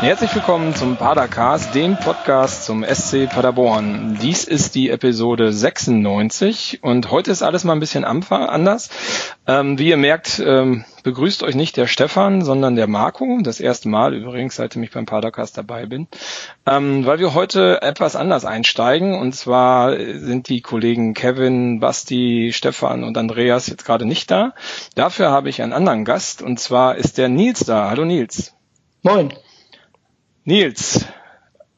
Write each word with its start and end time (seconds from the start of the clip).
Herzlich 0.00 0.34
willkommen 0.34 0.74
zum 0.74 0.96
Padercast, 0.96 1.74
dem 1.74 1.94
Podcast 1.98 2.64
zum 2.64 2.82
SC 2.82 3.28
Paderborn. 3.28 4.16
Dies 4.22 4.44
ist 4.44 4.74
die 4.74 4.88
Episode 4.88 5.52
96 5.52 6.78
und 6.82 7.10
heute 7.10 7.30
ist 7.30 7.42
alles 7.42 7.64
mal 7.64 7.74
ein 7.74 7.80
bisschen 7.80 8.06
anders. 8.06 8.88
Ähm, 9.46 9.78
wie 9.78 9.90
ihr 9.90 9.98
merkt, 9.98 10.42
ähm, 10.42 10.86
begrüßt 11.02 11.42
euch 11.42 11.54
nicht 11.54 11.76
der 11.76 11.86
Stefan, 11.86 12.40
sondern 12.40 12.76
der 12.76 12.86
Marco. 12.86 13.40
Das 13.42 13.60
erste 13.60 13.90
Mal 13.90 14.14
übrigens, 14.14 14.56
seitdem 14.56 14.82
ich 14.84 14.90
beim 14.90 15.04
Padercast 15.04 15.58
dabei 15.58 15.84
bin. 15.84 16.08
Ähm, 16.64 17.04
weil 17.04 17.18
wir 17.18 17.34
heute 17.34 17.82
etwas 17.82 18.16
anders 18.16 18.46
einsteigen 18.46 19.14
und 19.20 19.34
zwar 19.34 19.94
sind 19.98 20.48
die 20.48 20.62
Kollegen 20.62 21.12
Kevin, 21.12 21.78
Basti, 21.78 22.52
Stefan 22.54 23.04
und 23.04 23.18
Andreas 23.18 23.66
jetzt 23.66 23.84
gerade 23.84 24.06
nicht 24.06 24.30
da. 24.30 24.54
Dafür 24.94 25.30
habe 25.30 25.50
ich 25.50 25.60
einen 25.60 25.74
anderen 25.74 26.06
Gast 26.06 26.40
und 26.40 26.58
zwar 26.58 26.96
ist 26.96 27.18
der 27.18 27.28
Nils 27.28 27.66
da. 27.66 27.90
Hallo 27.90 28.06
Nils. 28.06 28.54
Moin. 29.02 29.34
Nils, 30.50 31.06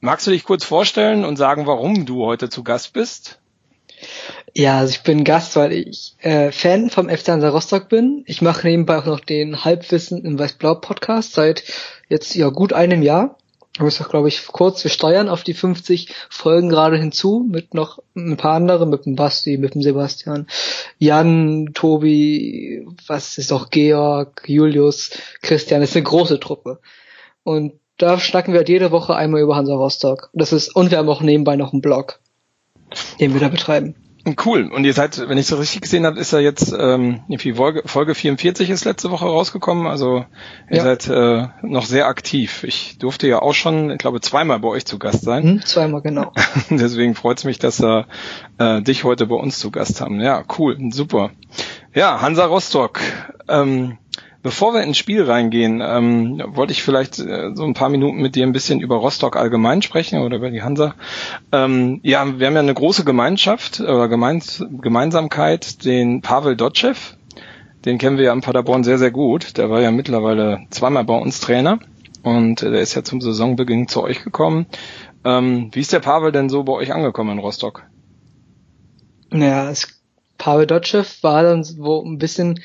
magst 0.01 0.27
du 0.27 0.31
dich 0.31 0.45
kurz 0.45 0.65
vorstellen 0.65 1.27
und 1.27 1.37
sagen, 1.37 1.67
warum 1.67 2.07
du 2.07 2.25
heute 2.25 2.49
zu 2.49 2.65
Gast 2.65 2.95
bist? 2.95 3.39
Ja, 4.55 4.79
also 4.79 4.93
ich 4.93 5.03
bin 5.03 5.25
Gast, 5.25 5.57
weil 5.57 5.73
ich 5.75 6.15
äh, 6.21 6.51
Fan 6.53 6.89
vom 6.89 7.11
FC 7.11 7.29
Hansa 7.29 7.51
Rostock 7.51 7.91
bin. 7.91 8.25
Ich 8.27 8.41
mache 8.41 8.67
nebenbei 8.67 8.97
auch 8.97 9.05
noch 9.05 9.21
den 9.21 9.63
Halbwissen 9.67 10.25
im 10.25 10.39
Weiß-Blau 10.39 10.77
Podcast 10.77 11.35
seit 11.35 11.65
jetzt 12.09 12.35
ja 12.35 12.49
gut 12.49 12.73
einem 12.73 13.03
Jahr. 13.03 13.37
Ich 13.87 13.99
glaube 13.99 14.29
ich 14.29 14.47
kurz, 14.47 14.83
wir 14.85 14.91
steuern 14.91 15.29
auf 15.29 15.43
die 15.43 15.53
50 15.53 16.09
Folgen 16.31 16.71
gerade 16.71 16.97
hinzu 16.97 17.47
mit 17.47 17.75
noch 17.75 17.99
ein 18.17 18.39
paar 18.39 18.55
anderen, 18.55 18.89
mit 18.89 19.05
dem 19.05 19.17
Basti, 19.17 19.59
mit 19.59 19.75
dem 19.75 19.83
Sebastian, 19.83 20.47
Jan, 20.97 21.73
Tobi, 21.75 22.87
was 23.07 23.37
ist 23.37 23.53
auch 23.53 23.69
Georg, 23.69 24.45
Julius, 24.47 25.11
Christian, 25.43 25.83
das 25.83 25.91
ist 25.91 25.97
eine 25.97 26.05
große 26.05 26.41
Truppe. 26.41 26.81
Und 27.45 27.82
da 28.03 28.19
schnacken 28.19 28.53
wir 28.53 28.59
halt 28.59 28.69
jede 28.69 28.91
Woche 28.91 29.15
einmal 29.15 29.41
über 29.41 29.55
Hansa 29.55 29.75
Rostock. 29.75 30.31
Das 30.33 30.53
ist, 30.53 30.75
und 30.75 30.91
wir 30.91 30.99
haben 30.99 31.09
auch 31.09 31.23
nebenbei 31.23 31.55
noch 31.57 31.73
einen 31.73 31.83
Blog, 31.83 32.21
den 33.21 33.33
wir 33.33 33.41
da 33.41 33.49
betreiben. 33.49 33.95
Cool. 34.45 34.71
Und 34.73 34.85
ihr 34.85 34.93
seid, 34.93 35.29
wenn 35.29 35.37
ich 35.37 35.47
so 35.47 35.57
richtig 35.57 35.83
gesehen 35.83 36.07
habe, 36.07 36.19
ist 36.19 36.33
ja 36.33 36.39
jetzt 36.39 36.73
ähm, 36.73 37.23
irgendwie 37.29 37.55
Folge, 37.55 37.83
Folge 37.87 38.15
44 38.15 38.71
ist 38.71 38.85
letzte 38.85 39.11
Woche 39.11 39.25
rausgekommen. 39.25 39.87
Also 39.89 40.25
ihr 40.71 40.77
ja. 40.77 40.83
seid 40.83 41.09
äh, 41.09 41.49
noch 41.63 41.87
sehr 41.87 42.07
aktiv. 42.07 42.63
Ich 42.63 42.99
durfte 42.99 43.27
ja 43.27 43.43
auch 43.43 43.55
schon, 43.55 43.91
ich 43.91 43.99
glaube, 43.99 44.21
zweimal 44.21 44.61
bei 44.61 44.69
euch 44.69 44.85
zu 44.85 45.01
Gast 45.01 45.23
sein. 45.23 45.43
Hm, 45.43 45.63
zweimal, 45.65 46.03
genau. 46.03 46.33
Deswegen 46.71 47.17
freut 47.17 47.39
es 47.39 47.45
mich, 47.45 47.59
dass 47.59 47.81
wir 47.81 48.07
äh, 48.59 48.81
dich 48.81 49.03
heute 49.03 49.27
bei 49.27 49.37
uns 49.37 49.59
zu 49.59 49.73
Gast 49.73 50.01
haben. 50.01 50.21
Ja, 50.21 50.45
cool, 50.57 50.79
super. 50.91 51.31
Ja, 51.93 52.21
Hansa 52.21 52.47
Rostock. 52.47 53.01
Ähm, 53.49 53.99
Bevor 54.43 54.75
wir 54.75 54.83
ins 54.83 54.99
Spiel 54.99 55.23
reingehen, 55.23 55.81
ähm, 55.81 56.43
wollte 56.49 56.73
ich 56.73 56.83
vielleicht 56.83 57.21
äh, 57.21 57.55
so 57.55 57.65
ein 57.65 57.75
paar 57.75 57.91
Minuten 57.91 58.21
mit 58.21 58.35
dir 58.35 58.45
ein 58.45 58.53
bisschen 58.53 58.81
über 58.81 58.97
Rostock 58.97 59.37
allgemein 59.37 59.83
sprechen 59.83 60.21
oder 60.21 60.37
über 60.37 60.51
die 60.51 60.63
Hansa. 60.63 60.97
Ähm, 61.53 62.01
ja, 62.03 62.39
wir 62.39 62.47
haben 62.47 62.55
ja 62.55 62.61
eine 62.61 62.75
große 62.75 63.05
Gemeinschaft 63.05 63.81
oder 63.81 64.09
Gemeins 64.09 64.65
Gemeinsamkeit, 64.81 65.85
den 65.85 66.23
Pavel 66.23 66.57
Dotschew. 66.57 66.95
Den 67.85 67.99
kennen 67.99 68.17
wir 68.17 68.27
ja 68.27 68.33
am 68.33 68.41
Paderborn 68.41 68.83
sehr, 68.83 68.99
sehr 68.99 69.13
gut. 69.13 69.59
Der 69.59 69.71
war 69.71 69.81
ja 69.81 69.93
mittlerweile 69.93 70.67
zweimal 70.71 71.05
bei 71.05 71.17
uns 71.17 71.39
Trainer 71.41 71.79
und 72.25 72.63
der 72.63 72.81
ist 72.81 72.95
ja 72.95 73.05
zum 73.05 73.21
Saisonbeginn 73.21 73.87
zu 73.87 74.03
euch 74.03 74.25
gekommen. 74.25 74.67
Ähm, 75.25 75.71
wie 75.73 75.81
ist 75.81 75.93
der 75.93 76.01
Pavel 76.01 76.33
denn 76.33 76.49
so 76.49 76.65
bei 76.65 76.73
euch 76.73 76.93
angekommen 76.93 77.31
in 77.31 77.39
Rostock? 77.39 77.85
Naja, 79.31 79.71
es, 79.71 80.01
Pavel 80.37 80.67
Dotschew 80.67 81.05
war 81.23 81.45
dann 81.45 81.63
so 81.63 82.05
ein 82.05 82.19
bisschen 82.19 82.61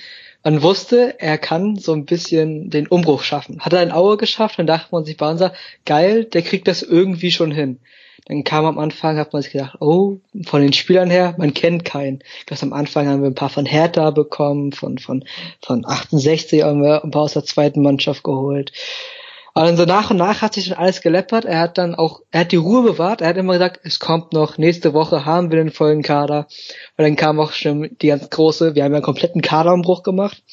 man 0.48 0.64
wusste, 0.64 1.20
er 1.20 1.38
kann 1.38 1.76
so 1.76 1.92
ein 1.92 2.06
bisschen 2.06 2.70
den 2.70 2.88
Umbruch 2.88 3.22
schaffen. 3.22 3.60
Hat 3.60 3.74
er 3.74 3.82
ein 3.82 3.92
Aue 3.92 4.16
geschafft, 4.16 4.58
dann 4.58 4.66
dachte 4.66 4.88
man 4.92 5.04
sich 5.04 5.18
bei 5.18 5.30
uns, 5.30 5.44
geil, 5.84 6.24
der 6.24 6.42
kriegt 6.42 6.70
das 6.70 6.84
irgendwie 6.84 7.32
schon 7.32 7.52
hin. 7.52 7.82
Dann 8.28 8.46
kam 8.46 8.64
am 8.64 8.80
Anfang, 8.80 9.18
hat 9.18 9.34
man 9.34 9.42
sich 9.42 9.52
gedacht, 9.52 9.76
oh, 9.82 10.20
von 10.46 10.62
den 10.62 10.72
Spielern 10.72 11.10
her, 11.10 11.36
man 11.38 11.54
kennt 11.54 11.84
keinen. 11.84 12.24
Glaube, 12.46 12.62
am 12.62 12.72
Anfang 12.72 13.10
haben 13.10 13.24
wir 13.24 13.30
ein 13.30 13.36
paar 13.36 13.50
von 13.50 13.66
Hertha 13.66 14.12
bekommen, 14.12 14.72
von, 14.72 15.00
von, 15.00 15.26
von 15.62 15.86
68 15.86 16.64
haben 16.64 16.82
wir 16.82 17.04
ein 17.04 17.12
paar 17.12 17.24
aus 17.24 17.34
der 17.34 17.44
zweiten 17.44 17.82
Mannschaft 17.82 18.24
geholt. 18.24 18.72
Aber 19.58 19.66
dann 19.66 19.78
so 19.78 19.86
nach 19.86 20.12
und 20.12 20.18
nach 20.18 20.44
hat 20.44 20.54
sich 20.54 20.70
dann 20.70 20.78
alles 20.78 21.02
geleppert. 21.02 21.44
Er 21.44 21.62
hat 21.62 21.80
dann 21.80 21.96
auch, 21.96 22.22
er 22.30 22.42
hat 22.42 22.52
die 22.52 22.58
Ruhe 22.58 22.84
bewahrt. 22.84 23.22
Er 23.22 23.30
hat 23.30 23.38
immer 23.38 23.54
gesagt, 23.54 23.80
es 23.82 23.98
kommt 23.98 24.32
noch, 24.32 24.60
nächste 24.60 24.94
Woche 24.94 25.26
haben 25.26 25.50
wir 25.50 25.58
den 25.58 25.72
vollen 25.72 26.04
Kader. 26.04 26.46
Und 26.96 27.04
dann 27.04 27.16
kam 27.16 27.40
auch 27.40 27.54
schon 27.54 27.90
die 28.00 28.10
ganz 28.10 28.30
große, 28.30 28.76
wir 28.76 28.84
haben 28.84 28.92
ja 28.92 28.98
einen 28.98 29.04
kompletten 29.04 29.42
Kaderumbruch 29.42 30.04
gemacht. 30.04 30.44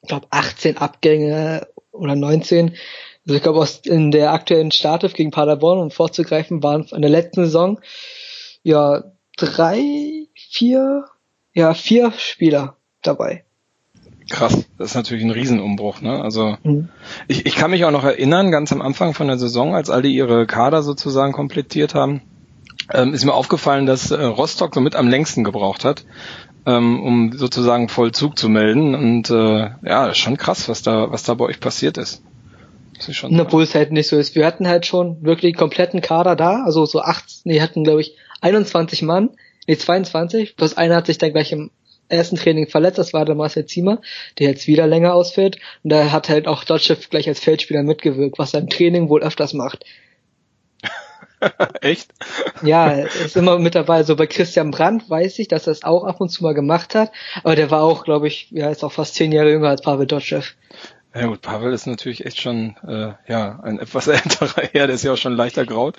Ich 0.00 0.08
glaube 0.08 0.26
18 0.30 0.78
Abgänge 0.78 1.66
oder 1.92 2.16
19. 2.16 2.76
Also 3.26 3.36
ich 3.36 3.42
glaube, 3.42 3.68
in 3.84 4.10
der 4.10 4.32
aktuellen 4.32 4.70
Startelf 4.70 5.12
gegen 5.12 5.32
Paderborn, 5.32 5.78
um 5.78 5.90
vorzugreifen, 5.90 6.62
waren 6.62 6.86
in 6.92 7.02
der 7.02 7.10
letzten 7.10 7.44
Saison 7.44 7.78
ja 8.62 9.04
drei, 9.36 10.28
vier, 10.34 11.04
ja 11.52 11.74
vier 11.74 12.10
Spieler 12.12 12.78
dabei. 13.02 13.44
Krass, 14.30 14.64
das 14.78 14.90
ist 14.90 14.94
natürlich 14.94 15.24
ein 15.24 15.32
Riesenumbruch. 15.32 16.00
Ne? 16.02 16.22
Also 16.22 16.56
mhm. 16.62 16.88
ich, 17.26 17.46
ich 17.46 17.56
kann 17.56 17.72
mich 17.72 17.84
auch 17.84 17.90
noch 17.90 18.04
erinnern, 18.04 18.52
ganz 18.52 18.72
am 18.72 18.80
Anfang 18.80 19.12
von 19.12 19.26
der 19.26 19.38
Saison, 19.38 19.74
als 19.74 19.90
alle 19.90 20.06
ihre 20.06 20.46
Kader 20.46 20.82
sozusagen 20.82 21.32
komplettiert 21.32 21.96
haben, 21.96 22.22
ähm, 22.94 23.12
ist 23.12 23.24
mir 23.24 23.34
aufgefallen, 23.34 23.86
dass 23.86 24.12
äh, 24.12 24.22
Rostock 24.22 24.72
somit 24.72 24.94
am 24.94 25.08
längsten 25.08 25.42
gebraucht 25.42 25.84
hat, 25.84 26.04
ähm, 26.64 27.02
um 27.02 27.32
sozusagen 27.36 27.88
Vollzug 27.88 28.38
zu 28.38 28.48
melden. 28.48 28.94
Und 28.94 29.30
äh, 29.30 29.70
ja, 29.82 30.14
schon 30.14 30.36
krass, 30.36 30.68
was 30.68 30.82
da, 30.82 31.10
was 31.10 31.24
da 31.24 31.34
bei 31.34 31.46
euch 31.46 31.58
passiert 31.58 31.98
ist. 31.98 32.22
ist 32.96 33.16
schon 33.16 33.38
Obwohl 33.40 33.64
es 33.64 33.74
halt 33.74 33.90
nicht 33.90 34.08
so 34.08 34.16
ist. 34.16 34.36
Wir 34.36 34.46
hatten 34.46 34.68
halt 34.68 34.86
schon 34.86 35.24
wirklich 35.24 35.56
kompletten 35.56 36.02
Kader 36.02 36.36
da, 36.36 36.62
also 36.62 36.86
so 36.86 37.00
acht, 37.00 37.40
nee, 37.42 37.60
hatten 37.60 37.82
glaube 37.82 38.00
ich 38.00 38.14
21 38.42 39.02
Mann, 39.02 39.30
nee 39.66 39.76
22, 39.76 40.54
plus 40.54 40.76
einer 40.76 40.94
hat 40.94 41.06
sich 41.06 41.18
dann 41.18 41.32
gleich 41.32 41.50
im 41.50 41.72
ersten 42.10 42.36
Training 42.36 42.68
verletzt, 42.68 42.98
das 42.98 43.12
war 43.12 43.24
der 43.24 43.34
Marcel 43.34 43.66
Ziemer, 43.66 44.00
der 44.38 44.50
jetzt 44.50 44.66
wieder 44.66 44.86
länger 44.86 45.14
ausfällt. 45.14 45.56
Und 45.82 45.90
da 45.90 46.12
hat 46.12 46.28
halt 46.28 46.46
auch 46.46 46.64
Dotchev 46.64 47.08
gleich 47.08 47.28
als 47.28 47.40
Feldspieler 47.40 47.82
mitgewirkt, 47.82 48.38
was 48.38 48.54
er 48.54 48.60
im 48.60 48.68
Training 48.68 49.08
wohl 49.08 49.22
öfters 49.22 49.52
macht. 49.52 49.84
Echt? 51.80 52.10
Ja, 52.62 52.90
ist 52.90 53.36
immer 53.36 53.58
mit 53.58 53.74
dabei. 53.74 54.02
So 54.02 54.16
bei 54.16 54.26
Christian 54.26 54.70
Brandt 54.70 55.08
weiß 55.08 55.38
ich, 55.38 55.48
dass 55.48 55.66
er 55.66 55.72
es 55.72 55.84
auch 55.84 56.04
ab 56.04 56.20
und 56.20 56.28
zu 56.28 56.42
mal 56.42 56.54
gemacht 56.54 56.94
hat, 56.94 57.12
aber 57.42 57.56
der 57.56 57.70
war 57.70 57.82
auch, 57.82 58.04
glaube 58.04 58.28
ich, 58.28 58.50
ja, 58.50 58.68
ist 58.70 58.84
auch 58.84 58.92
fast 58.92 59.14
zehn 59.14 59.32
Jahre 59.32 59.50
jünger 59.50 59.68
als 59.68 59.82
Pavel 59.82 60.06
Dotschew. 60.06 60.42
Ja 61.14 61.26
gut, 61.26 61.40
Pavel 61.40 61.72
ist 61.72 61.86
natürlich 61.86 62.24
echt 62.24 62.40
schon 62.40 62.76
äh, 62.86 63.12
ja 63.26 63.58
ein 63.62 63.80
etwas 63.80 64.06
älterer 64.08 64.62
Herr, 64.72 64.86
der 64.86 64.94
ist 64.94 65.02
ja 65.02 65.12
auch 65.12 65.16
schon 65.16 65.34
leichter 65.34 65.66
graut. 65.66 65.96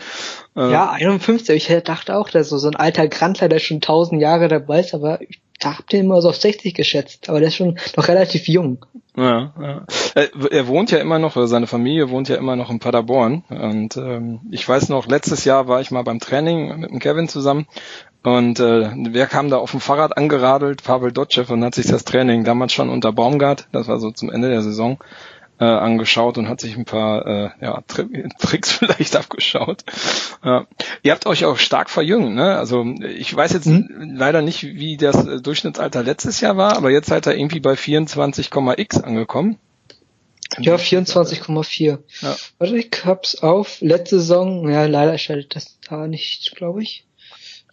Äh, 0.56 0.72
ja, 0.72 0.92
51. 0.92 1.70
Ich 1.70 1.84
dachte 1.84 2.16
auch, 2.16 2.30
der 2.30 2.42
ist 2.42 2.50
so, 2.50 2.58
so 2.58 2.70
ein 2.70 2.76
alter 2.76 3.08
Grandler, 3.08 3.50
der 3.50 3.60
schon 3.60 3.82
tausend 3.82 4.22
Jahre 4.22 4.48
dabei 4.48 4.80
ist, 4.80 4.94
aber 4.94 5.22
ich 5.22 5.42
da 5.62 5.78
habt 5.78 5.94
ihr 5.94 6.02
immer 6.02 6.22
so 6.22 6.30
auf 6.30 6.36
60 6.36 6.74
geschätzt, 6.74 7.30
aber 7.30 7.40
der 7.40 7.48
ist 7.50 7.56
schon 7.56 7.80
noch 7.96 8.08
relativ 8.08 8.48
jung. 8.48 8.86
Ja, 9.16 9.54
ja. 9.62 9.86
Er 10.16 10.68
wohnt 10.68 10.92
ja 10.92 11.00
immer 11.00 11.20
noch, 11.20 11.36
seine 11.48 11.68
Familie 11.68 12.10
wohnt 12.10 12.30
ja 12.30 12.38
immer 12.38 12.56
noch 12.56 12.70
in 12.70 12.80
Paderborn. 12.80 13.44
Und 13.50 13.98
ähm, 13.98 14.40
ich 14.52 14.68
weiß 14.68 14.90
noch, 14.90 15.08
letztes 15.08 15.46
Jahr 15.46 15.68
war 15.68 15.82
ich 15.82 15.92
mal 15.92 16.04
beim 16.04 16.20
Training 16.20 16.80
mit 16.80 16.92
dem 16.92 17.00
Kevin 17.00 17.28
zusammen 17.28 17.68
und 18.24 18.60
äh, 18.60 18.92
wer 18.96 19.26
kam 19.26 19.50
da 19.50 19.58
auf 19.58 19.72
dem 19.72 19.80
Fahrrad 19.80 20.16
angeradelt? 20.16 20.84
Pavel 20.84 21.12
Dotschew 21.12 21.46
und 21.50 21.64
hat 21.64 21.74
sich 21.74 21.88
das 21.88 22.04
Training 22.04 22.44
damals 22.44 22.72
schon 22.72 22.90
unter 22.90 23.12
Baumgart, 23.12 23.68
das 23.72 23.88
war 23.88 24.00
so 24.00 24.12
zum 24.12 24.30
Ende 24.30 24.50
der 24.50 24.62
Saison, 24.62 25.00
äh, 25.62 25.66
angeschaut 25.66 26.40
und 26.40 26.50
hat 26.50 26.60
sich 26.60 26.76
ein 26.76 26.86
paar 26.86 27.26
äh, 27.28 27.50
ja, 27.62 27.84
Tri 27.88 28.28
Tricks 28.40 28.72
vielleicht 28.80 29.16
abgeschaut. 29.16 29.84
Ja. 30.44 30.66
Ihr 31.04 31.12
habt 31.12 31.28
euch 31.28 31.46
auch 31.46 31.58
stark 31.58 31.90
verjüngt, 31.90 32.34
ne? 32.34 32.58
Also 32.58 32.84
ich 33.16 33.34
weiß 33.34 33.54
jetzt 33.54 33.68
mhm. 33.68 34.14
leider 34.16 34.42
nicht, 34.42 34.64
wie 34.64 34.98
das 34.98 35.28
äh, 35.28 35.40
Durchschnittsalter 35.40 36.04
letztes 36.04 36.42
Jahr 36.42 36.58
war, 36.58 36.76
aber 36.76 36.90
jetzt 36.90 37.08
seid 37.08 37.28
ihr 37.28 37.38
irgendwie 37.38 37.60
bei 37.60 37.74
24,x 37.74 39.02
angekommen. 39.04 39.60
Ja, 40.58 40.76
24,4. 40.76 42.00
Ja. 42.22 42.36
Warte, 42.58 42.78
ich 42.78 42.92
hab's 43.06 43.36
auf. 43.42 43.80
Letzte 43.80 44.20
Saison, 44.20 44.68
ja, 44.68 44.86
leider 44.86 45.18
schaltet 45.18 45.56
das 45.56 45.78
da 45.88 46.08
nicht, 46.08 46.56
glaube 46.56 46.82
ich 46.84 47.06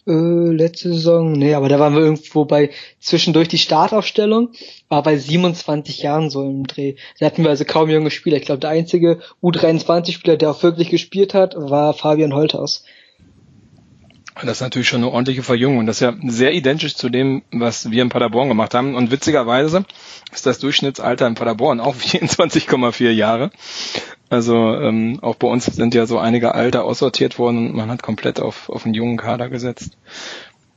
äh, 0.07 0.11
letzte 0.11 0.93
Saison. 0.93 1.31
Nee, 1.31 1.53
aber 1.53 1.69
da 1.69 1.79
waren 1.79 1.93
wir 1.93 2.01
irgendwo 2.01 2.45
bei 2.45 2.71
zwischendurch 2.99 3.47
die 3.47 3.57
Startaufstellung, 3.57 4.49
war 4.87 5.03
bei 5.03 5.17
27 5.17 6.01
Jahren 6.01 6.29
so 6.29 6.43
im 6.43 6.65
Dreh. 6.67 6.95
Da 7.19 7.25
hatten 7.25 7.43
wir 7.43 7.49
also 7.49 7.65
kaum 7.65 7.89
junge 7.89 8.11
Spieler. 8.11 8.37
Ich 8.37 8.45
glaube, 8.45 8.59
der 8.59 8.71
einzige 8.71 9.19
U23-Spieler, 9.41 10.37
der 10.37 10.51
auch 10.51 10.63
wirklich 10.63 10.89
gespielt 10.89 11.33
hat, 11.33 11.55
war 11.55 11.93
Fabian 11.93 12.33
Holthaus. 12.33 12.83
Das 14.41 14.57
ist 14.57 14.61
natürlich 14.61 14.87
schon 14.87 15.03
eine 15.03 15.11
ordentliche 15.11 15.43
Verjüngung. 15.43 15.85
Das 15.85 15.97
ist 15.97 16.01
ja 16.01 16.15
sehr 16.27 16.53
identisch 16.53 16.95
zu 16.95 17.09
dem, 17.09 17.41
was 17.51 17.91
wir 17.91 18.01
in 18.01 18.09
Paderborn 18.09 18.47
gemacht 18.47 18.73
haben. 18.73 18.95
Und 18.95 19.11
witzigerweise 19.11 19.85
ist 20.31 20.45
das 20.45 20.59
Durchschnittsalter 20.59 21.27
in 21.27 21.35
Paderborn 21.35 21.79
auch 21.79 21.95
24,4 21.97 23.09
Jahre. 23.09 23.51
Also 24.29 24.55
ähm, 24.75 25.19
auch 25.21 25.35
bei 25.35 25.47
uns 25.47 25.65
sind 25.65 25.95
ja 25.95 26.05
so 26.05 26.19
einige 26.19 26.53
Alte 26.53 26.83
aussortiert 26.83 27.39
worden 27.39 27.69
und 27.69 27.75
man 27.75 27.89
hat 27.89 28.03
komplett 28.03 28.39
auf, 28.39 28.69
auf 28.69 28.85
einen 28.85 28.93
jungen 28.93 29.17
Kader 29.17 29.49
gesetzt. 29.49 29.97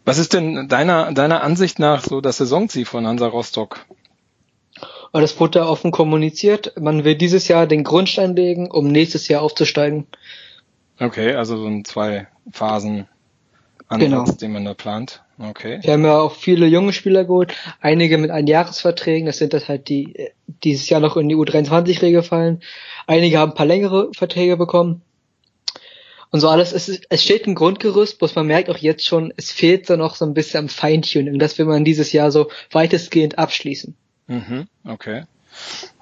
Was 0.04 0.18
ist 0.18 0.32
denn 0.32 0.68
deiner, 0.68 1.12
deiner 1.12 1.42
Ansicht 1.42 1.78
nach 1.78 2.02
so 2.02 2.20
das 2.20 2.38
Saisonziel 2.38 2.86
von 2.86 3.06
Hansa 3.06 3.26
Rostock? 3.26 3.84
Aber 5.12 5.20
das 5.20 5.38
wurde 5.38 5.60
da 5.60 5.66
offen 5.66 5.90
kommuniziert. 5.90 6.72
Man 6.80 7.04
will 7.04 7.14
dieses 7.14 7.46
Jahr 7.46 7.66
den 7.66 7.84
Grundstein 7.84 8.34
legen, 8.34 8.70
um 8.70 8.88
nächstes 8.88 9.28
Jahr 9.28 9.42
aufzusteigen. 9.42 10.06
Okay, 10.98 11.34
also 11.34 11.58
so 11.58 11.66
ein 11.66 11.84
zwei 11.84 12.28
Phasen 12.50 13.06
Ansatz, 13.88 14.10
genau. 14.10 14.24
den 14.32 14.52
man 14.52 14.64
da 14.64 14.74
plant. 14.74 15.22
Okay. 15.38 15.80
Wir 15.82 15.92
haben 15.92 16.04
ja 16.04 16.18
auch 16.18 16.34
viele 16.34 16.66
junge 16.66 16.92
Spieler 16.92 17.24
geholt, 17.24 17.54
einige 17.80 18.16
mit 18.16 18.30
Einjahresverträgen, 18.30 19.26
das 19.26 19.38
sind 19.38 19.52
das 19.52 19.68
halt 19.68 19.88
die, 19.88 20.14
die 20.46 20.70
dieses 20.70 20.88
Jahr 20.88 21.00
noch 21.00 21.16
in 21.16 21.28
die 21.28 21.36
U23-Regel 21.36 22.22
fallen. 22.22 22.62
Einige 23.06 23.38
haben 23.38 23.52
ein 23.52 23.56
paar 23.56 23.66
längere 23.66 24.10
Verträge 24.14 24.56
bekommen. 24.56 25.02
Und 26.30 26.40
so 26.40 26.48
alles, 26.48 26.72
es, 26.72 26.88
es 26.88 27.22
steht 27.22 27.46
ein 27.46 27.54
Grundgerüst, 27.54 28.18
bloß 28.18 28.34
man 28.34 28.46
merkt 28.46 28.70
auch 28.70 28.78
jetzt 28.78 29.06
schon, 29.06 29.34
es 29.36 29.52
fehlt 29.52 29.86
so 29.86 29.96
noch 29.96 30.14
so 30.14 30.24
ein 30.24 30.32
bisschen 30.32 30.60
am 30.60 30.68
Feintuning. 30.70 31.38
Das 31.38 31.58
will 31.58 31.66
man 31.66 31.84
dieses 31.84 32.12
Jahr 32.12 32.30
so 32.30 32.48
weitestgehend 32.70 33.38
abschließen. 33.38 33.94
Mhm, 34.28 34.66
okay. 34.88 35.24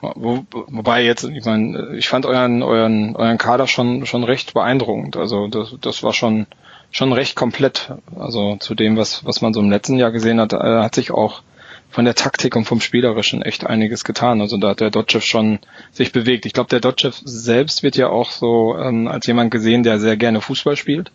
Wo, 0.00 0.44
wobei 0.50 1.02
jetzt, 1.02 1.24
ich 1.24 1.44
meine, 1.44 1.96
ich 1.96 2.08
fand 2.08 2.26
euren, 2.26 2.62
euren, 2.62 3.16
euren 3.16 3.38
Kader 3.38 3.66
schon, 3.66 4.06
schon 4.06 4.22
recht 4.22 4.54
beeindruckend. 4.54 5.16
Also 5.16 5.48
das, 5.48 5.74
das 5.80 6.04
war 6.04 6.12
schon, 6.12 6.46
schon 6.92 7.12
recht 7.12 7.34
komplett. 7.34 7.92
Also 8.16 8.56
zu 8.56 8.76
dem, 8.76 8.96
was, 8.96 9.24
was 9.24 9.40
man 9.42 9.52
so 9.52 9.60
im 9.60 9.70
letzten 9.70 9.98
Jahr 9.98 10.12
gesehen 10.12 10.40
hat, 10.40 10.52
äh, 10.52 10.56
hat 10.56 10.94
sich 10.94 11.10
auch 11.10 11.42
von 11.90 12.04
der 12.04 12.14
Taktik 12.14 12.56
und 12.56 12.64
vom 12.64 12.80
Spielerischen 12.80 13.42
echt 13.42 13.66
einiges 13.66 14.04
getan. 14.04 14.40
Also 14.40 14.56
da 14.56 14.70
hat 14.70 14.80
der 14.80 14.90
Dotchev 14.90 15.24
schon 15.24 15.58
sich 15.92 16.12
bewegt. 16.12 16.46
Ich 16.46 16.52
glaube, 16.52 16.68
der 16.70 16.80
Dotchev 16.80 17.20
selbst 17.24 17.82
wird 17.82 17.96
ja 17.96 18.08
auch 18.08 18.30
so 18.30 18.76
ähm, 18.78 19.08
als 19.08 19.26
jemand 19.26 19.50
gesehen, 19.50 19.82
der 19.82 19.98
sehr 19.98 20.16
gerne 20.16 20.40
Fußball 20.40 20.76
spielt 20.76 21.10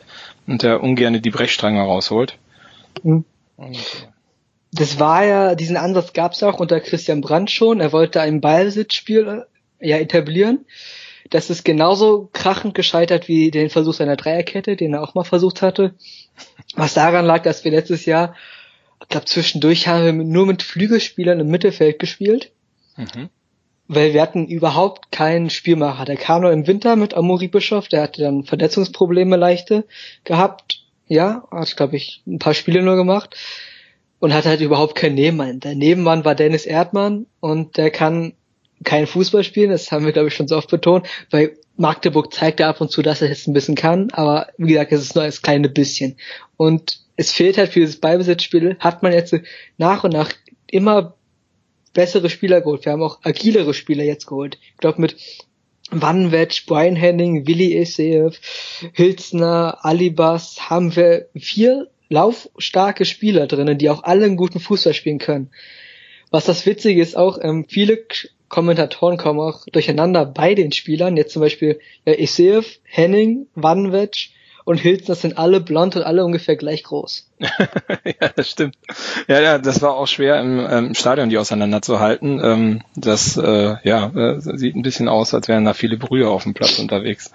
und 0.48 0.64
der 0.64 0.84
ungerne 0.84 1.22
die 1.22 1.32
Brechstränge 1.32 1.82
rausholt. 1.82 2.38
Mhm. 3.04 3.24
Und, 3.56 3.76
äh, 3.76 3.80
das 4.74 5.00
war 5.00 5.24
ja, 5.24 5.56
diesen 5.56 5.78
Ansatz 5.78 6.12
gab 6.12 6.34
es 6.34 6.44
auch 6.44 6.60
unter 6.60 6.82
Christian 6.82 7.22
Brandt 7.22 7.50
schon. 7.50 7.80
Er 7.80 7.94
wollte 7.94 8.20
ein 8.20 8.42
Ballsitzspiel 8.42 9.46
äh, 9.80 9.88
ja 9.88 9.98
etablieren. 9.98 10.66
Das 11.30 11.50
ist 11.50 11.64
genauso 11.64 12.30
krachend 12.34 12.76
gescheitert 12.76 13.28
wie 13.28 13.50
den 13.50 13.70
Versuch 13.70 13.94
seiner 13.94 14.16
Dreierkette, 14.18 14.76
den 14.76 14.94
er 14.94 15.02
auch 15.02 15.16
mal 15.16 15.24
versucht 15.24 15.62
hatte. 15.62 15.96
Was 16.76 16.94
daran 16.94 17.26
lag, 17.26 17.42
dass 17.44 17.64
wir 17.64 17.72
letztes 17.72 18.06
Jahr, 18.06 18.36
ich 19.06 19.10
glaube 19.10 19.26
zwischendurch 19.26 19.88
haben 19.88 20.06
wir 20.06 20.26
nur 20.26 20.48
mit 20.48 20.64
Flügelspielern 20.64 21.40
im 21.40 21.48
Mittelfeld 21.48 22.00
gespielt. 22.00 22.52
Mhm. 22.98 23.30
Weil 23.88 24.16
wir 24.16 24.22
hatten 24.24 24.48
überhaupt 24.48 25.12
keinen 25.12 25.52
Spielmacher. 25.52 26.06
Der 26.06 26.18
kam 26.18 26.42
nur 26.42 26.52
im 26.52 26.66
Winter 26.66 26.96
mit 26.96 27.14
Amuri 27.14 27.48
Bischof, 27.48 27.88
der 27.88 28.02
hatte 28.02 28.24
dann 28.24 28.46
Verletzungsprobleme 28.46 29.36
leichte 29.36 29.86
gehabt. 30.24 30.82
Ja, 31.08 31.44
hat, 31.52 31.78
glaube 31.78 31.96
ich, 31.96 32.24
ein 32.26 32.40
paar 32.40 32.56
Spiele 32.56 32.82
nur 32.82 32.96
gemacht 32.96 33.36
und 34.18 34.34
hat 34.34 34.46
halt 34.46 34.62
überhaupt 34.62 34.96
keinen 34.96 35.14
Nebenmann. 35.14 35.60
Der 35.60 35.76
Nebenmann 35.76 36.26
war 36.26 36.34
Dennis 36.34 36.66
Erdmann 36.66 37.28
und 37.42 37.78
der 37.78 37.92
kann 37.92 38.34
kein 38.84 39.06
Fußball 39.06 39.44
spielen, 39.44 39.70
das 39.70 39.92
haben 39.92 40.06
wir 40.06 40.14
glaube 40.14 40.30
ich 40.30 40.34
schon 40.34 40.48
so 40.48 40.58
oft 40.58 40.70
betont, 40.70 41.08
weil 41.30 41.56
Magdeburg 41.78 42.34
zeigt 42.34 42.60
ja 42.60 42.70
ab 42.70 42.82
und 42.82 42.90
zu, 42.90 43.04
dass 43.04 43.22
er 43.22 43.30
jetzt 43.30 43.48
ein 43.48 43.54
bisschen 43.54 43.76
kann, 43.76 44.10
aber 44.14 44.48
wie 44.58 44.74
gesagt, 44.74 44.92
es 44.94 45.02
ist 45.02 45.16
nur 45.16 45.24
als 45.24 45.44
kleine 45.44 45.70
bisschen. 45.70 46.18
Und 46.58 47.05
es 47.16 47.32
fehlt 47.32 47.58
halt 47.58 47.72
für 47.72 47.80
dieses 47.80 48.00
Ballbesitzspiel, 48.00 48.78
hat 48.80 49.04
man 49.04 49.14
jetzt 49.14 49.36
nach 49.78 50.04
und 50.04 50.14
nach 50.14 50.32
immer 50.68 51.16
bessere 51.94 52.30
Spieler 52.30 52.62
geholt. 52.62 52.86
Wir 52.86 52.92
haben 52.92 53.04
auch 53.04 53.20
agilere 53.24 53.74
Spieler 53.74 54.04
jetzt 54.04 54.28
geholt. 54.28 54.58
Ich 54.74 54.78
glaube 54.78 55.02
mit 55.02 55.16
Vanwetsch, 55.92 56.66
Brian 56.66 56.96
Henning, 56.96 57.48
Willi 57.48 57.78
Eseev, 57.78 58.40
Hilzner, 58.94 59.80
Alibas 59.84 60.70
haben 60.70 60.96
wir 60.96 61.30
vier 61.38 61.88
laufstarke 62.10 63.06
Spieler 63.06 63.48
drinnen, 63.48 63.78
die 63.78 63.90
auch 63.90 64.04
alle 64.04 64.26
einen 64.26 64.36
guten 64.36 64.60
Fußball 64.60 64.94
spielen 64.94 65.20
können. 65.20 65.52
Was 66.32 66.46
das 66.46 66.66
Witzige 66.66 67.02
ist 67.02 67.16
auch, 67.16 67.40
ähm, 67.42 67.66
viele 67.70 68.06
Kommentatoren 68.50 69.18
kommen 69.18 69.40
auch 69.40 69.66
durcheinander 69.72 70.26
bei 70.26 70.54
den 70.54 70.72
Spielern. 70.72 71.18
Jetzt 71.18 71.34
zum 71.34 71.42
Beispiel 71.42 71.80
ja, 72.06 72.14
Iseev, 72.14 72.80
Henning, 72.84 73.48
Vanwetsch 73.56 74.32
und 74.66 74.80
Hilton, 74.80 75.06
das 75.06 75.22
sind 75.22 75.38
alle 75.38 75.62
blond 75.62 75.96
und 75.96 76.02
alle 76.02 76.26
ungefähr 76.26 76.56
gleich 76.56 76.84
groß. 76.84 77.30
ja, 77.40 78.30
das 78.36 78.50
stimmt. 78.50 78.76
Ja, 79.28 79.40
ja, 79.40 79.58
das 79.60 79.84
war 79.84 79.94
auch 79.94 80.08
schwer 80.08 80.42
im 80.42 80.60
ähm, 80.68 80.96
Stadion, 80.96 81.30
die 81.30 81.38
auseinanderzuhalten. 81.38 82.42
Ähm, 82.44 82.82
das 82.96 83.38
äh, 83.38 83.76
ja, 83.84 84.08
äh, 84.08 84.40
sieht 84.40 84.76
ein 84.76 84.82
bisschen 84.82 85.08
aus, 85.08 85.36
als 85.36 85.48
wären 85.48 85.66
da 85.66 85.76
viele 85.76 85.98
Brühe 85.98 86.28
auf 86.28 86.44
dem 86.44 86.56
Platz 86.56 86.80
unterwegs. 86.80 87.32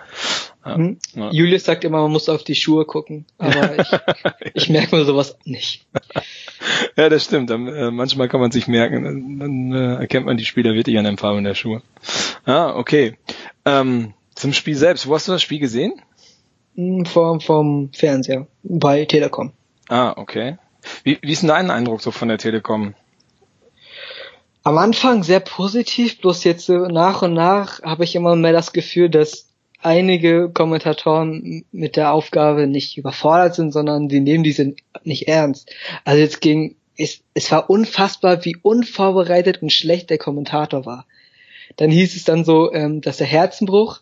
Ja, 0.66 0.74
hm. 0.74 0.98
ja. 1.14 1.30
Julius 1.30 1.64
sagt 1.64 1.84
immer, 1.84 2.02
man 2.02 2.10
muss 2.10 2.28
auf 2.28 2.42
die 2.42 2.56
Schuhe 2.56 2.84
gucken, 2.84 3.26
aber 3.38 3.78
ich, 3.78 4.64
ich 4.64 4.68
merke 4.68 4.96
mir 4.96 5.04
sowas 5.04 5.38
nicht. 5.44 5.86
ja, 6.96 7.08
das 7.08 7.24
stimmt. 7.24 7.48
Äh, 7.52 7.90
manchmal 7.92 8.28
kann 8.28 8.40
man 8.40 8.50
sich 8.50 8.66
merken, 8.66 9.38
dann 9.38 9.72
äh, 9.72 10.00
erkennt 10.00 10.26
man 10.26 10.36
die 10.36 10.44
Spieler 10.44 10.74
wirklich 10.74 10.98
an 10.98 11.04
den 11.04 11.16
Farben 11.16 11.44
der 11.44 11.54
Schuhe. 11.54 11.80
Ah, 12.44 12.74
okay. 12.74 13.16
Ähm, 13.64 14.14
zum 14.34 14.52
Spiel 14.52 14.74
selbst, 14.74 15.06
wo 15.06 15.14
hast 15.14 15.28
du 15.28 15.32
das 15.32 15.42
Spiel 15.42 15.60
gesehen? 15.60 15.92
Hm, 16.76 17.04
vom, 17.06 17.40
vom 17.40 17.92
Fernseher 17.92 18.46
bei 18.62 19.04
Telekom. 19.04 19.52
Ah, 19.88 20.14
okay. 20.16 20.58
Wie, 21.04 21.18
wie 21.20 21.32
ist 21.32 21.42
denn 21.42 21.48
dein 21.48 21.70
Eindruck 21.70 22.00
so 22.00 22.10
von 22.10 22.28
der 22.28 22.38
Telekom? 22.38 22.94
Am 24.62 24.78
Anfang 24.78 25.22
sehr 25.22 25.40
positiv, 25.40 26.20
bloß 26.20 26.44
jetzt 26.44 26.66
so 26.66 26.86
nach 26.86 27.22
und 27.22 27.34
nach 27.34 27.82
habe 27.82 28.04
ich 28.04 28.14
immer 28.14 28.36
mehr 28.36 28.52
das 28.52 28.72
Gefühl, 28.72 29.08
dass 29.08 29.48
einige 29.82 30.50
Kommentatoren 30.50 31.64
mit 31.72 31.96
der 31.96 32.12
Aufgabe 32.12 32.66
nicht 32.66 32.98
überfordert 32.98 33.54
sind, 33.54 33.72
sondern 33.72 34.08
die 34.08 34.20
nehmen 34.20 34.44
diese 34.44 34.74
nicht 35.02 35.28
ernst. 35.28 35.70
Also 36.04 36.20
jetzt 36.20 36.40
ging, 36.40 36.76
es, 36.96 37.22
es 37.32 37.50
war 37.50 37.70
unfassbar, 37.70 38.44
wie 38.44 38.56
unvorbereitet 38.56 39.62
und 39.62 39.72
schlecht 39.72 40.10
der 40.10 40.18
Kommentator 40.18 40.84
war. 40.84 41.06
Dann 41.76 41.90
hieß 41.90 42.16
es 42.16 42.24
dann 42.24 42.44
so, 42.44 42.72
ähm, 42.72 43.00
dass 43.00 43.16
der 43.16 43.26
Herzenbruch 43.26 44.00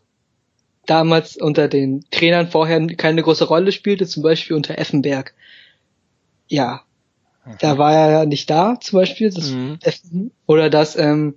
damals 0.88 1.36
unter 1.36 1.68
den 1.68 2.04
Trainern 2.10 2.48
vorher 2.48 2.84
keine 2.88 3.22
große 3.22 3.44
Rolle 3.44 3.72
spielte, 3.72 4.06
zum 4.06 4.22
Beispiel 4.22 4.56
unter 4.56 4.78
Effenberg. 4.78 5.34
Ja, 6.48 6.82
mhm. 7.44 7.56
da 7.60 7.78
war 7.78 7.92
er 7.92 8.10
ja 8.10 8.24
nicht 8.24 8.48
da, 8.50 8.78
zum 8.80 8.98
Beispiel. 8.98 9.30
Das, 9.30 9.50
mhm. 9.50 10.30
Oder 10.46 10.70
dass 10.70 10.96
ähm, 10.96 11.34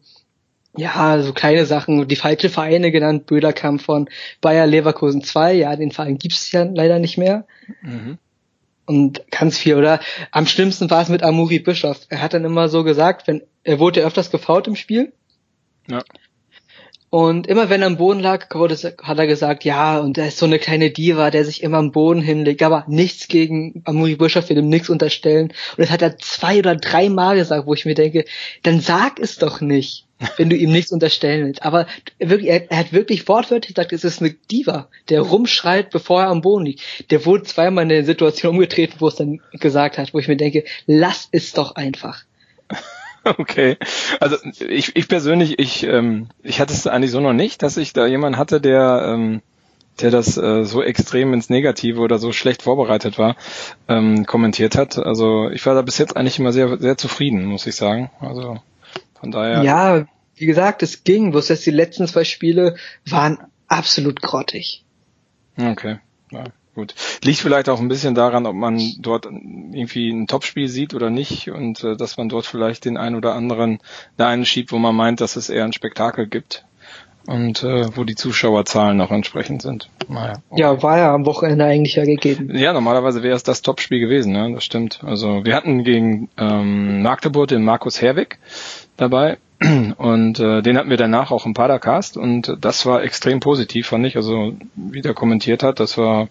ja, 0.75 1.21
so 1.21 1.33
kleine 1.33 1.65
Sachen, 1.65 2.07
die 2.07 2.15
falsche 2.15 2.49
Vereine 2.49 2.91
genannt. 2.91 3.25
Böder 3.25 3.51
kam 3.51 3.79
von 3.79 4.09
Bayer 4.39 4.67
Leverkusen 4.67 5.23
2, 5.23 5.53
ja, 5.53 5.75
den 5.75 5.91
Verein 5.91 6.17
gibt's 6.17 6.51
ja 6.51 6.63
leider 6.63 6.99
nicht 6.99 7.17
mehr. 7.17 7.45
Mhm. 7.81 8.17
Und 8.85 9.29
ganz 9.31 9.57
viel, 9.57 9.75
oder? 9.75 9.99
Am 10.31 10.47
schlimmsten 10.47 10.89
war 10.89 11.01
es 11.01 11.09
mit 11.09 11.23
Amuri 11.23 11.59
Bischof. 11.59 11.99
Er 12.09 12.21
hat 12.21 12.33
dann 12.33 12.45
immer 12.45 12.69
so 12.69 12.83
gesagt, 12.83 13.27
wenn, 13.27 13.43
er 13.63 13.79
wurde 13.79 14.01
öfters 14.01 14.31
gefault 14.31 14.67
im 14.67 14.75
Spiel. 14.75 15.13
Ja. 15.87 16.03
Und 17.11 17.45
immer 17.47 17.69
wenn 17.69 17.81
er 17.81 17.87
am 17.87 17.97
Boden 17.97 18.21
lag, 18.21 18.47
wurde, 18.55 18.75
hat 18.75 19.19
er 19.19 19.27
gesagt, 19.27 19.65
ja, 19.65 19.99
und 19.99 20.17
er 20.17 20.29
ist 20.29 20.37
so 20.37 20.45
eine 20.45 20.59
kleine 20.59 20.91
Diva, 20.91 21.29
der 21.29 21.43
sich 21.43 21.61
immer 21.61 21.77
am 21.77 21.91
Boden 21.91 22.21
hinlegt, 22.21 22.63
aber 22.63 22.85
nichts 22.87 23.27
gegen 23.27 23.81
Amuri 23.83 24.15
Bischof, 24.15 24.49
will 24.49 24.57
ihm 24.57 24.69
nichts 24.69 24.89
unterstellen. 24.89 25.49
Und 25.71 25.79
das 25.79 25.91
hat 25.91 26.01
er 26.01 26.17
zwei 26.19 26.59
oder 26.59 26.77
drei 26.77 27.09
Mal 27.09 27.35
gesagt, 27.35 27.67
wo 27.67 27.73
ich 27.73 27.83
mir 27.83 27.95
denke, 27.95 28.23
dann 28.63 28.79
sag 28.79 29.19
es 29.19 29.35
doch 29.35 29.59
nicht 29.59 30.07
wenn 30.37 30.51
du 30.51 30.55
ihm 30.55 30.71
nichts 30.71 30.91
unterstellen 30.91 31.47
willst. 31.47 31.63
Aber 31.63 31.87
wirklich, 32.19 32.49
er, 32.49 32.69
er, 32.69 32.77
hat 32.77 32.93
wirklich 32.93 33.27
wortwörtlich 33.27 33.73
gesagt, 33.73 33.91
es 33.91 34.03
ist 34.03 34.21
eine 34.21 34.29
Diva, 34.51 34.87
der 35.09 35.21
rumschreit, 35.21 35.89
bevor 35.89 36.21
er 36.21 36.27
am 36.27 36.41
Boden 36.41 36.65
liegt. 36.65 37.11
Der 37.11 37.25
wurde 37.25 37.41
zweimal 37.43 37.83
in 37.85 37.89
der 37.89 38.05
Situation 38.05 38.53
umgetreten, 38.53 38.97
wo 38.99 39.07
es 39.07 39.15
dann 39.15 39.41
gesagt 39.53 39.97
hat, 39.97 40.13
wo 40.13 40.19
ich 40.19 40.27
mir 40.27 40.37
denke, 40.37 40.63
lass 40.85 41.27
es 41.31 41.53
doch 41.53 41.75
einfach. 41.75 42.23
Okay, 43.37 43.77
also 44.19 44.37
ich, 44.59 44.95
ich 44.95 45.07
persönlich, 45.07 45.59
ich, 45.59 45.83
ähm, 45.83 46.29
ich 46.41 46.59
hatte 46.59 46.73
es 46.73 46.87
eigentlich 46.87 47.11
so 47.11 47.19
noch 47.19 47.33
nicht, 47.33 47.61
dass 47.61 47.77
ich 47.77 47.93
da 47.93 48.07
jemanden 48.07 48.39
hatte, 48.39 48.59
der, 48.59 49.03
ähm, 49.05 49.41
der 49.99 50.09
das 50.09 50.37
äh, 50.37 50.63
so 50.63 50.81
extrem 50.81 51.33
ins 51.33 51.49
Negative 51.49 51.99
oder 51.99 52.17
so 52.17 52.31
schlecht 52.31 52.63
vorbereitet 52.63 53.19
war, 53.19 53.35
ähm, 53.87 54.25
kommentiert 54.25 54.75
hat. 54.75 54.97
Also 54.97 55.49
ich 55.51 55.65
war 55.65 55.75
da 55.75 55.81
bis 55.81 55.97
jetzt 55.97 56.17
eigentlich 56.17 56.39
immer 56.39 56.51
sehr, 56.51 56.77
sehr 56.79 56.97
zufrieden, 56.97 57.45
muss 57.45 57.67
ich 57.67 57.75
sagen. 57.75 58.09
Also 58.19 58.59
von 59.19 59.31
daher. 59.31 59.63
Ja, 59.63 60.05
wie 60.35 60.45
gesagt, 60.47 60.81
es 60.81 61.03
ging, 61.03 61.31
bloß 61.31 61.47
dass 61.47 61.61
die 61.61 61.71
letzten 61.71 62.07
zwei 62.07 62.23
Spiele 62.23 62.75
waren 63.05 63.37
absolut 63.67 64.21
grottig. 64.21 64.83
Okay. 65.57 65.99
Ja, 66.31 66.45
gut. 66.75 66.93
Liegt 67.23 67.39
vielleicht 67.39 67.69
auch 67.69 67.79
ein 67.79 67.87
bisschen 67.87 68.15
daran, 68.15 68.45
ob 68.45 68.55
man 68.55 68.79
dort 68.99 69.25
irgendwie 69.25 70.09
ein 70.09 70.27
Topspiel 70.27 70.67
sieht 70.67 70.93
oder 70.93 71.09
nicht 71.09 71.49
und 71.51 71.83
äh, 71.83 71.95
dass 71.95 72.17
man 72.17 72.29
dort 72.29 72.45
vielleicht 72.45 72.85
den 72.85 72.97
einen 72.97 73.15
oder 73.15 73.33
anderen 73.33 73.79
da 74.17 74.27
einen 74.27 74.45
schiebt, 74.45 74.71
wo 74.71 74.77
man 74.77 74.95
meint, 74.95 75.21
dass 75.21 75.35
es 75.35 75.49
eher 75.49 75.65
ein 75.65 75.73
Spektakel 75.73 76.27
gibt 76.27 76.65
und 77.27 77.63
äh, 77.63 77.95
wo 77.95 78.03
die 78.03 78.15
Zuschauerzahlen 78.15 78.97
noch 78.97 79.11
entsprechend 79.11 79.61
sind. 79.61 79.89
Naja, 80.07 80.33
okay. 80.49 80.61
Ja, 80.61 80.81
war 80.81 80.97
ja 80.97 81.13
am 81.13 81.25
Wochenende 81.25 81.65
eigentlich 81.65 81.95
ja 81.95 82.05
gegeben. 82.05 82.55
Ja, 82.55 82.73
normalerweise 82.73 83.21
wäre 83.21 83.35
es 83.35 83.43
das 83.43 83.61
Topspiel 83.61 83.99
gewesen, 83.99 84.33
ne? 84.33 84.51
das 84.53 84.63
stimmt. 84.63 85.01
Also 85.03 85.45
wir 85.45 85.55
hatten 85.55 85.83
gegen 85.83 86.29
ähm, 86.37 87.01
Magdeburg 87.03 87.47
den 87.47 87.63
Markus 87.63 88.01
Herwig, 88.01 88.39
dabei. 88.97 89.37
Und 89.97 90.39
äh, 90.39 90.61
den 90.61 90.77
hatten 90.77 90.89
wir 90.89 90.97
danach 90.97 91.31
auch 91.31 91.45
im 91.45 91.53
Padercast 91.53 92.17
und 92.17 92.57
das 92.59 92.87
war 92.87 93.03
extrem 93.03 93.39
positiv, 93.39 93.87
fand 93.87 94.07
ich. 94.07 94.15
Also 94.15 94.53
wie 94.75 95.01
der 95.01 95.13
kommentiert 95.13 95.61
hat, 95.61 95.79
das 95.79 95.99
war 95.99 96.29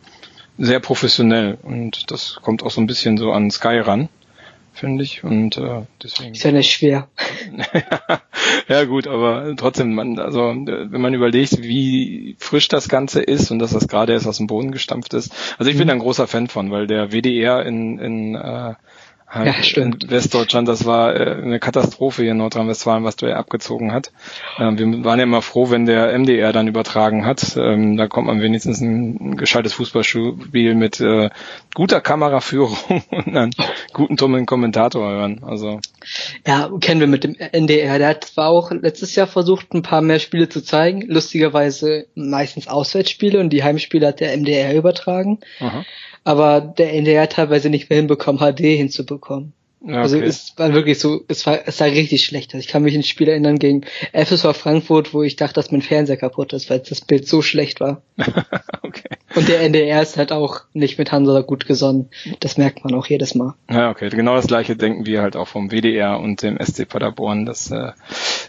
sehr 0.61 0.79
professionell 0.79 1.59
und 1.63 2.11
das 2.11 2.39
kommt 2.43 2.63
auch 2.63 2.71
so 2.71 2.81
ein 2.81 2.87
bisschen 2.87 3.17
so 3.17 3.33
an 3.33 3.51
Sky 3.51 3.79
ran. 3.79 4.09
finde 4.73 5.03
ich. 5.03 5.25
Und 5.25 5.57
äh, 5.57 5.83
deswegen. 6.03 6.35
Ist 6.35 6.45
ja 6.45 6.53
nicht 6.53 6.71
schwer. 6.71 7.09
ja 8.69 8.85
gut, 8.85 9.07
aber 9.07 9.55
trotzdem, 9.57 9.95
man, 9.95 10.19
also 10.19 10.55
wenn 10.55 11.01
man 11.01 11.15
überlegt, 11.15 11.63
wie 11.63 12.37
frisch 12.39 12.69
das 12.69 12.89
Ganze 12.89 13.23
ist 13.23 13.51
und 13.51 13.59
dass 13.59 13.73
das 13.73 13.89
gerade 13.89 14.13
erst 14.13 14.27
aus 14.27 14.37
dem 14.37 14.47
Boden 14.47 14.71
gestampft 14.71 15.15
ist. 15.15 15.33
Also 15.59 15.71
ich 15.71 15.79
bin 15.79 15.87
mhm. 15.87 15.95
ein 15.95 15.99
großer 15.99 16.27
Fan 16.27 16.49
von, 16.49 16.71
weil 16.71 16.87
der 16.87 17.11
WDR 17.11 17.65
in, 17.65 17.99
in 17.99 18.35
äh, 18.35 18.75
halt 19.31 19.47
ja, 19.47 19.63
stimmt. 19.63 20.05
in 20.05 20.11
Westdeutschland, 20.11 20.67
das 20.67 20.85
war 20.87 21.15
äh, 21.15 21.41
eine 21.41 21.61
Katastrophe 21.61 22.23
hier 22.23 22.33
in 22.33 22.39
Nordrhein-Westfalen, 22.39 23.05
was 23.05 23.17
der 23.17 23.37
abgezogen 23.37 23.93
hat. 23.93 24.11
Ähm, 24.59 24.77
wir 24.77 25.05
waren 25.05 25.19
ja 25.19 25.23
immer 25.23 25.41
froh, 25.41 25.71
wenn 25.71 25.87
der 25.87 26.19
MDR 26.19 26.53
dann 26.53 26.67
übertragen 26.67 27.25
hat. 27.25 27.57
Ähm, 27.57 27.97
da 27.97 28.09
kommt 28.09 28.27
man 28.27 28.43
wenigstens 28.43 28.81
ein, 28.81 29.17
ein 29.21 29.37
gescheites 29.37 29.73
Fußballspiel 29.75 30.75
mit 30.75 31.01
äh, 31.01 31.31
guter 31.75 32.01
Kameraführung 32.01 32.77
und 33.11 33.37
einem 33.37 33.51
guten 33.93 34.17
dummen 34.17 34.47
Kommentator 34.47 35.09
hören. 35.09 35.43
Also 35.45 35.81
ja, 36.47 36.69
kennen 36.81 37.01
wir 37.01 37.07
mit 37.07 37.23
dem 37.23 37.37
NDR. 37.37 37.99
Der 37.99 38.09
hat 38.09 38.25
zwar 38.25 38.49
auch 38.49 38.73
letztes 38.73 39.15
Jahr 39.15 39.29
versucht, 39.29 39.73
ein 39.73 39.83
paar 39.83 40.01
mehr 40.03 40.19
Spiele 40.19 40.49
zu 40.49 40.61
zeigen. 40.61 41.03
Lustigerweise 41.03 42.07
meistens 42.17 42.67
Auswärtsspiele 42.67 43.39
und 43.39 43.51
die 43.51 43.63
Heimspiele 43.63 44.09
hat 44.09 44.19
der 44.19 44.37
MDR 44.37 44.75
übertragen. 44.75 45.39
Aha 45.61 45.85
aber 46.25 46.61
der 46.61 46.95
NDR 46.95 47.29
teilweise 47.29 47.71
nicht 47.71 47.91
mehr 47.91 47.99
hinbekommen, 47.99 48.41
HD 48.41 48.61
hinzubekommen. 48.61 49.53
Also 49.83 50.17
okay. 50.17 50.27
Also 50.27 50.41
es 50.43 50.53
war 50.57 50.75
wirklich 50.75 50.99
so, 50.99 51.23
es 51.29 51.47
war, 51.47 51.61
es 51.67 51.81
war 51.81 51.87
richtig 51.87 52.25
schlecht. 52.25 52.55
Also 52.55 52.63
ich 52.63 52.69
kann 52.69 52.83
mich 52.83 52.95
an 52.95 53.01
ein 53.01 53.05
Spiel 53.05 53.29
erinnern 53.29 53.59
gegen 53.59 53.83
FSV 54.13 54.55
Frankfurt, 54.55 55.15
wo 55.15 55.23
ich 55.23 55.37
dachte, 55.37 55.55
dass 55.55 55.71
mein 55.73 55.81
Fernseher 55.81 56.19
kaputt 56.19 56.53
ist, 56.53 56.69
weil 56.69 56.81
das 56.81 57.01
Bild 57.01 57.27
so 57.27 57.41
schlecht 57.41 57.81
war. 57.81 58.03
okay. 58.83 59.17
Und 59.35 59.49
der 59.49 59.61
NDR 59.61 60.03
ist 60.03 60.17
halt 60.17 60.33
auch 60.33 60.63
nicht 60.75 60.99
mit 60.99 61.13
Hansa 61.13 61.41
gut 61.41 61.67
gesonnen. 61.67 62.11
Das 62.41 62.59
merkt 62.59 62.85
man 62.85 62.95
auch 62.95 63.07
jedes 63.07 63.35
Mal. 63.35 63.55
Ja, 63.71 63.91
okay. 63.91 64.11
Genau 64.11 64.35
das 64.35 64.49
gleiche 64.49 64.77
denken 64.77 65.07
wir 65.07 65.23
halt 65.23 65.37
auch 65.37 65.49
vom 65.49 65.71
WDR 65.71 66.19
und 66.19 66.43
dem 66.43 66.59
SC 66.59 66.87
Paderborn. 66.89 67.47
Das, 67.47 67.71
äh, 67.71 67.93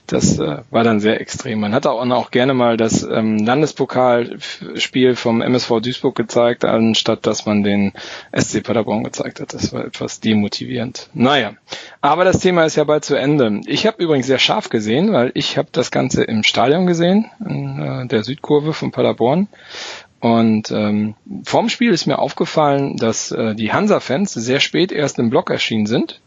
das 0.08 0.40
äh, 0.40 0.58
war 0.70 0.84
dann 0.84 1.00
sehr 1.00 1.22
extrem. 1.22 1.60
Man 1.60 1.74
hat 1.74 1.86
auch, 1.86 2.06
auch 2.10 2.32
gerne 2.32 2.54
mal 2.54 2.78
das 2.78 3.04
ähm, 3.04 3.38
Landespokalspiel 3.38 5.16
vom 5.16 5.42
MSV 5.42 5.80
Duisburg 5.82 6.16
gezeigt, 6.16 6.66
anstatt 6.66 7.26
dass 7.26 7.46
man 7.46 7.64
den 7.64 7.94
SC 8.36 8.64
Paderborn 8.64 9.04
gezeigt 9.04 9.40
hat. 9.40 9.54
Das 9.54 9.72
war 9.72 9.86
etwas 9.86 10.20
demotivierend. 10.20 11.10
Naja, 11.22 11.54
aber 12.02 12.26
das 12.26 12.40
Thema 12.40 12.66
ist 12.66 12.78
ja 12.78 12.84
bald 12.84 13.06
zu 13.06 13.14
Ende. 13.14 13.62
Ich 13.68 13.86
habe 13.86 14.02
übrigens 14.02 14.26
sehr 14.26 14.40
scharf 14.40 14.70
gesehen, 14.70 15.14
weil 15.14 15.30
ich 15.36 15.56
habe 15.56 15.70
das 15.72 15.92
Ganze 15.92 16.24
im 16.24 16.42
Stadion 16.42 16.88
gesehen, 16.88 17.30
in 17.48 17.80
äh, 17.80 18.08
der 18.08 18.24
Südkurve 18.24 18.74
von 18.74 18.90
Paderborn. 18.90 19.48
Und 20.20 20.72
ähm, 20.72 21.14
vorm 21.44 21.70
Spiel 21.70 21.92
ist 21.92 22.08
mir 22.08 22.18
aufgefallen, 22.18 22.98
dass 22.98 23.32
äh, 23.32 23.54
die 23.54 23.72
Hansa-Fans 23.72 24.34
sehr 24.34 24.60
spät 24.60 24.92
erst 24.92 25.20
im 25.20 25.30
Block 25.30 25.52
erschienen 25.52 25.86
sind. 25.86 26.22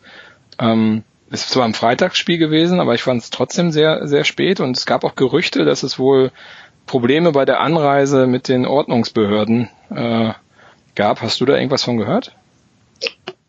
Ähm, 0.60 1.02
ist 1.28 1.50
zwar 1.50 1.64
ein 1.64 1.74
Freitagsspiel 1.74 2.38
gewesen, 2.38 2.78
aber 2.78 2.94
ich 2.94 3.02
fand 3.02 3.20
es 3.20 3.30
trotzdem 3.30 3.72
sehr, 3.72 4.06
sehr 4.06 4.22
spät 4.22 4.60
und 4.60 4.76
es 4.76 4.86
gab 4.86 5.02
auch 5.02 5.16
Gerüchte, 5.16 5.64
dass 5.64 5.82
es 5.82 5.98
wohl 5.98 6.30
Probleme 6.86 7.32
bei 7.32 7.44
der 7.44 7.58
Anreise 7.58 8.28
mit 8.28 8.46
den 8.46 8.64
Ordnungsbehörden 8.64 9.70
äh, 9.90 10.34
gab. 10.94 11.20
Hast 11.20 11.40
du 11.40 11.46
da 11.46 11.56
irgendwas 11.56 11.82
von 11.82 11.96
gehört? 11.96 12.36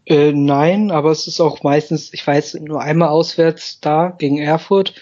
Äh, 0.05 0.31
nein, 0.33 0.91
aber 0.91 1.11
es 1.11 1.27
ist 1.27 1.39
auch 1.39 1.63
meistens, 1.63 2.13
ich 2.13 2.25
weiß, 2.25 2.55
nur 2.61 2.81
einmal 2.81 3.09
auswärts 3.09 3.79
da 3.79 4.13
gegen 4.17 4.37
Erfurt. 4.37 4.93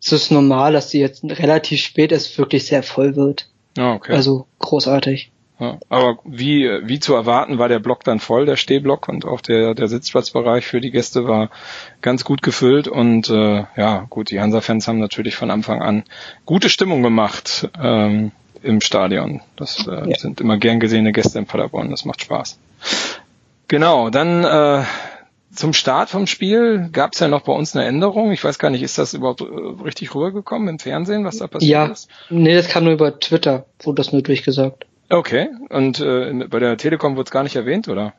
Es 0.00 0.12
ist 0.12 0.30
normal, 0.30 0.72
dass 0.72 0.88
die 0.90 0.98
jetzt 0.98 1.24
relativ 1.24 1.80
spät 1.80 2.12
es 2.12 2.36
wirklich 2.36 2.66
sehr 2.66 2.82
voll 2.82 3.16
wird. 3.16 3.48
Ah, 3.78 3.94
okay. 3.94 4.12
Also 4.12 4.46
großartig. 4.58 5.30
Ja, 5.60 5.78
aber 5.88 6.18
wie, 6.24 6.68
wie 6.82 6.98
zu 6.98 7.14
erwarten, 7.14 7.58
war 7.58 7.68
der 7.68 7.78
Block 7.78 8.02
dann 8.02 8.18
voll, 8.18 8.44
der 8.44 8.56
Stehblock 8.56 9.08
und 9.08 9.24
auch 9.24 9.40
der, 9.40 9.74
der 9.74 9.86
Sitzplatzbereich 9.86 10.66
für 10.66 10.80
die 10.80 10.90
Gäste 10.90 11.28
war 11.28 11.48
ganz 12.02 12.24
gut 12.24 12.42
gefüllt 12.42 12.88
und 12.88 13.30
äh, 13.30 13.64
ja, 13.76 14.06
gut, 14.10 14.30
die 14.30 14.40
Hansa-Fans 14.40 14.88
haben 14.88 14.98
natürlich 14.98 15.36
von 15.36 15.52
Anfang 15.52 15.80
an 15.80 16.02
gute 16.44 16.68
Stimmung 16.68 17.02
gemacht 17.02 17.68
ähm, 17.80 18.32
im 18.64 18.80
Stadion. 18.80 19.42
Das 19.54 19.86
äh, 19.86 20.10
ja. 20.10 20.18
sind 20.18 20.40
immer 20.40 20.58
gern 20.58 20.80
gesehene 20.80 21.12
Gäste 21.12 21.38
in 21.38 21.46
Paderborn, 21.46 21.90
das 21.90 22.04
macht 22.04 22.22
Spaß. 22.22 22.58
Genau, 23.68 24.10
dann 24.10 24.44
äh, 24.44 24.84
zum 25.54 25.72
Start 25.72 26.10
vom 26.10 26.26
Spiel 26.26 26.88
gab 26.92 27.14
es 27.14 27.20
ja 27.20 27.28
noch 27.28 27.42
bei 27.42 27.52
uns 27.52 27.74
eine 27.74 27.86
Änderung. 27.86 28.32
Ich 28.32 28.42
weiß 28.44 28.58
gar 28.58 28.70
nicht, 28.70 28.82
ist 28.82 28.98
das 28.98 29.14
überhaupt 29.14 29.40
äh, 29.40 29.44
richtig 29.82 30.14
rübergekommen 30.14 30.68
im 30.68 30.78
Fernsehen, 30.78 31.24
was 31.24 31.38
da 31.38 31.46
passiert 31.46 31.70
ja, 31.70 31.86
ist? 31.86 32.08
Ja, 32.30 32.36
nee, 32.36 32.54
das 32.54 32.68
kam 32.68 32.84
nur 32.84 32.92
über 32.92 33.18
Twitter, 33.18 33.66
wurde 33.82 33.96
das 33.96 34.12
nur 34.12 34.22
durchgesagt. 34.22 34.86
Okay, 35.10 35.48
und 35.68 36.00
äh, 36.00 36.46
bei 36.48 36.58
der 36.58 36.76
Telekom 36.76 37.16
wurde 37.16 37.28
es 37.28 37.30
gar 37.30 37.42
nicht 37.42 37.56
erwähnt, 37.56 37.88
oder? 37.88 38.14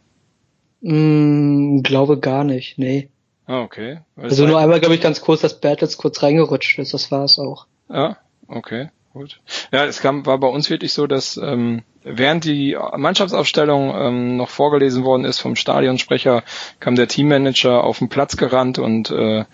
Mm, 0.81 1.81
glaube 1.81 2.19
gar 2.19 2.43
nicht, 2.43 2.77
nee. 2.77 3.09
Ah, 3.47 3.61
okay. 3.61 3.99
Also 4.15 4.47
nur 4.47 4.59
einmal, 4.59 4.79
glaube 4.79 4.95
ich, 4.95 5.01
ganz 5.01 5.21
kurz, 5.21 5.41
dass 5.41 5.59
Battles 5.59 5.97
kurz 5.97 6.23
reingerutscht 6.23 6.79
ist, 6.79 6.93
das 6.93 7.11
war 7.11 7.25
es 7.25 7.37
auch. 7.37 7.67
Ja, 7.89 8.17
okay. 8.47 8.89
Gut. 9.15 9.39
Ja, 9.71 9.85
es 9.85 10.01
kam, 10.01 10.25
war 10.25 10.37
bei 10.39 10.49
uns 10.49 10.69
wirklich 10.69 10.91
so, 10.91 11.07
dass 11.07 11.37
ähm, 11.37 11.83
während 12.03 12.43
die 12.43 12.77
Mannschaftsaufstellung 12.97 13.95
ähm, 13.95 14.35
noch 14.35 14.49
vorgelesen 14.49 15.05
worden 15.05 15.23
ist 15.23 15.39
vom 15.39 15.55
Stadionsprecher, 15.55 16.43
kam 16.81 16.95
der 16.95 17.07
Teammanager 17.07 17.85
auf 17.85 17.99
den 17.99 18.09
Platz 18.09 18.35
gerannt 18.35 18.77
und 18.77 19.11
äh, 19.11 19.45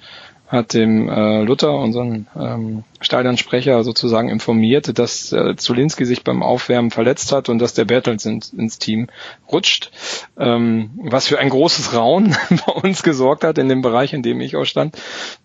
hat 0.52 0.74
dem 0.74 1.08
äh, 1.08 1.44
Luther, 1.44 1.74
unseren 1.74 2.28
ähm, 2.38 2.84
Stadionsprecher, 3.00 3.86
sozusagen 3.86 4.28
informiert, 4.28 5.00
dass 5.00 5.32
äh, 5.32 5.56
Zulinski 5.56 6.06
sich 6.06 6.26
beim 6.26 6.44
Aufwärmen 6.44 6.92
verletzt 6.92 7.32
hat 7.32 7.48
und 7.48 7.60
dass 7.60 7.74
der 7.74 7.86
Bertels 7.86 8.26
ins, 8.26 8.52
ins 8.52 8.78
Team 8.78 9.08
rutscht. 9.50 9.92
Ähm, 10.38 10.92
was 11.04 11.28
für 11.28 11.40
ein 11.40 11.48
großes 11.48 11.96
Raun 11.96 12.36
bei 12.68 12.74
uns 12.74 13.02
gesorgt 13.02 13.46
hat 13.46 13.58
in 13.60 13.70
dem 13.70 13.82
Bereich, 13.82 14.12
in 14.12 14.24
dem 14.24 14.42
ich 14.42 14.58
auch 14.58 14.66
stand, 14.66 14.98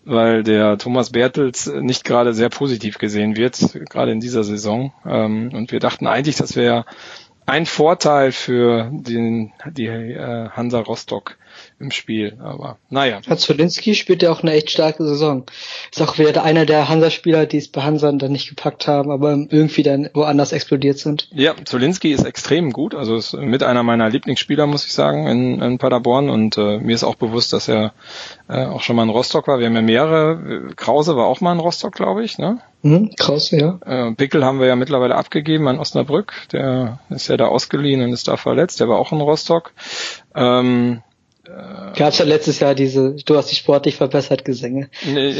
weil 0.03 0.43
der 0.43 0.77
Thomas 0.77 1.11
Bertels 1.11 1.67
nicht 1.67 2.03
gerade 2.03 2.33
sehr 2.33 2.49
positiv 2.49 2.97
gesehen 2.97 3.37
wird, 3.37 3.79
gerade 3.89 4.11
in 4.11 4.19
dieser 4.19 4.43
Saison. 4.43 4.91
Ähm, 5.05 5.51
und 5.53 5.71
wir 5.71 5.79
dachten 5.79 6.05
eigentlich, 6.05 6.35
das 6.35 6.57
wäre 6.57 6.83
ein 7.45 7.65
Vorteil 7.65 8.33
für 8.33 8.91
den, 8.91 9.53
die 9.71 9.85
äh, 9.85 10.49
Hansa 10.49 10.79
Rostock 10.79 11.37
im 11.79 11.91
Spiel. 11.91 12.37
Aber 12.41 12.77
naja. 12.89 13.19
Herr 13.25 13.37
Zolinski 13.37 13.93
spielt 13.93 14.23
ja 14.23 14.31
auch 14.31 14.41
eine 14.41 14.53
echt 14.53 14.71
starke 14.71 15.03
Saison. 15.05 15.45
Ist 15.91 16.01
auch 16.01 16.17
wieder 16.17 16.43
einer 16.43 16.65
der 16.65 16.89
Hansa-Spieler, 16.89 17.45
die 17.45 17.57
es 17.57 17.67
bei 17.67 17.81
Hansa 17.83 18.11
dann 18.11 18.31
nicht 18.31 18.49
gepackt 18.49 18.87
haben, 18.87 19.11
aber 19.11 19.31
irgendwie 19.31 19.83
dann 19.83 20.09
woanders 20.13 20.51
explodiert 20.51 20.97
sind. 20.97 21.29
Ja, 21.33 21.53
Zolinski 21.63 22.11
ist 22.11 22.25
extrem 22.25 22.71
gut. 22.71 22.95
Also 22.95 23.15
ist 23.15 23.33
mit 23.33 23.63
einer 23.63 23.83
meiner 23.83 24.09
Lieblingsspieler, 24.09 24.65
muss 24.65 24.85
ich 24.85 24.93
sagen, 24.93 25.27
in, 25.27 25.61
in 25.61 25.77
Paderborn. 25.77 26.29
Und 26.29 26.57
äh, 26.57 26.79
mir 26.79 26.95
ist 26.95 27.03
auch 27.03 27.15
bewusst, 27.15 27.53
dass 27.53 27.67
er 27.67 27.93
äh, 28.47 28.65
auch 28.65 28.81
schon 28.81 28.95
mal 28.95 29.03
in 29.03 29.09
Rostock 29.09 29.47
war. 29.47 29.59
Wir 29.59 29.67
haben 29.67 29.75
ja 29.75 29.81
mehrere. 29.81 30.73
Krause 30.75 31.15
war 31.15 31.27
auch 31.27 31.41
mal 31.41 31.53
in 31.53 31.59
Rostock, 31.59 31.93
glaube 31.93 32.23
ich, 32.23 32.37
ne? 32.37 32.59
Mhm, 32.81 33.11
Krause, 33.17 33.57
ja. 33.57 33.79
Äh, 33.85 34.13
Pickel 34.13 34.45
haben 34.45 34.59
wir 34.59 34.67
ja 34.67 34.75
mittlerweile 34.75 35.15
abgegeben 35.15 35.67
an 35.67 35.79
Osnabrück. 35.79 36.33
Der 36.51 36.99
ist 37.09 37.27
ja 37.27 37.37
da 37.37 37.47
ausgeliehen 37.47 38.01
und 38.01 38.13
ist 38.13 38.27
da 38.27 38.37
verletzt. 38.37 38.79
Der 38.79 38.87
war 38.87 38.97
auch 38.97 39.11
in 39.11 39.21
Rostock. 39.21 39.73
Ähm, 40.35 41.01
äh, 41.47 41.97
Gab's 41.97 42.19
ja 42.19 42.25
letztes 42.25 42.59
Jahr 42.59 42.75
diese, 42.75 43.15
du 43.15 43.37
hast 43.37 43.51
dich 43.51 43.59
sportlich 43.59 43.95
verbessert 43.95 44.45
Gesänge. 44.45 44.89
Nee. 45.05 45.35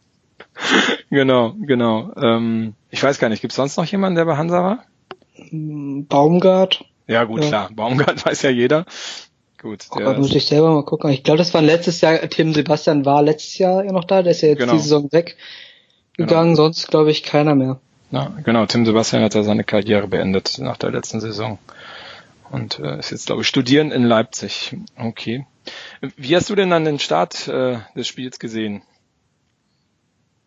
genau, 1.10 1.54
genau. 1.60 2.12
Ähm, 2.16 2.74
ich 2.90 3.02
weiß 3.02 3.18
gar 3.18 3.28
nicht, 3.28 3.40
gibt's 3.40 3.56
sonst 3.56 3.76
noch 3.76 3.84
jemanden, 3.84 4.16
der 4.16 4.24
bei 4.24 4.36
Hansa 4.36 4.62
war? 4.62 4.84
Baumgart. 5.50 6.84
Ja, 7.06 7.24
gut, 7.24 7.42
ja. 7.42 7.48
klar. 7.48 7.70
Baumgart 7.74 8.24
weiß 8.26 8.42
ja 8.42 8.50
jeder. 8.50 8.84
Gut. 9.60 9.86
Der 9.96 10.06
Aber 10.06 10.18
muss 10.18 10.34
ich 10.34 10.46
selber 10.46 10.72
mal 10.72 10.84
gucken. 10.84 11.10
Ich 11.10 11.24
glaube, 11.24 11.38
das 11.38 11.54
war 11.54 11.62
letztes 11.62 12.00
Jahr, 12.00 12.18
Tim 12.28 12.52
Sebastian 12.52 13.04
war 13.04 13.22
letztes 13.22 13.58
Jahr 13.58 13.84
ja 13.84 13.92
noch 13.92 14.04
da, 14.04 14.22
der 14.22 14.32
ist 14.32 14.42
ja 14.42 14.50
jetzt 14.50 14.58
genau. 14.58 14.74
die 14.74 14.78
Saison 14.78 15.08
weggegangen, 15.10 16.54
genau. 16.54 16.54
sonst 16.54 16.88
glaube 16.88 17.10
ich 17.10 17.22
keiner 17.22 17.54
mehr. 17.54 17.80
Ja, 18.10 18.32
genau, 18.44 18.66
Tim 18.66 18.86
Sebastian 18.86 19.22
hat 19.22 19.34
ja 19.34 19.42
seine 19.42 19.64
Karriere 19.64 20.06
beendet 20.06 20.58
nach 20.58 20.76
der 20.76 20.90
letzten 20.90 21.20
Saison 21.20 21.58
und 22.50 22.78
äh, 22.78 22.98
ist 22.98 23.10
jetzt, 23.10 23.26
glaube 23.26 23.42
ich, 23.42 23.48
studieren 23.48 23.90
in 23.90 24.04
Leipzig. 24.04 24.76
Okay. 24.96 25.46
Wie 26.16 26.36
hast 26.36 26.50
du 26.50 26.54
denn 26.54 26.70
dann 26.70 26.84
den 26.84 26.98
Start 26.98 27.48
äh, 27.48 27.78
des 27.96 28.06
Spiels 28.06 28.38
gesehen? 28.38 28.82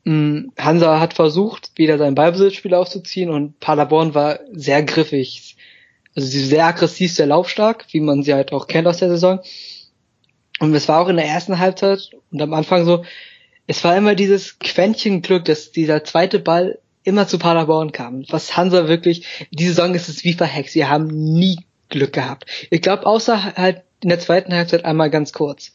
Mm, 0.05 0.49
Hansa 0.57 0.99
hat 0.99 1.13
versucht, 1.13 1.71
wieder 1.75 1.97
sein 1.97 2.15
Ballbesitzspiel 2.15 2.73
aufzuziehen 2.73 3.29
und 3.29 3.59
Paderborn 3.59 4.13
war 4.15 4.39
sehr 4.51 4.83
griffig. 4.83 5.57
Also 6.15 6.27
sehr 6.27 6.65
aggressiv, 6.65 7.13
sehr 7.13 7.27
laufstark, 7.27 7.85
wie 7.91 7.99
man 7.99 8.23
sie 8.23 8.33
halt 8.33 8.51
auch 8.51 8.67
kennt 8.67 8.87
aus 8.87 8.97
der 8.97 9.09
Saison. 9.09 9.39
Und 10.59 10.73
es 10.73 10.87
war 10.87 11.01
auch 11.01 11.07
in 11.07 11.17
der 11.17 11.25
ersten 11.25 11.59
Halbzeit 11.59 12.09
und 12.31 12.41
am 12.41 12.53
Anfang 12.53 12.85
so, 12.85 13.05
es 13.67 13.83
war 13.83 13.95
immer 13.95 14.15
dieses 14.15 14.57
Quäntchen 14.59 15.21
Glück, 15.21 15.45
dass 15.45 15.71
dieser 15.71 16.03
zweite 16.03 16.39
Ball 16.39 16.79
immer 17.03 17.27
zu 17.27 17.37
Paderborn 17.37 17.91
kam. 17.91 18.25
Was 18.29 18.57
Hansa 18.57 18.87
wirklich, 18.87 19.47
diese 19.51 19.73
Saison 19.73 19.93
ist 19.95 20.09
es 20.09 20.23
wie 20.23 20.33
verhext. 20.33 20.73
Sie 20.73 20.85
haben 20.85 21.07
nie 21.07 21.59
Glück 21.89 22.13
gehabt. 22.13 22.45
Ich 22.69 22.81
glaube, 22.81 23.05
außer 23.05 23.55
halt 23.55 23.83
in 24.01 24.09
der 24.09 24.19
zweiten 24.19 24.53
Halbzeit 24.53 24.85
einmal 24.85 25.09
ganz 25.09 25.33
kurz. 25.33 25.73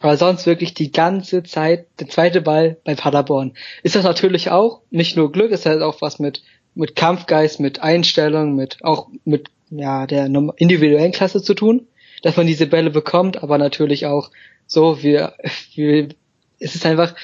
Aber 0.00 0.16
sonst 0.16 0.46
wirklich 0.46 0.74
die 0.74 0.92
ganze 0.92 1.42
Zeit 1.44 1.86
der 2.00 2.08
zweite 2.08 2.40
Ball 2.40 2.76
bei 2.84 2.94
Paderborn. 2.94 3.54
Ist 3.82 3.94
das 3.94 4.04
natürlich 4.04 4.50
auch 4.50 4.80
nicht 4.90 5.16
nur 5.16 5.32
Glück, 5.32 5.50
ist 5.50 5.66
halt 5.66 5.82
auch 5.82 6.02
was 6.02 6.18
mit 6.18 6.42
mit 6.74 6.96
Kampfgeist, 6.96 7.60
mit 7.60 7.82
Einstellung, 7.82 8.54
mit 8.56 8.78
auch 8.82 9.08
mit 9.24 9.48
ja 9.70 10.06
der 10.06 10.26
individuellen 10.26 11.12
Klasse 11.12 11.42
zu 11.42 11.54
tun. 11.54 11.86
dass 12.22 12.38
man 12.38 12.46
diese 12.46 12.66
Bälle 12.66 12.88
bekommt, 12.88 13.42
aber 13.42 13.58
natürlich 13.58 14.06
auch 14.06 14.30
so, 14.66 15.02
wir, 15.02 15.34
wir 15.74 16.08
es 16.58 16.74
ist 16.74 16.86
einfach 16.86 17.14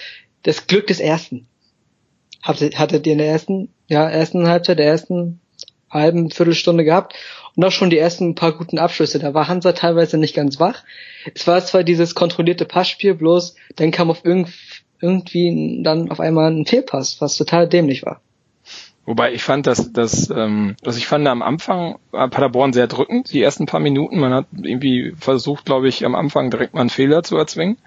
das 0.42 0.66
Glück 0.66 0.86
des 0.86 1.00
Ersten. 1.00 1.46
Hattet 2.42 3.06
ihr 3.06 3.12
in 3.12 3.18
der 3.18 3.28
ersten, 3.28 3.70
ja, 3.88 4.08
ersten 4.08 4.46
Halbzeit, 4.46 4.78
der 4.78 4.86
ersten 4.86 5.40
halben 5.90 6.30
Viertelstunde 6.30 6.84
gehabt 6.84 7.14
auch 7.64 7.72
schon 7.72 7.90
die 7.90 7.98
ersten 7.98 8.34
paar 8.34 8.52
guten 8.52 8.78
Abschlüsse. 8.78 9.18
Da 9.18 9.34
war 9.34 9.48
Hansa 9.48 9.72
teilweise 9.72 10.18
nicht 10.18 10.34
ganz 10.34 10.60
wach. 10.60 10.82
Es 11.34 11.46
war 11.46 11.64
zwar 11.64 11.84
dieses 11.84 12.14
kontrollierte 12.14 12.64
Passspiel, 12.64 13.14
bloß 13.14 13.56
dann 13.76 13.90
kam 13.90 14.10
auf 14.10 14.24
irgendwie 15.00 15.82
dann 15.82 16.10
auf 16.10 16.20
einmal 16.20 16.50
ein 16.50 16.66
Fehlpass, 16.66 17.20
was 17.20 17.36
total 17.36 17.68
dämlich 17.68 18.04
war. 18.04 18.20
Wobei 19.06 19.32
ich 19.32 19.42
fand, 19.42 19.66
dass, 19.66 19.92
dass 19.92 20.30
ähm, 20.30 20.76
also 20.84 20.98
ich 20.98 21.06
fand 21.06 21.26
am 21.26 21.42
Anfang 21.42 21.98
war 22.10 22.28
Paderborn 22.28 22.72
sehr 22.72 22.86
drückend, 22.86 23.32
die 23.32 23.42
ersten 23.42 23.66
paar 23.66 23.80
Minuten. 23.80 24.20
Man 24.20 24.32
hat 24.34 24.46
irgendwie 24.62 25.14
versucht, 25.18 25.64
glaube 25.64 25.88
ich, 25.88 26.04
am 26.04 26.14
Anfang 26.14 26.50
direkt 26.50 26.74
mal 26.74 26.82
einen 26.82 26.90
Fehler 26.90 27.22
zu 27.22 27.36
erzwingen. 27.36 27.78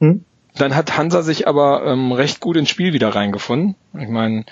Hm. 0.00 0.24
Dann 0.56 0.74
hat 0.74 0.96
Hansa 0.96 1.22
sich 1.22 1.48
aber 1.48 1.84
ähm, 1.84 2.12
recht 2.12 2.40
gut 2.40 2.56
ins 2.56 2.70
Spiel 2.70 2.92
wieder 2.92 3.08
reingefunden. 3.14 3.74
Ich 3.98 4.08
meine, 4.08 4.44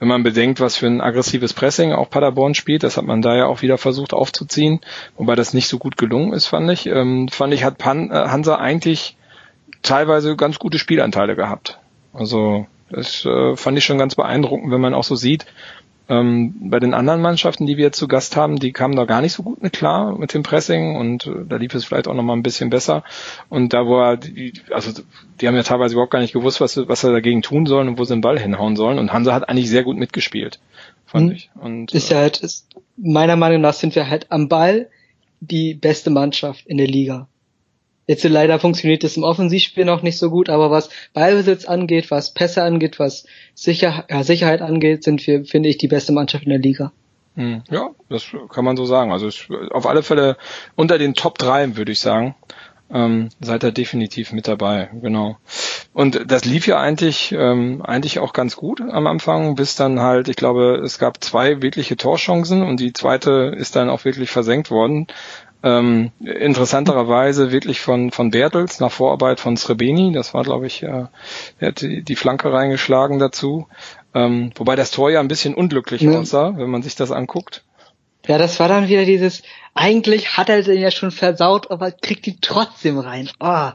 wenn 0.00 0.08
man 0.08 0.22
bedenkt, 0.22 0.60
was 0.60 0.76
für 0.76 0.86
ein 0.86 1.02
aggressives 1.02 1.52
Pressing 1.52 1.92
auch 1.92 2.08
Paderborn 2.08 2.54
spielt, 2.54 2.82
das 2.82 2.96
hat 2.96 3.04
man 3.04 3.20
da 3.20 3.36
ja 3.36 3.46
auch 3.46 3.60
wieder 3.60 3.76
versucht 3.76 4.14
aufzuziehen, 4.14 4.80
wobei 5.16 5.34
das 5.34 5.52
nicht 5.52 5.68
so 5.68 5.78
gut 5.78 5.98
gelungen 5.98 6.32
ist, 6.32 6.46
fand 6.46 6.70
ich. 6.70 6.86
Ähm, 6.86 7.28
fand 7.28 7.52
ich, 7.52 7.64
hat 7.64 7.76
Pan, 7.76 8.10
äh, 8.10 8.14
Hansa 8.14 8.56
eigentlich 8.56 9.16
teilweise 9.82 10.36
ganz 10.36 10.58
gute 10.58 10.78
Spielanteile 10.78 11.36
gehabt. 11.36 11.78
Also 12.14 12.66
das 12.90 13.24
äh, 13.26 13.56
fand 13.56 13.76
ich 13.76 13.84
schon 13.84 13.98
ganz 13.98 14.14
beeindruckend, 14.14 14.72
wenn 14.72 14.80
man 14.80 14.94
auch 14.94 15.04
so 15.04 15.14
sieht, 15.14 15.44
ähm, 16.10 16.70
bei 16.70 16.80
den 16.80 16.92
anderen 16.92 17.22
Mannschaften, 17.22 17.66
die 17.66 17.76
wir 17.76 17.84
jetzt 17.84 17.98
zu 17.98 18.08
Gast 18.08 18.34
haben, 18.34 18.58
die 18.58 18.72
kamen 18.72 18.96
da 18.96 19.04
gar 19.04 19.20
nicht 19.20 19.32
so 19.32 19.44
gut 19.44 19.62
mit 19.62 19.72
klar 19.72 20.18
mit 20.18 20.34
dem 20.34 20.42
Pressing 20.42 20.96
und 20.96 21.26
äh, 21.26 21.44
da 21.48 21.56
lief 21.56 21.72
es 21.72 21.84
vielleicht 21.84 22.08
auch 22.08 22.14
noch 22.14 22.24
mal 22.24 22.32
ein 22.32 22.42
bisschen 22.42 22.68
besser. 22.68 23.04
Und 23.48 23.72
da 23.72 23.86
wo 23.86 24.00
er, 24.00 24.16
die, 24.16 24.52
also 24.72 24.90
die 25.40 25.46
haben 25.46 25.54
ja 25.54 25.62
teilweise 25.62 25.94
überhaupt 25.94 26.10
gar 26.10 26.18
nicht 26.18 26.32
gewusst, 26.32 26.60
was, 26.60 26.76
was 26.76 27.00
sie 27.00 27.12
dagegen 27.12 27.42
tun 27.42 27.64
sollen 27.66 27.86
und 27.86 27.98
wo 27.98 28.02
sie 28.02 28.14
den 28.14 28.22
Ball 28.22 28.40
hinhauen 28.40 28.74
sollen. 28.74 28.98
Und 28.98 29.12
Hansa 29.12 29.32
hat 29.32 29.48
eigentlich 29.48 29.70
sehr 29.70 29.84
gut 29.84 29.96
mitgespielt, 29.96 30.58
fand 31.06 31.28
mhm. 31.28 31.32
ich. 31.32 31.50
Und, 31.54 31.92
ist 31.92 32.10
ja 32.10 32.18
äh, 32.18 32.22
halt, 32.22 32.40
ist, 32.40 32.66
meiner 32.96 33.36
Meinung 33.36 33.60
nach 33.60 33.74
sind 33.74 33.94
wir 33.94 34.10
halt 34.10 34.32
am 34.32 34.48
Ball 34.48 34.88
die 35.38 35.74
beste 35.74 36.10
Mannschaft 36.10 36.66
in 36.66 36.76
der 36.76 36.88
Liga. 36.88 37.28
Jetzt 38.10 38.24
leider 38.24 38.58
funktioniert 38.58 39.04
es 39.04 39.16
im 39.16 39.22
Offensivspiel 39.22 39.84
noch 39.84 40.02
nicht 40.02 40.18
so 40.18 40.30
gut, 40.30 40.48
aber 40.48 40.68
was 40.72 40.88
Ballbesitz 41.14 41.64
angeht, 41.64 42.10
was 42.10 42.34
Pässe 42.34 42.64
angeht, 42.64 42.98
was 42.98 43.24
Sicher 43.54 44.04
ja, 44.10 44.24
Sicherheit 44.24 44.62
angeht, 44.62 45.04
sind 45.04 45.24
wir, 45.28 45.44
finde 45.44 45.68
ich, 45.68 45.78
die 45.78 45.86
beste 45.86 46.10
Mannschaft 46.10 46.42
in 46.42 46.50
der 46.50 46.58
Liga. 46.58 46.90
Hm, 47.36 47.62
ja, 47.70 47.90
das 48.08 48.26
kann 48.48 48.64
man 48.64 48.76
so 48.76 48.84
sagen. 48.84 49.12
Also 49.12 49.28
auf 49.70 49.86
alle 49.86 50.02
Fälle 50.02 50.36
unter 50.74 50.98
den 50.98 51.14
Top 51.14 51.38
3, 51.38 51.76
würde 51.76 51.92
ich 51.92 52.00
sagen. 52.00 52.34
Ähm, 52.92 53.28
seid 53.38 53.62
ihr 53.62 53.70
definitiv 53.70 54.32
mit 54.32 54.48
dabei, 54.48 54.90
genau. 55.00 55.36
Und 55.92 56.32
das 56.32 56.44
lief 56.44 56.66
ja 56.66 56.80
eigentlich, 56.80 57.30
ähm, 57.30 57.80
eigentlich 57.82 58.18
auch 58.18 58.32
ganz 58.32 58.56
gut 58.56 58.80
am 58.80 59.06
Anfang, 59.06 59.54
bis 59.54 59.76
dann 59.76 60.00
halt, 60.00 60.28
ich 60.28 60.34
glaube, 60.34 60.80
es 60.84 60.98
gab 60.98 61.22
zwei 61.22 61.62
wirkliche 61.62 61.96
Torchancen 61.96 62.64
und 62.64 62.80
die 62.80 62.92
zweite 62.92 63.54
ist 63.56 63.76
dann 63.76 63.88
auch 63.88 64.04
wirklich 64.04 64.30
versenkt 64.30 64.72
worden. 64.72 65.06
Ähm, 65.62 66.10
interessanterweise 66.20 67.52
wirklich 67.52 67.80
von, 67.80 68.10
von 68.10 68.30
Bertels 68.30 68.80
nach 68.80 68.90
Vorarbeit 68.90 69.40
von 69.40 69.56
Srebeni. 69.56 70.12
Das 70.12 70.32
war, 70.32 70.42
glaube 70.42 70.66
ich, 70.66 70.82
äh, 70.82 71.06
er 71.58 71.68
hat 71.68 71.82
die, 71.82 72.02
die 72.02 72.16
Flanke 72.16 72.52
reingeschlagen 72.52 73.18
dazu. 73.18 73.66
Ähm, 74.14 74.52
wobei 74.54 74.74
das 74.74 74.90
Tor 74.90 75.10
ja 75.10 75.20
ein 75.20 75.28
bisschen 75.28 75.54
unglücklich 75.54 76.02
ja. 76.02 76.18
aussah, 76.18 76.54
wenn 76.56 76.70
man 76.70 76.82
sich 76.82 76.96
das 76.96 77.10
anguckt. 77.10 77.62
Ja, 78.26 78.38
das 78.38 78.58
war 78.60 78.68
dann 78.68 78.88
wieder 78.88 79.04
dieses, 79.04 79.42
eigentlich 79.74 80.36
hat 80.36 80.48
er 80.48 80.62
den 80.62 80.80
ja 80.80 80.90
schon 80.90 81.10
versaut, 81.10 81.70
aber 81.70 81.90
kriegt 81.90 82.26
ihn 82.26 82.38
trotzdem 82.40 82.98
rein. 82.98 83.30
Oh. 83.40 83.70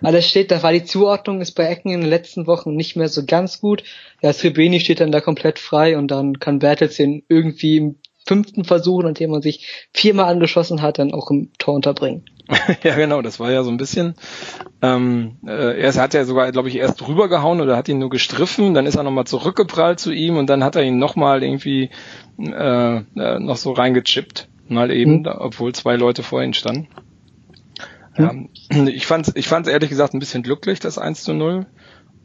Alles 0.00 0.28
steht, 0.28 0.50
da 0.50 0.62
war 0.62 0.72
die 0.72 0.84
Zuordnung 0.84 1.40
ist 1.40 1.52
bei 1.52 1.64
Ecken 1.64 1.90
in 1.90 2.02
den 2.02 2.10
letzten 2.10 2.46
Wochen 2.46 2.76
nicht 2.76 2.94
mehr 2.94 3.08
so 3.08 3.24
ganz 3.26 3.60
gut. 3.60 3.82
Ja, 4.20 4.32
Srebeni 4.32 4.78
steht 4.78 5.00
dann 5.00 5.10
da 5.10 5.20
komplett 5.20 5.58
frei 5.58 5.98
und 5.98 6.08
dann 6.08 6.38
kann 6.38 6.60
Bertels 6.60 6.96
den 6.96 7.24
irgendwie 7.28 7.78
im 7.78 7.96
fünften 8.28 8.64
Versuch, 8.64 9.02
nachdem 9.02 9.30
man 9.30 9.42
sich 9.42 9.88
viermal 9.92 10.26
angeschossen 10.26 10.82
hat, 10.82 10.98
dann 10.98 11.14
auch 11.14 11.30
im 11.30 11.50
Tor 11.58 11.74
unterbringen. 11.74 12.26
ja, 12.82 12.94
genau, 12.94 13.22
das 13.22 13.40
war 13.40 13.50
ja 13.50 13.62
so 13.62 13.70
ein 13.70 13.78
bisschen. 13.78 14.14
Ähm, 14.82 15.36
äh, 15.46 15.80
er 15.80 15.94
hat 15.94 16.14
ja 16.14 16.24
sogar, 16.24 16.52
glaube 16.52 16.68
ich, 16.68 16.76
erst 16.76 17.00
drüber 17.00 17.28
gehauen 17.28 17.60
oder 17.60 17.76
hat 17.76 17.88
ihn 17.88 17.98
nur 17.98 18.10
gestriffen, 18.10 18.74
dann 18.74 18.86
ist 18.86 18.96
er 18.96 19.02
nochmal 19.02 19.26
zurückgeprallt 19.26 19.98
zu 19.98 20.12
ihm 20.12 20.36
und 20.36 20.48
dann 20.48 20.62
hat 20.62 20.76
er 20.76 20.82
ihn 20.82 20.98
nochmal 20.98 21.42
irgendwie 21.42 21.90
äh, 22.38 22.96
äh, 22.96 23.38
noch 23.38 23.56
so 23.56 23.72
reingechippt. 23.72 24.48
Mal 24.68 24.90
eben, 24.90 25.20
mhm. 25.20 25.26
obwohl 25.26 25.74
zwei 25.74 25.96
Leute 25.96 26.22
vor 26.22 26.42
ihm 26.42 26.52
standen. 26.52 26.88
Ja. 28.18 28.30
Ähm, 28.30 28.50
ich 28.88 29.06
fand 29.06 29.34
ich 29.34 29.48
fand's 29.48 29.68
ehrlich 29.68 29.88
gesagt 29.88 30.12
ein 30.12 30.18
bisschen 30.18 30.42
glücklich, 30.42 30.80
das 30.80 30.98
1 30.98 31.24
zu 31.24 31.32
0. 31.32 31.66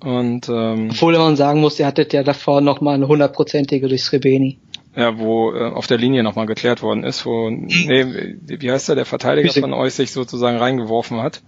Und, 0.02 0.50
ähm, 0.50 0.90
Obwohl 0.92 1.18
man 1.18 1.38
sagen 1.38 1.62
muss, 1.62 1.80
er 1.80 1.88
hatte 1.88 2.06
ja 2.12 2.24
davor 2.24 2.60
nochmal 2.60 2.96
eine 2.96 3.08
hundertprozentige 3.08 3.88
durch 3.88 4.04
Srebeni. 4.04 4.60
Ja, 4.96 5.18
wo 5.18 5.54
äh, 5.54 5.72
auf 5.72 5.88
der 5.88 5.98
Linie 5.98 6.22
nochmal 6.22 6.46
geklärt 6.46 6.84
worden 6.84 7.04
ist, 7.04 7.26
wo, 7.26 7.50
nee, 7.50 8.36
wie 8.46 8.72
heißt 8.72 8.90
der, 8.90 8.96
der 8.96 9.06
Verteidiger 9.06 9.50
Wiese. 9.50 9.62
von 9.62 9.74
euch 9.74 9.96
sich 9.96 10.12
sozusagen 10.12 10.58
reingeworfen 10.58 11.22
hat. 11.22 11.42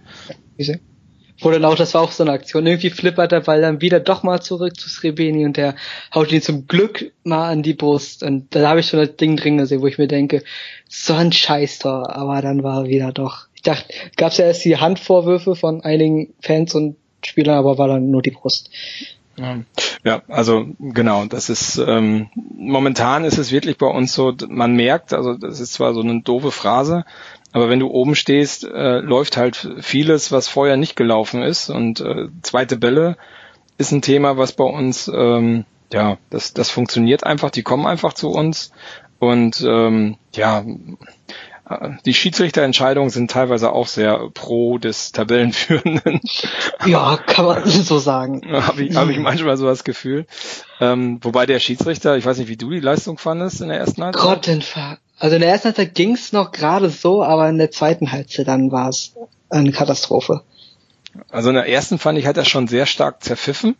Wiese. 0.56 0.80
Wo 1.40 1.50
dann 1.50 1.64
auch, 1.64 1.74
das 1.74 1.92
war 1.94 2.00
auch 2.00 2.12
so 2.12 2.24
eine 2.24 2.32
Aktion, 2.32 2.66
irgendwie 2.66 2.90
flippert 2.90 3.30
der 3.30 3.40
Ball 3.40 3.60
dann 3.60 3.82
wieder 3.82 4.00
doch 4.00 4.22
mal 4.22 4.40
zurück 4.40 4.78
zu 4.80 4.88
Srebeni 4.88 5.44
und 5.44 5.56
der 5.56 5.76
haut 6.14 6.32
ihn 6.32 6.40
zum 6.40 6.66
Glück 6.66 7.12
mal 7.24 7.50
an 7.50 7.62
die 7.62 7.74
Brust 7.74 8.22
und 8.22 8.54
da 8.54 8.68
habe 8.68 8.80
ich 8.80 8.86
schon 8.86 9.00
das 9.00 9.16
Ding 9.16 9.36
drin 9.36 9.58
gesehen, 9.58 9.82
wo 9.82 9.86
ich 9.86 9.98
mir 9.98 10.08
denke, 10.08 10.42
so 10.88 11.12
ein 11.12 11.32
Scheißtor, 11.32 12.16
aber 12.16 12.40
dann 12.40 12.62
war 12.62 12.84
er 12.84 12.88
wieder 12.88 13.12
doch. 13.12 13.48
Ich 13.54 13.62
dachte, 13.62 13.92
gab's 14.16 14.38
ja 14.38 14.46
erst 14.46 14.64
die 14.64 14.78
Handvorwürfe 14.78 15.56
von 15.56 15.82
einigen 15.82 16.32
Fans 16.40 16.74
und 16.74 16.96
Spielern, 17.24 17.56
aber 17.56 17.76
war 17.76 17.88
dann 17.88 18.10
nur 18.10 18.22
die 18.22 18.30
Brust. 18.30 18.70
Ja, 20.04 20.22
also 20.28 20.66
genau, 20.78 21.26
das 21.26 21.48
ist 21.48 21.78
ähm, 21.78 22.28
momentan 22.34 23.24
ist 23.24 23.38
es 23.38 23.52
wirklich 23.52 23.76
bei 23.76 23.86
uns 23.86 24.12
so, 24.12 24.34
man 24.48 24.74
merkt, 24.74 25.12
also 25.12 25.34
das 25.34 25.60
ist 25.60 25.74
zwar 25.74 25.94
so 25.94 26.00
eine 26.00 26.22
doofe 26.22 26.52
Phrase, 26.52 27.04
aber 27.52 27.68
wenn 27.70 27.80
du 27.80 27.88
oben 27.88 28.14
stehst, 28.14 28.64
äh, 28.64 28.98
läuft 28.98 29.36
halt 29.36 29.76
vieles, 29.80 30.30
was 30.30 30.46
vorher 30.46 30.76
nicht 30.76 30.94
gelaufen 30.94 31.42
ist. 31.42 31.70
Und 31.70 32.00
äh, 32.00 32.28
zweite 32.42 32.76
Bälle 32.76 33.16
ist 33.78 33.92
ein 33.92 34.02
Thema, 34.02 34.36
was 34.36 34.52
bei 34.52 34.64
uns, 34.64 35.08
ähm, 35.08 35.64
ja, 35.90 36.18
das, 36.28 36.52
das 36.52 36.70
funktioniert 36.70 37.24
einfach, 37.24 37.50
die 37.50 37.62
kommen 37.62 37.86
einfach 37.86 38.12
zu 38.12 38.30
uns. 38.30 38.72
Und 39.18 39.64
ähm, 39.66 40.16
ja, 40.34 40.64
die 42.04 42.14
Schiedsrichterentscheidungen 42.14 43.10
sind 43.10 43.30
teilweise 43.30 43.72
auch 43.72 43.88
sehr 43.88 44.30
pro 44.32 44.78
des 44.78 45.12
Tabellenführenden. 45.12 46.20
Ja, 46.84 47.16
kann 47.16 47.46
man 47.46 47.68
so 47.68 47.98
sagen. 47.98 48.42
Habe 48.48 48.84
ich, 48.84 48.94
hab 48.94 49.08
ich 49.08 49.18
manchmal 49.18 49.56
so 49.56 49.66
das 49.66 49.82
Gefühl. 49.82 50.26
Ähm, 50.80 51.18
wobei 51.22 51.46
der 51.46 51.58
Schiedsrichter, 51.58 52.16
ich 52.16 52.24
weiß 52.24 52.38
nicht, 52.38 52.48
wie 52.48 52.56
du 52.56 52.70
die 52.70 52.78
Leistung 52.78 53.18
fandest 53.18 53.60
in 53.60 53.68
der 53.68 53.78
ersten 53.78 54.04
Halbzeit. 54.04 54.22
Grottenfahrt. 54.22 55.00
Also 55.18 55.34
in 55.34 55.40
der 55.40 55.50
ersten 55.50 55.64
Halbzeit 55.64 55.94
ging's 55.96 56.32
noch 56.32 56.52
gerade 56.52 56.90
so, 56.90 57.24
aber 57.24 57.48
in 57.48 57.58
der 57.58 57.72
zweiten 57.72 58.12
Halbzeit 58.12 58.46
dann 58.46 58.70
war 58.70 58.90
es 58.90 59.14
eine 59.48 59.72
Katastrophe. 59.72 60.42
Also 61.30 61.48
in 61.48 61.56
der 61.56 61.68
ersten 61.68 61.98
fand 61.98 62.18
ich, 62.18 62.26
hat 62.26 62.36
er 62.36 62.44
schon 62.44 62.68
sehr 62.68 62.86
stark 62.86 63.24
zerpfiffen. 63.24 63.74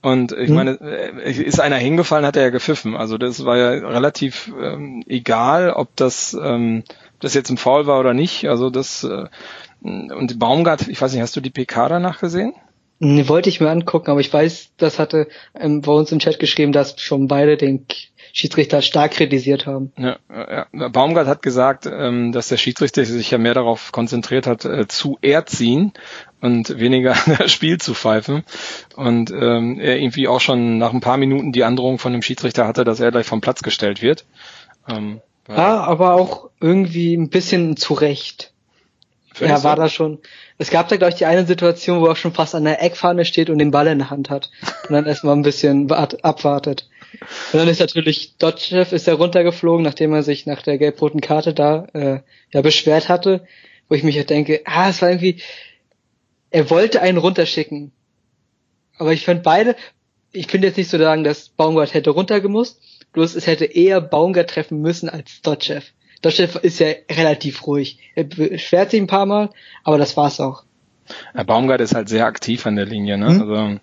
Und 0.00 0.32
ich 0.32 0.48
hm. 0.48 0.54
meine, 0.54 0.80
äh, 0.80 1.30
ist 1.30 1.60
einer 1.60 1.76
hingefallen, 1.76 2.24
hat 2.24 2.36
er 2.36 2.44
ja 2.44 2.50
gepfiffen. 2.50 2.96
Also 2.96 3.18
das 3.18 3.44
war 3.44 3.56
ja 3.56 3.70
relativ 3.70 4.52
ähm, 4.60 5.02
egal, 5.06 5.70
ob 5.70 5.94
das, 5.96 6.36
ähm, 6.40 6.84
das 7.20 7.34
jetzt 7.34 7.50
ein 7.50 7.56
Foul 7.56 7.86
war 7.86 7.98
oder 7.98 8.14
nicht. 8.14 8.48
Also 8.48 8.70
das 8.70 9.04
äh, 9.04 9.26
und 9.80 10.38
Baumgart, 10.38 10.88
ich 10.88 11.00
weiß 11.00 11.12
nicht, 11.12 11.22
hast 11.22 11.36
du 11.36 11.40
die 11.40 11.50
PK 11.50 11.88
danach 11.88 12.20
gesehen? 12.20 12.52
Nee, 13.00 13.28
wollte 13.28 13.48
ich 13.48 13.60
mir 13.60 13.70
angucken, 13.70 14.10
aber 14.10 14.18
ich 14.18 14.32
weiß, 14.32 14.72
das 14.76 14.98
hatte 14.98 15.28
ähm, 15.54 15.82
bei 15.82 15.92
uns 15.92 16.10
im 16.10 16.18
Chat 16.18 16.40
geschrieben, 16.40 16.72
dass 16.72 17.00
schon 17.00 17.28
beide 17.28 17.56
den 17.56 17.86
Schiedsrichter 18.32 18.82
stark 18.82 19.12
kritisiert 19.12 19.66
haben. 19.66 19.92
Ja, 19.96 20.18
ja. 20.28 20.88
Baumgart 20.88 21.28
hat 21.28 21.42
gesagt, 21.42 21.86
ähm, 21.86 22.32
dass 22.32 22.48
der 22.48 22.56
Schiedsrichter 22.56 23.04
sich 23.04 23.30
ja 23.30 23.38
mehr 23.38 23.54
darauf 23.54 23.92
konzentriert 23.92 24.48
hat, 24.48 24.64
äh, 24.64 24.88
zu 24.88 25.16
erziehen 25.22 25.92
und 26.40 26.78
weniger 26.78 27.16
das 27.38 27.52
Spiel 27.52 27.78
zu 27.78 27.94
pfeifen. 27.94 28.44
Und 28.96 29.30
ähm, 29.30 29.80
er 29.80 29.98
irgendwie 29.98 30.28
auch 30.28 30.40
schon 30.40 30.78
nach 30.78 30.92
ein 30.92 31.00
paar 31.00 31.16
Minuten 31.16 31.52
die 31.52 31.64
Androhung 31.64 31.98
von 31.98 32.12
dem 32.12 32.22
Schiedsrichter 32.22 32.66
hatte, 32.66 32.84
dass 32.84 33.00
er 33.00 33.10
gleich 33.10 33.26
vom 33.26 33.40
Platz 33.40 33.62
gestellt 33.62 34.02
wird. 34.02 34.24
Ähm, 34.88 35.20
ja, 35.48 35.80
aber 35.80 36.14
auch 36.14 36.50
irgendwie 36.60 37.14
ein 37.14 37.30
bisschen 37.30 37.76
zurecht. 37.76 38.52
Er 39.40 39.62
war 39.62 39.76
da 39.76 39.88
schon. 39.88 40.18
Es 40.58 40.70
gab 40.70 40.88
da, 40.88 40.96
glaube 40.96 41.12
ich, 41.12 41.18
die 41.18 41.26
eine 41.26 41.46
Situation, 41.46 42.00
wo 42.00 42.06
er 42.06 42.16
schon 42.16 42.32
fast 42.32 42.54
an 42.54 42.64
der 42.64 42.82
Eckfahne 42.82 43.24
steht 43.24 43.50
und 43.50 43.58
den 43.58 43.70
Ball 43.70 43.86
in 43.86 43.98
der 43.98 44.10
Hand 44.10 44.30
hat. 44.30 44.50
Und 44.88 44.92
dann 44.92 45.06
erstmal 45.06 45.36
ein 45.36 45.42
bisschen 45.42 45.90
abwartet. 45.90 46.88
Und 47.52 47.58
dann 47.60 47.68
ist 47.68 47.80
natürlich 47.80 48.36
Dotchev 48.38 48.94
ist 48.94 49.08
er 49.08 49.14
runtergeflogen, 49.14 49.84
nachdem 49.84 50.12
er 50.12 50.22
sich 50.22 50.46
nach 50.46 50.62
der 50.62 50.78
gelb-roten 50.78 51.20
Karte 51.20 51.54
da 51.54 51.86
äh, 51.94 52.20
ja 52.52 52.60
beschwert 52.60 53.08
hatte, 53.08 53.46
wo 53.88 53.94
ich 53.94 54.02
mich 54.02 54.16
halt 54.16 54.30
denke, 54.30 54.60
ah, 54.64 54.90
es 54.90 55.00
war 55.00 55.08
irgendwie, 55.08 55.40
er 56.50 56.70
wollte 56.70 57.00
einen 57.02 57.18
runterschicken. 57.18 57.92
Aber 58.98 59.12
ich 59.12 59.24
fand 59.24 59.42
beide, 59.42 59.76
ich 60.32 60.48
könnte 60.48 60.66
jetzt 60.66 60.76
nicht 60.76 60.90
so 60.90 60.98
sagen, 60.98 61.24
dass 61.24 61.48
Baumgart 61.48 61.94
hätte 61.94 62.10
runtergemusst, 62.10 62.80
bloß 63.12 63.34
es 63.34 63.46
hätte 63.46 63.64
eher 63.64 64.00
Baumgart 64.00 64.50
treffen 64.50 64.80
müssen 64.80 65.08
als 65.08 65.40
Dotchev. 65.42 65.86
Deutschland 66.22 66.56
ist 66.56 66.80
ja 66.80 66.88
relativ 67.10 67.66
ruhig. 67.66 67.98
Er 68.14 68.24
beschwert 68.24 68.90
sich 68.90 69.00
ein 69.00 69.06
paar 69.06 69.26
Mal, 69.26 69.50
aber 69.84 69.98
das 69.98 70.16
war's 70.16 70.40
auch. 70.40 70.64
Herr 71.32 71.44
Baumgart 71.44 71.80
ist 71.80 71.94
halt 71.94 72.08
sehr 72.08 72.26
aktiv 72.26 72.66
an 72.66 72.76
der 72.76 72.86
Linie, 72.86 73.16
ne? 73.16 73.30
Mhm. 73.30 73.40
Also 73.40 73.80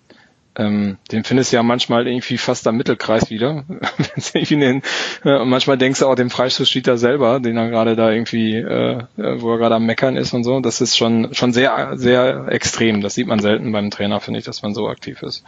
ähm, 0.58 0.96
den 1.12 1.22
findest 1.24 1.52
du 1.52 1.56
ja 1.56 1.62
manchmal 1.62 2.06
irgendwie 2.06 2.38
fast 2.38 2.66
am 2.66 2.76
Mittelkreis 2.76 3.28
wieder. 3.28 3.64
den, 4.34 4.82
äh, 5.24 5.44
manchmal 5.44 5.76
denkst 5.76 6.00
du 6.00 6.06
auch, 6.06 6.14
dem 6.14 6.30
Freistoß 6.30 6.68
steht 6.68 6.88
er 6.88 6.96
selber, 6.96 7.40
den 7.40 7.58
er 7.58 7.68
gerade 7.68 7.94
da 7.94 8.10
irgendwie, 8.10 8.54
äh, 8.56 9.02
äh, 9.18 9.40
wo 9.42 9.52
er 9.52 9.58
gerade 9.58 9.74
am 9.74 9.84
Meckern 9.84 10.16
ist 10.16 10.32
und 10.32 10.44
so. 10.44 10.60
Das 10.60 10.80
ist 10.80 10.96
schon 10.96 11.34
schon 11.34 11.52
sehr, 11.52 11.98
sehr 11.98 12.46
extrem. 12.48 13.02
Das 13.02 13.14
sieht 13.14 13.26
man 13.26 13.40
selten 13.40 13.70
beim 13.70 13.90
Trainer, 13.90 14.20
finde 14.20 14.38
ich, 14.38 14.46
dass 14.46 14.62
man 14.62 14.74
so 14.74 14.88
aktiv 14.88 15.22
ist. 15.22 15.44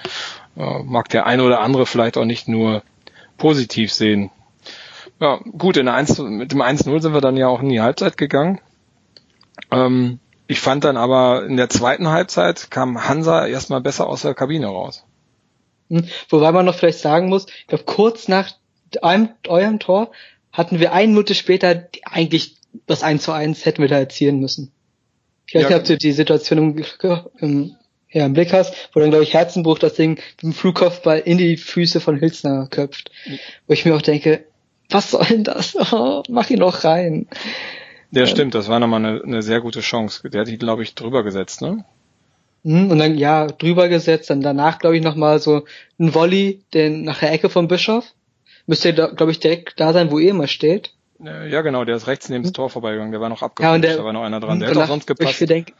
Äh, 0.56 0.82
mag 0.82 1.08
der 1.08 1.26
eine 1.26 1.42
oder 1.42 1.60
andere 1.60 1.86
vielleicht 1.86 2.18
auch 2.18 2.26
nicht 2.26 2.46
nur 2.46 2.82
positiv 3.38 3.92
sehen. 3.92 4.30
Ja, 5.20 5.40
gut, 5.56 5.78
in 5.78 5.86
der 5.86 5.94
1, 5.94 6.18
mit 6.18 6.52
dem 6.52 6.62
1-0 6.62 7.00
sind 7.00 7.14
wir 7.14 7.20
dann 7.20 7.36
ja 7.36 7.48
auch 7.48 7.62
in 7.62 7.70
die 7.70 7.80
Halbzeit 7.80 8.16
gegangen. 8.16 8.60
Ähm, 9.70 10.20
ich 10.48 10.60
fand 10.60 10.84
dann 10.84 10.96
aber 10.96 11.44
in 11.44 11.56
der 11.56 11.68
zweiten 11.68 12.08
Halbzeit 12.08 12.70
kam 12.70 13.06
Hansa 13.06 13.46
erstmal 13.46 13.80
besser 13.80 14.08
aus 14.08 14.22
der 14.22 14.34
Kabine 14.34 14.66
raus. 14.66 15.04
Hm, 15.90 16.08
wobei 16.30 16.50
man 16.52 16.64
noch 16.64 16.74
vielleicht 16.74 17.00
sagen 17.00 17.28
muss, 17.28 17.46
ich 17.46 17.66
glaube 17.68 17.84
kurz 17.84 18.28
nach 18.28 18.50
einem, 19.02 19.28
eurem 19.46 19.78
Tor 19.78 20.10
hatten 20.50 20.80
wir 20.80 20.92
eine 20.92 21.08
Minute 21.08 21.34
später 21.34 21.88
eigentlich 22.02 22.56
das 22.86 23.02
1 23.02 23.22
zu 23.22 23.32
1 23.32 23.64
hätten 23.66 23.82
wir 23.82 23.88
da 23.88 23.98
erzielen 23.98 24.40
müssen. 24.40 24.72
Ich 25.46 25.54
weiß 25.54 25.62
ja. 25.64 25.68
nicht, 25.68 25.78
ob 25.78 25.84
du 25.84 25.98
die 25.98 26.12
Situation 26.12 26.58
im, 26.58 26.84
im, 27.38 27.76
ja, 28.10 28.26
im 28.26 28.32
Blick 28.32 28.52
hast, 28.52 28.74
wo 28.92 29.00
dann, 29.00 29.10
glaube 29.10 29.24
ich, 29.24 29.34
Herzenbruch 29.34 29.78
das 29.78 29.94
Ding 29.94 30.16
mit 30.16 30.42
dem 30.42 30.52
Flugkopfball 30.52 31.18
in 31.18 31.38
die 31.38 31.56
Füße 31.58 32.00
von 32.00 32.18
Hilsner 32.18 32.68
köpft. 32.70 33.10
Wo 33.66 33.72
ich 33.74 33.84
mir 33.84 33.94
auch 33.94 34.02
denke, 34.02 34.44
was 34.90 35.10
soll 35.10 35.26
denn 35.26 35.44
das? 35.44 35.74
Oh, 35.92 36.22
mach 36.28 36.50
ihn 36.50 36.60
doch 36.60 36.84
rein. 36.84 37.26
Ja, 38.10 38.26
stimmt, 38.26 38.54
das 38.54 38.68
war 38.68 38.80
nochmal 38.80 39.04
eine, 39.04 39.22
eine 39.22 39.42
sehr 39.42 39.60
gute 39.60 39.80
Chance. 39.80 40.28
Der 40.30 40.42
hat 40.42 40.48
die, 40.48 40.58
glaube 40.58 40.82
ich, 40.82 40.94
drüber 40.94 41.22
gesetzt, 41.22 41.60
ne? 41.60 41.84
Mhm, 42.62 42.90
und 42.90 42.98
dann, 42.98 43.16
ja, 43.18 43.46
drüber 43.46 43.88
gesetzt, 43.88 44.30
dann 44.30 44.40
danach, 44.40 44.78
glaube 44.78 44.96
ich, 44.96 45.02
nochmal 45.02 45.38
so 45.38 45.64
ein 45.98 46.14
Volley, 46.14 46.62
den 46.74 47.04
nach 47.04 47.20
der 47.20 47.32
Ecke 47.32 47.50
vom 47.50 47.68
Bischof. 47.68 48.04
Müsste, 48.66 48.92
glaube 48.92 49.30
ich, 49.30 49.40
direkt 49.40 49.78
da 49.80 49.92
sein, 49.92 50.10
wo 50.10 50.18
ihr 50.18 50.30
immer 50.30 50.46
steht. 50.46 50.92
Ja, 51.20 51.62
genau, 51.62 51.84
der 51.84 51.96
ist 51.96 52.06
rechts 52.06 52.28
neben 52.28 52.44
das 52.44 52.52
Tor 52.52 52.70
vorbeigegangen, 52.70 53.10
der 53.10 53.20
war 53.20 53.28
noch 53.28 53.42
abgefälscht, 53.42 53.70
ja, 53.70 53.74
und 53.74 53.82
der, 53.82 53.96
da 53.96 54.04
war 54.04 54.12
noch 54.12 54.22
einer 54.22 54.38
dran, 54.38 54.60
der 54.60 54.68
hat 54.68 54.76
auch 54.76 54.86
sonst 54.86 55.06
gepasst. 55.06 55.40
Ich 55.40 55.48
denke, 55.48 55.72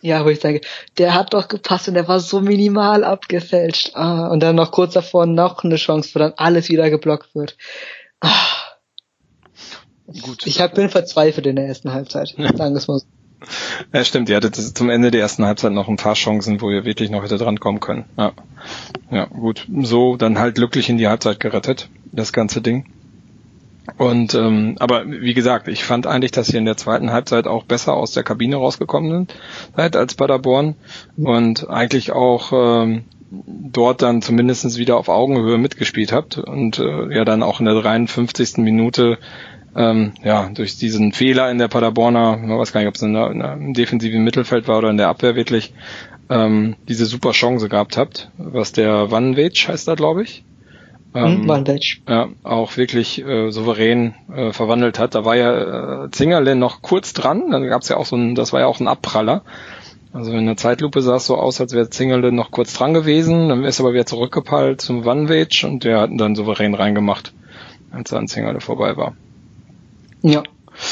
ja, 0.00 0.24
wo 0.24 0.30
ich 0.30 0.38
denke, 0.38 0.66
der 0.96 1.12
hat 1.12 1.34
doch 1.34 1.48
gepasst 1.48 1.88
und 1.88 1.94
der 1.94 2.08
war 2.08 2.18
so 2.20 2.40
minimal 2.40 3.04
abgefälscht. 3.04 3.90
Ah, 3.94 4.28
und 4.28 4.40
dann 4.40 4.56
noch 4.56 4.72
kurz 4.72 4.94
davor 4.94 5.26
noch 5.26 5.64
eine 5.64 5.76
Chance, 5.76 6.14
wo 6.14 6.18
dann 6.18 6.32
alles 6.36 6.70
wieder 6.70 6.88
geblockt 6.88 7.34
wird. 7.34 7.58
Ah. 8.20 8.59
Gut. 10.22 10.46
Ich 10.46 10.60
hab, 10.60 10.74
bin 10.74 10.88
verzweifelt 10.88 11.46
in 11.46 11.56
der 11.56 11.66
ersten 11.66 11.92
Halbzeit. 11.92 12.34
Sagen 12.36 12.74
wir 12.74 12.76
es 12.76 12.88
mal 12.88 12.98
so. 12.98 13.06
Ja, 13.92 14.04
stimmt. 14.04 14.28
Ihr 14.28 14.36
hattet 14.36 14.56
zum 14.56 14.90
Ende 14.90 15.10
der 15.10 15.20
ersten 15.20 15.44
Halbzeit 15.44 15.72
noch 15.72 15.88
ein 15.88 15.96
paar 15.96 16.14
Chancen, 16.14 16.60
wo 16.60 16.70
ihr 16.70 16.84
wirklich 16.84 17.10
noch 17.10 17.22
hätte 17.22 17.38
drankommen 17.38 17.80
können. 17.80 18.04
Ja. 18.18 18.32
ja, 19.10 19.24
gut. 19.26 19.66
So 19.82 20.16
dann 20.16 20.38
halt 20.38 20.56
glücklich 20.56 20.88
in 20.88 20.98
die 20.98 21.08
Halbzeit 21.08 21.40
gerettet, 21.40 21.88
das 22.12 22.32
ganze 22.32 22.60
Ding. 22.60 22.86
Und 23.96 24.34
ähm, 24.34 24.76
aber 24.78 25.04
wie 25.06 25.34
gesagt, 25.34 25.68
ich 25.68 25.84
fand 25.84 26.06
eigentlich, 26.06 26.30
dass 26.32 26.50
ihr 26.50 26.58
in 26.58 26.64
der 26.64 26.76
zweiten 26.76 27.12
Halbzeit 27.12 27.46
auch 27.46 27.64
besser 27.64 27.94
aus 27.94 28.12
der 28.12 28.22
Kabine 28.22 28.56
rausgekommen 28.56 29.28
seid 29.74 29.96
als 29.96 30.14
Paderborn 30.14 30.76
und 31.16 31.68
eigentlich 31.68 32.12
auch 32.12 32.52
ähm, 32.52 33.04
dort 33.30 34.02
dann 34.02 34.22
zumindestens 34.22 34.78
wieder 34.78 34.96
auf 34.96 35.08
Augenhöhe 35.08 35.58
mitgespielt 35.58 36.12
habt 36.12 36.36
und 36.36 36.78
äh, 36.78 37.14
ja 37.14 37.24
dann 37.24 37.42
auch 37.42 37.60
in 37.60 37.66
der 37.66 37.80
53. 37.80 38.58
Minute 38.58 39.18
ähm, 39.76 40.12
ja, 40.22 40.50
durch 40.52 40.76
diesen 40.76 41.12
Fehler 41.12 41.50
in 41.50 41.58
der 41.58 41.68
Paderborner, 41.68 42.36
man 42.36 42.58
weiß 42.58 42.72
gar 42.72 42.80
nicht, 42.80 42.88
ob 42.88 42.96
es 42.96 43.02
in 43.02 43.12
der, 43.12 43.30
in 43.30 43.38
der, 43.38 43.52
im 43.52 43.74
defensiven 43.74 44.24
Mittelfeld 44.24 44.68
war 44.68 44.78
oder 44.78 44.90
in 44.90 44.96
der 44.96 45.08
Abwehr 45.08 45.36
wirklich, 45.36 45.72
ähm, 46.28 46.76
diese 46.88 47.06
super 47.06 47.32
Chance 47.32 47.68
gehabt 47.68 47.96
habt, 47.96 48.30
was 48.38 48.72
der 48.72 49.10
Vanweg 49.10 49.68
heißt 49.68 49.86
da, 49.88 49.94
glaube 49.94 50.22
ich. 50.22 50.44
Ähm, 51.12 51.48
Vanweg. 51.48 52.02
Ja, 52.08 52.28
auch 52.44 52.76
wirklich 52.76 53.24
äh, 53.24 53.50
souverän 53.50 54.14
äh, 54.32 54.52
verwandelt 54.52 54.98
hat. 55.00 55.16
Da 55.16 55.24
war 55.24 55.36
ja 55.36 56.04
äh, 56.04 56.10
Zingerle 56.10 56.54
noch 56.54 56.82
kurz 56.82 57.12
dran, 57.12 57.50
dann 57.50 57.66
gab 57.66 57.82
es 57.82 57.88
ja 57.88 57.96
auch 57.96 58.06
so 58.06 58.16
ein, 58.16 58.34
das 58.36 58.52
war 58.52 58.60
ja 58.60 58.66
auch 58.66 58.80
ein 58.80 58.88
Abpraller. 58.88 59.42
Also 60.12 60.32
in 60.32 60.46
der 60.46 60.56
Zeitlupe 60.56 61.02
sah 61.02 61.16
es 61.16 61.26
so 61.26 61.36
aus, 61.36 61.60
als 61.60 61.72
wäre 61.72 61.88
Zingerle 61.88 62.32
noch 62.32 62.50
kurz 62.50 62.74
dran 62.74 62.94
gewesen, 62.94 63.48
dann 63.48 63.64
ist 63.64 63.80
aber 63.80 63.92
wieder 63.92 64.06
zurückgepeilt 64.06 64.80
zum 64.80 65.04
Vanweg 65.04 65.64
und 65.64 65.84
der 65.84 66.00
hat 66.00 66.10
ihn 66.10 66.18
dann 66.18 66.34
souverän 66.34 66.74
reingemacht, 66.74 67.32
als 67.92 68.10
er 68.10 68.18
an 68.18 68.26
Zingerle 68.26 68.60
vorbei 68.60 68.96
war. 68.96 69.14
Ja, 70.22 70.42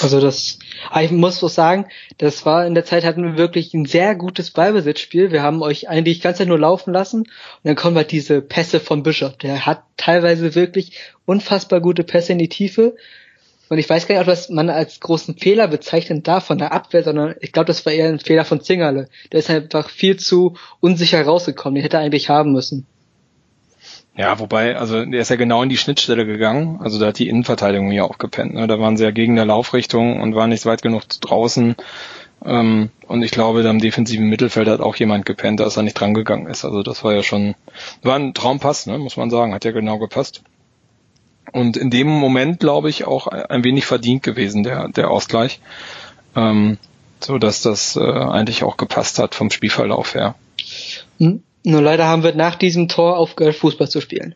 also 0.02 0.20
das, 0.20 0.58
ich 1.00 1.10
muss 1.10 1.42
auch 1.42 1.48
sagen, 1.48 1.86
das 2.18 2.44
war 2.44 2.66
in 2.66 2.74
der 2.74 2.84
Zeit 2.84 3.04
hatten 3.04 3.22
wir 3.22 3.38
wirklich 3.38 3.72
ein 3.74 3.84
sehr 3.84 4.14
gutes 4.14 4.50
Ballbesitzspiel. 4.50 5.32
Wir 5.32 5.42
haben 5.42 5.62
euch 5.62 5.88
eigentlich 5.88 6.20
ganz 6.20 6.40
nur 6.40 6.58
laufen 6.58 6.92
lassen 6.92 7.20
und 7.20 7.28
dann 7.64 7.76
kommen 7.76 7.96
halt 7.96 8.12
diese 8.12 8.42
Pässe 8.42 8.80
von 8.80 9.02
Bischof. 9.02 9.36
Der 9.38 9.66
hat 9.66 9.82
teilweise 9.96 10.54
wirklich 10.54 10.98
unfassbar 11.26 11.80
gute 11.80 12.04
Pässe 12.04 12.32
in 12.32 12.38
die 12.38 12.48
Tiefe. 12.48 12.96
Und 13.70 13.78
ich 13.78 13.88
weiß 13.88 14.06
gar 14.06 14.14
nicht, 14.14 14.22
ob 14.22 14.26
das 14.26 14.48
man 14.48 14.70
als 14.70 15.00
großen 15.00 15.36
Fehler 15.36 15.68
bezeichnen 15.68 16.22
darf 16.22 16.46
von 16.46 16.58
der 16.58 16.72
Abwehr, 16.72 17.04
sondern 17.04 17.34
ich 17.40 17.52
glaube, 17.52 17.66
das 17.66 17.84
war 17.84 17.92
eher 17.92 18.08
ein 18.08 18.20
Fehler 18.20 18.46
von 18.46 18.62
Zingerle. 18.62 19.08
Der 19.32 19.40
ist 19.40 19.50
einfach 19.50 19.90
viel 19.90 20.16
zu 20.16 20.56
unsicher 20.80 21.22
rausgekommen. 21.22 21.74
Den 21.74 21.82
hätte 21.82 21.98
er 21.98 22.02
eigentlich 22.02 22.30
haben 22.30 22.52
müssen. 22.52 22.86
Ja, 24.18 24.40
wobei, 24.40 24.76
also 24.76 25.04
der 25.04 25.20
ist 25.20 25.28
ja 25.28 25.36
genau 25.36 25.62
in 25.62 25.68
die 25.68 25.76
Schnittstelle 25.76 26.26
gegangen. 26.26 26.80
Also 26.82 26.98
da 26.98 27.06
hat 27.06 27.20
die 27.20 27.28
Innenverteidigung 27.28 27.92
hier 27.92 28.04
auch 28.04 28.18
gepennt. 28.18 28.52
Ne? 28.52 28.66
Da 28.66 28.80
waren 28.80 28.96
sie 28.96 29.04
ja 29.04 29.12
gegen 29.12 29.36
der 29.36 29.44
Laufrichtung 29.44 30.20
und 30.20 30.34
waren 30.34 30.50
nicht 30.50 30.66
weit 30.66 30.82
genug 30.82 31.08
draußen. 31.08 31.76
Ähm, 32.44 32.90
und 33.06 33.22
ich 33.22 33.30
glaube, 33.30 33.62
da 33.62 33.70
im 33.70 33.78
defensiven 33.78 34.28
Mittelfeld 34.28 34.66
hat 34.66 34.80
auch 34.80 34.96
jemand 34.96 35.24
gepennt, 35.24 35.60
dass 35.60 35.76
er 35.76 35.84
nicht 35.84 35.94
drangegangen 35.94 36.48
ist. 36.48 36.64
Also 36.64 36.82
das 36.82 37.04
war 37.04 37.14
ja 37.14 37.22
schon, 37.22 37.54
war 38.02 38.16
ein 38.16 38.34
Traumpass, 38.34 38.86
ne? 38.86 38.98
muss 38.98 39.16
man 39.16 39.30
sagen, 39.30 39.54
hat 39.54 39.64
ja 39.64 39.70
genau 39.70 39.98
gepasst. 39.98 40.42
Und 41.52 41.76
in 41.76 41.88
dem 41.88 42.08
Moment, 42.08 42.58
glaube 42.58 42.90
ich, 42.90 43.04
auch 43.04 43.28
ein 43.28 43.62
wenig 43.62 43.86
verdient 43.86 44.24
gewesen, 44.24 44.64
der, 44.64 44.88
der 44.88 45.12
Ausgleich. 45.12 45.60
Ähm, 46.34 46.78
so 47.20 47.38
dass 47.38 47.62
das 47.62 47.94
äh, 47.94 48.00
eigentlich 48.00 48.64
auch 48.64 48.76
gepasst 48.76 49.20
hat 49.20 49.36
vom 49.36 49.50
Spielverlauf 49.50 50.14
her. 50.14 50.34
Hm. 51.18 51.44
Nur 51.64 51.82
leider 51.82 52.06
haben 52.06 52.22
wir 52.22 52.34
nach 52.34 52.56
diesem 52.56 52.88
Tor 52.88 53.16
aufgehört, 53.16 53.56
Fußball 53.56 53.88
zu 53.88 54.00
spielen. 54.00 54.34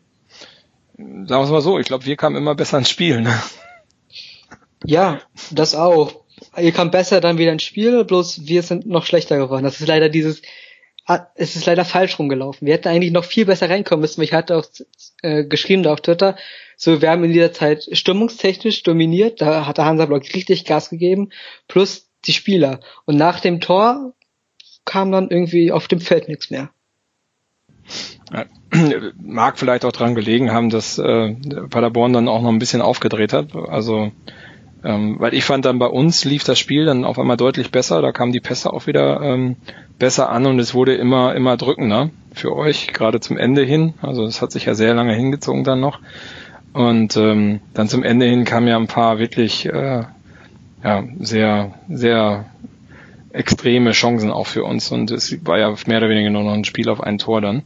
Sagen 0.97 1.27
wir 1.27 1.43
es 1.43 1.49
mal 1.49 1.61
so, 1.61 1.79
ich 1.79 1.87
glaube, 1.87 2.05
wir 2.05 2.15
kamen 2.15 2.35
immer 2.35 2.55
besser 2.55 2.77
ins 2.77 2.89
Spiel. 2.89 3.21
Ne? 3.21 3.33
Ja, 4.85 5.21
das 5.51 5.75
auch. 5.75 6.23
Ihr 6.57 6.71
kam 6.71 6.91
besser 6.91 7.21
dann 7.21 7.37
wieder 7.37 7.51
ins 7.51 7.63
Spiel, 7.63 8.03
bloß 8.03 8.45
wir 8.45 8.61
sind 8.63 8.85
noch 8.85 9.05
schlechter 9.05 9.37
geworden. 9.37 9.63
Das 9.63 9.79
ist 9.79 9.87
leider 9.87 10.09
dieses, 10.09 10.41
ah, 11.05 11.27
es 11.35 11.55
ist 11.55 11.65
leider 11.65 11.85
falsch 11.85 12.19
rumgelaufen. 12.19 12.65
Wir 12.65 12.73
hätten 12.75 12.89
eigentlich 12.89 13.11
noch 13.11 13.25
viel 13.25 13.45
besser 13.45 13.69
reinkommen 13.69 14.01
müssen. 14.01 14.21
Ich 14.21 14.33
hatte 14.33 14.57
auch 14.57 14.65
äh, 15.21 15.45
geschrieben 15.45 15.83
da 15.83 15.93
auf 15.93 16.01
Twitter, 16.01 16.35
so 16.75 17.01
wir 17.01 17.09
haben 17.09 17.23
in 17.23 17.31
dieser 17.31 17.53
Zeit 17.53 17.87
stimmungstechnisch 17.91 18.83
dominiert, 18.83 19.41
da 19.41 19.65
hat 19.65 19.77
der 19.77 19.85
Hansa 19.85 20.05
Block 20.05 20.23
richtig 20.33 20.65
Gas 20.65 20.89
gegeben, 20.89 21.29
plus 21.67 22.09
die 22.25 22.33
Spieler. 22.33 22.79
Und 23.05 23.15
nach 23.17 23.39
dem 23.39 23.61
Tor 23.61 24.13
kam 24.85 25.11
dann 25.11 25.29
irgendwie 25.29 25.71
auf 25.71 25.87
dem 25.87 26.01
Feld 26.01 26.27
nichts 26.27 26.49
mehr. 26.49 26.72
Mag 29.21 29.59
vielleicht 29.59 29.85
auch 29.85 29.91
dran 29.91 30.15
gelegen 30.15 30.51
haben, 30.51 30.69
dass 30.69 30.97
äh, 30.97 31.35
Paderborn 31.69 32.13
dann 32.13 32.27
auch 32.27 32.41
noch 32.41 32.49
ein 32.49 32.59
bisschen 32.59 32.81
aufgedreht 32.81 33.33
hat. 33.33 33.55
Also 33.55 34.11
ähm, 34.83 35.15
weil 35.19 35.33
ich 35.33 35.45
fand 35.45 35.63
dann 35.65 35.79
bei 35.79 35.87
uns 35.87 36.25
lief 36.25 36.43
das 36.43 36.59
Spiel 36.59 36.85
dann 36.85 37.05
auf 37.05 37.17
einmal 37.17 37.37
deutlich 37.37 37.71
besser, 37.71 38.01
da 38.01 38.11
kamen 38.11 38.33
die 38.33 38.41
Pässe 38.41 38.73
auch 38.73 38.85
wieder 38.85 39.21
ähm, 39.21 39.55
besser 39.97 40.29
an 40.29 40.45
und 40.45 40.59
es 40.59 40.73
wurde 40.73 40.95
immer, 40.95 41.35
immer 41.35 41.55
drückender 41.55 42.09
für 42.33 42.53
euch, 42.53 42.87
gerade 42.87 43.21
zum 43.21 43.37
Ende 43.37 43.63
hin. 43.63 43.93
Also 44.01 44.25
es 44.25 44.41
hat 44.41 44.51
sich 44.51 44.65
ja 44.65 44.73
sehr 44.73 44.93
lange 44.93 45.13
hingezogen 45.13 45.63
dann 45.63 45.79
noch. 45.79 45.99
Und 46.73 47.15
ähm, 47.15 47.61
dann 47.73 47.87
zum 47.87 48.03
Ende 48.03 48.25
hin 48.25 48.43
kamen 48.43 48.67
ja 48.67 48.75
ein 48.75 48.87
paar 48.87 49.19
wirklich 49.19 49.67
äh, 49.67 50.03
ja, 50.83 51.03
sehr, 51.19 51.73
sehr 51.87 52.45
extreme 53.33 53.91
Chancen 53.91 54.31
auch 54.31 54.47
für 54.47 54.63
uns 54.63 54.91
und 54.91 55.11
es 55.11 55.45
war 55.45 55.57
ja 55.57 55.75
mehr 55.87 55.97
oder 55.97 56.09
weniger 56.09 56.29
nur 56.29 56.43
noch 56.43 56.53
ein 56.53 56.65
Spiel 56.65 56.87
auf 56.87 57.01
ein 57.01 57.17
Tor 57.17 57.41
dann. 57.41 57.63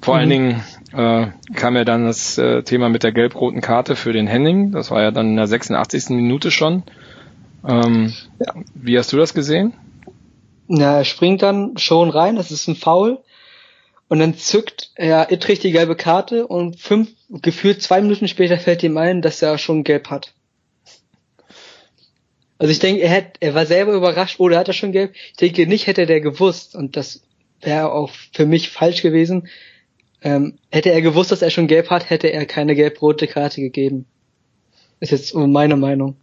Vor 0.00 0.14
mhm. 0.14 0.20
allen 0.20 0.30
Dingen 0.30 0.64
äh, 0.92 1.26
kam 1.54 1.76
ja 1.76 1.84
dann 1.84 2.06
das 2.06 2.38
äh, 2.38 2.62
Thema 2.62 2.88
mit 2.88 3.02
der 3.02 3.12
gelb-roten 3.12 3.60
Karte 3.60 3.94
für 3.94 4.12
den 4.12 4.26
Henning. 4.26 4.72
Das 4.72 4.90
war 4.90 5.02
ja 5.02 5.10
dann 5.10 5.28
in 5.28 5.36
der 5.36 5.46
86. 5.46 6.10
Minute 6.10 6.50
schon. 6.50 6.82
Ähm, 7.68 8.12
ja. 8.40 8.54
Wie 8.74 8.98
hast 8.98 9.12
du 9.12 9.18
das 9.18 9.34
gesehen? 9.34 9.74
Na, 10.66 10.98
er 10.98 11.04
springt 11.04 11.42
dann 11.42 11.76
schon 11.76 12.08
rein, 12.08 12.36
das 12.36 12.50
ist 12.50 12.66
ein 12.66 12.76
Foul. 12.76 13.18
Und 14.08 14.18
dann 14.18 14.36
zückt 14.36 14.90
er 14.94 15.30
Ittrich 15.30 15.60
die 15.60 15.72
gelbe 15.72 15.96
Karte 15.96 16.46
und 16.46 16.78
fünf, 16.78 17.10
gefühlt 17.30 17.82
zwei 17.82 18.00
Minuten 18.00 18.28
später 18.28 18.58
fällt 18.58 18.82
ihm 18.82 18.96
ein, 18.96 19.22
dass 19.22 19.40
er 19.40 19.56
schon 19.58 19.84
gelb 19.84 20.10
hat. 20.10 20.34
Also 22.62 22.70
ich 22.70 22.78
denke, 22.78 23.02
er, 23.02 23.10
hätte, 23.10 23.32
er 23.40 23.54
war 23.54 23.66
selber 23.66 23.92
überrascht, 23.92 24.38
oder 24.38 24.56
hat 24.56 24.68
er 24.68 24.72
schon 24.72 24.92
gelb? 24.92 25.14
Ich 25.32 25.36
denke 25.36 25.66
nicht, 25.66 25.88
hätte 25.88 26.06
der 26.06 26.20
gewusst, 26.20 26.76
und 26.76 26.96
das 26.96 27.24
wäre 27.60 27.90
auch 27.90 28.12
für 28.32 28.46
mich 28.46 28.70
falsch 28.70 29.02
gewesen. 29.02 29.48
Ähm, 30.22 30.58
hätte 30.70 30.92
er 30.92 31.02
gewusst, 31.02 31.32
dass 31.32 31.42
er 31.42 31.50
schon 31.50 31.66
gelb 31.66 31.90
hat, 31.90 32.08
hätte 32.08 32.28
er 32.28 32.46
keine 32.46 32.76
gelb-rote 32.76 33.26
Karte 33.26 33.60
gegeben. 33.60 34.06
Ist 35.00 35.10
jetzt 35.10 35.34
meine 35.34 35.76
Meinung. 35.76 36.18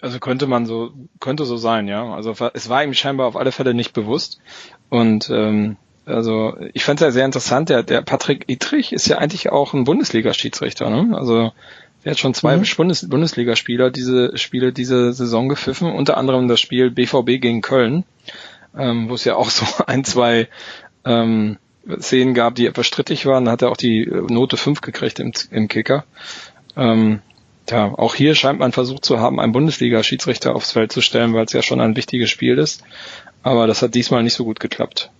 Also 0.00 0.18
könnte 0.18 0.48
man 0.48 0.66
so, 0.66 0.90
könnte 1.20 1.44
so 1.44 1.56
sein, 1.56 1.86
ja. 1.86 2.12
Also 2.12 2.34
es 2.52 2.68
war 2.68 2.82
ihm 2.82 2.92
scheinbar 2.92 3.28
auf 3.28 3.36
alle 3.36 3.52
Fälle 3.52 3.74
nicht 3.74 3.92
bewusst. 3.92 4.40
Und 4.88 5.30
ähm, 5.30 5.76
also 6.06 6.56
ich 6.74 6.82
fand 6.82 7.00
es 7.00 7.04
ja 7.04 7.12
sehr 7.12 7.24
interessant, 7.24 7.68
der, 7.68 7.84
der 7.84 8.02
Patrick 8.02 8.46
Ittrich 8.48 8.92
ist 8.92 9.06
ja 9.06 9.18
eigentlich 9.18 9.50
auch 9.50 9.74
ein 9.74 9.84
Bundesliga-Schiedsrichter, 9.84 10.90
ne? 10.90 11.16
Also 11.16 11.52
der 12.04 12.12
hat 12.12 12.18
schon 12.18 12.34
zwei 12.34 12.56
mhm. 12.56 12.64
Bundes 12.76 13.08
Bundesligaspieler 13.08 13.90
diese 13.90 14.36
Spiele 14.38 14.72
diese 14.72 15.12
Saison 15.12 15.48
gepfiffen, 15.48 15.90
unter 15.90 16.16
anderem 16.16 16.48
das 16.48 16.60
Spiel 16.60 16.90
BVB 16.90 17.40
gegen 17.40 17.60
Köln, 17.60 18.04
ähm, 18.76 19.08
wo 19.08 19.14
es 19.14 19.24
ja 19.24 19.36
auch 19.36 19.50
so 19.50 19.66
ein, 19.86 20.04
zwei 20.04 20.48
ähm, 21.04 21.58
Szenen 22.00 22.34
gab, 22.34 22.54
die 22.54 22.66
etwas 22.66 22.86
strittig 22.86 23.26
waren. 23.26 23.46
Da 23.46 23.52
hat 23.52 23.62
er 23.62 23.70
auch 23.70 23.76
die 23.76 24.06
Note 24.28 24.56
5 24.56 24.80
gekriegt 24.80 25.20
im, 25.20 25.32
im 25.50 25.68
Kicker. 25.68 26.04
Ähm, 26.76 27.20
ja, 27.70 27.86
auch 27.86 28.14
hier 28.14 28.34
scheint 28.34 28.58
man 28.58 28.72
versucht 28.72 29.04
zu 29.04 29.20
haben, 29.20 29.40
einen 29.40 29.52
Bundesliga-Schiedsrichter 29.52 30.54
aufs 30.54 30.72
Feld 30.72 30.92
zu 30.92 31.00
stellen, 31.00 31.34
weil 31.34 31.44
es 31.44 31.52
ja 31.52 31.62
schon 31.62 31.80
ein 31.80 31.96
wichtiges 31.96 32.30
Spiel 32.30 32.58
ist. 32.58 32.82
Aber 33.42 33.66
das 33.66 33.82
hat 33.82 33.94
diesmal 33.94 34.22
nicht 34.22 34.34
so 34.34 34.44
gut 34.44 34.60
geklappt. 34.60 35.10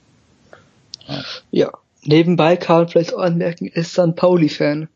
Ja, 1.50 1.70
nebenbei 2.02 2.56
kann 2.56 2.76
man 2.76 2.88
vielleicht 2.88 3.14
auch 3.14 3.20
anmerken, 3.20 3.66
ist 3.66 3.92
St. 3.92 4.14
Pauli-Fan. 4.16 4.88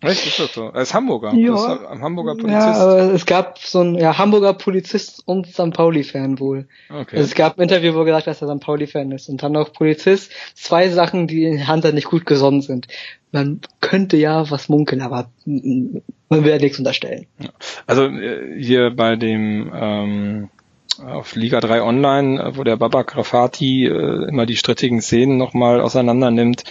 Echt, 0.00 0.26
ist 0.26 0.38
das 0.38 0.54
so? 0.54 0.70
Er 0.72 0.82
ist 0.82 0.94
Hamburger. 0.94 1.34
Ja, 1.34 1.54
ist 1.54 1.86
ein 1.86 2.00
Hamburger 2.00 2.36
Polizist. 2.36 2.52
Ja, 2.52 2.76
aber 2.76 3.12
es 3.12 3.26
gab 3.26 3.58
so 3.58 3.80
ein 3.80 3.96
ja, 3.96 4.16
Hamburger 4.16 4.54
Polizist 4.54 5.22
und 5.26 5.48
St. 5.48 5.72
Pauli-Fan 5.72 6.38
wohl. 6.38 6.68
Okay. 6.88 7.16
Also 7.16 7.24
es 7.24 7.34
gab 7.34 7.58
ein 7.58 7.62
Interview, 7.62 7.94
wo 7.94 8.00
er 8.00 8.04
gesagt 8.04 8.28
hat, 8.28 8.40
dass 8.40 8.42
er 8.42 8.54
St. 8.54 8.64
Pauli-Fan 8.64 9.10
ist. 9.10 9.28
Und 9.28 9.42
dann 9.42 9.52
noch 9.52 9.72
Polizist. 9.72 10.30
Zwei 10.54 10.88
Sachen, 10.88 11.26
die 11.26 11.44
in 11.44 11.68
Hunter 11.68 11.90
nicht 11.92 12.06
gut 12.06 12.26
gesonnen 12.26 12.62
sind. 12.62 12.86
Man 13.32 13.60
könnte 13.80 14.16
ja 14.16 14.48
was 14.50 14.68
munkeln, 14.68 15.02
aber 15.02 15.30
man 15.44 16.44
will 16.44 16.50
ja 16.50 16.58
nichts 16.58 16.78
unterstellen. 16.78 17.26
Also 17.86 18.04
äh, 18.04 18.60
hier 18.60 18.90
bei 18.94 19.16
dem 19.16 19.70
ähm, 19.74 20.48
auf 21.00 21.34
Liga 21.34 21.60
3 21.60 21.82
Online, 21.82 22.42
äh, 22.42 22.56
wo 22.56 22.64
der 22.64 22.76
Baba 22.76 23.02
Grafati 23.02 23.86
äh, 23.86 24.28
immer 24.28 24.46
die 24.46 24.56
strittigen 24.56 25.00
Szenen 25.00 25.36
nochmal 25.36 25.80
auseinander 25.80 26.30
nimmt, 26.30 26.64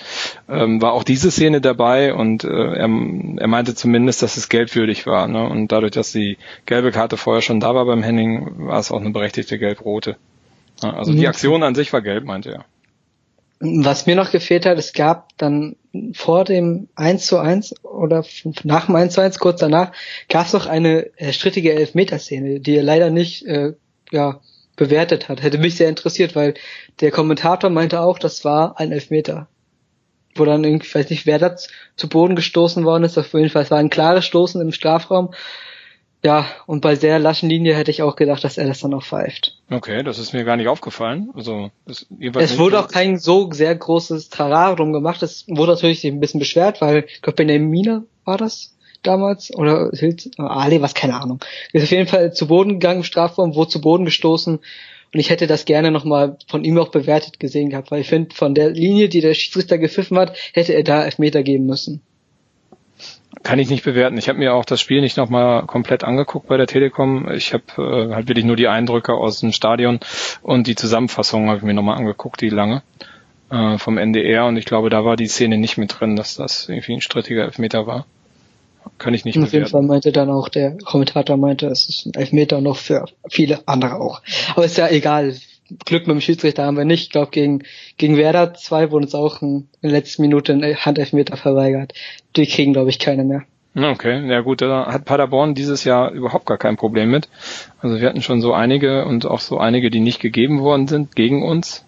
ähm, 0.50 0.82
war 0.82 0.94
auch 0.94 1.04
diese 1.04 1.32
Szene 1.32 1.62
dabei 1.62 2.14
und 2.14 2.44
äh, 2.44 2.48
er, 2.48 2.90
er 2.90 3.48
meinte 3.48 3.76
zumindest, 3.76 4.24
dass 4.24 4.38
es 4.38 4.50
gelbwürdig 4.50 5.06
war. 5.06 5.28
Ne? 5.28 5.48
Und 5.48 5.72
dadurch, 5.72 5.94
dass 5.94 6.12
die 6.12 6.38
gelbe 6.66 6.92
Karte 6.92 7.18
vorher 7.18 7.42
schon 7.42 7.60
da 7.60 7.74
war 7.76 7.86
beim 7.86 8.04
Henning, 8.04 8.68
war 8.68 8.80
es 8.80 8.92
auch 8.92 9.02
eine 9.02 9.12
berechtigte 9.12 9.58
gelb-rote. 9.58 10.18
Also 10.82 11.12
die 11.12 11.20
mhm. 11.20 11.28
Aktion 11.28 11.64
an 11.64 11.76
sich 11.76 11.92
war 11.94 12.02
gelb, 12.02 12.26
meinte 12.26 12.52
er. 12.52 12.66
Was 13.60 14.06
mir 14.06 14.16
noch 14.16 14.30
gefehlt 14.30 14.68
hat, 14.68 14.78
es 14.78 14.94
gab 14.94 15.36
dann 15.38 15.78
vor 16.14 16.44
dem 16.44 16.90
1 16.96 17.26
zu 17.26 17.40
1 17.40 17.84
oder 17.84 18.24
nach 18.64 18.86
dem 18.86 18.96
1 18.96 19.16
zu 19.16 19.22
1, 19.22 19.40
kurz 19.40 19.60
danach, 19.60 19.92
gab 20.30 20.46
es 20.46 20.54
noch 20.54 20.68
eine 20.68 21.08
äh, 21.18 21.34
strittige 21.34 21.74
Elfmeterszene, 21.74 22.60
die 22.60 22.76
leider 22.76 23.10
nicht 23.10 23.44
äh, 23.48 23.74
ja, 24.12 24.40
bewertet 24.76 25.28
hat. 25.28 25.42
Hätte 25.42 25.58
mich 25.58 25.76
sehr 25.76 25.90
interessiert, 25.90 26.36
weil 26.36 26.54
der 27.02 27.12
Kommentator 27.12 27.70
meinte 27.70 28.02
auch, 28.02 28.20
das 28.20 28.46
war 28.46 28.80
ein 28.80 28.92
Elfmeter. 28.92 29.48
Wo 30.36 30.46
dann 30.46 30.64
irgendwie, 30.64 30.86
ich 30.86 30.96
weiß 30.96 31.10
nicht, 31.10 31.26
wer 31.26 31.40
da 31.40 31.56
zu 31.56 32.10
Boden 32.10 32.36
gestoßen 32.36 32.86
worden 32.86 33.04
ist, 33.04 33.18
auf 33.18 33.34
jeden 33.34 33.50
Fall, 33.50 33.64
es 33.64 33.72
war 33.72 33.80
ein 33.80 33.90
klares 33.90 34.26
Stoßen 34.26 34.62
im 34.62 34.72
Strafraum. 34.72 35.34
Ja, 36.24 36.48
und 36.66 36.82
bei 36.82 36.96
sehr 36.96 37.20
laschen 37.20 37.50
Linie 37.50 37.76
hätte 37.76 37.92
ich 37.92 38.02
auch 38.02 38.16
gedacht, 38.16 38.44
dass 38.44 38.58
er 38.58 38.68
das 38.68 38.80
dann 38.80 38.94
auch 38.94 39.04
pfeift. 39.04 39.58
Okay, 39.70 40.04
das 40.04 40.18
ist 40.18 40.34
mir 40.34 40.44
gar 40.44 40.58
nicht 40.58 40.68
aufgefallen. 40.68 41.30
Also 41.36 41.72
es 41.86 42.08
wurde 42.58 42.80
auch 42.80 42.88
kein 42.88 43.18
so 43.18 43.52
sehr 43.52 43.76
großes 43.76 44.30
Tararum 44.30 44.94
gemacht. 44.94 45.22
Es 45.22 45.46
wurde 45.48 45.74
natürlich 45.74 46.06
ein 46.06 46.20
bisschen 46.20 46.40
beschwert, 46.40 46.82
weil 46.82 47.06
ich 47.08 47.22
glaube 47.22 47.38
Benjamin 47.38 48.08
war 48.26 48.38
das, 48.38 48.77
damals 49.08 49.54
oder 49.56 49.90
Hild, 49.94 50.32
Ali, 50.38 50.82
was 50.82 50.94
keine 50.94 51.20
Ahnung. 51.20 51.40
Ist 51.74 51.84
auf 51.84 51.92
jeden 51.92 52.08
Fall 52.08 52.34
zu 52.34 52.48
Boden 52.48 52.74
gegangen 52.74 53.04
Strafraum, 53.04 53.56
wurde 53.56 53.70
zu 53.70 53.82
Boden 53.82 54.06
gestoßen 54.06 54.60
und 55.14 55.20
ich 55.20 55.30
hätte 55.30 55.48
das 55.48 55.66
gerne 55.66 55.92
nochmal 55.92 56.38
von 56.48 56.64
ihm 56.64 56.78
auch 56.78 56.90
bewertet 56.90 57.40
gesehen 57.40 57.70
gehabt, 57.70 57.92
weil 57.92 58.02
ich 58.02 58.10
finde, 58.10 58.36
von 58.36 58.54
der 58.54 58.70
Linie, 58.70 59.10
die 59.10 59.22
der 59.22 59.34
Schiedsrichter 59.34 59.78
gepfiffen 59.78 60.18
hat, 60.18 60.38
hätte 60.54 60.74
er 60.74 60.84
da 60.84 61.04
Elfmeter 61.04 61.44
geben 61.44 61.66
müssen. 61.66 62.02
Kann 63.44 63.60
ich 63.60 63.70
nicht 63.70 63.84
bewerten. 63.84 64.18
Ich 64.18 64.28
habe 64.28 64.40
mir 64.40 64.54
auch 64.54 64.66
das 64.66 64.82
Spiel 64.82 65.00
nicht 65.00 65.16
nochmal 65.16 65.66
komplett 65.66 66.04
angeguckt 66.04 66.48
bei 66.48 66.58
der 66.58 66.68
Telekom. 66.68 67.32
Ich 67.32 67.54
habe 67.54 67.64
äh, 67.78 68.14
halt 68.14 68.28
wirklich 68.28 68.46
nur 68.46 68.56
die 68.56 68.68
Eindrücke 68.68 69.14
aus 69.14 69.40
dem 69.40 69.52
Stadion 69.54 70.00
und 70.42 70.68
die 70.68 70.76
Zusammenfassung 70.76 71.48
habe 71.48 71.58
ich 71.58 71.64
mir 71.64 71.74
nochmal 71.74 71.98
angeguckt, 71.98 72.42
die 72.42 72.50
lange 72.50 72.82
äh, 73.50 73.78
vom 73.78 73.98
NDR 73.98 74.46
und 74.48 74.58
ich 74.58 74.66
glaube, 74.66 74.90
da 74.90 75.06
war 75.06 75.16
die 75.16 75.28
Szene 75.28 75.58
nicht 75.58 75.78
mit 75.78 75.98
drin, 75.98 76.16
dass 76.16 76.36
das 76.36 76.68
irgendwie 76.68 76.94
ein 76.94 77.02
strittiger 77.02 77.44
Elfmeter 77.44 77.88
war. 77.88 78.06
Kann 78.98 79.14
ich 79.14 79.26
nicht 79.26 79.38
Auf 79.38 79.54
jeden 79.54 79.68
Fall 79.68 79.82
meinte 79.82 80.12
dann 80.12 80.30
auch 80.30 80.50
der 80.50 80.78
Kommentator 80.78 81.38
meinte, 81.38 81.68
es 81.68 81.90
ist 81.90 82.06
ein 82.06 82.14
Elfmeter 82.14 82.62
noch 82.62 82.78
für 82.78 83.06
viele 83.30 83.68
andere 83.68 83.96
auch. 83.96 84.22
Aber 84.56 84.66
ist 84.66 84.78
ja 84.78 84.90
egal. 84.90 85.36
Glück 85.86 86.08
mit 86.08 86.16
dem 86.16 86.22
Schiedsrichter 86.22 86.66
haben 86.66 86.78
wir 86.78 86.86
nicht. 86.86 87.04
Ich 87.04 87.10
glaube, 87.10 87.32
gegen, 87.32 87.64
gegen 87.98 88.16
Werder 88.16 88.54
2 88.54 88.92
wurde 88.92 89.06
uns 89.06 89.16
auch 89.16 89.42
in 89.42 89.68
der 89.82 89.92
letzten 89.92 90.22
Minute 90.22 90.54
ein 90.54 90.64
Handelfmeter 90.64 91.36
verweigert. 91.36 91.94
Die 92.36 92.46
kriegen, 92.46 92.74
glaube 92.74 92.90
ich, 92.90 93.00
keine 93.00 93.26
mehr. 93.26 93.44
Okay, 93.76 94.28
ja 94.28 94.42
gut, 94.42 94.62
da 94.62 94.88
hat 94.88 95.06
Paderborn 95.06 95.54
dieses 95.54 95.84
Jahr 95.84 96.12
überhaupt 96.12 96.48
gar 96.48 96.58
kein 96.58 96.78
Problem 96.78 97.12
mit. 97.12 97.30
Also 97.80 98.00
wir 98.00 98.10
hatten 98.10 98.24
schon 98.24 98.42
so 98.42 98.54
einige 98.54 99.06
und 99.06 99.28
auch 99.28 99.40
so 99.40 99.60
einige, 99.60 99.92
die 99.92 100.00
nicht 100.00 100.20
gegeben 100.20 100.62
worden 100.62 100.88
sind 100.88 101.16
gegen 101.16 101.44
uns. 101.44 101.86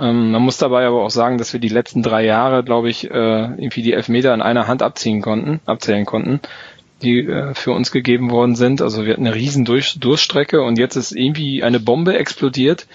Ähm, 0.00 0.30
man 0.30 0.42
muss 0.42 0.58
dabei 0.58 0.86
aber 0.86 1.02
auch 1.02 1.10
sagen, 1.10 1.38
dass 1.38 1.52
wir 1.52 1.60
die 1.60 1.68
letzten 1.68 2.02
drei 2.02 2.24
Jahre, 2.24 2.62
glaube 2.62 2.88
ich, 2.88 3.10
äh, 3.10 3.14
irgendwie 3.14 3.82
die 3.82 3.92
Elfmeter 3.92 4.32
in 4.34 4.42
einer 4.42 4.68
Hand 4.68 4.82
abziehen 4.82 5.22
konnten, 5.22 5.60
abzählen 5.66 6.04
konnten, 6.04 6.40
die 7.02 7.20
äh, 7.20 7.54
für 7.54 7.72
uns 7.72 7.90
gegeben 7.90 8.30
worden 8.30 8.54
sind. 8.54 8.80
Also 8.80 9.04
wir 9.04 9.12
hatten 9.12 9.26
eine 9.26 9.34
riesen 9.34 9.64
Durch 9.64 9.98
Durchstrecke 9.98 10.62
und 10.62 10.78
jetzt 10.78 10.96
ist 10.96 11.12
irgendwie 11.12 11.62
eine 11.62 11.80
Bombe 11.80 12.18
explodiert 12.18 12.86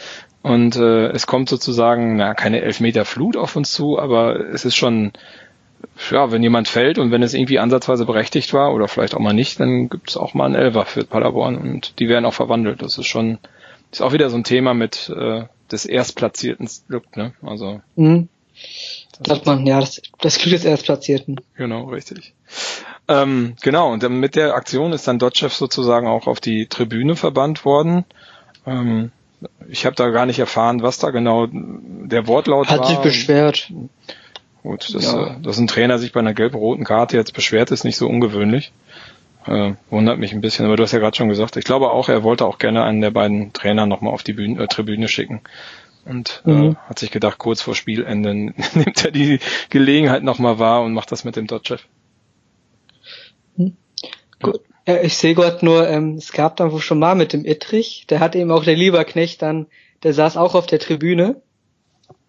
und 0.42 0.76
äh, 0.76 1.08
es 1.10 1.28
kommt 1.28 1.50
sozusagen, 1.50 2.18
na, 2.18 2.34
keine 2.34 2.62
Elfmeter 2.62 3.06
Flut 3.06 3.38
auf 3.38 3.56
uns 3.56 3.74
zu, 3.74 4.00
aber 4.00 4.40
es 4.50 4.66
ist 4.66 4.76
schon, 4.76 5.14
ja, 6.12 6.32
wenn 6.32 6.44
jemand 6.44 6.68
fällt 6.68 7.00
und 7.00 7.12
wenn 7.12 7.24
es 7.24 7.34
irgendwie 7.34 7.60
ansatzweise 7.60 8.06
berechtigt 8.06 8.54
war 8.54 8.74
oder 8.74 8.88
vielleicht 8.88 9.16
auch 9.16 9.20
mal 9.20 9.34
nicht, 9.34 9.60
dann 9.60 9.90
gibt 9.90 10.10
es 10.10 10.18
auch 10.18 10.34
mal 10.34 10.46
einen 10.46 10.56
Elfer 10.56 10.86
für 10.86 11.04
Paderborn 11.04 11.58
und 11.58 12.00
die 12.00 12.08
werden 12.08 12.26
auch 12.26 12.34
verwandelt. 12.34 12.82
Das 12.82 12.98
ist 12.98 13.08
schon, 13.08 13.40
ist 13.92 14.02
auch 14.02 14.14
wieder 14.14 14.30
so 14.30 14.38
ein 14.38 14.44
Thema 14.44 14.74
mit 14.74 15.10
äh, 15.16 15.44
des 15.74 15.86
Erstplatzierten 15.86 16.70
Glück, 16.88 17.18
ne? 17.18 17.34
Also. 17.42 17.82
Mhm. 17.96 18.30
Sagt 19.26 19.46
man, 19.46 19.66
ja, 19.66 19.80
das, 19.80 20.02
das 20.22 20.38
Glück 20.38 20.54
des 20.54 20.66
Erstplatzierten. 20.66 21.42
Genau, 21.56 21.86
richtig. 21.86 22.34
Ähm, 23.08 23.56
genau, 23.62 23.92
und 23.92 24.08
mit 24.10 24.36
der 24.36 24.56
Aktion 24.56 24.94
ist 24.94 25.08
dann 25.08 25.20
Dotchev 25.20 25.54
sozusagen 25.54 26.08
auch 26.08 26.28
auf 26.28 26.40
die 26.40 26.68
Tribüne 26.68 27.16
verbannt 27.16 27.66
worden. 27.66 28.06
Ähm, 28.66 29.12
ich 29.68 29.86
habe 29.86 29.96
da 29.96 30.10
gar 30.10 30.26
nicht 30.26 30.40
erfahren, 30.40 30.82
was 30.82 31.00
da 31.00 31.10
genau 31.10 31.48
der 31.52 32.28
Wortlaut 32.28 32.70
Hat 32.70 32.80
war. 32.80 32.86
Hat 32.86 32.96
sich 32.96 33.04
beschwert. 33.04 33.72
Gut, 34.62 34.96
dass, 34.96 35.04
ja. 35.04 35.36
dass 35.42 35.58
ein 35.58 35.68
Trainer 35.68 36.00
sich 36.00 36.14
bei 36.14 36.22
einer 36.22 36.34
gelb-roten 36.34 36.86
Karte 36.86 37.18
jetzt 37.18 37.34
beschwert, 37.34 37.72
ist 37.72 37.84
nicht 37.84 37.98
so 37.98 38.08
ungewöhnlich. 38.08 38.72
Äh, 39.46 39.74
wundert 39.90 40.20
mich 40.20 40.34
ein 40.34 40.42
bisschen, 40.42 40.66
aber 40.66 40.78
du 40.78 40.84
hast 40.84 40.94
ja 40.94 41.00
gerade 41.00 41.18
schon 41.18 41.30
gesagt, 41.30 41.58
ich 41.58 41.66
glaube 41.66 41.92
auch, 41.92 42.10
er 42.10 42.24
wollte 42.24 42.46
auch 42.46 42.58
gerne 42.58 42.84
einen 42.84 43.02
der 43.02 43.12
beiden 43.12 43.52
Trainer 43.54 43.86
nochmal 43.86 44.14
auf 44.14 44.24
die 44.24 44.34
Bühne, 44.34 44.64
äh, 44.64 44.68
Tribüne 44.68 45.08
schicken. 45.08 45.42
Und 46.06 46.44
äh, 46.46 46.52
mhm. 46.52 46.72
äh, 46.72 46.76
hat 46.88 47.00
sich 47.00 47.12
gedacht, 47.12 47.38
kurz 47.38 47.62
vor 47.62 47.76
Spielende 47.76 48.34
nimmt 48.74 49.06
er 49.06 49.12
die 49.12 49.40
Gelegenheit 49.70 50.24
nochmal 50.24 50.60
wahr 50.60 50.84
und 50.84 50.94
macht 50.94 51.12
das 51.12 51.24
mit 51.24 51.36
dem 51.36 51.48
Dodge-Chef. 51.48 51.86
Mhm. 53.58 53.78
Gut. 54.42 54.62
Ja, 54.86 55.02
ich 55.02 55.16
sehe 55.16 55.34
gerade 55.34 55.64
nur, 55.64 55.88
ähm, 55.90 56.16
es 56.16 56.34
gab 56.34 56.58
dann 56.58 56.72
wohl 56.72 56.82
schon 56.82 57.00
mal 57.00 57.16
mit 57.16 57.32
dem 57.32 57.46
Ittrich, 57.46 58.06
der 58.10 58.20
hat 58.20 58.36
eben 58.36 58.52
auch 58.52 58.66
der 58.66 58.76
Lieberknecht 58.76 59.42
dann, 59.42 59.68
der 60.04 60.14
saß 60.14 60.36
auch 60.36 60.56
auf 60.56 60.66
der 60.66 60.80
Tribüne. 60.80 61.42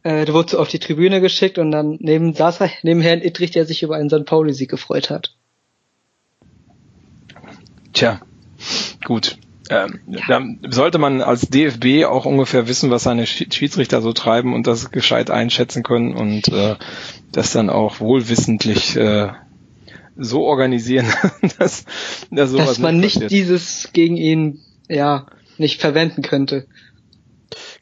Äh, 0.04 0.24
der 0.24 0.34
wurde 0.34 0.58
auf 0.60 0.68
die 0.68 0.78
Tribüne 0.78 1.20
geschickt 1.20 1.58
und 1.58 1.72
dann 1.72 1.98
neben 2.00 2.32
saß 2.32 2.60
er 2.60 2.70
neben 2.82 3.00
Herrn 3.00 3.22
Ittrich, 3.22 3.50
der 3.50 3.66
sich 3.66 3.82
über 3.82 3.96
einen 3.96 4.10
St. 4.10 4.24
Pauli-Sieg 4.24 4.70
gefreut 4.70 5.10
hat. 5.10 5.34
Tja, 7.94 8.20
gut. 9.04 9.38
Ähm, 9.70 10.00
ja. 10.06 10.20
Da 10.28 10.42
sollte 10.70 10.98
man 10.98 11.22
als 11.22 11.48
DFB 11.48 12.04
auch 12.04 12.26
ungefähr 12.26 12.68
wissen, 12.68 12.90
was 12.90 13.04
seine 13.04 13.26
Schiedsrichter 13.26 14.02
so 14.02 14.12
treiben 14.12 14.52
und 14.52 14.66
das 14.66 14.90
gescheit 14.90 15.30
einschätzen 15.30 15.82
können 15.82 16.14
und 16.14 16.48
äh, 16.48 16.76
das 17.32 17.52
dann 17.52 17.70
auch 17.70 18.00
wohlwissentlich 18.00 18.94
äh, 18.96 19.30
so 20.16 20.42
organisieren, 20.42 21.06
dass, 21.58 21.86
dass, 22.30 22.50
sowas 22.50 22.66
dass 22.66 22.78
man 22.78 22.98
nicht, 22.98 23.18
nicht 23.18 23.30
dieses 23.30 23.90
gegen 23.92 24.16
ihn 24.16 24.60
ja 24.88 25.26
nicht 25.56 25.80
verwenden 25.80 26.22
könnte. 26.22 26.66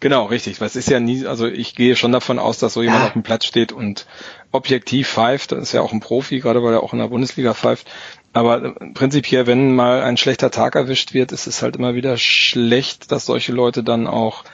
Genau, 0.00 0.26
richtig. 0.26 0.60
Was 0.60 0.76
ist 0.76 0.90
ja 0.90 1.00
nie, 1.00 1.26
also 1.26 1.46
ich 1.46 1.74
gehe 1.74 1.96
schon 1.96 2.12
davon 2.12 2.38
aus, 2.38 2.58
dass 2.58 2.74
so 2.74 2.82
jemand 2.82 3.00
ja. 3.00 3.06
auf 3.06 3.12
dem 3.12 3.22
Platz 3.22 3.46
steht 3.46 3.72
und 3.72 4.06
objektiv 4.50 5.08
pfeift. 5.08 5.52
Das 5.52 5.62
ist 5.62 5.72
ja 5.72 5.80
auch 5.80 5.92
ein 5.92 6.00
Profi, 6.00 6.40
gerade 6.40 6.62
weil 6.62 6.74
er 6.74 6.82
auch 6.82 6.92
in 6.92 6.98
der 6.98 7.08
Bundesliga 7.08 7.54
pfeift. 7.54 7.86
Aber 8.32 8.74
prinzipiell, 8.94 9.46
wenn 9.46 9.74
mal 9.74 10.02
ein 10.02 10.16
schlechter 10.16 10.50
Tag 10.50 10.74
erwischt 10.74 11.12
wird, 11.12 11.32
ist 11.32 11.46
es 11.46 11.62
halt 11.62 11.76
immer 11.76 11.94
wieder 11.94 12.16
schlecht, 12.16 13.12
dass 13.12 13.26
solche 13.26 13.52
Leute 13.52 13.82
dann 13.82 14.06
auch, 14.06 14.44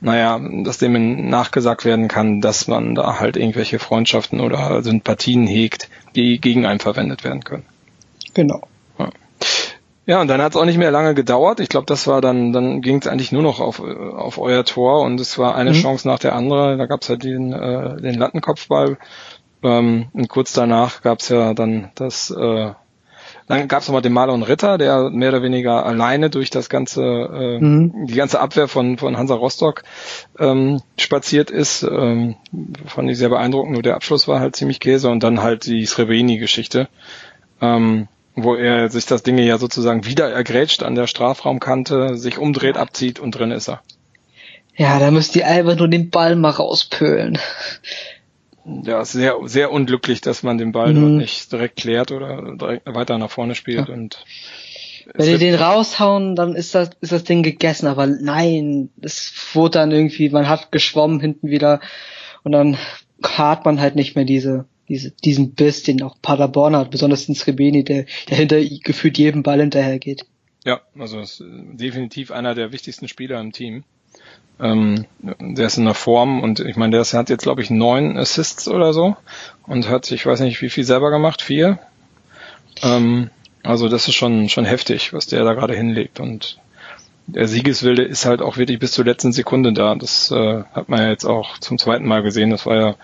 naja, 0.00 0.40
dass 0.64 0.78
dem 0.78 1.28
nachgesagt 1.28 1.84
werden 1.84 2.08
kann, 2.08 2.40
dass 2.40 2.68
man 2.68 2.94
da 2.94 3.20
halt 3.20 3.36
irgendwelche 3.36 3.78
Freundschaften 3.78 4.40
oder 4.40 4.82
Sympathien 4.82 5.46
hegt, 5.46 5.90
die 6.14 6.40
gegen 6.40 6.64
einen 6.64 6.80
verwendet 6.80 7.22
werden 7.24 7.44
können. 7.44 7.64
Genau. 8.32 8.62
Ja. 8.98 9.10
Ja, 10.06 10.22
und 10.22 10.28
dann 10.28 10.40
hat 10.40 10.52
es 10.52 10.56
auch 10.56 10.64
nicht 10.64 10.78
mehr 10.78 10.90
lange 10.90 11.14
gedauert. 11.14 11.60
Ich 11.60 11.68
glaube, 11.68 11.84
das 11.84 12.06
war 12.06 12.22
dann, 12.22 12.54
dann 12.54 12.80
ging 12.80 12.98
es 12.98 13.06
eigentlich 13.06 13.30
nur 13.30 13.42
noch 13.42 13.60
auf, 13.60 13.78
auf 13.78 14.38
euer 14.38 14.64
Tor 14.64 15.02
und 15.02 15.20
es 15.20 15.36
war 15.36 15.54
eine 15.54 15.72
mhm. 15.72 15.82
Chance 15.82 16.08
nach 16.08 16.18
der 16.18 16.34
anderen. 16.34 16.78
Da 16.78 16.86
gab 16.86 17.02
es 17.02 17.10
halt 17.10 17.24
den, 17.24 17.52
äh, 17.52 18.00
den 18.00 18.14
Lattenkopfball. 18.14 18.96
Ähm, 19.62 20.06
und 20.14 20.28
kurz 20.28 20.54
danach 20.54 21.02
gab 21.02 21.20
es 21.20 21.28
ja 21.28 21.52
dann 21.52 21.90
das, 21.94 22.30
äh, 22.30 22.70
dann 23.48 23.66
gab 23.66 23.80
es 23.80 23.88
nochmal 23.88 24.02
den 24.02 24.12
Marlon 24.12 24.42
Ritter, 24.42 24.78
der 24.78 25.10
mehr 25.10 25.30
oder 25.30 25.42
weniger 25.42 25.84
alleine 25.86 26.30
durch 26.30 26.50
das 26.50 26.68
ganze, 26.68 27.02
äh, 27.02 27.58
mhm. 27.58 28.06
die 28.06 28.14
ganze 28.14 28.40
Abwehr 28.40 28.68
von, 28.68 28.98
von 28.98 29.16
Hansa 29.16 29.34
Rostock 29.34 29.84
ähm, 30.38 30.82
spaziert 30.98 31.50
ist. 31.50 31.82
Ähm, 31.82 32.36
fand 32.86 33.10
ich 33.10 33.18
sehr 33.18 33.30
beeindruckend, 33.30 33.72
nur 33.72 33.82
der 33.82 33.94
Abschluss 33.94 34.28
war 34.28 34.40
halt 34.40 34.56
ziemlich 34.56 34.80
Käse 34.80 35.08
und 35.08 35.22
dann 35.22 35.42
halt 35.42 35.66
die 35.66 35.86
Srebeni-Geschichte. 35.86 36.88
Ähm, 37.60 38.08
wo 38.36 38.54
er 38.54 38.88
sich 38.88 39.06
das 39.06 39.24
Ding 39.24 39.36
ja 39.38 39.58
sozusagen 39.58 40.04
wieder 40.04 40.30
ergrätscht 40.30 40.84
an 40.84 40.94
der 40.94 41.08
Strafraumkante, 41.08 42.16
sich 42.16 42.38
umdreht, 42.38 42.76
abzieht 42.76 43.18
und 43.18 43.32
drin 43.32 43.50
ist 43.50 43.68
er. 43.68 43.82
Ja, 44.76 45.00
da 45.00 45.10
müsst 45.10 45.34
ihr 45.34 45.46
einfach 45.46 45.76
nur 45.76 45.88
den 45.88 46.10
Ball 46.10 46.36
mal 46.36 46.50
rauspölen. 46.50 47.38
Ja, 48.64 49.04
sehr, 49.04 49.36
sehr 49.44 49.72
unglücklich, 49.72 50.20
dass 50.20 50.42
man 50.42 50.58
den 50.58 50.72
Ball 50.72 50.92
mhm. 50.92 51.00
dort 51.00 51.12
nicht 51.12 51.52
direkt 51.52 51.76
klärt 51.76 52.12
oder 52.12 52.56
direkt 52.56 52.86
weiter 52.86 53.18
nach 53.18 53.30
vorne 53.30 53.54
spielt 53.54 53.88
ja. 53.88 53.94
und 53.94 54.24
wenn 55.14 55.26
die 55.26 55.38
den 55.38 55.54
raushauen, 55.54 56.36
dann 56.36 56.54
ist 56.54 56.74
das, 56.74 56.90
ist 57.00 57.12
das 57.12 57.24
Ding 57.24 57.42
gegessen, 57.42 57.86
aber 57.86 58.06
nein, 58.06 58.90
es 59.00 59.32
wurde 59.54 59.78
dann 59.78 59.90
irgendwie, 59.90 60.28
man 60.28 60.48
hat 60.48 60.70
geschwommen 60.70 61.18
hinten 61.18 61.48
wieder 61.48 61.80
und 62.42 62.52
dann 62.52 62.76
hat 63.22 63.64
man 63.64 63.80
halt 63.80 63.96
nicht 63.96 64.16
mehr 64.16 64.26
diese, 64.26 64.66
diese, 64.88 65.10
diesen 65.10 65.54
Biss, 65.54 65.82
den 65.82 66.02
auch 66.02 66.20
Paderborn 66.20 66.76
hat, 66.76 66.90
besonders 66.90 67.28
in 67.28 67.34
Srebeni, 67.34 67.84
der, 67.84 68.04
der 68.28 68.36
hinter 68.36 68.60
gefühlt 68.62 69.18
jedem 69.18 69.42
Ball 69.42 69.60
hinterher 69.60 69.98
geht. 69.98 70.26
Ja, 70.64 70.82
also 70.98 71.20
ist 71.20 71.42
definitiv 71.42 72.30
einer 72.30 72.54
der 72.54 72.72
wichtigsten 72.72 73.08
Spieler 73.08 73.40
im 73.40 73.52
Team. 73.52 73.84
Ähm, 74.60 75.06
der 75.20 75.66
ist 75.66 75.78
in 75.78 75.84
der 75.84 75.94
Form 75.94 76.42
und 76.42 76.60
ich 76.60 76.76
meine, 76.76 76.96
der 76.96 77.04
hat 77.04 77.30
jetzt 77.30 77.42
glaube 77.42 77.62
ich 77.62 77.70
neun 77.70 78.16
Assists 78.16 78.68
oder 78.68 78.92
so 78.92 79.16
und 79.66 79.88
hat, 79.88 80.10
ich 80.10 80.26
weiß 80.26 80.40
nicht, 80.40 80.60
wie 80.62 80.70
viel 80.70 80.84
selber 80.84 81.10
gemacht, 81.10 81.42
vier. 81.42 81.78
Ähm, 82.82 83.30
also 83.62 83.88
das 83.88 84.08
ist 84.08 84.14
schon 84.14 84.48
schon 84.48 84.64
heftig, 84.64 85.12
was 85.12 85.26
der 85.26 85.44
da 85.44 85.54
gerade 85.54 85.74
hinlegt 85.74 86.20
und 86.20 86.58
der 87.28 87.46
Siegeswilde 87.46 88.02
ist 88.02 88.24
halt 88.24 88.40
auch 88.40 88.56
wirklich 88.56 88.78
bis 88.78 88.92
zur 88.92 89.04
letzten 89.04 89.32
Sekunde 89.32 89.74
da. 89.74 89.94
Das 89.94 90.30
äh, 90.30 90.64
hat 90.72 90.88
man 90.88 91.00
ja 91.00 91.10
jetzt 91.10 91.26
auch 91.26 91.58
zum 91.58 91.76
zweiten 91.76 92.06
Mal 92.06 92.22
gesehen. 92.22 92.50
Das 92.50 92.64
war 92.64 92.76
ja 92.76 92.94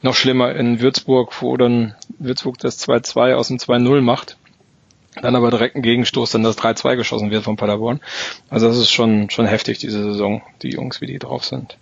noch 0.00 0.14
schlimmer 0.14 0.54
in 0.56 0.80
Würzburg, 0.80 1.42
wo 1.42 1.56
dann 1.58 1.94
Würzburg 2.18 2.58
das 2.58 2.80
2-2 2.88 3.34
aus 3.34 3.48
dem 3.48 3.58
2-0 3.58 4.00
macht. 4.00 4.38
Dann 5.20 5.36
aber 5.36 5.50
direkt 5.50 5.76
ein 5.76 5.82
Gegenstoß, 5.82 6.30
dann 6.30 6.42
das 6.42 6.58
3-2 6.58 6.96
geschossen 6.96 7.30
wird 7.30 7.44
von 7.44 7.56
Paderborn. 7.56 8.00
Also 8.50 8.66
das 8.66 8.78
ist 8.78 8.90
schon, 8.90 9.30
schon 9.30 9.46
heftig, 9.46 9.78
diese 9.78 10.02
Saison, 10.02 10.42
die 10.62 10.70
Jungs, 10.70 11.00
wie 11.00 11.06
die 11.06 11.18
drauf 11.18 11.44
sind. 11.44 11.76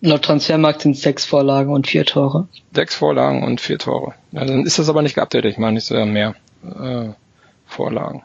Laut 0.00 0.22
Transfermarkt 0.22 0.82
sind 0.82 0.96
sechs 0.96 1.24
Vorlagen 1.24 1.72
und 1.72 1.86
vier 1.86 2.04
Tore. 2.04 2.48
Sechs 2.72 2.94
Vorlagen 2.94 3.44
und 3.44 3.60
vier 3.60 3.78
Tore. 3.78 4.14
Ja, 4.32 4.44
dann 4.44 4.64
ist 4.64 4.78
das 4.78 4.88
aber 4.88 5.02
nicht 5.02 5.14
geupdatet, 5.14 5.52
ich 5.52 5.58
meine, 5.58 5.74
nicht 5.74 5.86
so 5.86 5.94
mehr 6.04 6.34
äh, 6.64 7.10
Vorlagen. 7.66 8.22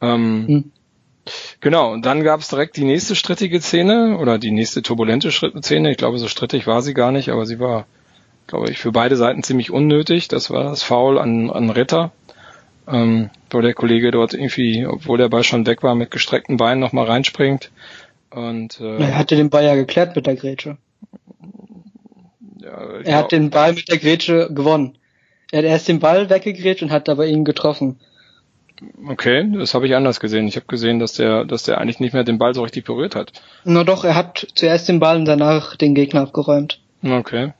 Ähm, 0.00 0.46
hm. 0.46 0.72
Genau, 1.60 1.92
und 1.92 2.04
dann 2.04 2.24
gab 2.24 2.40
es 2.40 2.48
direkt 2.48 2.76
die 2.76 2.84
nächste 2.84 3.14
strittige 3.14 3.60
Szene 3.60 4.18
oder 4.18 4.38
die 4.38 4.50
nächste 4.50 4.82
turbulente 4.82 5.30
Szene. 5.30 5.90
Ich 5.90 5.96
glaube, 5.96 6.18
so 6.18 6.26
strittig 6.26 6.66
war 6.66 6.82
sie 6.82 6.94
gar 6.94 7.12
nicht, 7.12 7.28
aber 7.28 7.46
sie 7.46 7.60
war, 7.60 7.86
glaube 8.48 8.70
ich, 8.70 8.78
für 8.78 8.90
beide 8.90 9.16
Seiten 9.16 9.44
ziemlich 9.44 9.70
unnötig. 9.70 10.26
Das 10.26 10.50
war 10.50 10.64
das 10.64 10.82
Foul 10.82 11.18
an, 11.18 11.50
an 11.50 11.70
Ritter, 11.70 12.10
ähm, 12.88 13.30
wo 13.50 13.60
der 13.60 13.74
Kollege 13.74 14.10
dort 14.10 14.34
irgendwie, 14.34 14.86
obwohl 14.86 15.18
der 15.18 15.28
Ball 15.28 15.44
schon 15.44 15.66
weg 15.66 15.82
war, 15.82 15.94
mit 15.94 16.10
gestreckten 16.10 16.56
Beinen 16.56 16.80
nochmal 16.80 17.06
reinspringt. 17.06 17.70
Und, 18.30 18.80
äh, 18.80 18.98
er 18.98 19.18
hatte 19.18 19.36
den 19.36 19.50
Ball 19.50 19.64
ja 19.64 19.74
geklärt 19.74 20.16
mit 20.16 20.26
der 20.26 20.36
Grätsche. 20.36 20.78
Ja, 22.60 22.70
er 22.70 23.02
glaub, 23.02 23.14
hat 23.14 23.32
den 23.32 23.50
Ball 23.50 23.74
mit 23.74 23.88
der 23.88 23.98
Grätsche 23.98 24.48
gewonnen. 24.52 24.96
Er 25.50 25.58
hat 25.58 25.66
erst 25.66 25.88
den 25.88 26.00
Ball 26.00 26.30
weggegrätscht 26.30 26.82
und 26.82 26.90
hat 26.90 27.08
dabei 27.08 27.26
ihn 27.26 27.44
getroffen. 27.44 28.00
Okay, 29.06 29.46
das 29.52 29.74
habe 29.74 29.86
ich 29.86 29.94
anders 29.94 30.18
gesehen. 30.18 30.48
Ich 30.48 30.56
habe 30.56 30.66
gesehen, 30.66 30.98
dass 30.98 31.12
der, 31.12 31.44
dass 31.44 31.64
der 31.64 31.78
eigentlich 31.78 32.00
nicht 32.00 32.14
mehr 32.14 32.24
den 32.24 32.38
Ball 32.38 32.54
so 32.54 32.62
richtig 32.62 32.84
berührt 32.84 33.14
hat. 33.14 33.32
Na 33.64 33.84
doch, 33.84 34.04
er 34.04 34.14
hat 34.14 34.46
zuerst 34.54 34.88
den 34.88 34.98
Ball 34.98 35.16
und 35.16 35.26
danach 35.26 35.76
den 35.76 35.94
Gegner 35.94 36.22
abgeräumt. 36.22 36.80
Okay. 37.02 37.52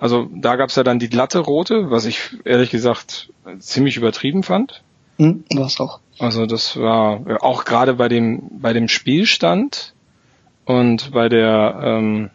Also 0.00 0.28
da 0.34 0.56
gab's 0.56 0.76
ja 0.76 0.82
dann 0.82 0.98
die 0.98 1.10
glatte 1.10 1.38
rote, 1.38 1.90
was 1.90 2.06
ich 2.06 2.30
ehrlich 2.44 2.70
gesagt 2.70 3.30
ziemlich 3.58 3.96
übertrieben 3.96 4.42
fand. 4.42 4.82
Hm, 5.18 5.44
war's 5.54 5.78
auch. 5.78 6.00
Also 6.18 6.46
das 6.46 6.76
war 6.78 7.20
auch 7.42 7.64
gerade 7.64 7.94
bei 7.94 8.08
dem 8.08 8.60
bei 8.60 8.72
dem 8.72 8.88
Spielstand 8.88 9.94
und 10.64 11.12
bei 11.12 11.28
der 11.28 11.80
ähm, 11.82 12.30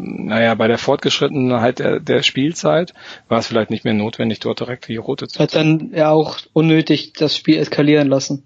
naja, 0.00 0.54
bei 0.54 0.68
der 0.68 0.78
Fortgeschrittenheit 0.78 1.80
der, 1.80 1.98
der 1.98 2.22
Spielzeit 2.22 2.94
war 3.28 3.40
es 3.40 3.48
vielleicht 3.48 3.70
nicht 3.70 3.84
mehr 3.84 3.94
notwendig, 3.94 4.38
dort 4.38 4.60
direkt 4.60 4.86
die 4.88 4.96
rote 4.96 5.26
zu 5.26 5.40
Hat 5.40 5.54
dann 5.54 5.90
ja 5.92 6.10
auch 6.10 6.38
unnötig 6.52 7.14
das 7.14 7.36
Spiel 7.36 7.58
eskalieren 7.58 8.08
lassen. 8.08 8.44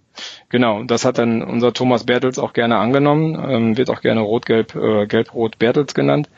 Genau, 0.48 0.83
das 0.85 1.05
hat 1.05 1.18
dann 1.18 1.42
unser 1.42 1.72
Thomas 1.72 2.05
Bertels 2.05 2.38
auch 2.38 2.55
gerne 2.55 2.78
angenommen, 2.78 3.35
ähm, 3.35 3.76
wird 3.76 3.90
auch 3.90 4.00
gerne 4.00 4.20
Rot-Gelb, 4.20 4.74
äh, 4.74 5.07
Gelb-Rot 5.07 5.59
Bertels 5.59 5.94
genannt. 5.94 6.28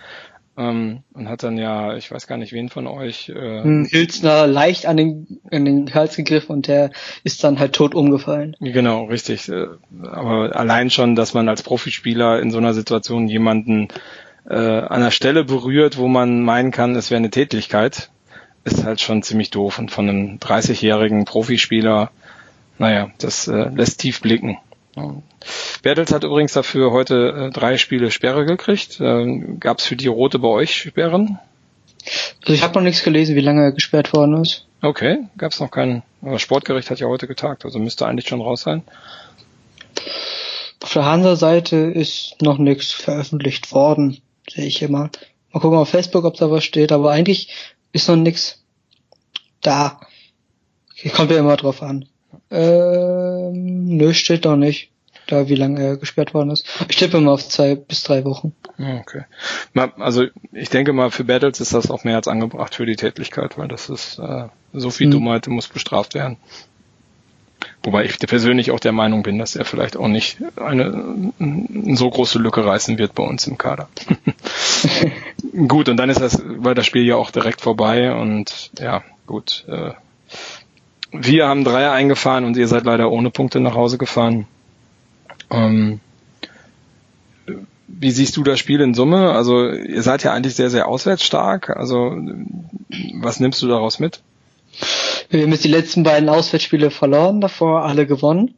Ähm, 0.56 1.02
und 1.12 1.28
hat 1.28 1.42
dann 1.42 1.58
ja, 1.58 1.96
ich 1.96 2.10
weiß 2.10 2.28
gar 2.28 2.38
nicht 2.38 2.52
wen 2.52 2.68
von 2.68 2.86
euch. 2.86 3.28
Äh, 3.28 3.86
Hilsner 3.86 4.46
leicht 4.46 4.86
an 4.86 4.96
den, 4.96 5.40
an 5.50 5.64
den 5.64 5.92
Hals 5.92 6.16
gegriffen 6.16 6.52
und 6.52 6.68
der 6.68 6.90
ist 7.24 7.42
dann 7.42 7.58
halt 7.58 7.72
tot 7.72 7.94
umgefallen. 7.94 8.56
Genau, 8.60 9.06
richtig. 9.06 9.48
Äh, 9.48 9.66
aber 10.02 10.54
allein 10.54 10.90
schon, 10.90 11.16
dass 11.16 11.34
man 11.34 11.48
als 11.48 11.64
Profispieler 11.64 12.40
in 12.40 12.52
so 12.52 12.58
einer 12.58 12.72
Situation 12.72 13.26
jemanden 13.26 13.88
äh, 14.48 14.54
an 14.54 15.00
der 15.00 15.10
Stelle 15.10 15.44
berührt, 15.44 15.98
wo 15.98 16.06
man 16.06 16.42
meinen 16.42 16.70
kann, 16.70 16.94
es 16.94 17.10
wäre 17.10 17.18
eine 17.18 17.30
Tätlichkeit, 17.30 18.10
ist 18.64 18.84
halt 18.84 19.00
schon 19.00 19.22
ziemlich 19.22 19.50
doof. 19.50 19.78
Und 19.78 19.90
von 19.90 20.08
einem 20.08 20.38
30-jährigen 20.38 21.24
Profispieler, 21.24 22.10
naja, 22.78 23.10
das 23.18 23.48
äh, 23.48 23.70
lässt 23.74 24.00
tief 24.00 24.20
blicken. 24.20 24.58
Bertels 25.82 26.12
hat 26.12 26.24
übrigens 26.24 26.52
dafür 26.52 26.92
heute 26.92 27.48
äh, 27.48 27.50
drei 27.50 27.78
Spiele 27.78 28.10
Sperre 28.10 28.46
gekriegt. 28.46 29.00
Äh, 29.00 29.56
Gab 29.58 29.78
es 29.78 29.86
für 29.86 29.96
die 29.96 30.06
Rote 30.06 30.38
bei 30.38 30.48
euch 30.48 30.74
Sperren? 30.74 31.38
Also 32.42 32.52
ich 32.52 32.62
habe 32.62 32.74
noch 32.74 32.82
nichts 32.82 33.02
gelesen, 33.02 33.34
wie 33.34 33.40
lange 33.40 33.62
er 33.62 33.72
gesperrt 33.72 34.12
worden 34.12 34.42
ist. 34.42 34.66
Okay, 34.82 35.24
gab 35.38 35.52
es 35.52 35.60
noch 35.60 35.70
keinen. 35.70 36.02
Das 36.20 36.42
Sportgericht 36.42 36.90
hat 36.90 37.00
ja 37.00 37.06
heute 37.06 37.26
getagt, 37.26 37.64
also 37.64 37.78
müsste 37.78 38.06
eigentlich 38.06 38.28
schon 38.28 38.40
raus 38.40 38.62
sein. 38.62 38.82
Auf 40.82 40.92
der 40.92 41.06
Hansa-Seite 41.06 41.76
ist 41.76 42.36
noch 42.42 42.58
nichts 42.58 42.92
veröffentlicht 42.92 43.72
worden 43.72 44.20
sehe 44.50 44.66
ich 44.66 44.82
immer. 44.82 45.10
Mal 45.52 45.60
gucken 45.60 45.78
auf 45.78 45.88
Facebook, 45.88 46.24
ob 46.24 46.36
da 46.36 46.50
was 46.50 46.64
steht, 46.64 46.92
aber 46.92 47.10
eigentlich 47.10 47.48
ist 47.92 48.08
noch 48.08 48.16
nix 48.16 48.62
da. 49.60 50.00
Kommt 51.14 51.30
ja 51.30 51.38
immer 51.38 51.56
drauf 51.56 51.82
an. 51.82 52.08
Ähm, 52.50 53.84
nö, 53.84 54.12
steht 54.14 54.44
doch 54.44 54.56
nicht, 54.56 54.90
da 55.26 55.48
wie 55.48 55.54
lange 55.54 55.82
er 55.82 55.96
gesperrt 55.96 56.34
worden 56.34 56.50
ist. 56.50 56.66
Ich 56.88 56.96
tippe 56.96 57.20
mal 57.20 57.32
auf 57.32 57.48
zwei 57.48 57.74
bis 57.74 58.02
drei 58.02 58.24
Wochen. 58.24 58.54
Okay. 58.78 59.24
Also 59.98 60.24
ich 60.52 60.68
denke 60.68 60.92
mal, 60.92 61.10
für 61.10 61.24
Battles 61.24 61.60
ist 61.60 61.74
das 61.74 61.90
auch 61.90 62.04
mehr 62.04 62.16
als 62.16 62.28
angebracht 62.28 62.74
für 62.74 62.86
die 62.86 62.96
Tätigkeit, 62.96 63.56
weil 63.56 63.68
das 63.68 63.88
ist 63.88 64.18
äh, 64.18 64.48
so 64.72 64.90
viel 64.90 65.06
hm. 65.06 65.12
Dummheit 65.12 65.46
muss 65.46 65.68
bestraft 65.68 66.14
werden. 66.14 66.36
Wobei 67.82 68.04
ich 68.04 68.18
persönlich 68.18 68.70
auch 68.70 68.80
der 68.80 68.92
Meinung 68.92 69.22
bin, 69.22 69.38
dass 69.38 69.56
er 69.56 69.64
vielleicht 69.64 69.96
auch 69.96 70.08
nicht 70.08 70.38
eine, 70.56 71.32
eine 71.38 71.96
so 71.96 72.08
große 72.08 72.38
Lücke 72.38 72.64
reißen 72.64 72.98
wird 72.98 73.14
bei 73.14 73.22
uns 73.22 73.46
im 73.46 73.58
Kader. 73.58 73.88
gut, 75.68 75.88
und 75.88 75.96
dann 75.98 76.10
ist 76.10 76.20
das, 76.20 76.42
war 76.44 76.74
das 76.74 76.86
Spiel 76.86 77.04
ja 77.04 77.16
auch 77.16 77.30
direkt 77.30 77.60
vorbei 77.60 78.14
und 78.14 78.70
ja, 78.78 79.02
gut. 79.26 79.64
Äh, 79.68 79.92
wir 81.14 81.46
haben 81.46 81.64
Dreier 81.64 81.92
eingefahren 81.92 82.44
und 82.44 82.56
ihr 82.56 82.68
seid 82.68 82.84
leider 82.84 83.10
ohne 83.10 83.30
Punkte 83.30 83.60
nach 83.60 83.74
Hause 83.74 83.98
gefahren. 83.98 84.46
Ähm, 85.50 86.00
wie 87.86 88.10
siehst 88.10 88.36
du 88.36 88.42
das 88.42 88.58
Spiel 88.58 88.80
in 88.80 88.94
Summe? 88.94 89.32
Also 89.32 89.70
ihr 89.70 90.02
seid 90.02 90.24
ja 90.24 90.32
eigentlich 90.32 90.56
sehr, 90.56 90.70
sehr 90.70 90.88
auswärtsstark. 90.88 91.70
Also 91.70 92.16
was 93.14 93.40
nimmst 93.40 93.62
du 93.62 93.68
daraus 93.68 93.98
mit? 93.98 94.20
Wir 95.30 95.42
haben 95.42 95.52
jetzt 95.52 95.64
die 95.64 95.68
letzten 95.68 96.02
beiden 96.02 96.28
Auswärtsspiele 96.28 96.90
verloren, 96.90 97.40
davor 97.40 97.84
alle 97.84 98.06
gewonnen. 98.06 98.54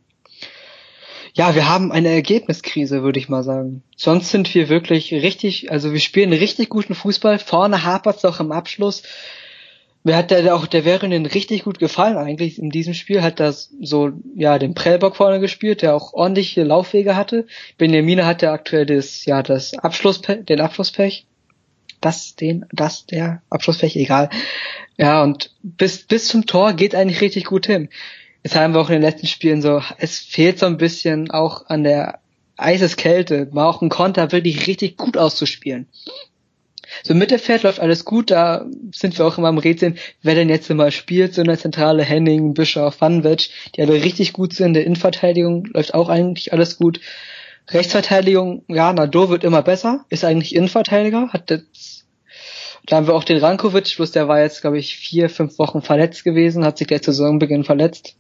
Ja, 1.35 1.55
wir 1.55 1.69
haben 1.69 1.93
eine 1.93 2.09
Ergebniskrise, 2.09 3.03
würde 3.03 3.19
ich 3.19 3.29
mal 3.29 3.43
sagen. 3.43 3.83
Sonst 3.95 4.31
sind 4.31 4.55
wir 4.55 4.71
wirklich 4.71 5.13
richtig, 5.13 5.71
also 5.71 5.93
wir 5.93 6.01
spielen 6.01 6.33
richtig 6.33 6.71
guten 6.71 6.95
Fußball. 6.95 7.39
Vorne 7.39 7.85
hapert 7.85 8.17
es 8.17 8.25
auch 8.25 8.41
im 8.41 8.53
Abschluss. 8.53 9.03
Mir 10.07 10.17
hat 10.17 10.31
der 10.31 10.55
auch, 10.55 10.69
der 10.69 10.85
wäre 10.85 11.05
ihnen 11.05 11.27
richtig 11.27 11.65
gut 11.65 11.81
gefallen 11.81 12.17
eigentlich 12.17 12.61
in 12.61 12.71
diesem 12.71 12.95
Spiel. 12.95 13.23
Hat 13.23 13.41
das 13.41 13.75
so, 13.81 14.13
ja, 14.37 14.57
den 14.57 14.73
Prellbock 14.73 15.17
vorne 15.17 15.41
gespielt, 15.41 15.83
der 15.83 15.97
auch 15.97 16.13
ordentliche 16.13 16.63
Laufwege 16.63 17.17
hatte. 17.17 17.45
Benjamina 17.77 18.25
hat 18.25 18.41
ja 18.41 18.53
aktuell 18.53 18.87
das, 18.87 19.25
ja, 19.25 19.43
das 19.43 19.77
Abschluss, 19.77 20.23
den 20.23 20.61
Abschlusspech 20.61 21.27
das, 22.01 22.37
den, 22.37 22.67
das, 22.71 23.07
der 23.07 23.43
Abschlusspech, 23.51 23.97
egal. 23.97 24.31
Ja, 24.97 25.25
und 25.25 25.51
bis, 25.65 26.05
bis 26.05 26.29
zum 26.29 26.47
Tor 26.47 26.75
geht 26.75 26.95
eigentlich 26.95 27.21
richtig 27.21 27.45
gut 27.45 27.67
hin. 27.67 27.89
jetzt 28.45 28.55
haben 28.55 28.75
wir 28.75 28.81
auch 28.83 28.91
in 28.91 29.01
den 29.01 29.03
letzten 29.03 29.27
Spielen 29.27 29.61
so, 29.61 29.83
es 29.99 30.21
fehlt 30.21 30.61
so 30.61 30.67
ein 30.67 30.77
bisschen 30.77 31.33
auch 31.33 31.67
an 31.67 31.83
der 31.83 32.21
Eiseskälte, 32.57 33.49
mal 33.51 33.67
auch 33.67 33.81
einen 33.81 33.91
Konter 33.91 34.31
wirklich 34.31 34.69
richtig 34.69 34.97
gut 34.97 35.17
auszuspielen. 35.17 35.89
So 37.03 37.13
im 37.13 37.19
Mittelfeld 37.19 37.63
läuft 37.63 37.81
alles 37.81 38.05
gut, 38.05 38.31
da 38.31 38.67
sind 38.93 39.19
wir 39.19 39.27
auch 39.27 39.39
immer 39.39 39.49
am 39.49 39.59
Rätseln, 39.59 39.99
wer 40.23 40.35
denn 40.35 40.49
jetzt 40.49 40.71
immer 40.71 40.91
spielt, 40.91 41.35
so 41.35 41.43
eine 41.43 41.59
zentrale 41.59 42.03
Henning, 42.03 42.55
Bischof, 42.55 43.01
Vanwitsch, 43.01 43.51
die 43.75 43.83
alle 43.83 43.95
richtig 43.95 44.33
gut 44.33 44.53
sind. 44.53 44.69
In 44.69 44.75
der 44.75 44.85
Innenverteidigung 44.85 45.67
läuft 45.67 45.95
auch 45.95 46.09
eigentlich 46.09 46.53
alles 46.53 46.77
gut. 46.79 47.01
Rechtsverteidigung, 47.69 48.65
ja, 48.69 48.93
Nado 48.93 49.29
wird 49.29 49.45
immer 49.45 49.63
besser, 49.63 50.05
ist 50.09 50.25
eigentlich 50.25 50.55
Innenverteidiger, 50.55 51.31
hat 51.33 51.51
jetzt, 51.51 52.07
da 52.87 52.97
haben 52.97 53.09
wir 53.09 53.15
auch 53.15 53.25
den 53.25 53.39
Rankovic, 53.39 53.97
bloß 53.97 54.13
der 54.13 54.29
war 54.29 54.41
jetzt, 54.41 54.61
glaube 54.61 54.79
ich, 54.79 54.97
vier, 54.97 55.29
fünf 55.29 55.59
Wochen 55.59 55.83
verletzt 55.83 56.23
gewesen, 56.23 56.65
hat 56.65 56.79
sich 56.79 56.87
gleich 56.87 57.03
zu 57.03 57.13
Saisonbeginn 57.13 57.65
verletzt. 57.65 58.17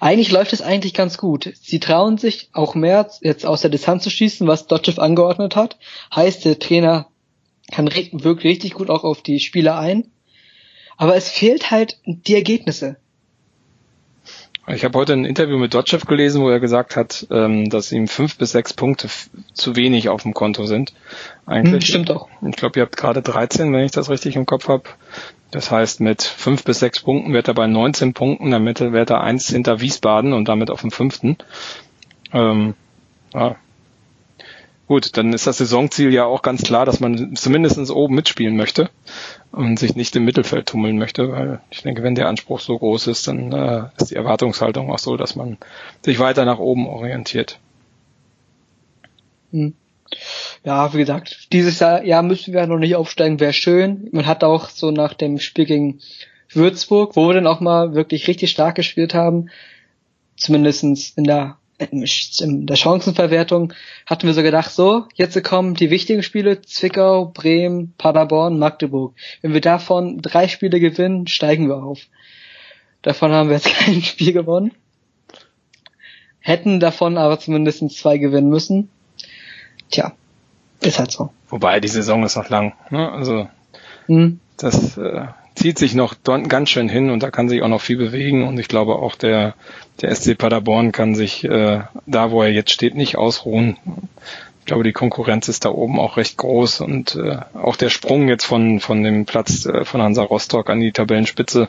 Eigentlich 0.00 0.30
läuft 0.30 0.54
es 0.54 0.62
eigentlich 0.62 0.94
ganz 0.94 1.18
gut. 1.18 1.52
Sie 1.60 1.78
trauen 1.78 2.16
sich 2.16 2.48
auch 2.54 2.74
mehr 2.74 3.10
jetzt 3.20 3.44
aus 3.44 3.60
der 3.60 3.68
Distanz 3.68 4.02
zu 4.02 4.08
schießen, 4.08 4.46
was 4.46 4.66
Dotchev 4.66 4.98
angeordnet 4.98 5.56
hat. 5.56 5.76
Heißt, 6.14 6.46
der 6.46 6.58
Trainer 6.58 7.09
kann 7.70 7.86
wirkt 7.86 8.44
richtig 8.44 8.74
gut 8.74 8.90
auch 8.90 9.04
auf 9.04 9.22
die 9.22 9.40
Spieler 9.40 9.78
ein. 9.78 10.10
Aber 10.96 11.16
es 11.16 11.30
fehlt 11.30 11.70
halt 11.70 11.98
die 12.04 12.34
Ergebnisse. 12.34 12.96
Ich 14.66 14.84
habe 14.84 14.98
heute 14.98 15.14
ein 15.14 15.24
Interview 15.24 15.58
mit 15.58 15.74
Dotchev 15.74 16.06
gelesen, 16.06 16.42
wo 16.42 16.50
er 16.50 16.60
gesagt 16.60 16.94
hat, 16.94 17.26
ähm, 17.30 17.70
dass 17.70 17.90
ihm 17.90 18.06
fünf 18.06 18.36
bis 18.36 18.52
sechs 18.52 18.72
Punkte 18.72 19.08
zu 19.54 19.74
wenig 19.74 20.08
auf 20.08 20.22
dem 20.22 20.34
Konto 20.34 20.66
sind. 20.66 20.92
Eigentlich. 21.46 21.84
Hm, 21.84 21.88
stimmt 21.88 22.10
auch. 22.10 22.28
Ich 22.46 22.56
glaube, 22.56 22.78
ihr 22.78 22.84
habt 22.84 22.96
gerade 22.96 23.22
13, 23.22 23.72
wenn 23.72 23.84
ich 23.84 23.92
das 23.92 24.10
richtig 24.10 24.36
im 24.36 24.46
Kopf 24.46 24.68
habe. 24.68 24.84
Das 25.50 25.70
heißt, 25.70 26.00
mit 26.00 26.22
fünf 26.22 26.62
bis 26.62 26.78
sechs 26.78 27.00
Punkten 27.00 27.32
wird 27.32 27.48
er 27.48 27.54
bei 27.54 27.66
19 27.66 28.14
Punkten, 28.14 28.50
damit 28.50 28.80
wird 28.80 29.10
er 29.10 29.22
eins 29.22 29.48
hinter 29.48 29.80
Wiesbaden 29.80 30.32
und 30.32 30.46
damit 30.48 30.70
auf 30.70 30.82
dem 30.82 30.92
fünften. 30.92 31.36
Ähm, 32.32 32.74
ja, 33.34 33.56
Gut, 34.90 35.16
dann 35.16 35.32
ist 35.32 35.46
das 35.46 35.58
Saisonziel 35.58 36.12
ja 36.12 36.24
auch 36.24 36.42
ganz 36.42 36.64
klar, 36.64 36.84
dass 36.84 36.98
man 36.98 37.36
zumindest 37.36 37.78
oben 37.92 38.16
mitspielen 38.16 38.56
möchte 38.56 38.90
und 39.52 39.78
sich 39.78 39.94
nicht 39.94 40.16
im 40.16 40.24
Mittelfeld 40.24 40.66
tummeln 40.66 40.98
möchte, 40.98 41.30
weil 41.30 41.60
ich 41.70 41.82
denke, 41.82 42.02
wenn 42.02 42.16
der 42.16 42.26
Anspruch 42.26 42.58
so 42.58 42.76
groß 42.76 43.06
ist, 43.06 43.28
dann 43.28 43.52
äh, 43.52 43.84
ist 43.98 44.10
die 44.10 44.16
Erwartungshaltung 44.16 44.90
auch 44.90 44.98
so, 44.98 45.16
dass 45.16 45.36
man 45.36 45.58
sich 46.04 46.18
weiter 46.18 46.44
nach 46.44 46.58
oben 46.58 46.88
orientiert. 46.88 47.60
Hm. 49.52 49.74
Ja, 50.64 50.92
wie 50.92 50.98
gesagt, 50.98 51.46
dieses 51.52 51.78
Jahr, 51.78 52.02
Jahr 52.02 52.24
müssen 52.24 52.52
wir 52.52 52.66
noch 52.66 52.78
nicht 52.78 52.96
aufsteigen, 52.96 53.38
wäre 53.38 53.52
schön. 53.52 54.08
Man 54.10 54.26
hat 54.26 54.42
auch 54.42 54.70
so 54.70 54.90
nach 54.90 55.14
dem 55.14 55.38
Spiel 55.38 55.66
gegen 55.66 56.00
Würzburg, 56.52 57.14
wo 57.14 57.28
wir 57.28 57.34
dann 57.34 57.46
auch 57.46 57.60
mal 57.60 57.94
wirklich 57.94 58.26
richtig 58.26 58.50
stark 58.50 58.74
gespielt 58.74 59.14
haben, 59.14 59.50
zumindestens 60.36 61.10
in 61.10 61.22
der 61.22 61.59
in 61.80 62.66
der 62.66 62.76
Chancenverwertung 62.76 63.72
hatten 64.06 64.26
wir 64.26 64.34
so 64.34 64.42
gedacht, 64.42 64.70
so, 64.70 65.06
jetzt 65.14 65.42
kommen 65.42 65.74
die 65.74 65.90
wichtigen 65.90 66.22
Spiele, 66.22 66.60
Zwickau, 66.60 67.26
Bremen, 67.26 67.94
Paderborn, 67.96 68.58
Magdeburg. 68.58 69.14
Wenn 69.40 69.54
wir 69.54 69.60
davon 69.60 70.20
drei 70.20 70.48
Spiele 70.48 70.78
gewinnen, 70.78 71.26
steigen 71.26 71.68
wir 71.68 71.82
auf. 71.82 72.00
Davon 73.02 73.32
haben 73.32 73.48
wir 73.48 73.56
jetzt 73.56 73.74
kein 73.74 74.02
Spiel 74.02 74.32
gewonnen. 74.32 74.72
Hätten 76.40 76.80
davon 76.80 77.18
aber 77.18 77.38
zumindest 77.38 77.88
zwei 77.90 78.18
gewinnen 78.18 78.48
müssen. 78.48 78.90
Tja, 79.90 80.12
ist 80.80 80.98
halt 80.98 81.10
so. 81.10 81.30
Wobei, 81.48 81.80
die 81.80 81.88
Saison 81.88 82.24
ist 82.24 82.36
noch 82.36 82.48
lang. 82.48 82.74
Ne? 82.90 83.10
Also, 83.10 83.48
mhm. 84.06 84.40
das 84.56 84.96
äh, 84.96 85.26
zieht 85.54 85.78
sich 85.78 85.94
noch 85.94 86.14
ganz 86.24 86.70
schön 86.70 86.88
hin 86.88 87.10
und 87.10 87.22
da 87.22 87.30
kann 87.30 87.48
sich 87.48 87.62
auch 87.62 87.68
noch 87.68 87.80
viel 87.80 87.96
bewegen 87.96 88.46
und 88.46 88.58
ich 88.58 88.68
glaube 88.68 88.96
auch 88.96 89.14
der, 89.14 89.54
der 90.00 90.14
SC 90.14 90.36
Paderborn 90.36 90.92
kann 90.92 91.14
sich 91.14 91.44
äh, 91.44 91.80
da, 92.06 92.30
wo 92.30 92.42
er 92.42 92.52
jetzt 92.52 92.70
steht, 92.70 92.94
nicht 92.94 93.18
ausruhen. 93.18 93.76
Ich 94.60 94.66
glaube, 94.66 94.84
die 94.84 94.92
Konkurrenz 94.92 95.48
ist 95.48 95.64
da 95.64 95.70
oben 95.70 95.98
auch 95.98 96.16
recht 96.16 96.36
groß 96.36 96.80
und 96.80 97.16
äh, 97.16 97.38
auch 97.54 97.76
der 97.76 97.90
Sprung 97.90 98.28
jetzt 98.28 98.44
von, 98.44 98.80
von 98.80 99.02
dem 99.02 99.26
Platz 99.26 99.66
äh, 99.66 99.84
von 99.84 100.00
Hansa 100.00 100.22
Rostock 100.22 100.70
an 100.70 100.80
die 100.80 100.92
Tabellenspitze, 100.92 101.68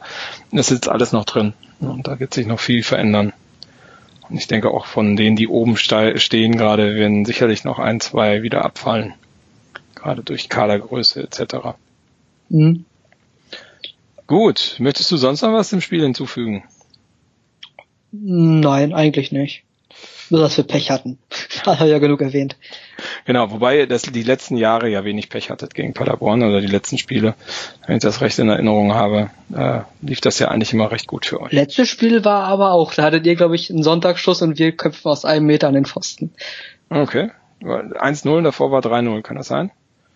das 0.52 0.72
ist 0.72 0.78
jetzt 0.78 0.90
alles 0.90 1.12
noch 1.12 1.26
drin 1.26 1.54
und 1.80 2.08
da 2.08 2.20
wird 2.20 2.34
sich 2.34 2.46
noch 2.46 2.60
viel 2.60 2.84
verändern. 2.84 3.34
Und 4.30 4.38
ich 4.38 4.48
denke 4.48 4.72
auch 4.72 4.86
von 4.86 5.18
denen, 5.18 5.36
die 5.36 5.50
oben 5.50 5.76
stehen 5.76 6.58
gerade, 6.58 6.96
werden 6.96 7.26
sicherlich 7.26 7.66
noch 7.66 7.80
ein, 7.80 8.00
zwei 8.00 8.44
wieder 8.44 8.64
abfallen. 8.64 9.14
Gerade 9.94 10.24
durch 10.24 10.48
Kadergröße 10.48 11.22
etc. 11.22 11.76
Mhm. 12.48 12.86
Gut, 14.32 14.78
möchtest 14.80 15.12
du 15.12 15.18
sonst 15.18 15.42
noch 15.42 15.52
was 15.52 15.72
dem 15.72 15.82
Spiel 15.82 16.04
hinzufügen? 16.04 16.64
Nein, 18.14 18.94
eigentlich 18.94 19.34
nicht. 19.34 19.66
Nur, 20.30 20.40
dass 20.40 20.56
wir 20.56 20.64
Pech 20.64 20.90
hatten. 20.90 21.20
Hat 21.66 21.82
er 21.82 21.88
ja 21.88 22.00
genug 22.00 22.22
erwähnt. 22.22 22.56
Genau, 23.26 23.52
wobei 23.52 23.86
das 23.88 24.04
die 24.04 24.24
letzten 24.24 24.56
Jahre 24.56 24.88
ja 24.88 25.04
wenig 25.04 25.28
Pech 25.28 25.50
hattet 25.50 25.74
gegen 25.74 25.94
Paderborn 25.94 26.44
oder 26.44 26.62
die 26.62 26.68
letzten 26.68 26.98
Spiele. 26.98 27.36
Wenn 27.86 27.98
ich 27.98 28.04
das 28.04 28.22
recht 28.22 28.40
in 28.40 28.48
Erinnerung 28.48 28.94
habe, 28.94 29.32
äh, 29.54 29.82
lief 30.02 30.22
das 30.22 30.40
ja 30.40 30.48
eigentlich 30.48 30.72
immer 30.72 30.94
recht 30.94 31.08
gut 31.08 31.26
für 31.26 31.42
euch. 31.42 31.52
Letztes 31.52 31.90
Spiel 31.90 32.24
war 32.24 32.46
aber 32.46 32.72
auch, 32.72 32.94
da 32.94 33.04
hattet 33.04 33.26
ihr, 33.26 33.36
glaube 33.36 33.56
ich, 33.56 33.70
einen 33.70 33.84
Sonntagsschuss 33.84 34.42
und 34.42 34.58
wir 34.58 34.72
köpfen 34.72 35.12
aus 35.12 35.26
einem 35.26 35.46
Meter 35.46 35.68
an 35.68 35.74
den 35.74 35.86
Pfosten. 35.86 36.32
Okay. 36.90 37.32
1-0, 37.62 38.44
davor 38.44 38.72
war 38.72 38.80
3-0, 38.80 39.24
kann 39.24 39.36
das 39.36 39.50
sein? 39.50 39.72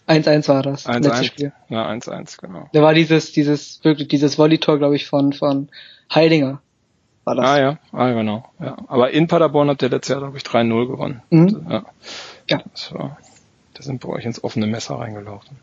1-1 0.07 0.47
war 0.49 0.61
das. 0.61 0.85
1 0.85 1.05
-1. 1.05 1.09
letzte 1.09 1.23
Spiel. 1.25 1.53
Ja, 1.69 1.89
1-1, 1.89 2.39
genau. 2.39 2.69
Da 2.73 2.81
war 2.81 2.93
dieses, 2.93 3.31
dieses, 3.31 3.83
wirklich, 3.83 4.07
dieses 4.07 4.37
Volley-Tor, 4.37 4.77
glaube 4.77 4.95
ich, 4.95 5.07
von, 5.07 5.33
von 5.33 5.69
Heidinger. 6.13 6.61
War 7.23 7.35
das. 7.35 7.45
Ah, 7.45 7.59
ja, 7.59 7.79
ah, 7.91 8.11
genau. 8.11 8.45
Ja. 8.59 8.77
Aber 8.87 9.11
in 9.11 9.27
Paderborn 9.27 9.69
habt 9.69 9.81
ihr 9.81 9.89
letztes 9.89 10.13
Jahr, 10.13 10.19
glaube 10.19 10.37
ich, 10.37 10.43
3-0 10.43 10.87
gewonnen. 10.87 11.21
Mhm. 11.31 11.65
Ja. 11.69 11.85
ja. 12.47 12.61
Das 12.71 12.93
war, 12.93 13.17
da 13.73 13.83
sind 13.83 14.01
bei 14.01 14.09
euch 14.09 14.25
ins 14.25 14.43
offene 14.43 14.67
Messer 14.67 14.95
reingelaufen. 14.95 15.57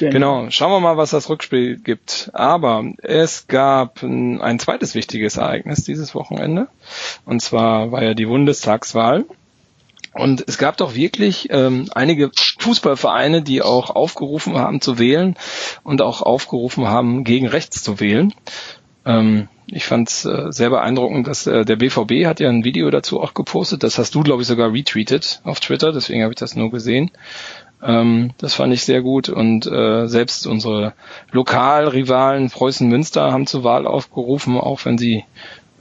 Genau. 0.00 0.10
genau. 0.10 0.50
Schauen 0.50 0.72
wir 0.72 0.80
mal, 0.80 0.96
was 0.96 1.10
das 1.10 1.28
Rückspiel 1.28 1.78
gibt. 1.78 2.30
Aber 2.32 2.84
es 3.02 3.46
gab 3.46 4.02
ein, 4.02 4.40
ein 4.40 4.58
zweites 4.58 4.94
wichtiges 4.94 5.36
Ereignis 5.36 5.84
dieses 5.84 6.14
Wochenende. 6.14 6.68
Und 7.24 7.40
zwar 7.40 7.92
war 7.92 8.02
ja 8.02 8.14
die 8.14 8.26
Bundestagswahl. 8.26 9.26
Und 10.12 10.44
es 10.46 10.56
gab 10.56 10.78
doch 10.78 10.94
wirklich 10.94 11.48
ähm, 11.50 11.90
einige 11.94 12.30
Fußballvereine, 12.58 13.42
die 13.42 13.60
auch 13.60 13.90
aufgerufen 13.90 14.56
haben 14.56 14.80
zu 14.80 14.98
wählen 14.98 15.36
und 15.82 16.00
auch 16.00 16.22
aufgerufen 16.22 16.88
haben, 16.88 17.22
gegen 17.22 17.46
rechts 17.46 17.82
zu 17.82 18.00
wählen. 18.00 18.32
Ähm, 19.04 19.48
ich 19.66 19.84
fand 19.84 20.08
es 20.08 20.24
äh, 20.24 20.52
sehr 20.52 20.70
beeindruckend, 20.70 21.26
dass 21.26 21.46
äh, 21.46 21.64
der 21.64 21.76
BVB 21.76 22.24
hat 22.24 22.40
ja 22.40 22.48
ein 22.48 22.64
Video 22.64 22.88
dazu 22.90 23.20
auch 23.20 23.34
gepostet. 23.34 23.82
Das 23.82 23.98
hast 23.98 24.14
du, 24.14 24.22
glaube 24.22 24.42
ich, 24.42 24.48
sogar 24.48 24.72
retweetet 24.72 25.40
auf 25.44 25.60
Twitter, 25.60 25.92
deswegen 25.92 26.22
habe 26.22 26.32
ich 26.32 26.38
das 26.38 26.56
nur 26.56 26.70
gesehen. 26.70 27.10
Ähm, 27.82 28.30
das 28.38 28.54
fand 28.54 28.72
ich 28.72 28.84
sehr 28.84 29.02
gut 29.02 29.28
und 29.28 29.66
äh, 29.66 30.06
selbst 30.06 30.46
unsere 30.46 30.94
Lokalrivalen 31.30 32.48
Preußen 32.48 32.88
Münster 32.88 33.32
haben 33.32 33.46
zur 33.46 33.64
Wahl 33.64 33.86
aufgerufen, 33.86 34.56
auch 34.56 34.84
wenn 34.84 34.98
sie 34.98 35.24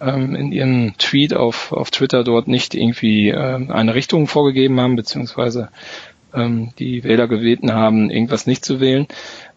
ähm, 0.02 0.36
in 0.36 0.52
ihrem 0.52 0.98
Tweet 0.98 1.34
auf, 1.34 1.72
auf 1.72 1.92
Twitter 1.92 2.24
dort 2.24 2.48
nicht 2.48 2.76
irgendwie 2.76 3.30
äh, 3.30 3.68
eine 3.70 3.96
Richtung 3.96 4.28
vorgegeben 4.28 4.80
haben, 4.80 4.96
beziehungsweise 4.96 5.70
ähm, 6.34 6.72
die 6.80 7.04
Wähler 7.04 7.28
gebeten 7.28 7.74
haben, 7.74 8.10
irgendwas 8.10 8.48
nicht 8.48 8.66
zu 8.66 8.80
wählen. 8.80 9.08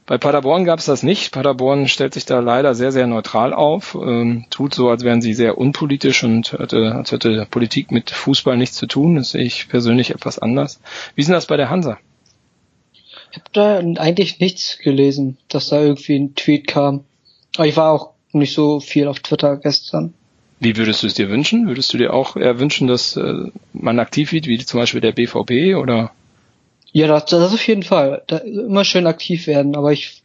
Bei 0.06 0.16
Paderborn 0.16 0.64
gab 0.64 0.78
es 0.78 0.86
das 0.86 1.02
nicht. 1.02 1.32
Paderborn 1.32 1.86
stellt 1.86 2.14
sich 2.14 2.24
da 2.24 2.40
leider 2.40 2.74
sehr, 2.74 2.92
sehr 2.92 3.06
neutral 3.06 3.52
auf, 3.52 3.94
ähm, 3.94 4.46
tut 4.48 4.74
so, 4.74 4.88
als 4.88 5.04
wären 5.04 5.20
sie 5.20 5.34
sehr 5.34 5.58
unpolitisch 5.58 6.24
und 6.24 6.52
hätte, 6.52 6.94
als 6.94 7.12
hätte 7.12 7.46
Politik 7.50 7.90
mit 7.90 8.10
Fußball 8.10 8.56
nichts 8.56 8.76
zu 8.76 8.86
tun. 8.86 9.16
Das 9.16 9.32
sehe 9.32 9.44
ich 9.44 9.68
persönlich 9.68 10.10
etwas 10.10 10.38
anders. 10.38 10.80
Wie 11.14 11.20
ist 11.20 11.26
denn 11.26 11.34
das 11.34 11.44
bei 11.44 11.58
der 11.58 11.68
Hansa? 11.68 11.98
Ich 13.30 13.36
habe 13.36 13.50
da 13.52 13.78
eigentlich 14.00 14.40
nichts 14.40 14.78
gelesen, 14.78 15.36
dass 15.48 15.68
da 15.68 15.82
irgendwie 15.82 16.16
ein 16.16 16.34
Tweet 16.34 16.66
kam. 16.66 17.04
Aber 17.56 17.66
ich 17.66 17.76
war 17.76 17.92
auch 17.92 18.12
nicht 18.32 18.54
so 18.54 18.80
viel 18.80 19.08
auf 19.08 19.20
Twitter 19.20 19.58
gestern. 19.58 20.14
Wie 20.60 20.76
würdest 20.76 21.02
du 21.02 21.06
es 21.06 21.14
dir 21.14 21.28
wünschen? 21.28 21.68
Würdest 21.68 21.92
du 21.92 21.98
dir 21.98 22.12
auch 22.12 22.36
eher 22.36 22.58
wünschen, 22.58 22.88
dass 22.88 23.16
äh, 23.16 23.50
man 23.72 24.00
aktiv 24.00 24.32
wird, 24.32 24.46
wie 24.46 24.58
zum 24.58 24.80
Beispiel 24.80 25.00
der 25.00 25.12
BVB 25.12 25.76
oder? 25.76 26.10
Ja, 26.92 27.06
das, 27.06 27.26
das 27.26 27.54
auf 27.54 27.66
jeden 27.66 27.82
Fall. 27.82 28.22
Da 28.26 28.38
immer 28.38 28.84
schön 28.84 29.06
aktiv 29.06 29.46
werden, 29.46 29.76
aber 29.76 29.92
ich, 29.92 30.22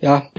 ja, 0.00 0.30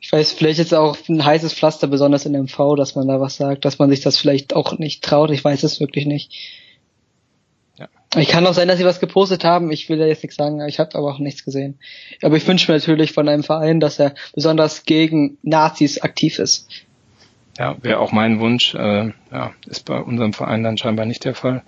ich 0.00 0.12
weiß, 0.12 0.32
vielleicht 0.32 0.58
jetzt 0.58 0.72
auch 0.72 0.96
ein 1.08 1.24
heißes 1.24 1.52
Pflaster, 1.52 1.88
besonders 1.88 2.26
in 2.26 2.40
MV, 2.40 2.76
dass 2.76 2.94
man 2.94 3.08
da 3.08 3.20
was 3.20 3.36
sagt, 3.36 3.64
dass 3.64 3.78
man 3.78 3.90
sich 3.90 4.00
das 4.00 4.16
vielleicht 4.16 4.54
auch 4.54 4.78
nicht 4.78 5.02
traut. 5.02 5.30
Ich 5.32 5.44
weiß 5.44 5.64
es 5.64 5.80
wirklich 5.80 6.06
nicht. 6.06 6.32
Ja. 7.76 7.88
Ich 8.16 8.28
kann 8.28 8.46
auch 8.46 8.54
sein, 8.54 8.68
dass 8.68 8.78
sie 8.78 8.84
was 8.84 9.00
gepostet 9.00 9.42
haben. 9.42 9.72
Ich 9.72 9.88
will 9.88 9.98
ja 9.98 10.06
jetzt 10.06 10.22
nichts 10.22 10.36
sagen, 10.36 10.60
ich 10.66 10.78
habe 10.78 10.94
aber 10.94 11.12
auch 11.12 11.18
nichts 11.18 11.44
gesehen. 11.44 11.78
Aber 12.22 12.36
ich 12.36 12.46
wünsche 12.46 12.70
mir 12.70 12.78
natürlich 12.78 13.12
von 13.12 13.28
einem 13.28 13.42
Verein, 13.42 13.80
dass 13.80 13.98
er 13.98 14.14
besonders 14.32 14.84
gegen 14.84 15.38
Nazis 15.42 16.00
aktiv 16.00 16.38
ist. 16.38 16.68
Ja, 17.58 17.76
wäre 17.80 18.00
auch 18.00 18.12
mein 18.12 18.38
Wunsch. 18.40 18.74
Äh, 18.74 19.12
ja, 19.32 19.52
ist 19.66 19.86
bei 19.86 19.98
unserem 19.98 20.32
Verein 20.32 20.62
dann 20.62 20.76
scheinbar 20.76 21.06
nicht 21.06 21.24
der 21.24 21.34
Fall. 21.34 21.62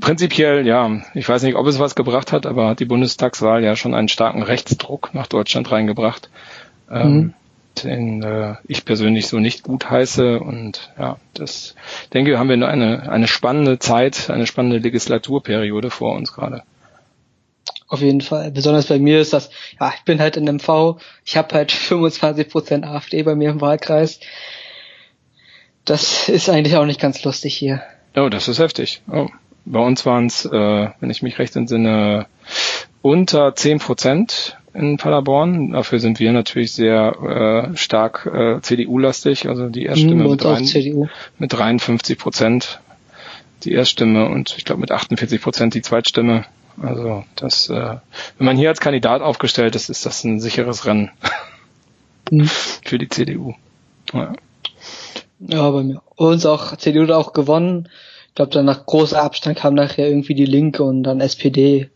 Prinzipiell, 0.00 0.66
ja, 0.66 0.90
ich 1.14 1.28
weiß 1.28 1.42
nicht, 1.44 1.54
ob 1.54 1.66
es 1.66 1.78
was 1.78 1.94
gebracht 1.94 2.32
hat, 2.32 2.46
aber 2.46 2.68
hat 2.68 2.80
die 2.80 2.84
Bundestagswahl 2.84 3.62
ja 3.62 3.76
schon 3.76 3.94
einen 3.94 4.08
starken 4.08 4.42
Rechtsdruck 4.42 5.10
nach 5.14 5.28
Deutschland 5.28 5.70
reingebracht. 5.70 6.30
Ähm, 6.90 7.14
mhm. 7.14 7.34
den 7.84 8.22
äh, 8.24 8.56
ich 8.66 8.84
persönlich 8.84 9.28
so 9.28 9.38
nicht 9.38 9.62
gut 9.62 9.88
heiße. 9.88 10.40
Und 10.40 10.90
ja, 10.98 11.18
das 11.34 11.76
denke, 12.12 12.36
haben 12.38 12.48
wir 12.48 12.56
nur 12.56 12.68
eine, 12.68 13.08
eine 13.08 13.28
spannende 13.28 13.78
Zeit, 13.78 14.30
eine 14.30 14.46
spannende 14.46 14.78
Legislaturperiode 14.78 15.90
vor 15.90 16.16
uns 16.16 16.32
gerade. 16.32 16.64
Auf 17.86 18.00
jeden 18.00 18.20
Fall. 18.20 18.50
Besonders 18.50 18.86
bei 18.86 18.98
mir 18.98 19.20
ist 19.20 19.32
das, 19.32 19.50
ja, 19.80 19.92
ich 19.96 20.04
bin 20.04 20.20
halt 20.20 20.36
in 20.36 20.44
MV, 20.44 21.00
ich 21.24 21.36
habe 21.36 21.54
halt 21.54 21.72
25% 21.72 22.84
AfD 22.84 23.22
bei 23.22 23.36
mir 23.36 23.50
im 23.50 23.60
Wahlkreis. 23.60 24.18
Das 25.90 26.28
ist 26.28 26.48
eigentlich 26.48 26.76
auch 26.76 26.84
nicht 26.86 27.00
ganz 27.00 27.22
lustig 27.24 27.54
hier. 27.56 27.82
Oh, 28.16 28.28
das 28.28 28.48
ist 28.48 28.58
heftig. 28.58 29.02
Oh. 29.10 29.26
Bei 29.64 29.80
uns 29.80 30.06
waren 30.06 30.26
es, 30.26 30.44
äh, 30.44 30.50
wenn 31.00 31.10
ich 31.10 31.22
mich 31.22 31.38
recht 31.38 31.54
entsinne, 31.56 32.26
unter 33.02 33.54
10 33.54 33.78
Prozent 33.78 34.56
in 34.72 34.96
Paderborn. 34.96 35.72
Dafür 35.72 35.98
sind 36.00 36.18
wir 36.20 36.32
natürlich 36.32 36.72
sehr 36.72 37.70
äh, 37.72 37.76
stark 37.76 38.26
äh, 38.32 38.60
CDU-lastig, 38.60 39.48
also 39.48 39.68
die 39.68 39.84
Erststimme 39.84 40.24
Mhm, 40.24 40.30
mit, 40.30 40.44
rein, 40.44 40.64
CDU. 40.64 41.08
mit 41.38 41.52
53 41.52 42.18
Prozent 42.18 42.80
die 43.64 43.72
Erststimme 43.72 44.26
und 44.28 44.54
ich 44.56 44.64
glaube 44.64 44.80
mit 44.80 44.90
48 44.92 45.42
Prozent 45.42 45.74
die 45.74 45.82
Zweitstimme. 45.82 46.44
Also 46.80 47.24
das, 47.36 47.68
äh, 47.68 47.96
wenn 48.38 48.46
man 48.46 48.56
hier 48.56 48.70
als 48.70 48.80
Kandidat 48.80 49.20
aufgestellt 49.22 49.74
ist, 49.76 49.90
ist 49.90 50.06
das 50.06 50.24
ein 50.24 50.40
sicheres 50.40 50.86
Rennen 50.86 51.10
Mhm. 52.30 52.46
für 52.84 52.98
die 52.98 53.08
CDU. 53.08 53.54
Ja. 54.12 54.32
Ja, 55.40 55.70
bei 55.70 55.82
mir. 55.82 56.02
Uns 56.16 56.46
auch, 56.46 56.76
CDU 56.76 57.02
hat 57.02 57.10
auch 57.12 57.32
gewonnen. 57.32 57.88
Ich 58.28 58.34
glaube, 58.34 58.52
dann 58.52 58.66
nach 58.66 58.86
großer 58.86 59.20
Abstand 59.20 59.58
kam 59.58 59.74
nachher 59.74 60.08
irgendwie 60.08 60.34
die 60.34 60.44
Linke 60.44 60.84
und 60.84 61.02
dann 61.02 61.20
SPD. 61.20 61.90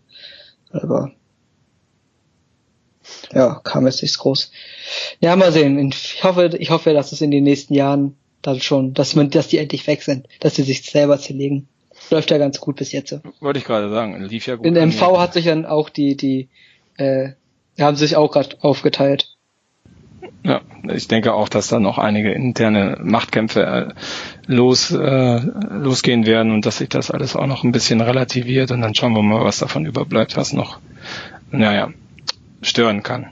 Aber 0.73 1.13
ja, 3.33 3.61
kam 3.63 3.87
jetzt 3.87 4.03
nichts 4.03 4.19
groß. 4.19 4.51
Ja, 5.21 5.37
mal 5.37 5.53
sehen. 5.53 5.91
Ich 5.91 6.25
hoffe, 6.25 6.57
ich 6.59 6.71
hoffe, 6.71 6.93
dass 6.93 7.13
es 7.13 7.21
in 7.21 7.31
den 7.31 7.45
nächsten 7.45 7.75
Jahren 7.75 8.17
dann 8.43 8.61
schon, 8.61 8.95
dass 8.95 9.15
man, 9.15 9.31
dass 9.31 9.49
die 9.49 9.59
endlich 9.59 9.87
weg 9.87 10.03
sind, 10.03 10.27
dass 10.41 10.57
sie 10.57 10.63
sich 10.63 10.83
selber 10.83 11.19
zerlegen. 11.19 11.69
Läuft 12.11 12.31
ja 12.31 12.39
ganz 12.39 12.61
gut 12.61 12.77
bis 12.77 12.93
jetzt. 12.93 13.19
Wollte 13.41 13.59
ich 13.59 13.65
gerade 13.65 13.91
sagen, 13.91 14.23
lief 14.25 14.47
ja 14.47 14.57
gut. 14.57 14.67
In 14.67 14.75
MV 14.75 15.19
hat 15.19 15.35
sich 15.35 15.47
dann 15.47 15.65
auch 15.65 15.89
die, 15.89 16.17
die, 16.17 16.49
äh, 16.97 17.31
haben 17.79 17.97
sich 17.97 18.17
auch 18.17 18.31
gerade 18.31 18.57
aufgeteilt. 18.61 19.34
Ja, 20.43 20.61
ich 20.93 21.09
denke 21.09 21.33
auch, 21.33 21.49
dass 21.49 21.69
da 21.69 21.81
noch 21.81 21.99
einige 21.99 22.33
interne 22.33 22.99
Machtkämpfe 23.03 23.63
äh, 23.63 23.95
los, 24.47 24.91
äh, 24.91 25.41
losgehen 25.71 26.27
werden 26.27 26.53
und 26.53 26.67
dass 26.67 26.79
sich 26.79 26.89
das 26.89 27.11
alles 27.11 27.35
auch 27.35 27.47
noch 27.47 27.65
ein 27.65 27.73
bisschen 27.73 28.01
relativiert 28.01 28.71
und 28.71 28.83
dann 28.83 28.95
schauen 28.95 29.15
wir 29.15 29.23
mal, 29.23 29.45
was 29.45 29.59
davon 29.59 29.87
überbleibt, 29.87 30.37
was 30.37 30.53
noch, 30.53 30.81
naja, 31.51 31.91
stören 32.61 33.03
kann. 33.03 33.27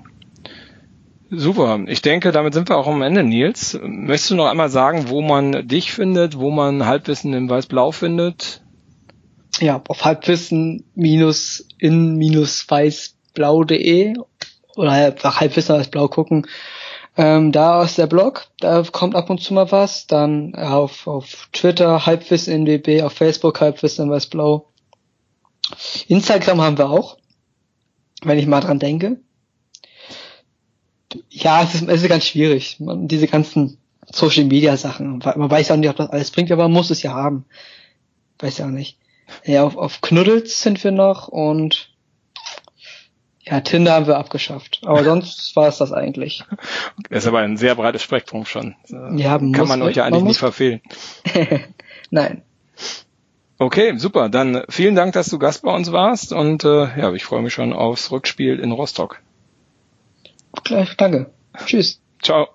Super. 1.31 1.81
Ich 1.87 2.03
denke, 2.03 2.31
damit 2.31 2.53
sind 2.53 2.69
wir 2.69 2.77
auch 2.77 2.87
am 2.87 3.01
Ende, 3.01 3.23
Nils. 3.23 3.79
Möchtest 3.83 4.31
du 4.31 4.35
noch 4.35 4.51
einmal 4.51 4.69
sagen, 4.69 5.09
wo 5.09 5.23
man 5.23 5.67
dich 5.67 5.93
findet, 5.93 6.39
wo 6.39 6.51
man 6.51 6.85
Halbwissen 6.85 7.33
im 7.33 7.49
Weiß-Blau 7.49 7.91
findet? 7.91 8.63
Ja, 9.61 9.83
auf 9.89 10.05
halbwissen 10.05 10.85
minus 10.95 11.67
in 11.79 12.17
minus 12.17 12.69
weißblau.de 12.69 14.15
oder 14.77 14.91
einfach 14.91 15.41
halbwissen 15.41 15.75
als 15.75 15.89
blau 15.89 16.09
gucken. 16.09 16.47
Ähm, 17.17 17.53
da 17.53 17.83
ist 17.83 17.99
der 17.99 18.07
Blog, 18.07 18.47
da 18.59 18.83
kommt 18.91 19.15
ab 19.15 19.29
und 19.29 19.41
zu 19.41 19.53
mal 19.53 19.71
was. 19.71 20.07
Dann 20.07 20.55
auf, 20.55 21.07
auf 21.07 21.49
Twitter 21.53 22.07
halbwissen 22.07 22.55
in 22.55 22.67
WB, 22.67 23.03
auf 23.03 23.13
Facebook 23.13 23.61
halbwissen. 23.61 24.11
Instagram 26.09 26.61
haben 26.61 26.79
wir 26.79 26.91
auch, 26.91 27.19
wenn 28.23 28.39
ich 28.39 28.47
mal 28.47 28.61
dran 28.61 28.79
denke. 28.79 29.21
Ja, 31.29 31.63
es 31.63 31.75
ist, 31.75 31.87
es 31.89 32.03
ist 32.03 32.09
ganz 32.09 32.25
schwierig. 32.25 32.81
Man, 32.81 33.09
diese 33.09 33.27
ganzen 33.27 33.79
Social 34.11 34.45
Media 34.45 34.77
Sachen. 34.77 35.19
Man 35.19 35.51
weiß 35.51 35.69
ja 35.69 35.77
nicht, 35.77 35.91
ob 35.91 35.97
das 35.97 36.11
alles 36.11 36.31
bringt, 36.31 36.51
aber 36.51 36.65
man 36.65 36.73
muss 36.73 36.91
es 36.91 37.03
ja 37.03 37.13
haben. 37.13 37.45
Weiß 38.39 38.59
ja 38.59 38.67
auch 38.67 38.71
nicht. 38.71 38.99
Ja, 39.45 39.65
auf, 39.65 39.77
auf 39.77 40.01
Knuddels 40.01 40.63
sind 40.63 40.83
wir 40.83 40.91
noch 40.91 41.29
und 41.29 41.92
ja, 43.45 43.61
Tinder 43.61 43.93
haben 43.93 44.07
wir 44.07 44.19
abgeschafft. 44.19 44.81
Aber 44.85 45.05
sonst 45.05 45.55
war 45.57 45.69
es 45.69 45.79
das 45.79 45.93
eigentlich. 45.93 46.45
Das 47.11 47.25
ist 47.25 47.27
aber 47.27 47.41
ein 47.41 47.57
sehr 47.57 47.75
breites 47.75 48.03
Spektrum 48.03 48.45
schon. 48.45 48.77
Ja, 49.17 49.39
Kann 49.39 49.69
man 49.69 49.83
euch 49.83 49.97
ja 49.97 50.05
eigentlich 50.05 50.25
nicht 50.25 50.39
verfehlen. 50.39 50.81
Nein. 52.11 52.43
Okay, 53.59 53.97
super. 53.97 54.29
Dann 54.29 54.65
vielen 54.69 54.95
Dank, 54.97 55.13
dass 55.13 55.29
du 55.29 55.39
Gast 55.39 55.63
bei 55.63 55.73
uns 55.73 55.93
warst 55.93 56.33
und 56.33 56.65
äh, 56.65 56.99
ja, 56.99 57.13
ich 57.13 57.25
freue 57.25 57.43
mich 57.43 57.53
schon 57.53 57.73
aufs 57.73 58.11
Rückspiel 58.11 58.59
in 58.59 58.73
Rostock. 58.73 59.21
Gleich, 60.65 60.97
danke. 60.97 61.31
Tschüss. 61.67 62.01
Ciao. 62.23 62.49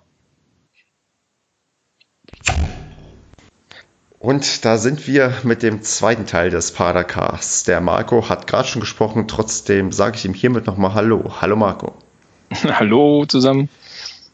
Und 4.18 4.64
da 4.64 4.78
sind 4.78 5.06
wir 5.06 5.32
mit 5.44 5.62
dem 5.62 5.82
zweiten 5.82 6.26
Teil 6.26 6.50
des 6.50 6.72
Padercasts. 6.72 7.62
Der 7.64 7.80
Marco 7.80 8.28
hat 8.28 8.48
gerade 8.48 8.66
schon 8.66 8.80
gesprochen, 8.80 9.28
trotzdem 9.28 9.92
sage 9.92 10.16
ich 10.16 10.24
ihm 10.24 10.34
hiermit 10.34 10.66
nochmal 10.66 10.94
Hallo. 10.94 11.36
Hallo 11.40 11.54
Marco. 11.54 11.94
Hallo 12.64 13.26
zusammen. 13.26 13.68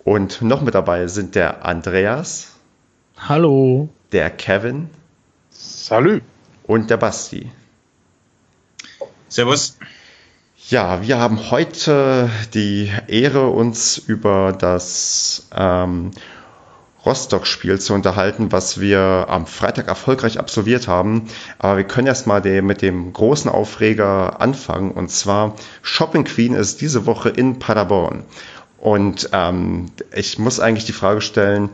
Und 0.02 0.40
noch 0.40 0.62
mit 0.62 0.74
dabei 0.74 1.06
sind 1.06 1.34
der 1.34 1.64
Andreas, 1.64 2.52
Hallo. 3.18 3.88
der 4.12 4.30
Kevin 4.30 4.88
Salü. 5.50 6.20
und 6.66 6.90
der 6.90 6.96
Basti. 6.96 7.50
Servus. 9.28 9.76
Ja, 10.68 11.02
wir 11.02 11.18
haben 11.18 11.50
heute 11.50 12.30
die 12.54 12.90
Ehre, 13.06 13.48
uns 13.48 13.98
über 13.98 14.52
das 14.58 15.46
ähm, 15.54 16.10
Rostock-Spiel 17.04 17.80
zu 17.80 17.94
unterhalten, 17.94 18.52
was 18.52 18.80
wir 18.80 19.26
am 19.28 19.46
Freitag 19.46 19.88
erfolgreich 19.88 20.38
absolviert 20.38 20.88
haben. 20.88 21.28
Aber 21.58 21.76
wir 21.76 21.84
können 21.84 22.06
erst 22.06 22.26
mal 22.26 22.40
den, 22.40 22.66
mit 22.66 22.82
dem 22.82 23.12
großen 23.12 23.50
Aufreger 23.50 24.40
anfangen. 24.40 24.90
Und 24.90 25.10
zwar 25.10 25.54
Shopping 25.82 26.24
Queen 26.24 26.54
ist 26.54 26.80
diese 26.80 27.06
Woche 27.06 27.28
in 27.28 27.58
Paderborn. 27.58 28.24
Und 28.78 29.30
ähm, 29.32 29.86
ich 30.14 30.38
muss 30.38 30.60
eigentlich 30.60 30.84
die 30.84 30.92
Frage 30.92 31.20
stellen, 31.20 31.70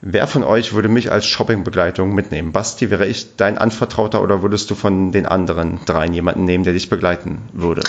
wer 0.00 0.26
von 0.26 0.44
euch 0.44 0.72
würde 0.72 0.88
mich 0.88 1.10
als 1.10 1.26
Shoppingbegleitung 1.26 2.14
mitnehmen? 2.14 2.52
Basti, 2.52 2.90
wäre 2.90 3.06
ich 3.06 3.36
dein 3.36 3.58
Anvertrauter 3.58 4.22
oder 4.22 4.42
würdest 4.42 4.70
du 4.70 4.74
von 4.74 5.12
den 5.12 5.26
anderen 5.26 5.84
dreien 5.84 6.14
jemanden 6.14 6.44
nehmen, 6.44 6.64
der 6.64 6.72
dich 6.72 6.88
begleiten 6.88 7.42
würde? 7.52 7.82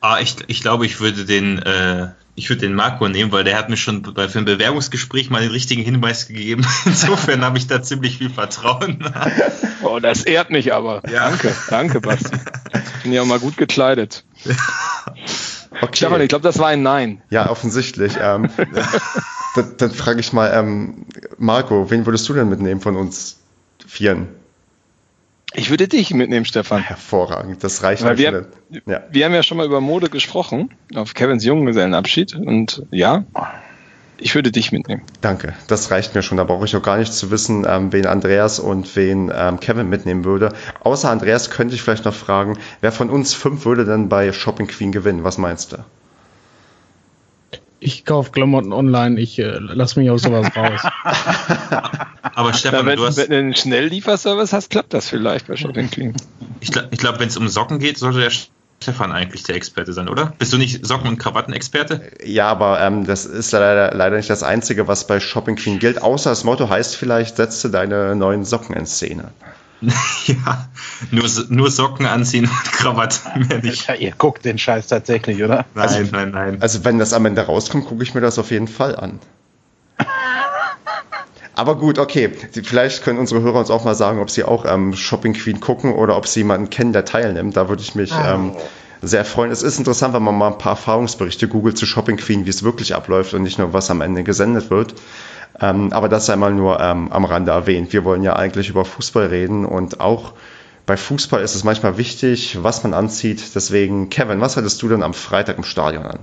Ah, 0.00 0.18
ich, 0.20 0.36
ich 0.46 0.60
glaube, 0.60 0.86
ich 0.86 1.00
würde 1.00 1.24
den, 1.24 1.58
äh, 1.58 2.08
ich 2.38 2.48
würde 2.48 2.62
den 2.62 2.74
Marco 2.74 3.08
nehmen, 3.08 3.32
weil 3.32 3.44
der 3.44 3.58
hat 3.58 3.68
mir 3.68 3.76
schon 3.76 4.02
bei, 4.02 4.28
für 4.28 4.38
ein 4.38 4.44
Bewerbungsgespräch 4.44 5.28
mal 5.28 5.42
den 5.42 5.50
richtigen 5.50 5.82
Hinweis 5.82 6.28
gegeben. 6.28 6.64
Insofern 6.84 7.44
habe 7.44 7.58
ich 7.58 7.66
da 7.66 7.82
ziemlich 7.82 8.18
viel 8.18 8.30
Vertrauen. 8.30 9.04
Oh, 9.80 10.00
das 10.00 10.24
ehrt 10.24 10.50
mich 10.50 10.72
aber. 10.72 11.02
Ja. 11.08 11.30
Danke, 11.30 11.54
danke, 11.70 12.00
Basti. 12.00 12.36
Ich 12.96 13.02
bin 13.04 13.12
ja 13.12 13.22
auch 13.22 13.26
mal 13.26 13.38
gut 13.38 13.56
gekleidet. 13.56 14.24
Okay. 15.80 15.96
Stefan, 15.96 16.20
ich 16.22 16.28
glaube, 16.28 16.42
das 16.42 16.58
war 16.58 16.68
ein 16.68 16.82
Nein. 16.82 17.22
Ja, 17.30 17.50
offensichtlich. 17.50 18.14
Ähm, 18.20 18.50
dann, 19.54 19.76
dann 19.76 19.90
frage 19.92 20.18
ich 20.18 20.32
mal, 20.32 20.50
ähm, 20.52 21.06
Marco, 21.36 21.88
wen 21.88 22.04
würdest 22.04 22.28
du 22.28 22.32
denn 22.32 22.48
mitnehmen 22.48 22.80
von 22.80 22.96
uns 22.96 23.36
Vieren? 23.86 24.26
Ich 25.54 25.70
würde 25.70 25.88
dich 25.88 26.12
mitnehmen, 26.12 26.44
Stefan. 26.44 26.82
Hervorragend, 26.82 27.64
das 27.64 27.82
reicht 27.82 28.04
Weil 28.04 28.16
mir 28.16 28.46
wir. 28.70 28.82
Ja. 28.86 29.02
wir 29.10 29.24
haben 29.24 29.34
ja 29.34 29.42
schon 29.42 29.56
mal 29.56 29.66
über 29.66 29.80
Mode 29.80 30.10
gesprochen, 30.10 30.70
auf 30.94 31.14
Kevins 31.14 31.44
Junggesellenabschied. 31.44 32.34
Und 32.34 32.82
ja, 32.90 33.24
ich 34.18 34.34
würde 34.34 34.52
dich 34.52 34.72
mitnehmen. 34.72 35.02
Danke, 35.20 35.54
das 35.68 35.90
reicht 35.90 36.14
mir 36.14 36.22
schon. 36.22 36.36
Da 36.36 36.44
brauche 36.44 36.64
ich 36.64 36.76
auch 36.76 36.82
gar 36.82 36.98
nicht 36.98 37.12
zu 37.12 37.30
wissen, 37.30 37.64
ähm, 37.68 37.92
wen 37.92 38.06
Andreas 38.06 38.58
und 38.58 38.94
wen 38.96 39.32
ähm, 39.34 39.58
Kevin 39.60 39.88
mitnehmen 39.88 40.24
würde. 40.24 40.52
Außer 40.80 41.10
Andreas 41.10 41.50
könnte 41.50 41.74
ich 41.74 41.82
vielleicht 41.82 42.04
noch 42.04 42.14
fragen, 42.14 42.58
wer 42.80 42.92
von 42.92 43.08
uns 43.08 43.32
fünf 43.32 43.64
würde 43.64 43.84
denn 43.84 44.08
bei 44.08 44.32
Shopping 44.32 44.66
Queen 44.66 44.92
gewinnen? 44.92 45.24
Was 45.24 45.38
meinst 45.38 45.72
du? 45.72 45.78
Ich 47.80 48.04
kaufe 48.04 48.32
Klamotten 48.32 48.72
online, 48.72 49.20
ich 49.20 49.38
äh, 49.38 49.58
lass 49.60 49.96
mich 49.96 50.10
aus 50.10 50.22
sowas 50.22 50.48
raus. 50.56 50.80
Aber 52.34 52.52
Stefan, 52.52 52.86
wenn, 52.86 52.96
du 52.96 53.06
hast, 53.06 53.18
wenn 53.18 53.30
du 53.30 53.38
einen 53.38 53.54
Schnelllieferservice 53.54 54.52
hast, 54.52 54.70
klappt 54.70 54.94
das 54.94 55.08
vielleicht 55.08 55.46
bei 55.46 55.56
Shopping 55.56 55.90
Clean. 55.90 56.14
ich 56.60 56.72
glaube, 56.72 56.88
ich 56.90 56.98
glaub, 56.98 57.20
wenn 57.20 57.28
es 57.28 57.36
um 57.36 57.48
Socken 57.48 57.78
geht, 57.78 57.98
sollte 57.98 58.20
der 58.20 58.30
Stefan 58.80 59.12
eigentlich 59.12 59.42
der 59.42 59.56
Experte 59.56 59.92
sein, 59.92 60.08
oder? 60.08 60.32
Bist 60.38 60.52
du 60.52 60.58
nicht 60.58 60.86
Socken- 60.86 61.08
und 61.08 61.18
Krawattenexperte? 61.18 62.12
Ja, 62.24 62.48
aber 62.48 62.80
ähm, 62.80 63.06
das 63.06 63.26
ist 63.26 63.50
leider, 63.52 63.94
leider 63.94 64.16
nicht 64.16 64.30
das 64.30 64.42
Einzige, 64.42 64.86
was 64.86 65.06
bei 65.06 65.18
Shopping 65.20 65.56
Queen 65.56 65.78
gilt. 65.78 66.00
Außer 66.00 66.30
das 66.30 66.44
Motto 66.44 66.68
heißt 66.68 66.96
vielleicht, 66.96 67.36
setze 67.36 67.70
deine 67.70 68.14
neuen 68.14 68.44
Socken 68.44 68.76
in 68.76 68.86
Szene. 68.86 69.32
ja, 70.26 70.68
nur, 71.10 71.24
nur 71.48 71.70
Socken 71.70 72.06
anziehen 72.06 72.44
und 72.46 72.64
Krawatte, 72.72 73.20
mehr 73.48 73.62
nicht. 73.62 73.88
Ja, 73.88 73.94
ihr 73.94 74.12
guckt 74.12 74.44
den 74.44 74.58
Scheiß 74.58 74.88
tatsächlich, 74.88 75.42
oder? 75.42 75.64
Nein, 75.74 76.08
nein, 76.10 76.30
nein. 76.30 76.56
Also 76.60 76.84
wenn 76.84 76.98
das 76.98 77.12
am 77.12 77.26
Ende 77.26 77.42
rauskommt, 77.42 77.86
gucke 77.86 78.02
ich 78.02 78.14
mir 78.14 78.20
das 78.20 78.38
auf 78.38 78.50
jeden 78.50 78.68
Fall 78.68 78.96
an. 78.96 79.20
Aber 81.54 81.76
gut, 81.76 81.98
okay. 81.98 82.30
Vielleicht 82.62 83.02
können 83.02 83.18
unsere 83.18 83.40
Hörer 83.42 83.58
uns 83.58 83.70
auch 83.70 83.84
mal 83.84 83.96
sagen, 83.96 84.20
ob 84.20 84.30
sie 84.30 84.44
auch 84.44 84.64
ähm, 84.64 84.94
Shopping 84.94 85.32
Queen 85.34 85.58
gucken 85.58 85.92
oder 85.92 86.16
ob 86.16 86.28
sie 86.28 86.40
jemanden 86.40 86.70
kennen, 86.70 86.92
der 86.92 87.04
teilnimmt. 87.04 87.56
Da 87.56 87.68
würde 87.68 87.82
ich 87.82 87.96
mich 87.96 88.12
ähm, 88.12 88.52
sehr 89.02 89.24
freuen. 89.24 89.50
Es 89.50 89.64
ist 89.64 89.76
interessant, 89.76 90.14
wenn 90.14 90.22
man 90.22 90.38
mal 90.38 90.52
ein 90.52 90.58
paar 90.58 90.72
Erfahrungsberichte 90.72 91.48
googelt 91.48 91.76
zu 91.76 91.84
Shopping 91.84 92.16
Queen, 92.16 92.46
wie 92.46 92.50
es 92.50 92.62
wirklich 92.62 92.94
abläuft 92.94 93.34
und 93.34 93.42
nicht 93.42 93.58
nur, 93.58 93.72
was 93.72 93.90
am 93.90 94.02
Ende 94.02 94.22
gesendet 94.22 94.70
wird. 94.70 94.94
Ähm, 95.60 95.92
aber 95.92 96.08
das 96.08 96.26
sei 96.26 96.36
mal 96.36 96.52
nur 96.52 96.80
ähm, 96.80 97.10
am 97.10 97.24
Rande 97.24 97.50
erwähnt. 97.50 97.92
Wir 97.92 98.04
wollen 98.04 98.22
ja 98.22 98.36
eigentlich 98.36 98.68
über 98.68 98.84
Fußball 98.84 99.26
reden 99.26 99.64
und 99.64 100.00
auch 100.00 100.34
bei 100.86 100.96
Fußball 100.96 101.42
ist 101.42 101.54
es 101.54 101.64
manchmal 101.64 101.98
wichtig, 101.98 102.62
was 102.62 102.82
man 102.82 102.94
anzieht. 102.94 103.54
Deswegen, 103.54 104.08
Kevin, 104.08 104.40
was 104.40 104.56
hattest 104.56 104.80
du 104.80 104.88
denn 104.88 105.02
am 105.02 105.14
Freitag 105.14 105.58
im 105.58 105.64
Stadion 105.64 106.06
an? 106.06 106.20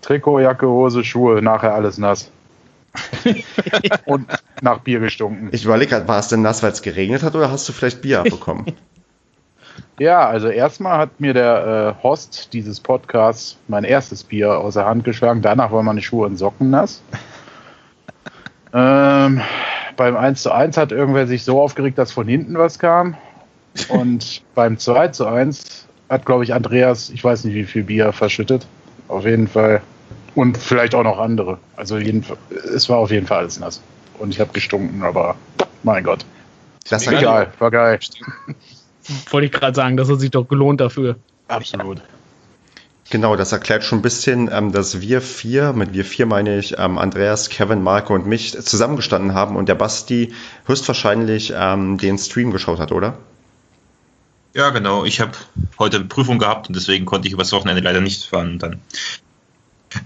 Trikot, 0.00 0.40
Jacke, 0.40 0.66
Hose, 0.66 1.04
Schuhe, 1.04 1.42
nachher 1.42 1.74
alles 1.74 1.98
nass. 1.98 2.30
und 4.04 4.26
nach 4.60 4.80
Bier 4.80 5.00
gestunken. 5.00 5.48
Ich 5.52 5.64
überlege 5.64 5.90
gerade, 5.90 6.08
war 6.08 6.18
es 6.18 6.28
denn 6.28 6.42
nass, 6.42 6.62
weil 6.62 6.72
es 6.72 6.82
geregnet 6.82 7.22
hat 7.22 7.34
oder 7.34 7.50
hast 7.50 7.68
du 7.68 7.72
vielleicht 7.72 8.02
Bier 8.02 8.20
abbekommen? 8.20 8.66
Ja, 9.98 10.26
also 10.28 10.48
erstmal 10.48 10.98
hat 10.98 11.20
mir 11.20 11.32
der 11.32 11.96
äh, 11.98 12.02
Host 12.02 12.52
dieses 12.52 12.80
Podcasts 12.80 13.56
mein 13.68 13.84
erstes 13.84 14.24
Bier 14.24 14.58
aus 14.58 14.74
der 14.74 14.86
Hand 14.86 15.04
geschlagen. 15.04 15.42
Danach 15.42 15.70
waren 15.70 15.84
meine 15.84 16.02
Schuhe 16.02 16.26
und 16.26 16.36
Socken 16.36 16.70
nass. 16.70 17.02
Ähm, 18.72 19.40
beim 19.96 20.16
1 20.16 20.42
zu 20.42 20.52
1 20.52 20.76
hat 20.76 20.92
irgendwer 20.92 21.26
sich 21.26 21.44
so 21.44 21.60
aufgeregt, 21.60 21.98
dass 21.98 22.12
von 22.12 22.26
hinten 22.26 22.56
was 22.56 22.78
kam. 22.78 23.16
Und 23.88 24.42
beim 24.54 24.78
2 24.78 25.08
zu 25.08 25.26
1 25.26 25.86
hat, 26.08 26.26
glaube 26.26 26.44
ich, 26.44 26.54
Andreas, 26.54 27.10
ich 27.10 27.22
weiß 27.22 27.44
nicht, 27.44 27.54
wie 27.54 27.64
viel 27.64 27.84
Bier 27.84 28.12
verschüttet. 28.12 28.66
Auf 29.08 29.24
jeden 29.24 29.48
Fall. 29.48 29.82
Und 30.34 30.56
vielleicht 30.56 30.94
auch 30.94 31.04
noch 31.04 31.18
andere. 31.18 31.58
Also 31.76 31.98
jeden, 31.98 32.24
es 32.74 32.88
war 32.88 32.98
auf 32.98 33.10
jeden 33.10 33.26
Fall 33.26 33.38
alles 33.38 33.60
nass. 33.60 33.82
Und 34.18 34.30
ich 34.30 34.40
habe 34.40 34.52
gestunken, 34.52 35.02
aber 35.02 35.36
mein 35.82 36.04
Gott. 36.04 36.24
Das 36.88 37.06
Egal, 37.06 37.20
egal. 37.20 37.52
war 37.58 37.70
geil. 37.70 37.98
Wollte 39.30 39.46
ich 39.46 39.52
gerade 39.52 39.74
sagen, 39.74 39.96
das 39.96 40.08
hat 40.08 40.20
sich 40.20 40.30
doch 40.30 40.46
gelohnt 40.46 40.80
dafür. 40.80 41.16
Absolut. 41.48 42.00
Genau, 43.12 43.36
das 43.36 43.52
erklärt 43.52 43.84
schon 43.84 43.98
ein 43.98 44.02
bisschen, 44.02 44.48
ähm, 44.50 44.72
dass 44.72 45.02
wir 45.02 45.20
vier, 45.20 45.74
mit 45.74 45.92
wir 45.92 46.06
vier 46.06 46.24
meine 46.24 46.58
ich 46.58 46.78
ähm, 46.78 46.96
Andreas, 46.96 47.50
Kevin, 47.50 47.82
Marco 47.82 48.14
und 48.14 48.26
mich, 48.26 48.58
zusammengestanden 48.58 49.34
haben 49.34 49.54
und 49.54 49.68
der 49.68 49.74
Basti 49.74 50.32
höchstwahrscheinlich 50.64 51.52
ähm, 51.54 51.98
den 51.98 52.16
Stream 52.16 52.52
geschaut 52.52 52.80
hat, 52.80 52.90
oder? 52.90 53.18
Ja, 54.54 54.70
genau. 54.70 55.04
Ich 55.04 55.20
habe 55.20 55.32
heute 55.78 55.98
eine 55.98 56.06
Prüfung 56.06 56.38
gehabt 56.38 56.68
und 56.68 56.74
deswegen 56.74 57.04
konnte 57.04 57.28
ich 57.28 57.34
übers 57.34 57.52
Wochenende 57.52 57.82
leider 57.82 58.00
nicht 58.00 58.24
fahren. 58.24 58.52
Und 58.52 58.62
dann 58.62 58.80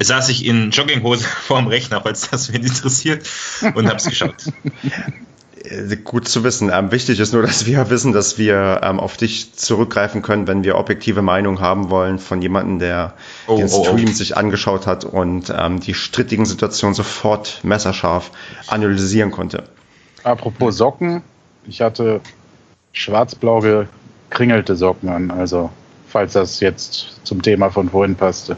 saß 0.01 0.29
ich 0.29 0.45
in 0.45 0.73
Jogginghose 0.73 1.23
vorm 1.43 1.69
Rechner, 1.69 2.01
falls 2.01 2.29
das 2.29 2.53
wen 2.53 2.65
interessiert, 2.65 3.25
und 3.77 3.87
habe 3.87 3.99
es 3.99 4.07
geschaut. 4.07 4.35
Äh, 5.71 5.97
Gut 5.97 6.29
zu 6.29 6.45
wissen. 6.45 6.71
Ähm, 6.73 6.91
wichtig 6.93 7.21
ist 7.21 7.33
nur, 7.33 7.43
dass 7.47 7.67
wir 7.67 7.91
wissen, 7.91 8.13
dass 8.13 8.39
wir 8.39 8.81
ähm, 8.83 9.01
auf 9.01 9.17
dich 9.17 9.55
zurückgreifen 9.55 10.23
können, 10.23 10.47
wenn 10.47 10.65
wir 10.65 10.77
objektive 10.77 11.23
Meinung 11.23 11.61
haben 11.61 11.91
wollen 11.91 12.19
von 12.19 12.41
jemandem, 12.43 12.79
der 12.79 13.15
Oh, 13.47 13.57
den 13.57 13.69
oh, 13.69 13.79
oh. 13.81 13.85
Stream 13.85 14.09
sich 14.13 14.37
angeschaut 14.37 14.87
hat 14.87 15.05
und 15.05 15.53
ähm, 15.57 15.81
die 15.81 15.95
strittigen 15.95 16.47
Situationen 16.47 16.95
sofort 16.95 17.61
messerscharf 17.63 18.31
analysieren 18.69 19.31
konnte. 19.31 19.65
Apropos 20.25 20.77
Socken, 20.77 21.23
ich 21.67 21.81
hatte 21.81 22.21
schwarz-blau 22.93 23.61
gekringelte 23.61 24.75
Socken 24.77 25.09
an, 25.09 25.31
also 25.31 25.71
falls 26.09 26.33
das 26.33 26.61
jetzt 26.61 27.21
zum 27.25 27.43
Thema 27.43 27.71
von 27.71 27.91
vorhin 27.91 28.17
passte. 28.17 28.57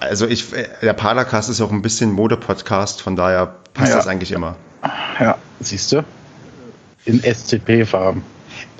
Also 0.00 0.26
ich, 0.26 0.52
äh, 0.52 0.68
der 0.82 0.92
Paracast 0.92 1.48
ist 1.50 1.60
auch 1.60 1.72
ein 1.72 1.82
bisschen 1.82 2.12
Mode-Podcast, 2.12 3.02
von 3.02 3.16
daher 3.16 3.54
passt 3.74 3.90
Ja. 3.90 3.96
das 3.96 4.06
eigentlich 4.06 4.32
immer. 4.32 4.56
Ja, 5.18 5.38
siehst 5.60 5.90
du? 5.92 6.04
In 7.04 7.22
SCP-Farben. 7.22 8.22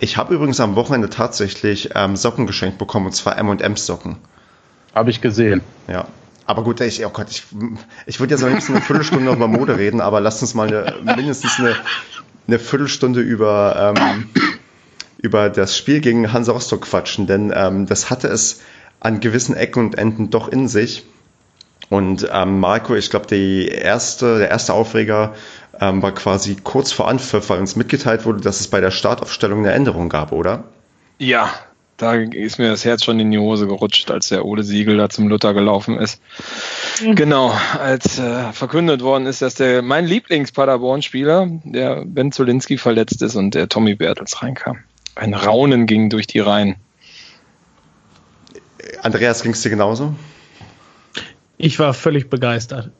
Ich 0.00 0.16
habe 0.16 0.34
übrigens 0.34 0.60
am 0.60 0.74
Wochenende 0.76 1.08
tatsächlich 1.08 1.90
ähm, 1.94 2.16
Socken 2.16 2.46
geschenkt 2.46 2.78
bekommen, 2.78 3.06
und 3.06 3.12
zwar 3.12 3.38
M&M's 3.38 3.86
Socken. 3.86 4.16
Habe 4.94 5.10
ich 5.10 5.20
gesehen. 5.20 5.60
Ja. 5.86 6.06
Aber 6.46 6.64
gut, 6.64 6.80
ich, 6.80 7.04
oh 7.04 7.10
Gott, 7.10 7.26
ich, 7.30 7.44
ich 8.06 8.20
würde 8.20 8.34
jetzt 8.34 8.42
am 8.42 8.50
liebsten 8.50 8.72
eine 8.72 8.82
Viertelstunde 8.82 9.24
noch 9.24 9.36
über 9.36 9.48
Mode 9.48 9.76
reden, 9.76 10.00
aber 10.00 10.20
lasst 10.20 10.40
uns 10.40 10.54
mal 10.54 10.66
eine, 10.66 11.14
mindestens 11.14 11.58
eine, 11.58 11.76
eine 12.46 12.58
Viertelstunde 12.58 13.20
über, 13.20 13.94
ähm, 13.96 14.30
über 15.18 15.50
das 15.50 15.76
Spiel 15.76 16.00
gegen 16.00 16.32
Hansa 16.32 16.52
Rostock 16.52 16.82
quatschen, 16.82 17.26
denn 17.26 17.52
ähm, 17.54 17.86
das 17.86 18.08
hatte 18.08 18.28
es 18.28 18.62
an 18.98 19.20
gewissen 19.20 19.54
Ecken 19.56 19.84
und 19.84 19.98
Enden 19.98 20.30
doch 20.30 20.48
in 20.48 20.68
sich. 20.68 21.04
Und 21.90 22.28
ähm, 22.32 22.60
Marco, 22.60 22.94
ich 22.94 23.10
glaube, 23.10 23.26
der 23.26 23.82
erste 23.82 24.72
Aufreger 24.72 25.34
ähm, 25.80 26.02
war 26.02 26.12
quasi 26.12 26.56
kurz 26.62 26.92
vor 26.92 27.08
Anpfiff, 27.08 27.48
weil 27.50 27.60
uns 27.60 27.76
mitgeteilt 27.76 28.24
wurde, 28.24 28.40
dass 28.40 28.60
es 28.60 28.68
bei 28.68 28.80
der 28.80 28.90
Startaufstellung 28.90 29.60
eine 29.60 29.72
Änderung 29.72 30.08
gab, 30.08 30.32
oder? 30.32 30.64
Ja, 31.18 31.52
da 31.98 32.14
ist 32.14 32.58
mir 32.58 32.70
das 32.70 32.84
Herz 32.84 33.04
schon 33.04 33.18
in 33.18 33.30
die 33.32 33.38
Hose 33.38 33.66
gerutscht, 33.66 34.10
als 34.10 34.28
der 34.28 34.44
Ole 34.44 34.62
Siegel 34.62 34.96
da 34.96 35.08
zum 35.08 35.28
Luther 35.28 35.52
gelaufen 35.52 35.98
ist. 35.98 36.22
Genau, 37.02 37.52
als 37.78 38.18
äh, 38.20 38.52
verkündet 38.52 39.02
worden 39.02 39.26
ist, 39.26 39.42
dass 39.42 39.54
der 39.54 39.82
mein 39.82 40.06
Lieblings-Paderborn-Spieler, 40.06 41.48
der 41.64 42.04
Ben 42.04 42.30
Zolinski, 42.30 42.78
verletzt 42.78 43.20
ist 43.20 43.34
und 43.34 43.54
der 43.54 43.68
Tommy 43.68 43.96
Bertels 43.96 44.42
reinkam. 44.42 44.78
Ein 45.16 45.34
Raunen 45.34 45.86
ging 45.86 46.08
durch 46.08 46.28
die 46.28 46.38
Reihen. 46.38 46.76
Andreas, 49.02 49.42
ging 49.42 49.52
es 49.52 49.62
dir 49.62 49.70
genauso? 49.70 50.14
Ich 51.56 51.80
war 51.80 51.94
völlig 51.94 52.30
begeistert. 52.30 52.92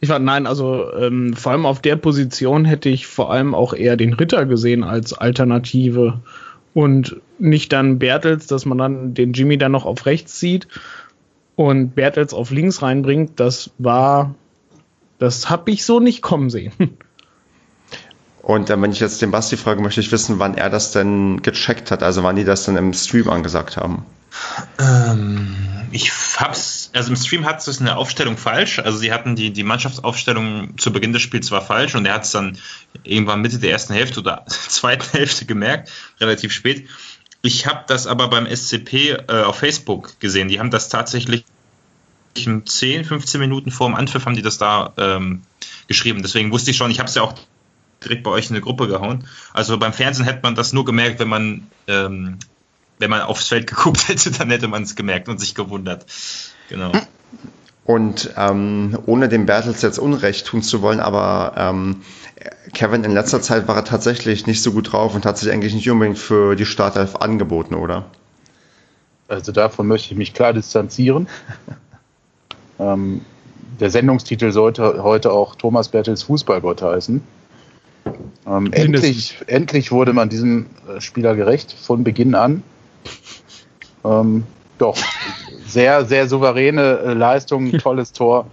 Ich 0.00 0.08
war, 0.08 0.18
nein, 0.18 0.46
also 0.46 0.92
ähm, 0.92 1.34
vor 1.34 1.52
allem 1.52 1.66
auf 1.66 1.80
der 1.80 1.96
Position 1.96 2.64
hätte 2.64 2.88
ich 2.88 3.06
vor 3.06 3.30
allem 3.32 3.54
auch 3.54 3.72
eher 3.72 3.96
den 3.96 4.12
Ritter 4.12 4.44
gesehen 4.44 4.84
als 4.84 5.14
Alternative 5.14 6.20
und 6.74 7.16
nicht 7.38 7.72
dann 7.72 7.98
Bertels, 7.98 8.46
dass 8.46 8.66
man 8.66 8.78
dann 8.78 9.14
den 9.14 9.32
Jimmy 9.32 9.56
dann 9.56 9.72
noch 9.72 9.86
auf 9.86 10.04
rechts 10.04 10.38
zieht 10.38 10.68
und 11.54 11.94
Bertels 11.94 12.34
auf 12.34 12.50
links 12.50 12.82
reinbringt. 12.82 13.40
Das 13.40 13.70
war, 13.78 14.34
das 15.18 15.48
habe 15.48 15.70
ich 15.70 15.84
so 15.84 16.00
nicht 16.00 16.20
kommen 16.20 16.50
sehen. 16.50 16.72
Und 18.46 18.70
äh, 18.70 18.80
wenn 18.80 18.92
ich 18.92 19.00
jetzt 19.00 19.20
den 19.22 19.32
Basti 19.32 19.56
frage, 19.56 19.82
möchte 19.82 20.00
ich 20.00 20.12
wissen, 20.12 20.38
wann 20.38 20.56
er 20.56 20.70
das 20.70 20.92
denn 20.92 21.42
gecheckt 21.42 21.90
hat, 21.90 22.04
also 22.04 22.22
wann 22.22 22.36
die 22.36 22.44
das 22.44 22.64
dann 22.64 22.76
im 22.76 22.92
Stream 22.94 23.28
angesagt 23.28 23.76
haben. 23.76 24.06
Ähm, 24.78 25.56
ich 25.90 26.12
hab's, 26.38 26.90
also 26.94 27.10
im 27.10 27.16
Stream 27.16 27.44
hat 27.44 27.66
es 27.66 27.80
eine 27.80 27.96
Aufstellung 27.96 28.36
falsch. 28.36 28.78
Also 28.78 28.98
sie 28.98 29.12
hatten 29.12 29.34
die, 29.34 29.52
die 29.52 29.64
Mannschaftsaufstellung 29.64 30.78
zu 30.78 30.92
Beginn 30.92 31.12
des 31.12 31.22
Spiels 31.22 31.50
war 31.50 31.60
falsch 31.60 31.96
und 31.96 32.06
er 32.06 32.14
hat 32.14 32.22
es 32.22 32.30
dann 32.30 32.56
irgendwann 33.02 33.40
Mitte 33.40 33.58
der 33.58 33.72
ersten 33.72 33.94
Hälfte 33.94 34.20
oder 34.20 34.44
zweiten 34.46 35.10
Hälfte 35.10 35.44
gemerkt, 35.44 35.90
relativ 36.20 36.52
spät. 36.52 36.86
Ich 37.42 37.66
habe 37.66 37.82
das 37.88 38.06
aber 38.06 38.28
beim 38.28 38.46
SCP 38.46 39.10
äh, 39.10 39.42
auf 39.42 39.56
Facebook 39.56 40.20
gesehen. 40.20 40.46
Die 40.46 40.60
haben 40.60 40.70
das 40.70 40.88
tatsächlich 40.88 41.44
in 42.36 42.64
10, 42.64 43.06
15 43.06 43.40
Minuten 43.40 43.72
vor 43.72 43.88
dem 43.88 43.96
Anpfiff 43.96 44.24
haben 44.24 44.36
die 44.36 44.42
das 44.42 44.58
da 44.58 44.92
ähm, 44.98 45.42
geschrieben. 45.88 46.22
Deswegen 46.22 46.52
wusste 46.52 46.70
ich 46.70 46.76
schon, 46.76 46.92
ich 46.92 47.00
habe 47.00 47.08
es 47.08 47.16
ja 47.16 47.22
auch 47.22 47.34
direkt 48.04 48.22
bei 48.22 48.30
euch 48.30 48.50
in 48.50 48.56
eine 48.56 48.62
Gruppe 48.62 48.88
gehauen. 48.88 49.26
Also 49.52 49.78
beim 49.78 49.92
Fernsehen 49.92 50.24
hätte 50.24 50.40
man 50.42 50.54
das 50.54 50.72
nur 50.72 50.84
gemerkt, 50.84 51.18
wenn 51.18 51.28
man 51.28 51.66
ähm, 51.88 52.38
wenn 52.98 53.10
man 53.10 53.22
aufs 53.22 53.48
Feld 53.48 53.66
geguckt 53.70 54.08
hätte, 54.08 54.30
dann 54.30 54.50
hätte 54.50 54.68
man 54.68 54.82
es 54.82 54.96
gemerkt 54.96 55.28
und 55.28 55.40
sich 55.40 55.54
gewundert. 55.54 56.06
Genau. 56.68 56.92
Und 57.84 58.34
ähm, 58.36 58.98
ohne 59.06 59.28
dem 59.28 59.46
Bertels 59.46 59.80
jetzt 59.82 59.98
Unrecht 59.98 60.46
tun 60.46 60.62
zu 60.62 60.82
wollen, 60.82 60.98
aber 60.98 61.52
ähm, 61.56 62.02
Kevin 62.74 63.04
in 63.04 63.12
letzter 63.12 63.40
Zeit 63.40 63.68
war 63.68 63.76
er 63.76 63.84
tatsächlich 63.84 64.46
nicht 64.46 64.60
so 64.60 64.72
gut 64.72 64.92
drauf 64.92 65.14
und 65.14 65.24
hat 65.24 65.38
sich 65.38 65.52
eigentlich 65.52 65.72
nicht 65.72 65.88
unbedingt 65.88 66.18
für 66.18 66.56
die 66.56 66.66
Startelf 66.66 67.14
angeboten, 67.16 67.76
oder? 67.76 68.06
Also 69.28 69.52
davon 69.52 69.86
möchte 69.86 70.12
ich 70.12 70.18
mich 70.18 70.34
klar 70.34 70.52
distanzieren. 70.52 71.28
ähm, 72.80 73.20
der 73.78 73.90
Sendungstitel 73.90 74.50
sollte 74.50 75.02
heute 75.04 75.30
auch 75.30 75.54
Thomas 75.54 75.88
Bertels 75.88 76.24
Fußballgott 76.24 76.82
heißen. 76.82 77.22
Ähm, 78.46 78.72
endlich, 78.72 79.36
endlich 79.46 79.92
wurde 79.92 80.12
man 80.12 80.28
diesem 80.28 80.66
äh, 80.88 81.00
Spieler 81.00 81.34
gerecht 81.34 81.72
von 81.72 82.04
Beginn 82.04 82.34
an. 82.34 82.62
Ähm, 84.04 84.44
doch, 84.78 84.96
sehr, 85.66 86.04
sehr 86.04 86.28
souveräne 86.28 86.98
äh, 86.98 87.12
Leistung, 87.14 87.72
tolles 87.78 88.12
Tor. 88.12 88.46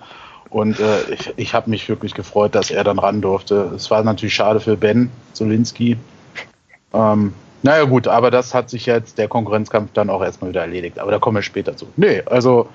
Und 0.50 0.80
äh, 0.80 1.14
ich, 1.14 1.34
ich 1.36 1.54
habe 1.54 1.70
mich 1.70 1.90
wirklich 1.90 2.14
gefreut, 2.14 2.56
dass 2.56 2.70
er 2.70 2.84
dann 2.84 3.00
ran 3.00 3.22
durfte. 3.22 3.72
Es 3.76 3.90
war 3.90 4.04
natürlich 4.04 4.36
schade 4.36 4.60
für 4.60 4.78
Ben 4.78 5.10
Zolinski. 5.34 5.98
Ähm, 6.94 7.34
naja 7.64 7.86
gut, 7.86 8.08
aber 8.08 8.30
das 8.30 8.54
hat 8.54 8.70
sich 8.70 8.86
jetzt 8.86 9.18
der 9.18 9.28
Konkurrenzkampf 9.28 9.92
dann 9.94 10.10
auch 10.10 10.22
erstmal 10.22 10.52
wieder 10.52 10.62
erledigt. 10.62 11.00
Aber 11.00 11.12
da 11.12 11.20
kommen 11.20 11.38
wir 11.38 11.42
später 11.42 11.76
zu. 11.76 11.88
Nee, 11.96 12.22
also 12.26 12.68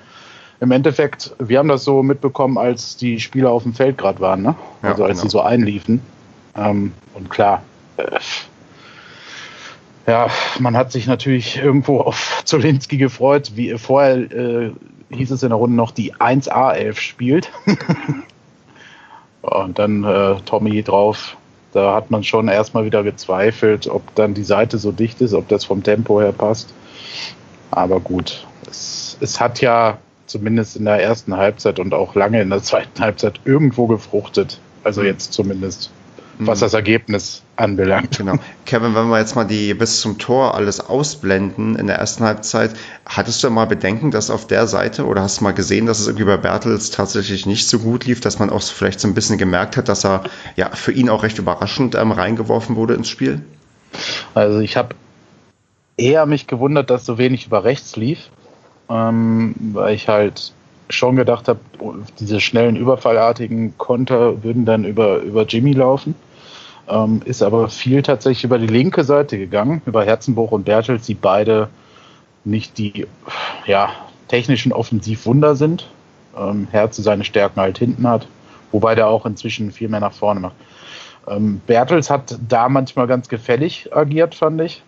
im 0.59 0.71
Endeffekt, 0.71 1.33
wir 1.39 1.59
haben 1.59 1.69
das 1.69 1.83
so 1.83 2.03
mitbekommen, 2.03 2.57
als 2.57 2.97
die 2.97 3.19
Spieler 3.19 3.51
auf 3.51 3.63
dem 3.63 3.73
Feld 3.73 3.97
gerade 3.97 4.19
waren, 4.19 4.41
ne? 4.41 4.55
Ja, 4.83 4.89
Also 4.89 5.03
als 5.03 5.19
genau. 5.19 5.23
die 5.23 5.29
so 5.29 5.41
einliefen. 5.41 6.01
Ähm, 6.55 6.93
und 7.13 7.29
klar, 7.29 7.63
äh, 7.97 8.19
ja, 10.07 10.27
man 10.59 10.75
hat 10.75 10.91
sich 10.91 11.05
natürlich 11.05 11.57
irgendwo 11.57 12.01
auf 12.01 12.41
Zolinski 12.45 12.97
gefreut, 12.97 13.51
wie 13.55 13.77
vorher 13.77 14.17
äh, 14.17 14.71
hieß 15.11 15.31
es 15.31 15.43
in 15.43 15.49
der 15.49 15.57
Runde 15.57 15.75
noch, 15.75 15.91
die 15.91 16.15
1A11 16.15 16.99
spielt. 16.99 17.51
und 19.41 19.79
dann 19.79 20.03
äh, 20.03 20.35
Tommy 20.45 20.83
drauf. 20.83 21.37
Da 21.71 21.93
hat 21.93 22.09
man 22.09 22.23
schon 22.23 22.47
erstmal 22.47 22.85
wieder 22.85 23.03
gezweifelt, 23.03 23.87
ob 23.87 24.15
dann 24.15 24.33
die 24.33 24.43
Seite 24.43 24.79
so 24.79 24.91
dicht 24.91 25.21
ist, 25.21 25.33
ob 25.33 25.47
das 25.47 25.65
vom 25.65 25.83
Tempo 25.83 26.19
her 26.19 26.31
passt. 26.31 26.73
Aber 27.69 27.99
gut, 27.99 28.47
es, 28.67 29.17
es 29.19 29.39
hat 29.39 29.61
ja 29.61 29.99
zumindest 30.25 30.77
in 30.77 30.85
der 30.85 31.01
ersten 31.01 31.37
Halbzeit 31.37 31.79
und 31.79 31.93
auch 31.93 32.15
lange 32.15 32.41
in 32.41 32.49
der 32.49 32.63
zweiten 32.63 32.99
Halbzeit 32.99 33.39
irgendwo 33.45 33.85
gefruchtet. 33.85 34.59
Also 34.83 35.03
jetzt 35.03 35.33
zumindest 35.33 35.91
was 36.39 36.59
das 36.59 36.73
Ergebnis 36.73 37.43
anbelangt. 37.57 38.17
Genau. 38.17 38.35
Kevin, 38.65 38.95
wenn 38.95 39.09
wir 39.09 39.19
jetzt 39.19 39.35
mal 39.35 39.43
die 39.43 39.73
bis 39.73 39.99
zum 39.99 40.17
Tor 40.17 40.55
alles 40.55 40.79
ausblenden 40.79 41.75
in 41.75 41.87
der 41.87 41.97
ersten 41.97 42.23
Halbzeit, 42.23 42.75
hattest 43.05 43.43
du 43.43 43.49
mal 43.49 43.65
Bedenken, 43.65 44.11
dass 44.11 44.29
auf 44.29 44.47
der 44.47 44.65
Seite 44.67 45.05
oder 45.05 45.21
hast 45.21 45.39
du 45.39 45.43
mal 45.43 45.53
gesehen, 45.53 45.85
dass 45.85 45.99
es 45.99 46.07
irgendwie 46.07 46.25
bei 46.25 46.37
Bertels 46.37 46.91
tatsächlich 46.91 47.45
nicht 47.45 47.67
so 47.67 47.79
gut 47.79 48.05
lief, 48.05 48.21
dass 48.21 48.39
man 48.39 48.49
auch 48.49 48.61
vielleicht 48.61 49.01
so 49.01 49.07
ein 49.07 49.13
bisschen 49.13 49.37
gemerkt 49.37 49.75
hat, 49.75 49.89
dass 49.89 50.05
er 50.05 50.23
ja 50.55 50.69
für 50.71 50.93
ihn 50.93 51.09
auch 51.09 51.23
recht 51.23 51.37
überraschend 51.37 51.95
ähm, 51.95 52.11
reingeworfen 52.11 52.77
wurde 52.77 52.93
ins 52.93 53.09
Spiel? 53.09 53.41
Also 54.33 54.59
ich 54.59 54.77
habe 54.77 54.95
eher 55.97 56.25
mich 56.25 56.47
gewundert, 56.47 56.89
dass 56.89 57.05
so 57.05 57.17
wenig 57.17 57.47
über 57.47 57.65
rechts 57.65 57.97
lief, 57.97 58.29
ähm, 58.89 59.55
weil 59.73 59.93
ich 59.93 60.07
halt 60.07 60.53
schon 60.89 61.15
gedacht 61.15 61.47
habe, 61.47 61.59
diese 62.19 62.39
schnellen 62.39 62.75
überfallartigen 62.75 63.77
Konter 63.77 64.43
würden 64.43 64.65
dann 64.65 64.85
über, 64.85 65.19
über 65.19 65.45
Jimmy 65.45 65.73
laufen. 65.73 66.15
Ähm, 66.89 67.21
ist 67.25 67.43
aber 67.43 67.69
viel 67.69 68.01
tatsächlich 68.01 68.43
über 68.43 68.57
die 68.57 68.67
linke 68.67 69.03
Seite 69.03 69.37
gegangen, 69.37 69.81
über 69.85 70.03
Herzenbuch 70.03 70.51
und 70.51 70.65
Bertels, 70.65 71.05
die 71.05 71.13
beide 71.13 71.69
nicht 72.43 72.77
die 72.77 73.05
ja, 73.67 73.89
technischen 74.27 74.73
Offensivwunder 74.73 75.55
sind. 75.55 75.87
Ähm, 76.37 76.67
Herze 76.71 77.01
seine 77.01 77.23
Stärken 77.23 77.61
halt 77.61 77.77
hinten 77.77 78.07
hat, 78.07 78.27
wobei 78.71 78.95
der 78.95 79.07
auch 79.07 79.25
inzwischen 79.25 79.71
viel 79.71 79.89
mehr 79.89 79.99
nach 79.99 80.13
vorne 80.13 80.39
macht. 80.39 80.55
Ähm, 81.27 81.61
Bertels 81.67 82.09
hat 82.09 82.37
da 82.47 82.69
manchmal 82.69 83.07
ganz 83.07 83.29
gefällig 83.29 83.95
agiert, 83.95 84.33
fand 84.33 84.61
ich. 84.61 84.81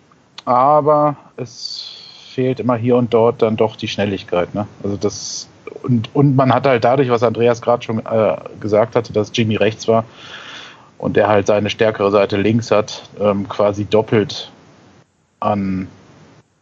Aber 0.45 1.17
es 1.37 1.97
fehlt 2.33 2.59
immer 2.59 2.77
hier 2.77 2.95
und 2.95 3.13
dort 3.13 3.41
dann 3.43 3.57
doch 3.57 3.75
die 3.75 3.87
Schnelligkeit. 3.87 4.55
Ne? 4.55 4.67
Also 4.83 4.97
das 4.97 5.47
und, 5.83 6.13
und 6.15 6.35
man 6.35 6.53
hat 6.53 6.65
halt 6.65 6.83
dadurch, 6.83 7.09
was 7.09 7.23
Andreas 7.23 7.61
gerade 7.61 7.83
schon 7.83 7.99
äh, 7.99 8.35
gesagt 8.59 8.95
hatte, 8.95 9.13
dass 9.13 9.31
Jimmy 9.33 9.55
rechts 9.55 9.87
war, 9.87 10.03
und 11.01 11.17
der 11.17 11.27
halt 11.27 11.47
seine 11.47 11.71
stärkere 11.71 12.11
Seite 12.11 12.37
links 12.37 12.69
hat, 12.69 13.09
ähm, 13.19 13.49
quasi 13.49 13.85
doppelt 13.85 14.51
an 15.39 15.87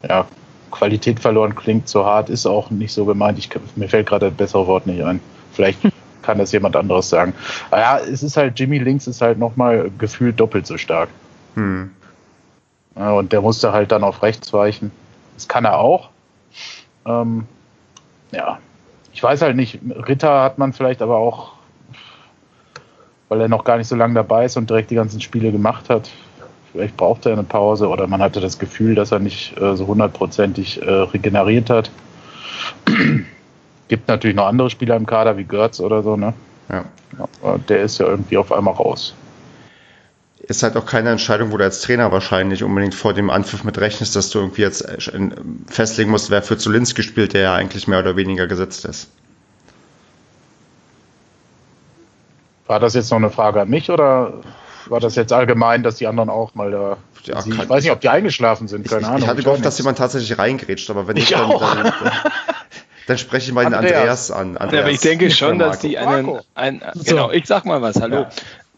ja, 0.01 0.25
Qualität 0.71 1.19
verloren, 1.19 1.55
klingt 1.55 1.89
so 1.89 2.05
hart, 2.05 2.29
ist 2.29 2.45
auch 2.45 2.71
nicht 2.71 2.93
so 2.93 3.03
gemeint. 3.03 3.37
Ich, 3.37 3.49
mir 3.75 3.89
fällt 3.89 4.07
gerade 4.07 4.27
das 4.27 4.37
bessere 4.37 4.65
Wort 4.65 4.87
nicht 4.87 5.03
ein. 5.03 5.19
Vielleicht 5.51 5.81
kann 6.21 6.37
das 6.37 6.53
jemand 6.53 6.77
anderes 6.77 7.09
sagen. 7.09 7.33
Aber 7.69 7.81
ja, 7.81 7.97
es 7.97 8.23
ist 8.23 8.37
halt, 8.37 8.57
Jimmy 8.57 8.77
links 8.77 9.07
ist 9.07 9.21
halt 9.21 9.37
nochmal 9.37 9.91
gefühlt 9.97 10.39
doppelt 10.39 10.65
so 10.65 10.77
stark. 10.77 11.09
Hm. 11.55 11.91
Ja, 12.95 13.11
und 13.11 13.33
der 13.33 13.41
musste 13.41 13.73
halt 13.73 13.91
dann 13.91 14.05
auf 14.05 14.23
rechts 14.23 14.53
weichen. 14.53 14.91
Das 15.35 15.49
kann 15.49 15.65
er 15.65 15.79
auch. 15.79 16.09
Ähm, 17.05 17.45
ja, 18.31 18.59
ich 19.11 19.21
weiß 19.21 19.41
halt 19.41 19.57
nicht, 19.57 19.79
Ritter 20.07 20.43
hat 20.43 20.59
man 20.59 20.71
vielleicht 20.71 21.01
aber 21.01 21.17
auch 21.17 21.58
weil 23.29 23.41
er 23.41 23.47
noch 23.47 23.63
gar 23.63 23.77
nicht 23.77 23.87
so 23.87 23.95
lange 23.95 24.15
dabei 24.15 24.45
ist 24.45 24.57
und 24.57 24.69
direkt 24.69 24.91
die 24.91 24.95
ganzen 24.95 25.21
Spiele 25.21 25.51
gemacht 25.51 25.89
hat. 25.89 26.09
Vielleicht 26.71 26.97
braucht 26.97 27.25
er 27.25 27.33
eine 27.33 27.43
Pause 27.43 27.87
oder 27.87 28.07
man 28.07 28.21
hatte 28.21 28.41
das 28.41 28.59
Gefühl, 28.59 28.95
dass 28.95 29.11
er 29.11 29.19
nicht 29.19 29.59
äh, 29.59 29.75
so 29.75 29.87
hundertprozentig 29.87 30.81
äh, 30.81 30.89
regeneriert 30.89 31.69
hat. 31.69 31.89
Gibt 33.87 34.07
natürlich 34.07 34.35
noch 34.35 34.45
andere 34.45 34.69
Spieler 34.69 34.95
im 34.95 35.05
Kader 35.05 35.37
wie 35.37 35.45
Götz 35.45 35.79
oder 35.79 36.03
so, 36.03 36.15
ne? 36.15 36.33
Ja. 36.69 36.85
Aber 37.41 37.57
der 37.57 37.81
ist 37.81 37.99
ja 37.99 38.07
irgendwie 38.07 38.37
auf 38.37 38.51
einmal 38.51 38.75
raus. 38.75 39.15
Ist 40.41 40.63
halt 40.63 40.77
auch 40.77 40.85
keine 40.85 41.09
Entscheidung, 41.09 41.51
wo 41.51 41.57
du 41.57 41.63
als 41.63 41.81
Trainer 41.81 42.11
wahrscheinlich 42.11 42.63
unbedingt 42.63 42.95
vor 42.95 43.13
dem 43.13 43.29
Anpfiff 43.29 43.63
mit 43.63 43.79
rechnest, 43.79 44.15
dass 44.15 44.29
du 44.29 44.39
irgendwie 44.39 44.61
jetzt 44.61 44.81
äh, 44.81 44.97
festlegen 45.67 46.11
musst, 46.11 46.29
wer 46.29 46.43
für 46.43 46.57
Zulinski 46.57 47.03
spielt, 47.03 47.33
der 47.33 47.41
ja 47.41 47.55
eigentlich 47.55 47.87
mehr 47.87 47.99
oder 47.99 48.15
weniger 48.15 48.47
gesetzt 48.47 48.85
ist. 48.85 49.09
War 52.69 52.79
das 52.79 52.93
jetzt 52.93 53.09
noch 53.09 53.17
eine 53.17 53.31
Frage 53.31 53.61
an 53.61 53.69
mich 53.69 53.89
oder 53.89 54.41
war 54.85 54.99
das 54.99 55.15
jetzt 55.15 55.33
allgemein, 55.33 55.81
dass 55.81 55.95
die 55.95 56.05
anderen 56.05 56.29
auch 56.29 56.53
mal 56.53 56.69
da. 56.69 56.97
Ja, 57.23 57.41
sie, 57.41 57.49
ich 57.49 57.67
weiß 57.67 57.83
nicht, 57.83 57.91
ob 57.91 57.99
die 57.99 58.09
eingeschlafen 58.09 58.67
sind, 58.67 58.87
keine 58.87 59.01
ich, 59.01 59.07
Ahnung. 59.07 59.21
Ich 59.23 59.27
hatte 59.27 59.41
gehofft, 59.41 59.65
dass 59.65 59.79
jemand 59.79 59.97
tatsächlich 59.97 60.37
reingrätscht, 60.37 60.87
aber 60.91 61.07
wenn 61.07 61.17
ich, 61.17 61.23
ich 61.23 61.29
dann, 61.31 61.49
dann, 61.49 61.93
dann, 63.07 63.17
spreche 63.17 63.47
ich 63.47 63.53
mal 63.53 63.65
den 63.65 63.73
Andreas, 63.73 64.29
an. 64.29 64.55
Andreas. 64.55 64.73
Ja, 64.73 64.81
aber 64.81 64.91
ich 64.91 64.99
denke 64.99 65.31
schon, 65.31 65.57
dass 65.57 65.79
die 65.79 65.97
einen. 65.97 66.37
Ein, 66.53 66.83
genau, 67.05 67.31
ich 67.31 67.47
sag 67.47 67.65
mal 67.65 67.81
was, 67.81 67.99
hallo. 67.99 68.27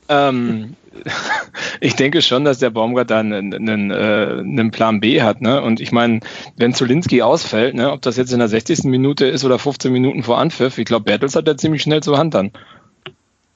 Ja. 0.09 0.29
Ähm, 0.29 0.77
ich 1.81 1.97
denke 1.97 2.21
schon, 2.21 2.45
dass 2.45 2.59
der 2.59 2.69
Baumgart 2.69 3.11
da 3.11 3.19
einen, 3.19 3.53
einen, 3.53 3.91
äh, 3.91 4.37
einen 4.39 4.71
Plan 4.71 5.01
B 5.01 5.21
hat. 5.21 5.41
Ne? 5.41 5.61
Und 5.61 5.81
ich 5.81 5.91
meine, 5.91 6.21
wenn 6.55 6.73
Zulinski 6.73 7.23
ausfällt, 7.23 7.75
ne, 7.75 7.91
ob 7.91 8.01
das 8.01 8.15
jetzt 8.15 8.31
in 8.31 8.39
der 8.39 8.47
60. 8.47 8.85
Minute 8.85 9.25
ist 9.25 9.43
oder 9.43 9.59
15 9.59 9.91
Minuten 9.91 10.23
vor 10.23 10.37
Anpfiff, 10.37 10.77
ich 10.77 10.85
glaube, 10.85 11.03
Bertels 11.03 11.35
hat 11.35 11.45
er 11.49 11.57
ziemlich 11.57 11.81
schnell 11.81 12.01
zur 12.01 12.17
Hand 12.17 12.33
dann. 12.33 12.51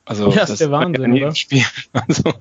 Also 0.06 0.30
ja, 0.30 0.38
das 0.38 0.52
ist 0.52 0.62
der 0.62 0.72
Wahnsinn, 0.72 1.14
oder? 1.14 1.36
Spiel. 1.36 1.64
Also, 1.94 2.34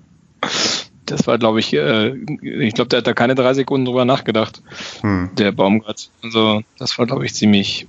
das 1.06 1.26
war, 1.26 1.38
glaube 1.38 1.60
ich, 1.60 1.72
äh, 1.72 2.14
ich 2.42 2.74
glaube, 2.74 2.88
der 2.88 2.98
hat 2.98 3.06
da 3.06 3.12
keine 3.12 3.34
drei 3.34 3.54
Sekunden 3.54 3.86
drüber 3.86 4.04
nachgedacht, 4.04 4.62
hm. 5.00 5.30
der 5.36 5.52
Baumgart. 5.52 6.10
Also 6.22 6.62
das 6.78 6.98
war, 6.98 7.06
glaube 7.06 7.24
ich, 7.24 7.34
ziemlich, 7.34 7.86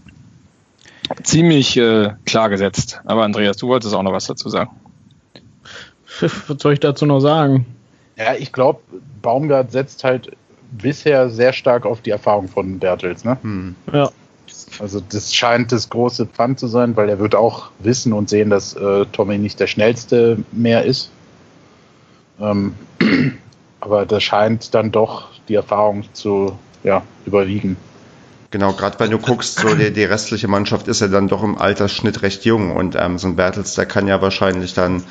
ziemlich 1.24 1.78
äh, 1.78 2.12
klar 2.26 2.50
gesetzt. 2.50 3.02
Aber 3.06 3.24
Andreas, 3.24 3.58
du 3.58 3.68
wolltest 3.68 3.94
auch 3.94 4.04
noch 4.04 4.14
was 4.14 4.28
dazu 4.28 4.50
sagen. 4.50 4.72
Was 6.48 6.62
soll 6.62 6.74
ich 6.74 6.80
dazu 6.80 7.06
noch 7.06 7.20
sagen? 7.20 7.66
Ja, 8.16 8.36
ich 8.36 8.54
glaube, 8.54 8.80
Baumgart 9.22 9.74
setzt 9.74 10.06
halt 10.06 10.32
bisher 10.72 11.30
sehr 11.30 11.52
stark 11.52 11.86
auf 11.86 12.02
die 12.02 12.12
Erfahrung 12.12 12.48
von 12.48 12.80
Bertels, 12.80 13.26
ne? 13.26 13.38
Hm. 13.42 13.76
Ja. 13.92 14.10
Also 14.80 15.02
das 15.02 15.34
scheint 15.34 15.72
das 15.72 15.90
große 15.90 16.26
Pfand 16.26 16.60
zu 16.60 16.68
sein, 16.68 16.96
weil 16.96 17.10
er 17.10 17.20
wird 17.20 17.36
auch 17.36 17.72
wissen 17.80 18.14
und 18.14 18.30
sehen, 18.30 18.50
dass 18.50 18.76
äh, 18.76 19.06
Tommy 19.12 19.38
nicht 19.38 19.60
der 19.60 19.68
schnellste 19.68 20.38
mehr 20.52 20.84
ist. 20.84 21.12
Ähm, 22.40 22.76
aber 23.80 24.06
das 24.06 24.24
scheint 24.24 24.74
dann 24.74 24.92
doch 24.92 25.30
die 25.48 25.56
Erfahrung 25.56 26.04
zu 26.14 26.58
ja, 26.84 27.04
überwiegen. 27.26 27.78
Genau, 28.52 28.74
gerade 28.74 29.00
wenn 29.00 29.12
du 29.12 29.20
guckst, 29.20 29.60
so 29.60 29.76
die, 29.76 29.92
die, 29.92 30.04
restliche 30.04 30.48
Mannschaft 30.48 30.88
ist 30.88 31.02
ja 31.02 31.08
dann 31.08 31.28
doch 31.28 31.44
im 31.44 31.58
Altersschnitt 31.58 32.22
recht 32.22 32.46
jung 32.46 32.76
und 32.76 32.96
ähm, 32.98 33.18
so 33.18 33.28
ein 33.28 33.36
Bertels, 33.36 33.76
der 33.76 33.86
kann 33.86 34.08
ja 34.08 34.22
wahrscheinlich 34.22 34.74
dann 34.74 35.04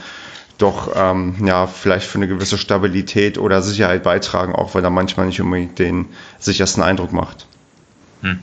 doch 0.57 0.93
ähm, 0.95 1.35
ja 1.45 1.67
vielleicht 1.67 2.07
für 2.07 2.19
eine 2.19 2.29
gewisse 2.29 2.59
Stabilität 2.59 3.39
oder 3.39 3.61
Sicherheit 3.61 4.03
beitragen, 4.03 4.55
auch 4.55 4.75
wenn 4.75 4.85
er 4.85 4.91
manchmal 4.91 5.27
nicht 5.27 5.41
unbedingt 5.41 5.79
den 5.79 6.07
sichersten 6.39 6.83
Eindruck 6.83 7.13
macht. 7.13 7.47
Hm. 8.23 8.39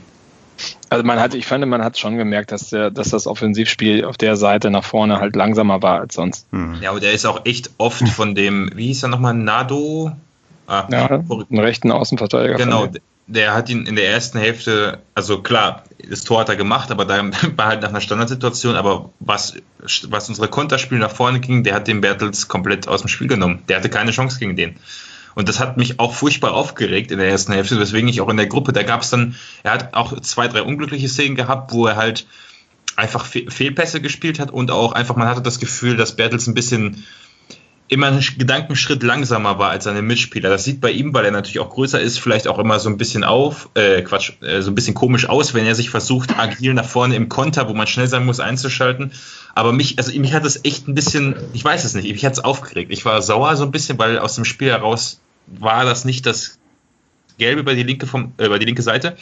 Also 0.92 1.04
man 1.04 1.18
hat, 1.18 1.34
ich 1.34 1.46
fand, 1.46 1.66
man 1.66 1.82
hat 1.82 1.98
schon 1.98 2.16
gemerkt, 2.16 2.52
dass, 2.52 2.70
der, 2.70 2.90
dass 2.90 3.10
das 3.10 3.26
Offensivspiel 3.26 4.04
auf 4.04 4.16
der 4.16 4.36
Seite 4.36 4.70
nach 4.70 4.84
vorne 4.84 5.20
halt 5.20 5.36
langsamer 5.36 5.82
war 5.82 6.00
als 6.00 6.14
sonst. 6.14 6.46
Hm. 6.52 6.78
Ja, 6.80 6.90
aber 6.90 7.00
der 7.00 7.12
ist 7.12 7.26
auch 7.26 7.44
echt 7.44 7.70
oft 7.78 8.08
von 8.08 8.34
dem, 8.34 8.70
wie 8.74 8.86
hieß 8.86 9.04
er 9.04 9.08
nochmal, 9.08 9.34
Nado? 9.34 10.12
Ah, 10.66 10.86
ja, 10.90 11.06
einen 11.08 11.58
rechten 11.58 11.90
Außenverteidiger. 11.90 12.56
Genau, 12.56 12.88
der 13.26 13.54
hat 13.54 13.68
ihn 13.68 13.86
in 13.86 13.96
der 13.96 14.08
ersten 14.08 14.38
Hälfte, 14.38 14.98
also 15.14 15.42
klar, 15.42 15.84
das 16.08 16.24
Tor 16.24 16.40
hat 16.40 16.48
er 16.48 16.56
gemacht, 16.56 16.90
aber 16.90 17.04
da 17.04 17.22
war 17.56 17.66
halt 17.66 17.82
nach 17.82 17.88
einer 17.88 18.00
Standardsituation, 18.00 18.76
aber 18.76 19.10
was, 19.20 19.54
was 19.78 20.28
unsere 20.28 20.48
Konterspiele 20.48 21.00
nach 21.00 21.10
vorne 21.10 21.40
ging, 21.40 21.64
der 21.64 21.74
hat 21.74 21.88
den 21.88 22.00
Bertels 22.00 22.48
komplett 22.48 22.88
aus 22.88 23.02
dem 23.02 23.08
Spiel 23.08 23.28
genommen. 23.28 23.62
Der 23.68 23.78
hatte 23.78 23.88
keine 23.88 24.10
Chance 24.10 24.38
gegen 24.38 24.56
den. 24.56 24.76
Und 25.34 25.48
das 25.48 25.60
hat 25.60 25.76
mich 25.76 25.98
auch 25.98 26.14
furchtbar 26.14 26.52
aufgeregt 26.52 27.10
in 27.10 27.18
der 27.18 27.28
ersten 27.28 27.52
Hälfte, 27.52 27.78
weswegen 27.78 28.08
ich 28.08 28.20
auch 28.20 28.28
in 28.28 28.36
der 28.36 28.46
Gruppe, 28.46 28.72
da 28.72 28.82
gab 28.82 29.02
es 29.02 29.10
dann, 29.10 29.34
er 29.62 29.72
hat 29.72 29.94
auch 29.94 30.18
zwei, 30.20 30.48
drei 30.48 30.62
unglückliche 30.62 31.08
Szenen 31.08 31.36
gehabt, 31.36 31.72
wo 31.72 31.86
er 31.86 31.96
halt 31.96 32.26
einfach 32.96 33.24
Fe 33.24 33.46
Fehlpässe 33.48 34.00
gespielt 34.00 34.38
hat 34.38 34.50
und 34.50 34.70
auch 34.70 34.92
einfach, 34.92 35.16
man 35.16 35.28
hatte 35.28 35.42
das 35.42 35.58
Gefühl, 35.58 35.96
dass 35.96 36.16
Bertels 36.16 36.46
ein 36.46 36.54
bisschen 36.54 37.04
immer 37.92 38.06
einen 38.06 38.24
Gedankenschritt 38.38 39.02
langsamer 39.02 39.58
war 39.58 39.68
als 39.68 39.84
seine 39.84 40.00
Mitspieler. 40.00 40.48
Das 40.48 40.64
sieht 40.64 40.80
bei 40.80 40.90
ihm, 40.90 41.12
weil 41.12 41.26
er 41.26 41.30
natürlich 41.30 41.60
auch 41.60 41.68
größer 41.68 42.00
ist, 42.00 42.18
vielleicht 42.18 42.48
auch 42.48 42.58
immer 42.58 42.80
so 42.80 42.88
ein 42.88 42.96
bisschen 42.96 43.22
auf, 43.22 43.68
äh, 43.74 44.00
Quatsch, 44.00 44.32
äh, 44.40 44.62
so 44.62 44.70
ein 44.70 44.74
bisschen 44.74 44.94
komisch 44.94 45.28
aus, 45.28 45.52
wenn 45.52 45.66
er 45.66 45.74
sich 45.74 45.90
versucht, 45.90 46.38
agil 46.38 46.72
nach 46.72 46.86
vorne 46.86 47.16
im 47.16 47.28
Konter, 47.28 47.68
wo 47.68 47.74
man 47.74 47.86
schnell 47.86 48.06
sein 48.08 48.24
muss, 48.24 48.40
einzuschalten. 48.40 49.12
Aber 49.54 49.74
mich, 49.74 49.98
also 49.98 50.18
mich 50.18 50.32
hat 50.32 50.46
das 50.46 50.64
echt 50.64 50.88
ein 50.88 50.94
bisschen, 50.94 51.36
ich 51.52 51.62
weiß 51.62 51.84
es 51.84 51.92
nicht, 51.92 52.10
mich 52.10 52.24
hat 52.24 52.32
es 52.32 52.40
aufgeregt. 52.40 52.90
Ich 52.90 53.04
war 53.04 53.20
sauer 53.20 53.54
so 53.56 53.64
ein 53.64 53.72
bisschen, 53.72 53.98
weil 53.98 54.18
aus 54.18 54.36
dem 54.36 54.46
Spiel 54.46 54.70
heraus 54.70 55.20
war 55.46 55.84
das 55.84 56.06
nicht 56.06 56.24
das 56.24 56.58
Gelbe 57.36 57.60
über 57.60 57.74
die 57.74 57.82
linke 57.82 58.06
vom, 58.06 58.32
äh, 58.38 58.46
über 58.46 58.58
die 58.58 58.66
linke 58.66 58.82
Seite, 58.82 59.18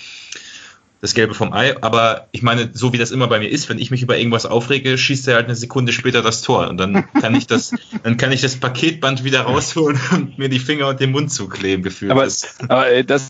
das 1.00 1.14
Gelbe 1.14 1.34
vom 1.34 1.52
Ei. 1.52 1.74
Aber 1.82 2.28
ich 2.32 2.42
meine, 2.42 2.70
so 2.72 2.92
wie 2.92 2.98
das 2.98 3.10
immer 3.10 3.28
bei 3.28 3.38
mir 3.38 3.48
ist, 3.48 3.68
wenn 3.68 3.78
ich 3.78 3.90
mich 3.90 4.02
über 4.02 4.18
irgendwas 4.18 4.46
aufrege, 4.46 4.98
schießt 4.98 5.28
er 5.28 5.36
halt 5.36 5.46
eine 5.46 5.56
Sekunde 5.56 5.92
später 5.92 6.22
das 6.22 6.42
Tor 6.42 6.68
und 6.68 6.78
dann 6.78 7.04
kann 7.20 7.34
ich 7.34 7.46
das, 7.46 7.72
dann 8.02 8.16
kann 8.16 8.32
ich 8.32 8.40
das 8.40 8.56
Paketband 8.56 9.24
wieder 9.24 9.42
rausholen 9.42 9.98
und 10.12 10.38
mir 10.38 10.48
die 10.48 10.58
Finger 10.58 10.88
und 10.88 11.00
den 11.00 11.12
Mund 11.12 11.32
zukleben 11.32 11.82
gefühlt. 11.82 12.12
Aber, 12.12 12.26
aber 12.68 12.90
äh, 12.90 13.04
das 13.04 13.28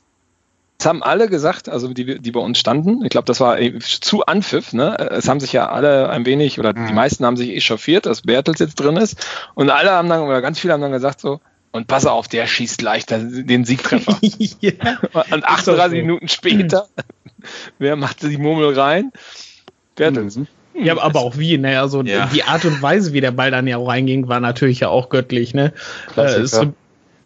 das 0.80 0.86
haben 0.86 1.02
alle 1.02 1.28
gesagt, 1.28 1.68
also 1.68 1.92
die, 1.92 2.20
die 2.20 2.30
bei 2.30 2.40
uns 2.40 2.58
standen. 2.58 3.04
Ich 3.04 3.10
glaube, 3.10 3.26
das 3.26 3.38
war 3.38 3.60
äh, 3.60 3.78
zu 3.80 4.24
Anpfiff. 4.24 4.72
Ne? 4.72 4.96
Es 5.10 5.28
haben 5.28 5.38
sich 5.38 5.52
ja 5.52 5.68
alle 5.68 6.08
ein 6.08 6.24
wenig, 6.24 6.58
oder 6.58 6.72
die 6.72 6.80
mhm. 6.80 6.94
meisten 6.94 7.26
haben 7.26 7.36
sich 7.36 7.50
echauffiert, 7.50 8.06
dass 8.06 8.22
Bertels 8.22 8.60
jetzt 8.60 8.76
drin 8.76 8.96
ist. 8.96 9.18
Und 9.54 9.68
alle 9.68 9.90
haben 9.90 10.08
dann, 10.08 10.22
oder 10.22 10.40
ganz 10.40 10.58
viele 10.58 10.72
haben 10.72 10.80
dann 10.80 10.92
gesagt 10.92 11.20
so, 11.20 11.40
und 11.72 11.86
pass 11.86 12.06
auf, 12.06 12.28
der 12.28 12.46
schießt 12.46 12.82
leichter 12.82 13.18
den 13.18 13.64
Siegtreffer. 13.64 14.18
ja, 14.60 14.98
und 15.30 15.44
38 15.44 16.02
Minuten 16.02 16.28
später 16.28 16.88
Wer 17.78 17.96
macht 17.96 18.22
die 18.22 18.36
Murmel 18.36 18.78
rein? 18.78 19.12
Bertels. 19.96 20.36
Mhm. 20.36 20.46
Ja, 20.74 20.98
aber 20.98 21.20
auch 21.20 21.36
wie, 21.36 21.58
ne? 21.58 21.80
Also 21.80 22.02
ja. 22.02 22.26
die 22.32 22.44
Art 22.44 22.64
und 22.64 22.80
Weise, 22.80 23.12
wie 23.12 23.20
der 23.20 23.32
Ball 23.32 23.50
dann 23.50 23.66
ja 23.66 23.76
auch 23.76 23.88
reinging, 23.88 24.28
war 24.28 24.40
natürlich 24.40 24.80
ja 24.80 24.88
auch 24.88 25.08
göttlich, 25.08 25.52
ne? 25.52 25.72
Äh, 26.16 26.46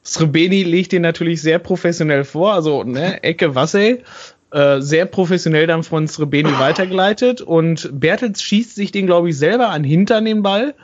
Srebeni 0.03 0.63
legt 0.63 0.93
den 0.93 1.03
natürlich 1.03 1.41
sehr 1.41 1.59
professionell 1.59 2.25
vor, 2.25 2.55
also 2.55 2.85
ne, 2.85 3.23
Ecke 3.23 3.55
Wassel, 3.55 4.03
äh, 4.51 4.81
sehr 4.81 5.07
professionell 5.07 5.67
dann 5.67 5.83
von 5.83 6.07
Srebeni 6.09 6.59
weitergeleitet 6.59 7.41
und 7.41 7.89
Bertels 7.93 8.43
schießt 8.43 8.75
sich 8.75 8.93
den, 8.93 9.07
glaube 9.07 9.31
ich, 9.31 9.39
selber 9.39 9.71
an 9.71 9.85
Hintern 9.85 10.25
den 10.25 10.43
Ball 10.43 10.75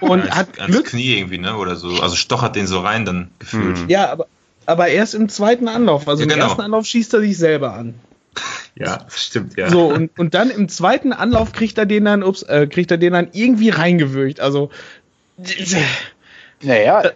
und 0.00 0.24
ja, 0.24 0.36
hat 0.36 0.58
ans 0.58 0.74
Glück. 0.74 0.86
Knie 0.86 1.18
irgendwie, 1.18 1.38
ne? 1.38 1.56
Oder 1.56 1.76
so. 1.76 2.00
Also 2.00 2.16
stochert 2.16 2.56
den 2.56 2.66
so 2.66 2.80
rein 2.80 3.04
dann 3.04 3.30
gefühlt. 3.38 3.78
Mhm. 3.78 3.88
Ja, 3.88 4.10
aber, 4.10 4.26
aber 4.66 4.88
erst 4.88 5.14
im 5.14 5.28
zweiten 5.28 5.68
Anlauf. 5.68 6.08
Also 6.08 6.22
ja, 6.22 6.28
genau. 6.28 6.36
im 6.36 6.48
ersten 6.48 6.62
Anlauf 6.62 6.86
schießt 6.86 7.14
er 7.14 7.20
sich 7.20 7.36
selber 7.36 7.74
an. 7.74 7.94
Ja, 8.78 9.06
stimmt, 9.08 9.56
ja. 9.56 9.70
So, 9.70 9.86
und, 9.86 10.18
und 10.18 10.34
dann 10.34 10.50
im 10.50 10.68
zweiten 10.68 11.14
Anlauf 11.14 11.52
kriegt 11.52 11.78
er 11.78 11.86
den 11.86 12.04
dann, 12.04 12.22
ups, 12.22 12.42
äh, 12.42 12.66
kriegt 12.66 12.90
er 12.90 12.98
den 12.98 13.14
dann 13.14 13.28
irgendwie 13.32 13.70
reingewürgt. 13.70 14.38
Also. 14.38 14.68
Naja, 16.60 17.10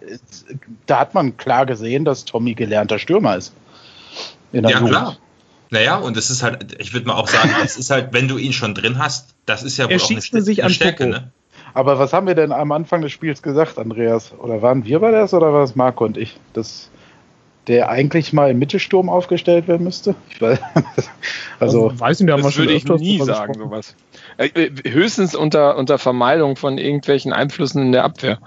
da 0.87 0.99
hat 0.99 1.13
man 1.13 1.37
klar 1.37 1.67
gesehen, 1.67 2.03
dass 2.03 2.25
Tommy 2.25 2.55
gelernter 2.55 2.97
Stürmer 2.97 3.37
ist. 3.37 3.53
ja, 4.51 4.61
Jugend. 4.61 4.89
klar. 4.89 5.17
Naja, 5.69 5.97
und 5.97 6.17
es 6.17 6.31
ist 6.31 6.41
halt, 6.41 6.81
ich 6.81 6.93
würde 6.93 7.07
mal 7.07 7.13
auch 7.13 7.27
sagen, 7.27 7.51
es 7.63 7.77
ist 7.77 7.91
halt, 7.91 8.11
wenn 8.11 8.27
du 8.27 8.39
ihn 8.39 8.53
schon 8.53 8.73
drin 8.73 8.97
hast, 8.97 9.35
das 9.45 9.61
ist 9.61 9.77
ja 9.77 9.85
wohl 9.85 9.93
er 9.93 10.01
auch 10.01 10.09
eine, 10.09 10.41
sich 10.41 10.63
eine 10.63 10.73
Stärke, 10.73 11.05
ne? 11.05 11.31
Aber 11.73 11.99
was 11.99 12.13
haben 12.13 12.27
wir 12.27 12.35
denn 12.35 12.51
am 12.51 12.71
Anfang 12.71 13.01
des 13.01 13.11
Spiels 13.11 13.41
gesagt, 13.41 13.77
Andreas? 13.77 14.33
Oder 14.37 14.61
waren 14.61 14.85
wir 14.85 14.99
bei 14.99 15.11
das 15.11 15.33
oder 15.33 15.53
war 15.53 15.63
es 15.63 15.75
Marco 15.75 16.05
und 16.05 16.17
ich? 16.17 16.37
Das, 16.53 16.89
der 17.67 17.89
eigentlich 17.89 18.33
mal 18.33 18.51
im 18.51 18.59
Mittelsturm 18.59 19.09
aufgestellt 19.09 19.67
werden 19.67 19.83
müsste? 19.83 20.15
Ich 20.29 20.41
weiß, 20.41 20.59
also, 21.59 21.89
also 21.89 21.99
weiß 21.99 22.19
nicht, 22.19 22.29
da 22.29 22.33
haben 22.33 22.43
das 22.43 22.57
würde 22.57 22.73
ich 22.73 22.85
nie 22.85 23.19
sagen, 23.19 23.53
sowas. 23.53 23.95
Äh, 24.37 24.47
äh, 24.47 24.89
höchstens 24.89 25.35
unter, 25.35 25.77
unter 25.77 25.97
Vermeidung 25.97 26.55
von 26.55 26.77
irgendwelchen 26.77 27.33
Einflüssen 27.33 27.81
in 27.81 27.91
der 27.91 28.03
Abwehr. 28.03 28.39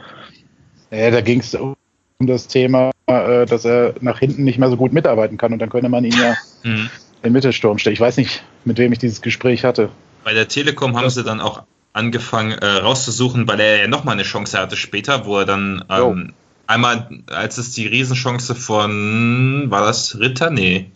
Ja, 0.91 1.11
da 1.11 1.21
ging 1.21 1.41
es 1.41 1.55
um 1.55 1.77
das 2.21 2.47
Thema, 2.47 2.91
äh, 3.07 3.47
dass 3.47 3.65
er 3.65 3.95
nach 4.01 4.19
hinten 4.19 4.45
nicht 4.45 4.59
mehr 4.59 4.71
so 4.71 4.77
gut 4.77 4.93
mitarbeiten 4.93 5.37
kann 5.37 5.53
und 5.53 5.59
dann 5.59 5.71
könnte 5.71 5.89
man 5.89 6.05
ihn 6.05 6.15
ja 6.15 6.35
mhm. 6.63 6.91
im 7.23 7.33
Mittelsturm 7.33 7.79
stellen. 7.79 7.95
Ich 7.95 8.01
weiß 8.01 8.17
nicht, 8.17 8.45
mit 8.65 8.79
wem 8.79 8.93
ich 8.93 8.99
dieses 8.99 9.23
Gespräch 9.23 9.65
hatte. 9.65 9.91
Bei 10.25 10.35
der 10.35 10.49
Telekom 10.49 10.97
haben 10.97 11.11
sie 11.11 11.23
dann 11.23 11.41
auch 11.41 11.65
angefangen 11.95 12.53
äh, 12.53 12.67
rauszusuchen, 12.67 13.49
weil 13.49 13.61
er 13.61 13.79
ja 13.79 13.89
nochmal 13.89 14.15
eine 14.15 14.25
Chance 14.25 14.59
hatte 14.59 14.77
später, 14.77 15.25
wo 15.25 15.39
er 15.39 15.47
dann 15.47 15.85
ähm, 15.89 16.33
einmal, 16.67 17.09
als 17.31 17.57
es 17.57 17.71
die 17.71 17.87
Riesenchance 17.87 18.55
von, 18.55 19.67
war 19.69 19.87
das 19.87 20.19
Ritter? 20.19 20.51
Nee. 20.51 20.91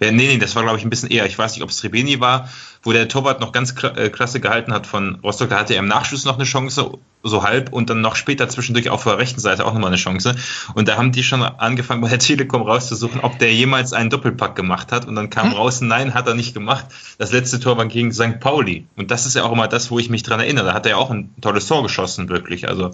Ja, 0.00 0.10
nee, 0.10 0.28
nee, 0.28 0.38
das 0.38 0.56
war 0.56 0.62
glaube 0.62 0.78
ich 0.78 0.84
ein 0.84 0.90
bisschen 0.90 1.10
eher. 1.10 1.26
Ich 1.26 1.38
weiß 1.38 1.54
nicht, 1.54 1.62
ob 1.62 1.68
es 1.68 1.84
Rebeni 1.84 2.20
war, 2.20 2.48
wo 2.82 2.92
der 2.92 3.06
Torwart 3.08 3.40
noch 3.40 3.52
ganz 3.52 3.74
äh, 3.82 4.08
klasse 4.08 4.40
gehalten 4.40 4.72
hat 4.72 4.86
von 4.86 5.16
Rostock. 5.22 5.50
Da 5.50 5.58
hatte 5.58 5.74
er 5.74 5.80
im 5.80 5.88
Nachschuss 5.88 6.24
noch 6.24 6.36
eine 6.36 6.44
Chance, 6.44 6.98
so 7.22 7.42
halb, 7.42 7.70
und 7.70 7.90
dann 7.90 8.00
noch 8.00 8.16
später 8.16 8.48
zwischendurch 8.48 8.88
auf 8.88 9.04
der 9.04 9.18
rechten 9.18 9.40
Seite 9.40 9.66
auch 9.66 9.74
nochmal 9.74 9.88
eine 9.88 9.98
Chance. 9.98 10.36
Und 10.72 10.88
da 10.88 10.96
haben 10.96 11.12
die 11.12 11.22
schon 11.22 11.42
angefangen, 11.42 12.00
bei 12.00 12.08
der 12.08 12.18
Telekom 12.18 12.62
rauszusuchen, 12.62 13.20
ob 13.20 13.38
der 13.38 13.52
jemals 13.52 13.92
einen 13.92 14.08
Doppelpack 14.08 14.56
gemacht 14.56 14.90
hat. 14.90 15.06
Und 15.06 15.16
dann 15.16 15.28
kam 15.28 15.50
hm? 15.50 15.56
raus, 15.56 15.82
nein, 15.82 16.14
hat 16.14 16.26
er 16.26 16.34
nicht 16.34 16.54
gemacht. 16.54 16.86
Das 17.18 17.30
letzte 17.30 17.60
Tor 17.60 17.76
war 17.76 17.84
gegen 17.84 18.10
St. 18.12 18.40
Pauli. 18.40 18.86
Und 18.96 19.10
das 19.10 19.26
ist 19.26 19.36
ja 19.36 19.44
auch 19.44 19.52
immer 19.52 19.68
das, 19.68 19.90
wo 19.90 19.98
ich 19.98 20.08
mich 20.08 20.22
dran 20.22 20.40
erinnere. 20.40 20.64
Da 20.64 20.72
hat 20.72 20.86
er 20.86 20.92
ja 20.92 20.96
auch 20.96 21.10
ein 21.10 21.34
tolles 21.42 21.66
Tor 21.66 21.82
geschossen, 21.82 22.30
wirklich. 22.30 22.68
Also 22.68 22.92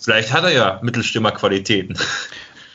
vielleicht 0.00 0.32
hat 0.32 0.44
er 0.44 0.52
ja 0.52 0.78
Mittelstimmerqualitäten. 0.82 1.98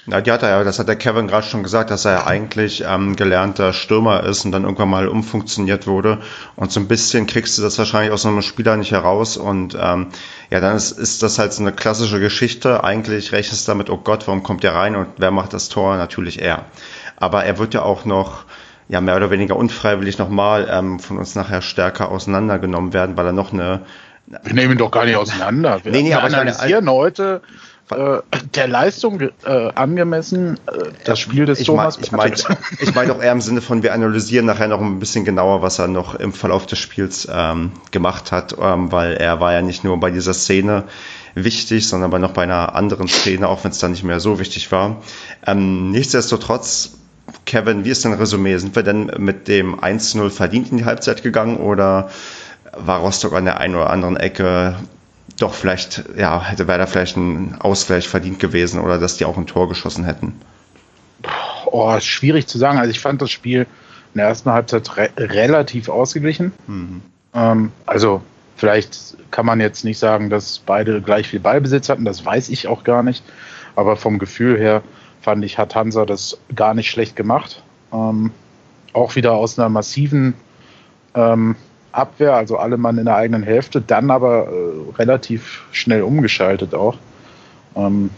Ja, 0.06 0.22
die 0.22 0.32
hat 0.32 0.42
er 0.42 0.50
ja, 0.50 0.64
das 0.64 0.80
hat 0.80 0.88
der 0.88 0.96
Kevin 0.96 1.28
gerade 1.28 1.46
schon 1.46 1.62
gesagt, 1.62 1.92
dass 1.92 2.06
er 2.06 2.14
ja 2.14 2.26
eigentlich 2.26 2.84
ähm, 2.88 3.16
gelernter 3.16 3.74
Stürmer 3.74 4.24
ist 4.24 4.46
und 4.46 4.52
dann 4.52 4.64
irgendwann 4.64 4.90
mal 4.90 5.08
umfunktioniert 5.08 5.88
wurde. 5.88 6.20
Und 6.56 6.72
so 6.72 6.80
ein 6.80 6.88
bisschen 6.88 7.28
kriegst 7.28 7.58
du 7.58 7.62
das 7.62 7.78
wahrscheinlich 7.78 8.12
aus 8.12 8.24
so 8.24 8.30
einem 8.30 8.42
Spieler 8.42 8.76
nicht 8.78 8.92
heraus. 8.92 9.38
Und 9.38 9.78
ähm, 9.80 10.08
ja, 10.50 10.62
dann 10.62 10.76
ist, 10.76 10.92
ist 10.92 11.22
das 11.22 11.38
halt 11.38 11.54
so 11.54 11.62
eine 11.62 11.74
klassische 11.74 12.20
Geschichte. 12.20 12.84
Eigentlich 12.84 13.32
rechnest 13.34 13.68
du 13.68 13.72
damit, 13.72 13.90
oh 13.90 13.98
Gott, 13.98 14.28
warum 14.28 14.42
kommt 14.42 14.64
der 14.64 14.74
rein 14.74 14.96
und 14.96 15.08
wer 15.18 15.32
macht 15.32 15.54
das 15.54 15.70
Tor? 15.70 15.96
Natürlich 15.98 16.42
er. 16.42 16.66
Aber 17.18 17.44
er 17.44 17.60
wird 17.60 17.74
ja 17.74 17.84
auch 17.84 18.06
noch 18.06 18.46
ja 18.88 19.02
mehr 19.02 19.16
oder 19.16 19.30
weniger 19.30 19.56
unfreiwillig 19.56 20.18
nochmal 20.18 20.68
ähm, 20.72 21.00
von 21.00 21.18
uns 21.18 21.36
nachher 21.36 21.62
stärker 21.62 22.10
auseinandergenommen 22.10 22.94
werden, 22.94 23.16
weil 23.16 23.28
er 23.28 23.34
noch 23.34 23.54
eine 23.54 23.82
wir 24.44 24.54
nehmen 24.54 24.74
ihn 24.74 24.78
doch 24.78 24.92
gar 24.92 25.06
nicht 25.06 25.16
auseinander. 25.16 25.84
Wir 25.84 25.92
nee, 25.92 26.04
nee, 26.04 26.14
aber 26.14 26.26
analysieren 26.26 26.86
meine, 26.86 26.98
heute 26.98 27.42
äh, 27.92 28.22
der 28.56 28.68
Leistung 28.68 29.20
äh, 29.20 29.30
angemessen 29.76 30.60
äh, 30.68 30.90
das 31.06 31.20
Spiel 31.20 31.46
des 31.46 31.60
ich 31.60 31.68
Thomas 31.68 31.98
mein, 31.98 32.04
Ich 32.04 32.12
meine 32.12 32.36
ich 32.80 32.96
mein 32.96 33.12
auch 33.12 33.22
eher 33.22 33.32
im 33.32 33.42
Sinne 33.42 33.62
von, 33.62 33.84
wir 33.84 33.94
analysieren 33.94 34.46
nachher 34.46 34.68
noch 34.68 34.82
ein 34.82 35.00
bisschen 35.00 35.26
genauer, 35.26 35.62
was 35.62 35.80
er 35.80 35.88
noch 35.88 36.16
im 36.16 36.34
Verlauf 36.34 36.66
des 36.66 36.80
Spiels 36.80 37.28
ähm, 37.32 37.72
gemacht 37.92 38.32
hat, 38.32 38.56
ähm, 38.60 38.92
weil 38.92 39.14
er 39.14 39.40
war 39.40 39.54
ja 39.54 39.62
nicht 39.62 39.84
nur 39.84 40.00
bei 40.00 40.12
dieser 40.12 40.34
Szene 40.34 40.84
wichtig, 41.34 41.88
sondern 41.88 42.12
bei 42.12 42.20
noch 42.20 42.32
bei 42.32 42.44
einer 42.44 42.76
anderen 42.76 43.08
Szene, 43.08 43.48
auch 43.48 43.64
wenn 43.64 43.72
es 43.72 43.80
dann 43.80 43.92
nicht 43.92 44.04
mehr 44.04 44.20
so 44.20 44.40
wichtig 44.40 44.72
war. 44.72 45.02
Ähm, 45.46 45.92
nichtsdestotrotz, 45.92 46.98
Kevin, 47.46 47.86
wie 47.86 47.90
ist 47.90 48.06
dein 48.06 48.14
Resümee? 48.14 48.58
Sind 48.58 48.76
wir 48.76 48.84
denn 48.84 49.12
mit 49.18 49.48
dem 49.48 49.80
1-0 49.80 50.30
verdient 50.30 50.72
in 50.72 50.78
die 50.78 50.86
Halbzeit 50.86 51.24
gegangen 51.24 51.58
oder 51.58 52.10
war 52.78 53.00
Rostock 53.00 53.34
an 53.34 53.46
der 53.46 53.60
einen 53.60 53.76
oder 53.76 53.90
anderen 53.90 54.18
Ecke 54.18 54.76
doch 55.38 55.54
vielleicht, 55.54 56.04
ja, 56.18 56.44
hätte 56.44 56.68
wäre 56.68 56.80
da 56.80 56.86
vielleicht 56.86 57.18
ein 57.18 57.56
Ausgleich 57.60 58.08
verdient 58.08 58.40
gewesen 58.40 58.80
oder 58.82 58.98
dass 58.98 59.18
die 59.18 59.26
auch 59.26 59.38
ein 59.38 59.48
Tor 59.48 59.70
geschossen 59.70 60.06
hätten? 60.06 60.40
Oh, 61.66 62.00
schwierig 62.00 62.48
zu 62.48 62.58
sagen. 62.58 62.78
Also 62.78 62.92
ich 62.92 63.00
fand 63.00 63.22
das 63.22 63.32
Spiel 63.32 63.68
in 64.14 64.18
der 64.18 64.28
ersten 64.28 64.52
Halbzeit 64.52 64.98
re 64.98 65.10
relativ 65.18 65.90
ausgeglichen. 65.90 66.52
Mhm. 66.68 67.02
Ähm, 67.34 67.72
also 67.86 68.22
vielleicht 68.56 69.18
kann 69.32 69.46
man 69.46 69.60
jetzt 69.60 69.86
nicht 69.86 70.00
sagen, 70.00 70.30
dass 70.30 70.60
beide 70.60 71.02
gleich 71.02 71.28
viel 71.28 71.40
Ballbesitz 71.40 71.90
hatten, 71.90 72.06
das 72.06 72.26
weiß 72.26 72.50
ich 72.50 72.68
auch 72.68 72.84
gar 72.84 73.04
nicht. 73.04 73.24
Aber 73.76 73.96
vom 73.96 74.20
Gefühl 74.20 74.58
her 74.58 74.82
fand 75.22 75.44
ich, 75.46 75.58
hat 75.58 75.76
Hansa 75.76 76.06
das 76.06 76.38
gar 76.56 76.74
nicht 76.74 76.90
schlecht 76.90 77.16
gemacht. 77.16 77.62
Ähm, 77.94 78.32
auch 78.94 79.16
wieder 79.16 79.34
aus 79.34 79.60
einer 79.60 79.70
massiven 79.70 80.34
ähm, 81.14 81.56
Abwehr, 81.92 82.36
also 82.36 82.58
alle 82.58 82.78
Mann 82.78 82.98
in 82.98 83.06
der 83.06 83.16
eigenen 83.16 83.44
Hälfte, 83.44 83.82
dann 83.82 84.12
aber 84.12 84.48
äh, 84.48 84.94
relativ 84.98 85.64
schnell 85.72 86.04
umgeschaltet 86.04 86.74
auch. 86.74 86.98
Ähm, 87.76 88.10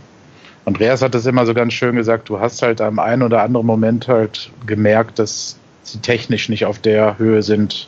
Andreas 0.66 1.02
hat 1.02 1.16
das 1.16 1.26
immer 1.26 1.46
so 1.46 1.54
ganz 1.54 1.74
schön 1.74 1.96
gesagt, 1.96 2.30
du 2.30 2.40
hast 2.40 2.62
halt 2.62 2.82
am 2.82 3.00
einen 3.00 3.24
oder 3.24 3.42
anderen 3.42 3.66
Moment 3.66 4.08
halt 4.08 4.52
gemerkt, 4.66 5.20
dass 5.20 5.58
sie 5.84 6.00
technisch 6.00 6.50
nicht 6.50 6.66
auf 6.66 6.80
der 6.80 7.18
Höhe 7.18 7.42
sind 7.42 7.88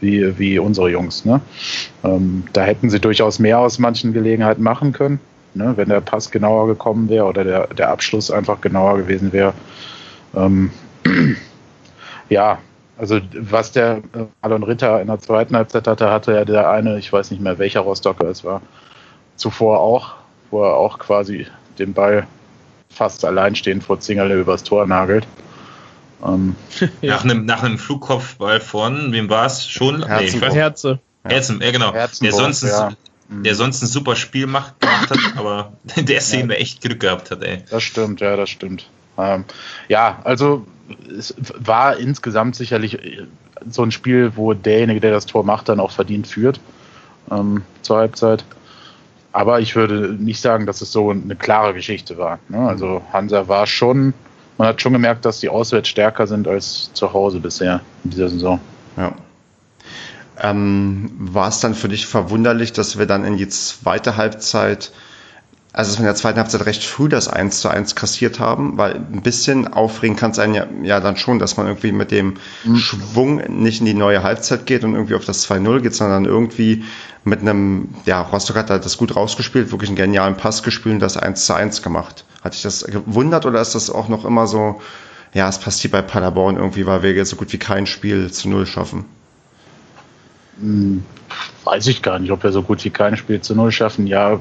wie, 0.00 0.38
wie 0.38 0.58
unsere 0.58 0.90
Jungs. 0.90 1.24
Ne? 1.24 1.40
Ähm, 2.04 2.44
da 2.52 2.62
hätten 2.62 2.90
sie 2.90 3.00
durchaus 3.00 3.38
mehr 3.38 3.58
aus 3.58 3.78
manchen 3.78 4.12
Gelegenheiten 4.12 4.62
machen 4.62 4.92
können, 4.92 5.20
ne? 5.54 5.72
wenn 5.76 5.88
der 5.88 6.00
Pass 6.00 6.30
genauer 6.30 6.66
gekommen 6.66 7.08
wäre 7.08 7.24
oder 7.24 7.44
der, 7.44 7.66
der 7.68 7.90
Abschluss 7.90 8.30
einfach 8.30 8.60
genauer 8.60 8.98
gewesen 8.98 9.32
wäre. 9.32 9.54
Ähm, 10.34 10.70
ja, 12.28 12.58
also 13.02 13.20
was 13.34 13.72
der 13.72 13.96
äh, 14.14 14.26
Alon 14.42 14.62
Ritter 14.62 15.00
in 15.00 15.08
der 15.08 15.18
zweiten 15.18 15.56
Halbzeit 15.56 15.88
hatte, 15.88 16.08
hatte 16.08 16.34
ja 16.34 16.44
der 16.44 16.70
eine, 16.70 17.00
ich 17.00 17.12
weiß 17.12 17.32
nicht 17.32 17.42
mehr 17.42 17.58
welcher 17.58 17.80
Rostocker 17.80 18.28
es 18.28 18.44
war, 18.44 18.62
zuvor 19.34 19.80
auch, 19.80 20.14
wo 20.52 20.62
er 20.62 20.76
auch 20.76 21.00
quasi 21.00 21.48
den 21.80 21.94
Ball 21.94 22.28
fast 22.88 23.24
alleinstehend 23.24 23.82
vor 23.82 23.98
Zingerle 23.98 24.38
übers 24.38 24.62
Tor 24.62 24.86
nagelt. 24.86 25.26
Ähm, 26.24 26.54
ja. 26.78 26.88
nach, 27.14 27.24
einem, 27.24 27.44
nach 27.44 27.64
einem 27.64 27.76
Flugkopfball 27.76 28.60
von, 28.60 29.10
wem 29.10 29.28
war 29.28 29.46
es? 29.46 29.66
Schon? 29.66 30.06
Herzen, 30.06 30.24
nee, 30.24 30.36
ich 30.36 30.40
weiß, 30.40 30.54
Herze. 30.54 31.00
Herzen, 31.24 31.60
ja 31.60 31.72
genau. 31.72 31.90
Der 31.90 32.32
sonst, 32.32 32.62
ja. 32.62 32.92
der 33.28 33.54
sonst 33.56 33.82
ein 33.82 33.88
super 33.88 34.14
Spiel 34.14 34.46
macht, 34.46 34.78
gemacht 34.78 35.10
hat, 35.10 35.18
aber 35.36 35.72
der 35.96 36.20
Szene 36.20 36.54
ja. 36.54 36.60
echt 36.60 36.80
Glück 36.80 37.00
gehabt 37.00 37.32
hat, 37.32 37.42
ey. 37.42 37.64
Das 37.68 37.82
stimmt, 37.82 38.20
ja, 38.20 38.36
das 38.36 38.48
stimmt. 38.48 38.88
Ähm, 39.18 39.44
ja, 39.88 40.20
also 40.22 40.64
es 41.08 41.34
war 41.58 41.96
insgesamt 41.96 42.56
sicherlich 42.56 42.98
so 43.68 43.82
ein 43.82 43.90
Spiel, 43.90 44.32
wo 44.36 44.54
derjenige, 44.54 45.00
der 45.00 45.12
das 45.12 45.26
Tor 45.26 45.44
macht, 45.44 45.68
dann 45.68 45.80
auch 45.80 45.90
verdient 45.90 46.26
führt 46.26 46.60
ähm, 47.30 47.62
zur 47.82 47.98
Halbzeit. 47.98 48.44
Aber 49.32 49.60
ich 49.60 49.76
würde 49.76 50.14
nicht 50.14 50.40
sagen, 50.40 50.66
dass 50.66 50.82
es 50.82 50.92
so 50.92 51.10
eine 51.10 51.36
klare 51.36 51.72
Geschichte 51.72 52.18
war. 52.18 52.38
Ne? 52.48 52.58
Also 52.58 53.02
Hansa 53.12 53.48
war 53.48 53.66
schon, 53.66 54.12
man 54.58 54.68
hat 54.68 54.82
schon 54.82 54.92
gemerkt, 54.92 55.24
dass 55.24 55.40
die 55.40 55.48
auswärts 55.48 55.88
stärker 55.88 56.26
sind 56.26 56.46
als 56.46 56.92
zu 56.92 57.12
Hause 57.12 57.40
bisher 57.40 57.80
in 58.04 58.10
dieser 58.10 58.28
Saison. 58.28 58.60
Ja. 58.96 59.14
Ähm, 60.38 61.10
war 61.18 61.48
es 61.48 61.60
dann 61.60 61.74
für 61.74 61.88
dich 61.88 62.06
verwunderlich, 62.06 62.72
dass 62.72 62.98
wir 62.98 63.06
dann 63.06 63.24
in 63.24 63.36
die 63.36 63.48
zweite 63.48 64.16
Halbzeit 64.16 64.92
also 65.74 65.90
dass 65.90 65.98
wir 65.98 66.02
in 66.02 66.06
der 66.06 66.14
zweiten 66.14 66.38
Halbzeit 66.38 66.66
recht 66.66 66.84
früh 66.84 67.08
das 67.08 67.28
1 67.28 67.60
zu 67.60 67.68
1 67.68 67.94
kassiert 67.94 68.38
haben, 68.38 68.76
weil 68.76 68.96
ein 68.96 69.22
bisschen 69.22 69.68
aufregen 69.68 70.16
kann 70.16 70.32
es 70.32 70.38
einen 70.38 70.54
ja, 70.54 70.66
ja 70.82 71.00
dann 71.00 71.16
schon, 71.16 71.38
dass 71.38 71.56
man 71.56 71.66
irgendwie 71.66 71.92
mit 71.92 72.10
dem 72.10 72.34
mhm. 72.64 72.76
Schwung 72.76 73.36
nicht 73.62 73.80
in 73.80 73.86
die 73.86 73.94
neue 73.94 74.22
Halbzeit 74.22 74.66
geht 74.66 74.84
und 74.84 74.94
irgendwie 74.94 75.14
auf 75.14 75.24
das 75.24 75.48
2-0 75.48 75.80
geht, 75.80 75.94
sondern 75.94 76.26
irgendwie 76.26 76.84
mit 77.24 77.40
einem, 77.40 77.94
ja, 78.04 78.20
Rostock 78.20 78.56
hat 78.56 78.68
da 78.68 78.78
das 78.78 78.98
gut 78.98 79.16
rausgespielt, 79.16 79.70
wirklich 79.70 79.88
einen 79.88 79.96
genialen 79.96 80.36
Pass 80.36 80.62
gespielt 80.62 80.94
und 80.94 81.00
das 81.00 81.16
1 81.16 81.46
zu 81.46 81.54
1 81.54 81.80
gemacht. 81.82 82.26
Hat 82.42 82.52
dich 82.52 82.62
das 82.62 82.84
gewundert 82.84 83.46
oder 83.46 83.60
ist 83.60 83.74
das 83.74 83.88
auch 83.88 84.08
noch 84.08 84.26
immer 84.26 84.46
so, 84.46 84.82
ja, 85.32 85.48
es 85.48 85.58
passiert 85.58 85.92
bei 85.92 86.02
Paderborn 86.02 86.56
irgendwie, 86.56 86.84
weil 86.84 87.02
wir 87.02 87.12
jetzt 87.12 87.30
so 87.30 87.36
gut 87.36 87.50
wie 87.52 87.58
kein 87.58 87.86
Spiel 87.86 88.30
zu 88.30 88.50
Null 88.50 88.66
schaffen. 88.66 89.06
Hm, 90.60 91.02
weiß 91.64 91.86
ich 91.86 92.02
gar 92.02 92.18
nicht, 92.18 92.30
ob 92.30 92.42
wir 92.42 92.52
so 92.52 92.62
gut 92.62 92.84
wie 92.84 92.90
kein 92.90 93.16
Spiel 93.16 93.40
zu 93.40 93.54
Null 93.54 93.72
schaffen. 93.72 94.06
Ja, 94.06 94.40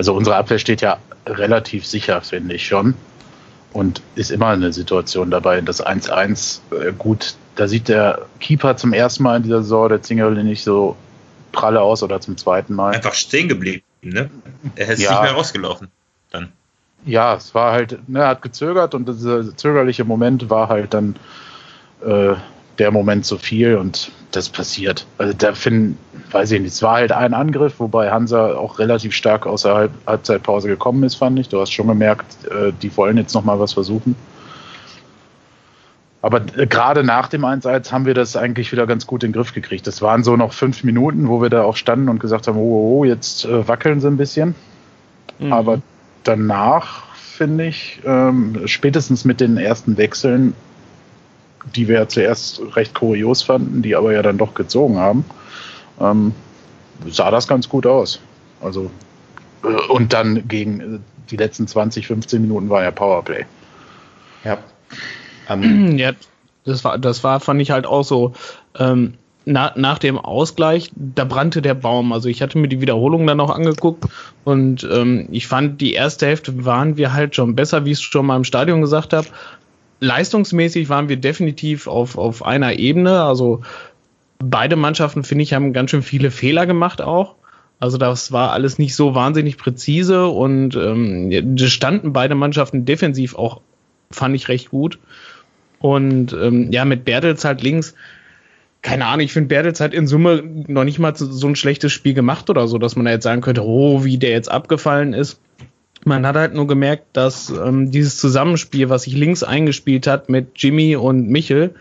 also 0.00 0.14
unsere 0.14 0.36
Abwehr 0.36 0.58
steht 0.58 0.80
ja 0.80 0.96
relativ 1.26 1.84
sicher, 1.84 2.22
finde 2.22 2.54
ich 2.54 2.66
schon. 2.66 2.94
Und 3.74 4.00
ist 4.14 4.30
immer 4.30 4.46
eine 4.46 4.72
Situation 4.72 5.30
dabei. 5.30 5.60
Das 5.60 5.84
1-1, 5.84 6.60
äh, 6.72 6.92
gut, 6.96 7.34
da 7.56 7.68
sieht 7.68 7.88
der 7.88 8.22
Keeper 8.40 8.78
zum 8.78 8.94
ersten 8.94 9.24
Mal 9.24 9.36
in 9.36 9.42
dieser 9.42 9.60
Saison, 9.60 9.90
der 9.90 10.00
Zingerle, 10.00 10.42
nicht 10.42 10.64
so 10.64 10.96
pralle 11.52 11.82
aus 11.82 12.02
oder 12.02 12.18
zum 12.18 12.38
zweiten 12.38 12.74
Mal. 12.74 12.94
Einfach 12.94 13.12
stehen 13.12 13.46
geblieben, 13.46 13.82
ne? 14.00 14.30
Er 14.74 14.88
ist 14.88 15.02
ja. 15.02 15.10
nicht 15.10 15.22
mehr 15.22 15.32
rausgelaufen. 15.32 15.88
Dann. 16.30 16.50
Ja, 17.04 17.34
es 17.34 17.54
war 17.54 17.72
halt, 17.72 18.08
ne, 18.08 18.20
er 18.20 18.28
hat 18.28 18.40
gezögert 18.40 18.94
und 18.94 19.06
dieser 19.06 19.54
zögerliche 19.54 20.04
Moment 20.04 20.48
war 20.48 20.70
halt 20.70 20.94
dann 20.94 21.16
äh, 22.02 22.36
der 22.78 22.90
Moment 22.90 23.26
zu 23.26 23.36
viel 23.36 23.76
und 23.76 24.10
das 24.30 24.48
passiert. 24.48 25.06
Also 25.18 25.34
da 25.36 25.54
finden, 25.54 25.98
weiß 26.30 26.52
ich 26.52 26.60
nicht, 26.60 26.72
es 26.72 26.82
war 26.82 26.96
halt 26.96 27.12
ein 27.12 27.34
Angriff, 27.34 27.74
wobei 27.78 28.10
Hansa 28.10 28.54
auch 28.54 28.78
relativ 28.78 29.12
stark 29.12 29.46
aus 29.46 29.62
der 29.62 29.74
Halb 29.74 29.92
Halbzeitpause 30.06 30.68
gekommen 30.68 31.02
ist, 31.02 31.16
fand 31.16 31.38
ich. 31.38 31.48
Du 31.48 31.60
hast 31.60 31.72
schon 31.72 31.88
gemerkt, 31.88 32.44
äh, 32.46 32.72
die 32.80 32.96
wollen 32.96 33.16
jetzt 33.16 33.34
nochmal 33.34 33.58
was 33.58 33.72
versuchen. 33.72 34.14
Aber 36.22 36.42
äh, 36.56 36.66
gerade 36.66 37.02
nach 37.02 37.28
dem 37.28 37.44
1-1 37.44 37.92
haben 37.92 38.06
wir 38.06 38.14
das 38.14 38.36
eigentlich 38.36 38.72
wieder 38.72 38.86
ganz 38.86 39.06
gut 39.06 39.24
in 39.24 39.30
den 39.30 39.36
Griff 39.36 39.54
gekriegt. 39.54 39.86
Das 39.86 40.02
waren 40.02 40.22
so 40.22 40.36
noch 40.36 40.52
fünf 40.52 40.84
Minuten, 40.84 41.28
wo 41.28 41.42
wir 41.42 41.50
da 41.50 41.62
auch 41.62 41.76
standen 41.76 42.08
und 42.08 42.18
gesagt 42.20 42.46
haben, 42.46 42.56
oh, 42.56 42.60
oh, 42.60 42.98
oh 42.98 43.04
jetzt 43.04 43.44
äh, 43.44 43.66
wackeln 43.66 44.00
sie 44.00 44.08
ein 44.08 44.16
bisschen. 44.16 44.54
Mhm. 45.38 45.52
Aber 45.52 45.80
danach, 46.24 47.04
finde 47.14 47.66
ich, 47.66 48.00
ähm, 48.04 48.62
spätestens 48.66 49.24
mit 49.24 49.40
den 49.40 49.56
ersten 49.56 49.96
Wechseln, 49.96 50.54
die 51.74 51.88
wir 51.88 51.96
ja 51.96 52.08
zuerst 52.08 52.60
recht 52.76 52.94
kurios 52.94 53.42
fanden, 53.42 53.82
die 53.82 53.96
aber 53.96 54.12
ja 54.12 54.22
dann 54.22 54.38
doch 54.38 54.54
gezogen 54.54 54.98
haben, 54.98 55.24
ähm, 56.00 56.32
sah 57.08 57.30
das 57.30 57.48
ganz 57.48 57.68
gut 57.68 57.86
aus. 57.86 58.20
Also, 58.60 58.90
äh, 59.64 59.92
und 59.92 60.12
dann 60.12 60.48
gegen 60.48 60.80
äh, 60.80 60.98
die 61.30 61.36
letzten 61.36 61.66
20, 61.66 62.06
15 62.06 62.42
Minuten 62.42 62.70
war 62.70 62.82
ja 62.82 62.90
Powerplay. 62.90 63.44
Ja. 64.44 64.58
Ähm. 65.48 65.98
Ja, 65.98 66.12
das 66.64 66.84
war, 66.84 66.98
das 66.98 67.24
war, 67.24 67.40
fand 67.40 67.60
ich 67.60 67.70
halt 67.70 67.86
auch 67.86 68.04
so. 68.04 68.34
Ähm, 68.78 69.14
na, 69.46 69.72
nach 69.74 69.98
dem 69.98 70.18
Ausgleich, 70.18 70.90
da 70.94 71.24
brannte 71.24 71.62
der 71.62 71.74
Baum. 71.74 72.12
Also 72.12 72.28
ich 72.28 72.42
hatte 72.42 72.58
mir 72.58 72.68
die 72.68 72.80
Wiederholung 72.80 73.26
dann 73.26 73.40
auch 73.40 73.50
angeguckt 73.50 74.04
und 74.44 74.86
ähm, 74.90 75.28
ich 75.30 75.46
fand, 75.46 75.80
die 75.80 75.94
erste 75.94 76.26
Hälfte 76.26 76.64
waren 76.64 76.96
wir 76.96 77.12
halt 77.12 77.34
schon 77.34 77.56
besser, 77.56 77.84
wie 77.84 77.92
ich 77.92 77.98
es 77.98 78.02
schon 78.02 78.26
mal 78.26 78.36
im 78.36 78.44
Stadion 78.44 78.80
gesagt 78.80 79.12
habe. 79.12 79.26
Leistungsmäßig 80.00 80.88
waren 80.88 81.08
wir 81.08 81.16
definitiv 81.16 81.86
auf, 81.86 82.18
auf 82.18 82.44
einer 82.44 82.78
Ebene. 82.78 83.22
Also 83.22 83.62
beide 84.38 84.76
Mannschaften, 84.76 85.22
finde 85.22 85.44
ich, 85.44 85.52
haben 85.52 85.72
ganz 85.72 85.90
schön 85.90 86.02
viele 86.02 86.30
Fehler 86.30 86.66
gemacht 86.66 87.00
auch. 87.02 87.36
Also 87.78 87.96
das 87.96 88.30
war 88.30 88.52
alles 88.52 88.78
nicht 88.78 88.94
so 88.94 89.14
wahnsinnig 89.14 89.56
präzise 89.56 90.26
und 90.26 90.76
ähm, 90.76 91.56
standen 91.56 92.12
beide 92.12 92.34
Mannschaften 92.34 92.84
defensiv 92.84 93.34
auch, 93.34 93.62
fand 94.10 94.36
ich 94.36 94.48
recht 94.48 94.70
gut. 94.70 94.98
Und 95.78 96.34
ähm, 96.34 96.70
ja, 96.72 96.84
mit 96.84 97.06
Bertels 97.06 97.44
halt 97.44 97.62
links, 97.62 97.94
keine 98.82 99.06
Ahnung, 99.06 99.20
ich 99.20 99.32
finde 99.32 99.48
Bertels 99.48 99.80
hat 99.80 99.94
in 99.94 100.06
Summe 100.06 100.42
noch 100.66 100.84
nicht 100.84 100.98
mal 100.98 101.14
so 101.16 101.46
ein 101.46 101.56
schlechtes 101.56 101.92
Spiel 101.92 102.14
gemacht 102.14 102.50
oder 102.50 102.68
so, 102.68 102.76
dass 102.78 102.96
man 102.96 103.06
da 103.06 103.12
jetzt 103.12 103.24
sagen 103.24 103.40
könnte, 103.40 103.64
oh, 103.64 104.04
wie 104.04 104.18
der 104.18 104.30
jetzt 104.30 104.50
abgefallen 104.50 105.14
ist. 105.14 105.40
Man 106.04 106.26
hat 106.26 106.36
halt 106.36 106.54
nur 106.54 106.66
gemerkt, 106.66 107.04
dass 107.12 107.50
ähm, 107.50 107.90
dieses 107.90 108.16
Zusammenspiel, 108.16 108.88
was 108.88 109.02
sich 109.02 109.14
links 109.14 109.42
eingespielt 109.42 110.06
hat 110.06 110.28
mit 110.28 110.52
Jimmy 110.56 110.96
und 110.96 111.28
Michel, 111.28 111.74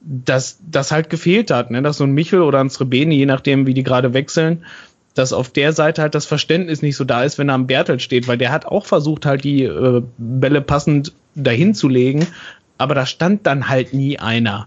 dass 0.00 0.58
das 0.70 0.92
halt 0.92 1.08
gefehlt 1.08 1.50
hat, 1.50 1.70
ne? 1.70 1.82
dass 1.82 1.98
so 1.98 2.04
ein 2.04 2.12
Michel 2.12 2.42
oder 2.42 2.60
ein 2.60 2.68
Srebeni, 2.68 3.16
je 3.16 3.26
nachdem, 3.26 3.66
wie 3.66 3.74
die 3.74 3.84
gerade 3.84 4.12
wechseln, 4.12 4.64
dass 5.14 5.32
auf 5.32 5.50
der 5.50 5.72
Seite 5.72 6.02
halt 6.02 6.14
das 6.14 6.26
Verständnis 6.26 6.82
nicht 6.82 6.96
so 6.96 7.04
da 7.04 7.22
ist, 7.22 7.38
wenn 7.38 7.48
er 7.48 7.54
am 7.54 7.66
Bertel 7.66 8.00
steht, 8.00 8.28
weil 8.28 8.36
der 8.36 8.52
hat 8.52 8.66
auch 8.66 8.84
versucht, 8.84 9.24
halt 9.24 9.44
die 9.44 9.62
äh, 9.62 10.02
Bälle 10.18 10.60
passend 10.60 11.12
dahin 11.34 11.74
zu 11.74 11.88
legen, 11.88 12.26
aber 12.76 12.94
da 12.94 13.06
stand 13.06 13.46
dann 13.46 13.68
halt 13.68 13.94
nie 13.94 14.18
einer. 14.18 14.66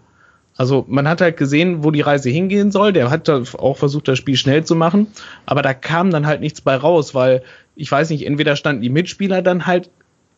Also 0.57 0.85
man 0.87 1.07
hat 1.07 1.21
halt 1.21 1.37
gesehen, 1.37 1.83
wo 1.83 1.91
die 1.91 2.01
Reise 2.01 2.29
hingehen 2.29 2.71
soll. 2.71 2.93
Der 2.93 3.09
hat 3.09 3.29
auch 3.29 3.77
versucht, 3.77 4.07
das 4.07 4.17
Spiel 4.17 4.37
schnell 4.37 4.65
zu 4.65 4.75
machen, 4.75 5.07
aber 5.45 5.61
da 5.61 5.73
kam 5.73 6.09
dann 6.09 6.25
halt 6.25 6.41
nichts 6.41 6.61
bei 6.61 6.75
raus, 6.75 7.13
weil 7.13 7.43
ich 7.75 7.91
weiß 7.91 8.09
nicht, 8.09 8.25
entweder 8.25 8.55
standen 8.55 8.81
die 8.81 8.89
Mitspieler 8.89 9.41
dann 9.41 9.67
halt 9.67 9.89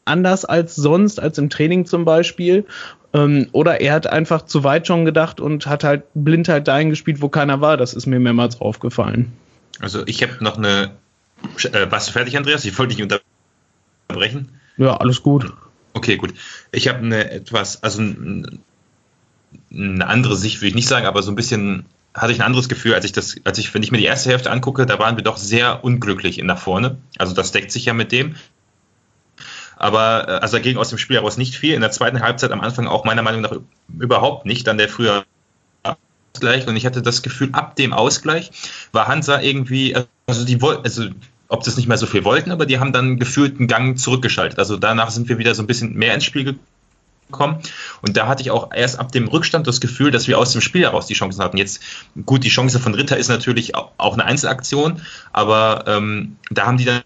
anders 0.05 0.43
als 0.43 0.75
sonst, 0.75 1.19
als 1.19 1.37
im 1.37 1.49
Training 1.49 1.85
zum 1.85 2.03
Beispiel, 2.03 2.65
ähm, 3.13 3.47
oder 3.51 3.81
er 3.81 3.93
hat 3.93 4.07
einfach 4.07 4.43
zu 4.43 4.63
weit 4.63 4.87
schon 4.87 5.05
gedacht 5.05 5.39
und 5.39 5.65
hat 5.65 5.83
halt 5.83 6.03
blind 6.13 6.47
halt 6.49 6.67
dahin 6.67 6.89
gespielt, 6.89 7.21
wo 7.21 7.29
keiner 7.29 7.61
war. 7.61 7.77
Das 7.77 7.93
ist 7.93 8.05
mir 8.05 8.19
mehrmals 8.19 8.59
aufgefallen. 8.61 9.31
Also 9.79 10.05
ich 10.05 10.21
habe 10.21 10.43
noch 10.43 10.57
eine. 10.57 10.91
Äh, 11.71 11.89
warst 11.89 12.09
du 12.09 12.11
fertig, 12.11 12.37
Andreas? 12.37 12.65
Ich 12.65 12.77
wollte 12.77 12.95
dich 12.95 13.03
unterbrechen. 14.09 14.49
Ja, 14.77 14.97
alles 14.97 15.23
gut. 15.23 15.51
Okay, 15.93 16.17
gut. 16.17 16.33
Ich 16.71 16.87
habe 16.87 16.99
eine 16.99 17.31
etwas, 17.31 17.81
also 17.81 18.01
eine 19.73 20.07
andere 20.07 20.35
Sicht 20.35 20.57
würde 20.57 20.69
ich 20.69 20.75
nicht 20.75 20.87
sagen, 20.87 21.05
aber 21.05 21.21
so 21.23 21.31
ein 21.31 21.35
bisschen 21.35 21.85
hatte 22.13 22.31
ich 22.31 22.39
ein 22.39 22.45
anderes 22.45 22.69
Gefühl, 22.69 22.95
als 22.95 23.05
ich 23.05 23.11
das, 23.11 23.35
als 23.43 23.57
ich, 23.59 23.73
wenn 23.73 23.83
ich 23.83 23.91
mir 23.91 23.97
die 23.97 24.05
erste 24.05 24.29
Hälfte 24.29 24.51
angucke, 24.51 24.85
da 24.85 24.99
waren 24.99 25.15
wir 25.15 25.23
doch 25.23 25.37
sehr 25.37 25.83
unglücklich 25.83 26.39
in 26.39 26.47
nach 26.47 26.59
vorne. 26.59 26.97
Also 27.17 27.33
das 27.33 27.51
deckt 27.51 27.71
sich 27.71 27.85
ja 27.85 27.93
mit 27.93 28.11
dem. 28.11 28.35
Aber 29.77 30.27
äh, 30.27 30.31
also 30.31 30.57
dagegen 30.57 30.79
aus 30.79 30.89
dem 30.89 30.97
Spiel 30.97 31.17
heraus 31.17 31.37
nicht 31.37 31.55
viel. 31.55 31.73
In 31.73 31.81
der 31.81 31.91
zweiten 31.91 32.21
Halbzeit 32.21 32.51
am 32.51 32.61
Anfang 32.61 32.87
auch 32.87 33.05
meiner 33.05 33.21
Meinung 33.21 33.41
nach 33.41 33.53
überhaupt 33.99 34.45
nicht. 34.45 34.67
Dann 34.67 34.77
der 34.77 34.89
frühe 34.89 35.23
Ausgleich 36.33 36.67
und 36.67 36.75
ich 36.75 36.85
hatte 36.85 37.01
das 37.01 37.21
Gefühl, 37.21 37.49
ab 37.53 37.75
dem 37.75 37.93
Ausgleich 37.93 38.51
war 38.91 39.07
Hansa 39.07 39.41
irgendwie, 39.41 39.95
also 40.27 40.45
die 40.45 40.61
wollten, 40.61 40.83
also 40.83 41.05
ob 41.47 41.63
das 41.63 41.77
nicht 41.77 41.87
mehr 41.87 41.97
so 41.97 42.05
viel 42.05 42.23
wollten, 42.23 42.51
aber 42.51 42.65
die 42.65 42.79
haben 42.79 42.93
dann 42.93 43.17
gefühlt 43.17 43.57
einen 43.57 43.67
Gang 43.67 43.97
zurückgeschaltet. 43.97 44.59
Also 44.59 44.77
danach 44.77 45.09
sind 45.09 45.29
wir 45.29 45.37
wieder 45.37 45.55
so 45.55 45.63
ein 45.63 45.67
bisschen 45.67 45.95
mehr 45.95 46.13
ins 46.13 46.25
Spiel 46.25 46.43
gekommen. 46.43 46.65
Und 48.01 48.17
da 48.17 48.27
hatte 48.27 48.41
ich 48.41 48.51
auch 48.51 48.71
erst 48.73 48.99
ab 48.99 49.11
dem 49.11 49.27
Rückstand 49.27 49.67
das 49.67 49.81
Gefühl, 49.81 50.11
dass 50.11 50.27
wir 50.27 50.37
aus 50.37 50.51
dem 50.51 50.61
Spiel 50.61 50.83
heraus 50.83 51.07
die 51.07 51.13
Chancen 51.13 51.43
hatten. 51.43 51.57
Jetzt, 51.57 51.81
gut, 52.25 52.43
die 52.43 52.49
Chance 52.49 52.79
von 52.79 52.93
Ritter 52.93 53.17
ist 53.17 53.27
natürlich 53.27 53.75
auch 53.75 54.13
eine 54.13 54.25
Einzelaktion, 54.25 55.01
aber 55.31 55.83
ähm, 55.87 56.37
da 56.49 56.65
haben 56.65 56.77
die 56.77 56.85
dann 56.85 57.01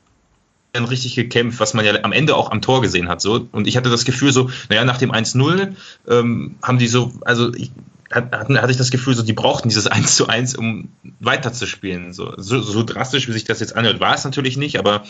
dann 0.73 0.85
richtig 0.85 1.13
gekämpft, 1.13 1.59
was 1.59 1.75
man 1.75 1.85
ja 1.85 1.93
am 2.03 2.11
Ende 2.11 2.35
auch 2.35 2.49
am 2.49 2.59
Tor 2.59 2.81
gesehen 2.81 3.07
hat. 3.07 3.21
So. 3.21 3.47
Und 3.51 3.67
ich 3.67 3.77
hatte 3.77 3.91
das 3.91 4.05
Gefühl 4.05 4.33
so, 4.33 4.49
naja, 4.69 4.83
nach 4.85 4.97
dem 4.97 5.11
1-0 5.11 5.75
ähm, 6.07 6.55
haben 6.63 6.79
die 6.79 6.87
so, 6.87 7.13
also 7.21 7.53
ich, 7.53 7.71
hatten, 8.11 8.59
hatte 8.59 8.71
ich 8.71 8.77
das 8.77 8.89
Gefühl, 8.89 9.15
so 9.15 9.21
die 9.21 9.33
brauchten 9.33 9.69
dieses 9.69 9.85
1 9.87 10.15
zu 10.15 10.27
1, 10.27 10.55
um 10.55 10.89
weiterzuspielen. 11.19 12.13
So, 12.13 12.33
so, 12.37 12.61
so 12.61 12.83
drastisch, 12.83 13.27
wie 13.27 13.33
sich 13.33 13.43
das 13.43 13.59
jetzt 13.59 13.75
anhört, 13.75 13.99
war 13.99 14.15
es 14.15 14.25
natürlich 14.25 14.57
nicht, 14.57 14.79
aber 14.79 15.03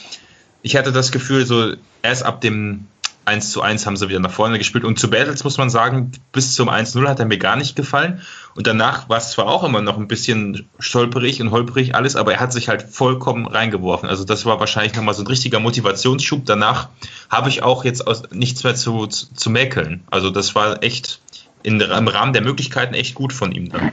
ich 0.62 0.76
hatte 0.76 0.92
das 0.92 1.12
Gefühl, 1.12 1.46
so 1.46 1.74
erst 2.02 2.24
ab 2.24 2.42
dem 2.42 2.88
1 3.26 3.52
zu 3.52 3.62
1 3.62 3.86
haben 3.86 3.96
sie 3.96 4.10
wieder 4.10 4.20
nach 4.20 4.32
vorne 4.32 4.58
gespielt. 4.58 4.84
Und 4.84 5.00
zu 5.00 5.10
Battles 5.10 5.44
muss 5.44 5.58
man 5.58 5.70
sagen, 5.70 6.12
bis 6.32 6.54
zum 6.56 6.70
1-0 6.70 7.08
hat 7.08 7.20
er 7.20 7.26
mir 7.26 7.38
gar 7.38 7.56
nicht 7.56 7.76
gefallen. 7.76 8.22
Und 8.56 8.68
danach 8.68 9.10
war 9.10 9.18
es 9.18 9.32
zwar 9.32 9.48
auch 9.48 9.64
immer 9.64 9.82
noch 9.82 9.98
ein 9.98 10.08
bisschen 10.08 10.68
stolperig 10.80 11.42
und 11.42 11.52
holperig 11.52 11.96
alles, 11.96 12.16
aber 12.16 12.34
er 12.34 12.40
hat 12.40 12.54
sich 12.54 12.70
halt 12.70 12.84
vollkommen 12.84 13.48
reingeworfen. 13.48 14.10
Also 14.10 14.26
das 14.26 14.46
war 14.46 14.60
wahrscheinlich 14.60 14.96
nochmal 14.96 15.14
so 15.14 15.24
ein 15.24 15.28
richtiger 15.28 15.60
Motivationsschub. 15.60 16.46
Danach 16.46 16.90
habe 17.30 17.50
ich 17.50 17.64
auch 17.64 17.86
jetzt 17.86 18.06
aus, 18.06 18.24
nichts 18.32 18.64
mehr 18.64 18.76
zu, 18.76 19.08
zu, 19.08 19.34
zu 19.34 19.50
mäkeln. 19.50 20.04
Also 20.12 20.30
das 20.30 20.54
war 20.56 20.84
echt 20.84 21.20
in, 21.64 21.80
im 21.80 22.08
Rahmen 22.08 22.34
der 22.34 22.44
Möglichkeiten 22.44 22.94
echt 22.94 23.16
gut 23.16 23.34
von 23.34 23.52
ihm 23.52 23.70
dann. 23.70 23.92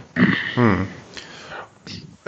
Hm 0.55 0.89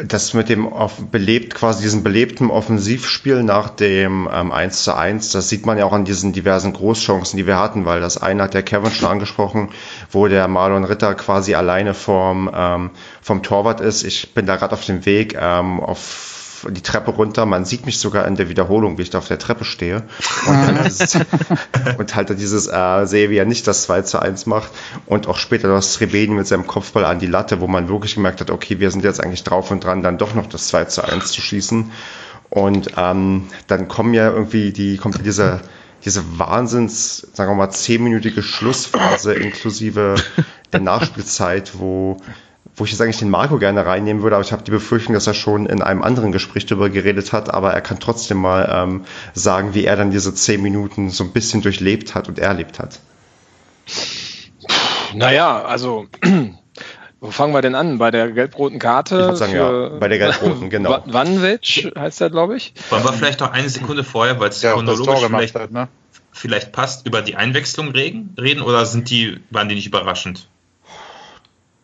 das 0.07 0.35
mit 0.35 0.49
dem 0.49 0.69
belebt, 1.11 1.55
quasi 1.55 1.83
diesen 1.83 2.03
belebten 2.03 2.51
Offensivspiel 2.51 3.43
nach 3.43 3.71
dem 3.71 4.29
ähm, 4.33 4.53
1 4.53 4.85
zu 4.85 4.97
1, 4.97 5.33
das 5.33 5.49
sieht 5.49 5.67
man 5.67 5.79
ja 5.79 5.85
auch 5.85 5.93
an 5.93 6.05
diesen 6.05 6.33
diversen 6.33 6.73
Großchancen, 6.73 7.37
die 7.37 7.47
wir 7.47 7.59
hatten, 7.59 7.85
weil 7.85 8.01
das 8.01 8.19
eine 8.19 8.45
hat 8.45 8.55
der 8.55 8.63
Kevin 8.63 8.91
schon 8.91 9.09
angesprochen, 9.09 9.71
wo 10.11 10.29
der 10.29 10.49
Marlon 10.49 10.85
Ritter 10.85 11.15
quasi 11.15 11.55
alleine 11.55 11.95
vom, 11.95 12.51
ähm, 12.55 12.91
vom 13.21 13.43
Torwart 13.43 13.81
ist. 13.81 14.03
Ich 14.05 14.35
bin 14.35 14.47
da 14.47 14.57
gerade 14.57 14.75
auf 14.75 14.85
dem 14.85 15.05
Weg 15.05 15.37
ähm, 15.41 15.81
auf 15.81 16.32
die 16.71 16.83
Treppe 16.83 17.11
runter. 17.11 17.47
Man 17.47 17.65
sieht 17.65 17.87
mich 17.87 17.99
sogar 17.99 18.27
in 18.27 18.37
der 18.37 18.49
Wiederholung, 18.49 18.99
wie 18.99 19.03
ich 19.03 19.11
da 19.11 19.19
auf 19.19 19.29
der 19.29 19.39
Treppe 19.39 19.65
stehe. 19.65 20.03
Und, 20.47 20.85
dieses, 20.85 21.19
und 21.99 22.15
halt 22.15 22.31
dieses 22.31 22.67
äh, 22.69 23.07
sehe, 23.07 23.31
wie 23.31 23.37
er 23.37 23.45
nicht 23.45 23.67
das 23.67 23.83
2 23.85 24.03
zu 24.03 24.21
1 24.21 24.47
macht. 24.47 24.71
Und 25.07 25.29
auch 25.29 25.39
später 25.39 25.69
das 25.69 25.95
Srebeni 25.95 26.35
mit 26.35 26.47
seinem 26.47 26.67
Kopfball 26.67 27.05
an 27.05 27.19
die 27.19 27.27
Latte, 27.27 27.61
wo 27.61 27.67
man 27.67 27.89
wirklich 27.89 28.15
gemerkt 28.15 28.41
hat, 28.41 28.51
okay, 28.51 28.81
wir 28.81 28.91
sind 28.91 29.05
jetzt 29.05 29.23
eigentlich 29.23 29.45
drauf 29.45 29.71
und 29.71 29.85
dran, 29.85 30.03
dann 30.03 30.19
doch 30.19 30.35
noch 30.35 30.47
das 30.47 30.69
2 30.69 30.87
zu 30.87 31.05
1 31.05 31.33
zu 31.33 31.41
schießen. 31.41 31.91
Und 32.51 32.91
ähm, 32.97 33.49
dann 33.67 33.89
kommen 33.89 34.13
ja 34.13 34.31
irgendwie 34.31 34.73
die, 34.73 34.99
kommt 34.99 35.25
diese, 35.25 35.61
diese 36.05 36.39
Wahnsinns, 36.39 37.27
sagen 37.33 37.51
wir 37.53 37.57
mal, 37.57 37.71
zehnminütige 37.71 38.43
Schlussphase 38.43 39.33
inklusive 39.33 40.17
der 40.73 40.81
Nachspielzeit, 40.81 41.79
wo 41.79 42.19
wo 42.77 42.85
ich 42.85 42.91
jetzt 42.91 43.01
eigentlich 43.01 43.19
den 43.19 43.31
Marco 43.31 43.59
gerne 43.59 43.85
reinnehmen 43.85 44.23
würde, 44.23 44.37
aber 44.37 44.45
ich 44.45 44.53
habe 44.53 44.63
die 44.63 44.71
Befürchtung, 44.71 45.15
dass 45.15 45.27
er 45.27 45.35
schon 45.35 45.67
in 45.67 45.83
einem 45.83 46.03
anderen 46.03 46.33
Gespräch 46.33 46.67
darüber 46.67 46.91
geredet 46.91 47.33
hat, 47.33 47.53
aber 47.53 47.73
er 47.73 47.81
kann 47.81 48.01
trotzdem 48.01 48.39
mal 48.39 48.69
ähm, 48.73 49.05
sagen, 49.35 49.75
wie 49.75 49.85
er 49.85 49.97
dann 49.97 50.11
diese 50.11 50.35
zehn 50.35 50.63
Minuten 50.63 51.11
so 51.11 51.25
ein 51.25 51.33
bisschen 51.33 51.63
durchlebt 51.63 52.15
hat 52.15 52.29
und 52.29 52.39
erlebt 52.39 52.79
hat. 52.79 53.01
Naja, 55.15 55.63
also 55.63 56.07
wo 57.21 57.31
fangen 57.31 57.53
wir 57.53 57.63
denn 57.63 57.75
an? 57.75 57.99
Bei 57.99 58.11
der 58.11 58.31
gelb-roten 58.33 58.79
Karte? 58.79 59.15
Ich 59.15 59.21
würde 59.23 59.37
sagen, 59.37 59.55
ja, 59.55 59.89
bei 59.99 60.09
der 60.09 60.19
gelb-roten, 60.19 60.71
genau. 60.71 61.03
Wanwitsch 61.07 61.89
heißt 61.97 62.21
der, 62.21 62.31
glaube 62.31 62.57
ich. 62.57 62.75
Wollen 62.91 63.05
wir 63.05 63.13
vielleicht 63.13 63.41
noch 63.41 63.53
eine 63.53 63.69
Sekunde 63.69 64.03
vorher, 64.03 64.41
weil 64.41 64.49
es 64.49 64.61
Tor 64.61 64.73
chronologisch 64.73 65.27
vielleicht, 65.27 65.55
hat, 65.55 65.71
ne? 65.71 65.89
vielleicht 66.33 66.73
passt, 66.73 67.07
über 67.07 67.23
die 67.23 67.37
Einwechslung 67.37 67.91
reden, 67.91 68.35
reden 68.41 68.63
oder 68.63 68.87
sind 68.87 69.11
die, 69.11 69.39
waren 69.51 69.69
die 69.69 69.75
nicht 69.75 69.87
überraschend? 69.87 70.49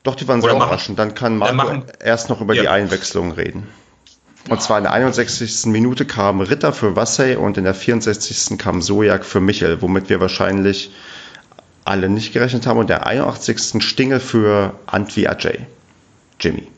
Doch, 0.09 0.15
die 0.15 0.27
waren 0.27 0.41
sehr 0.41 0.55
machen- 0.55 0.63
überraschend. 0.69 0.99
Dann 0.99 1.15
kann 1.15 1.39
dann 1.39 1.55
Marco 1.55 1.73
machen- 1.75 1.85
erst 2.03 2.31
noch 2.31 2.41
über 2.41 2.55
die 2.55 2.61
Ja. 2.63 2.73
Einwechslung 2.73 3.33
reden. 3.33 3.69
Und 4.49 4.63
zwar 4.63 4.79
in 4.79 4.85
der 4.85 4.95
61. 4.95 5.67
Minute 5.71 6.07
kam 6.07 6.41
Ritter 6.41 6.73
für 6.73 6.97
Wassey 6.97 7.37
und 7.37 7.59
in 7.59 7.65
der 7.65 7.75
64. 7.75 8.57
kam 8.57 8.81
Sojak 8.81 9.27
für 9.27 9.41
Michel, 9.41 9.83
womit 9.83 10.09
wir 10.09 10.19
wahrscheinlich 10.23 10.91
alle 11.85 12.09
nicht 12.09 12.33
gerechnet 12.33 12.67
haben. 12.67 12.79
Und 12.79 12.89
der 12.89 13.07
81. 13.07 13.83
Stingel 13.83 14.19
für 14.19 14.73
Antwi 14.87 15.27
Ajay. 15.29 15.67
Jimmy. 16.41 16.69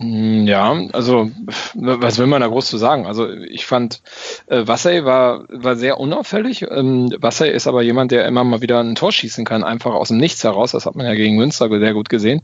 Mm, 0.00 0.46
Ja, 0.46 0.72
also 0.92 1.30
was 1.74 2.18
will 2.18 2.26
man 2.26 2.40
da 2.40 2.48
groß 2.48 2.66
zu 2.66 2.78
sagen? 2.78 3.06
Also 3.06 3.30
ich 3.30 3.66
fand, 3.66 4.02
äh, 4.46 4.66
Wassey 4.66 5.04
war, 5.04 5.44
war 5.48 5.76
sehr 5.76 6.00
unauffällig. 6.00 6.62
Ähm, 6.70 7.14
Wassey 7.20 7.50
ist 7.50 7.66
aber 7.66 7.82
jemand, 7.82 8.10
der 8.10 8.26
immer 8.26 8.42
mal 8.44 8.62
wieder 8.62 8.80
ein 8.80 8.94
Tor 8.94 9.12
schießen 9.12 9.44
kann, 9.44 9.62
einfach 9.64 9.92
aus 9.94 10.08
dem 10.08 10.16
Nichts 10.18 10.42
heraus. 10.44 10.72
Das 10.72 10.86
hat 10.86 10.96
man 10.96 11.06
ja 11.06 11.14
gegen 11.14 11.36
Münster 11.36 11.68
sehr 11.68 11.94
gut 11.94 12.08
gesehen. 12.08 12.40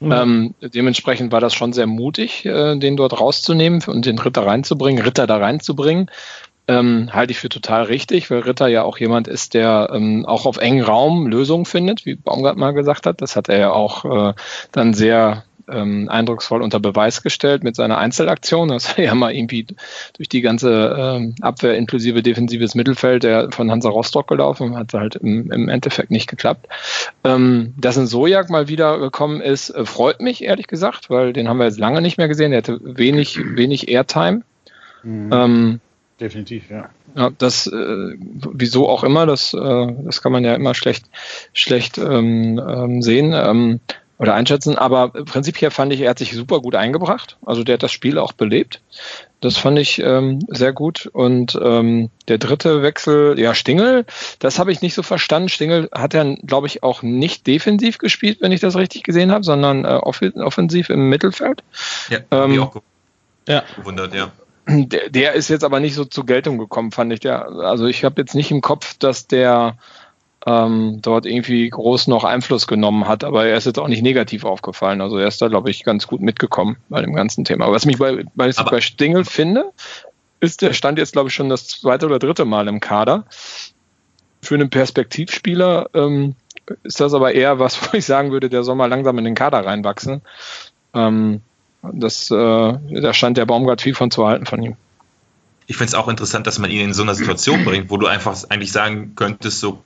Ähm, 0.00 0.54
dementsprechend 0.62 1.32
war 1.32 1.40
das 1.40 1.54
schon 1.54 1.72
sehr 1.72 1.86
mutig, 1.86 2.46
äh, 2.46 2.76
den 2.76 2.96
dort 2.96 3.18
rauszunehmen 3.20 3.82
und 3.86 4.06
den 4.06 4.18
Ritter 4.18 4.46
reinzubringen, 4.46 5.04
Ritter 5.04 5.26
da 5.26 5.36
reinzubringen. 5.38 6.10
Ähm, 6.68 7.10
halte 7.12 7.32
ich 7.32 7.40
für 7.40 7.48
total 7.48 7.82
richtig, 7.84 8.30
weil 8.30 8.40
Ritter 8.40 8.68
ja 8.68 8.84
auch 8.84 8.96
jemand 8.98 9.26
ist, 9.26 9.54
der 9.54 9.90
ähm, 9.92 10.24
auch 10.26 10.46
auf 10.46 10.58
engen 10.58 10.82
Raum 10.84 11.26
Lösungen 11.26 11.64
findet, 11.64 12.06
wie 12.06 12.14
Baumgart 12.14 12.56
mal 12.56 12.70
gesagt 12.70 13.04
hat. 13.06 13.20
Das 13.20 13.34
hat 13.34 13.48
er 13.48 13.58
ja 13.58 13.72
auch 13.72 14.04
äh, 14.30 14.34
dann 14.70 14.94
sehr 14.94 15.44
ähm, 15.68 16.08
eindrucksvoll 16.08 16.62
unter 16.62 16.80
Beweis 16.80 17.22
gestellt 17.22 17.64
mit 17.64 17.76
seiner 17.76 17.98
Einzelaktion. 17.98 18.68
Das 18.68 18.96
war 18.96 19.04
ja 19.04 19.14
mal 19.14 19.34
irgendwie 19.34 19.66
durch 20.16 20.28
die 20.28 20.40
ganze 20.40 20.96
ähm, 20.98 21.34
Abwehr 21.40 21.76
inklusive 21.76 22.22
defensives 22.22 22.74
Mittelfeld 22.74 23.22
der 23.22 23.50
von 23.52 23.70
Hansa 23.70 23.88
Rostock 23.88 24.28
gelaufen, 24.28 24.76
hat 24.76 24.94
halt 24.94 25.16
im, 25.16 25.50
im 25.50 25.68
Endeffekt 25.68 26.10
nicht 26.10 26.28
geklappt. 26.28 26.68
Ähm, 27.24 27.74
dass 27.78 27.98
ein 27.98 28.06
Sojak 28.06 28.50
mal 28.50 28.68
wieder 28.68 28.98
gekommen 28.98 29.40
ist, 29.40 29.70
äh, 29.70 29.84
freut 29.84 30.20
mich 30.20 30.44
ehrlich 30.44 30.66
gesagt, 30.66 31.10
weil 31.10 31.32
den 31.32 31.48
haben 31.48 31.58
wir 31.58 31.66
jetzt 31.66 31.78
lange 31.78 32.02
nicht 32.02 32.18
mehr 32.18 32.28
gesehen. 32.28 32.50
Der 32.50 32.58
hatte 32.58 32.80
wenig, 32.82 33.38
wenig 33.56 33.88
Airtime. 33.88 34.42
Ähm, 35.04 35.80
Definitiv, 36.20 36.70
ja. 36.70 36.88
ja, 37.16 37.30
das, 37.36 37.66
äh, 37.66 38.16
wieso 38.18 38.88
auch 38.88 39.02
immer, 39.02 39.26
das, 39.26 39.54
äh, 39.54 39.86
das 40.04 40.22
kann 40.22 40.30
man 40.30 40.44
ja 40.44 40.54
immer 40.54 40.74
schlecht, 40.74 41.06
schlecht 41.52 41.98
ähm, 41.98 42.62
ähm, 42.64 43.02
sehen 43.02 43.32
ähm, 43.34 43.80
oder 44.22 44.34
einschätzen. 44.34 44.78
Aber 44.78 45.08
prinzipiell 45.08 45.72
fand 45.72 45.92
ich, 45.92 46.00
er 46.00 46.10
hat 46.10 46.18
sich 46.18 46.32
super 46.32 46.60
gut 46.60 46.76
eingebracht. 46.76 47.36
Also 47.44 47.64
der 47.64 47.74
hat 47.74 47.82
das 47.82 47.90
Spiel 47.92 48.18
auch 48.18 48.32
belebt. 48.32 48.80
Das 49.40 49.56
fand 49.58 49.80
ich 49.80 49.98
ähm, 49.98 50.38
sehr 50.46 50.72
gut. 50.72 51.10
Und 51.12 51.58
ähm, 51.60 52.10
der 52.28 52.38
dritte 52.38 52.82
Wechsel, 52.82 53.38
ja, 53.38 53.52
Stingel, 53.54 54.06
das 54.38 54.60
habe 54.60 54.70
ich 54.70 54.80
nicht 54.80 54.94
so 54.94 55.02
verstanden. 55.02 55.48
Stingel 55.48 55.88
hat 55.92 56.14
ja, 56.14 56.22
glaube 56.46 56.68
ich, 56.68 56.84
auch 56.84 57.02
nicht 57.02 57.48
defensiv 57.48 57.98
gespielt, 57.98 58.38
wenn 58.40 58.52
ich 58.52 58.60
das 58.60 58.76
richtig 58.76 59.02
gesehen 59.02 59.32
habe, 59.32 59.42
sondern 59.44 59.84
äh, 59.84 59.88
off 59.88 60.20
offensiv 60.36 60.88
im 60.88 61.08
Mittelfeld. 61.08 61.64
Ja, 62.08 62.18
hab 62.30 62.48
ich 62.48 62.56
Ähm, 62.56 62.62
auch 62.62 62.82
Ja. 63.48 63.64
gewundert, 63.76 64.14
ja. 64.14 64.30
Der, 64.68 65.10
der 65.10 65.32
ist 65.32 65.48
jetzt 65.48 65.64
aber 65.64 65.80
nicht 65.80 65.96
so 65.96 66.04
zur 66.04 66.24
Geltung 66.24 66.56
gekommen, 66.58 66.92
fand 66.92 67.12
ich. 67.12 67.18
Der, 67.18 67.48
also 67.48 67.86
ich 67.86 68.04
habe 68.04 68.20
jetzt 68.20 68.36
nicht 68.36 68.52
im 68.52 68.60
Kopf, 68.60 68.96
dass 69.00 69.26
der 69.26 69.76
ähm, 70.46 70.98
dort 71.02 71.26
irgendwie 71.26 71.68
groß 71.68 72.08
noch 72.08 72.24
Einfluss 72.24 72.66
genommen 72.66 73.06
hat, 73.06 73.22
aber 73.24 73.46
er 73.46 73.56
ist 73.56 73.66
jetzt 73.66 73.78
auch 73.78 73.88
nicht 73.88 74.02
negativ 74.02 74.44
aufgefallen. 74.44 75.00
Also 75.00 75.18
er 75.18 75.28
ist 75.28 75.40
da, 75.40 75.48
glaube 75.48 75.70
ich, 75.70 75.84
ganz 75.84 76.06
gut 76.06 76.20
mitgekommen 76.20 76.76
bei 76.88 77.00
dem 77.00 77.14
ganzen 77.14 77.44
Thema. 77.44 77.64
Aber 77.66 77.74
was 77.74 77.86
mich 77.86 77.98
bei, 77.98 78.24
bei, 78.34 78.50
Aber- 78.56 78.70
bei 78.70 78.80
Stingel 78.80 79.24
finde, 79.24 79.70
ist, 80.40 80.62
der 80.62 80.72
stand 80.72 80.98
jetzt, 80.98 81.12
glaube 81.12 81.28
ich, 81.28 81.34
schon 81.34 81.48
das 81.48 81.68
zweite 81.68 82.06
oder 82.06 82.18
dritte 82.18 82.44
Mal 82.44 82.66
im 82.66 82.80
Kader. 82.80 83.26
Für 84.42 84.56
einen 84.56 84.70
Perspektivspieler 84.70 85.88
ähm, 85.94 86.34
ist 86.82 86.98
das 87.00 87.14
aber 87.14 87.32
eher 87.32 87.60
was, 87.60 87.80
wo 87.92 87.96
ich 87.96 88.04
sagen 88.04 88.32
würde, 88.32 88.48
der 88.48 88.64
soll 88.64 88.74
mal 88.74 88.86
langsam 88.86 89.18
in 89.18 89.24
den 89.24 89.34
Kader 89.36 89.64
reinwachsen. 89.64 90.22
Ähm, 90.94 91.42
das, 91.82 92.30
äh, 92.30 92.34
da 92.34 93.14
scheint 93.14 93.36
der 93.36 93.46
Baumgart 93.46 93.82
viel 93.82 93.94
von 93.94 94.10
zu 94.10 94.26
halten 94.26 94.46
von 94.46 94.62
ihm. 94.62 94.76
Ich 95.68 95.76
finde 95.76 95.90
es 95.90 95.94
auch 95.94 96.08
interessant, 96.08 96.46
dass 96.48 96.58
man 96.58 96.70
ihn 96.70 96.80
in 96.80 96.94
so 96.94 97.02
einer 97.02 97.14
Situation 97.14 97.64
bringt, 97.64 97.90
wo 97.90 97.96
du 97.96 98.06
einfach 98.06 98.36
eigentlich 98.48 98.72
sagen 98.72 99.12
könntest, 99.14 99.60
so, 99.60 99.82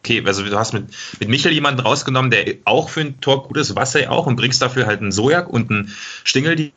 okay, 0.00 0.22
also 0.26 0.44
du 0.44 0.58
hast 0.58 0.72
mit, 0.72 0.84
mit 1.18 1.28
Michael 1.28 1.54
jemanden 1.54 1.80
rausgenommen, 1.80 2.30
der 2.30 2.56
auch 2.64 2.88
für 2.88 3.00
ein 3.00 3.20
Tor 3.20 3.46
gut 3.46 3.56
ist, 3.56 3.76
Wasser 3.76 4.10
auch, 4.10 4.26
und 4.26 4.36
bringst 4.36 4.60
dafür 4.62 4.86
halt 4.86 5.00
einen 5.00 5.12
Sojak 5.12 5.48
und 5.48 5.70
einen 5.70 5.94
Stingel, 6.24 6.56
die 6.56 6.72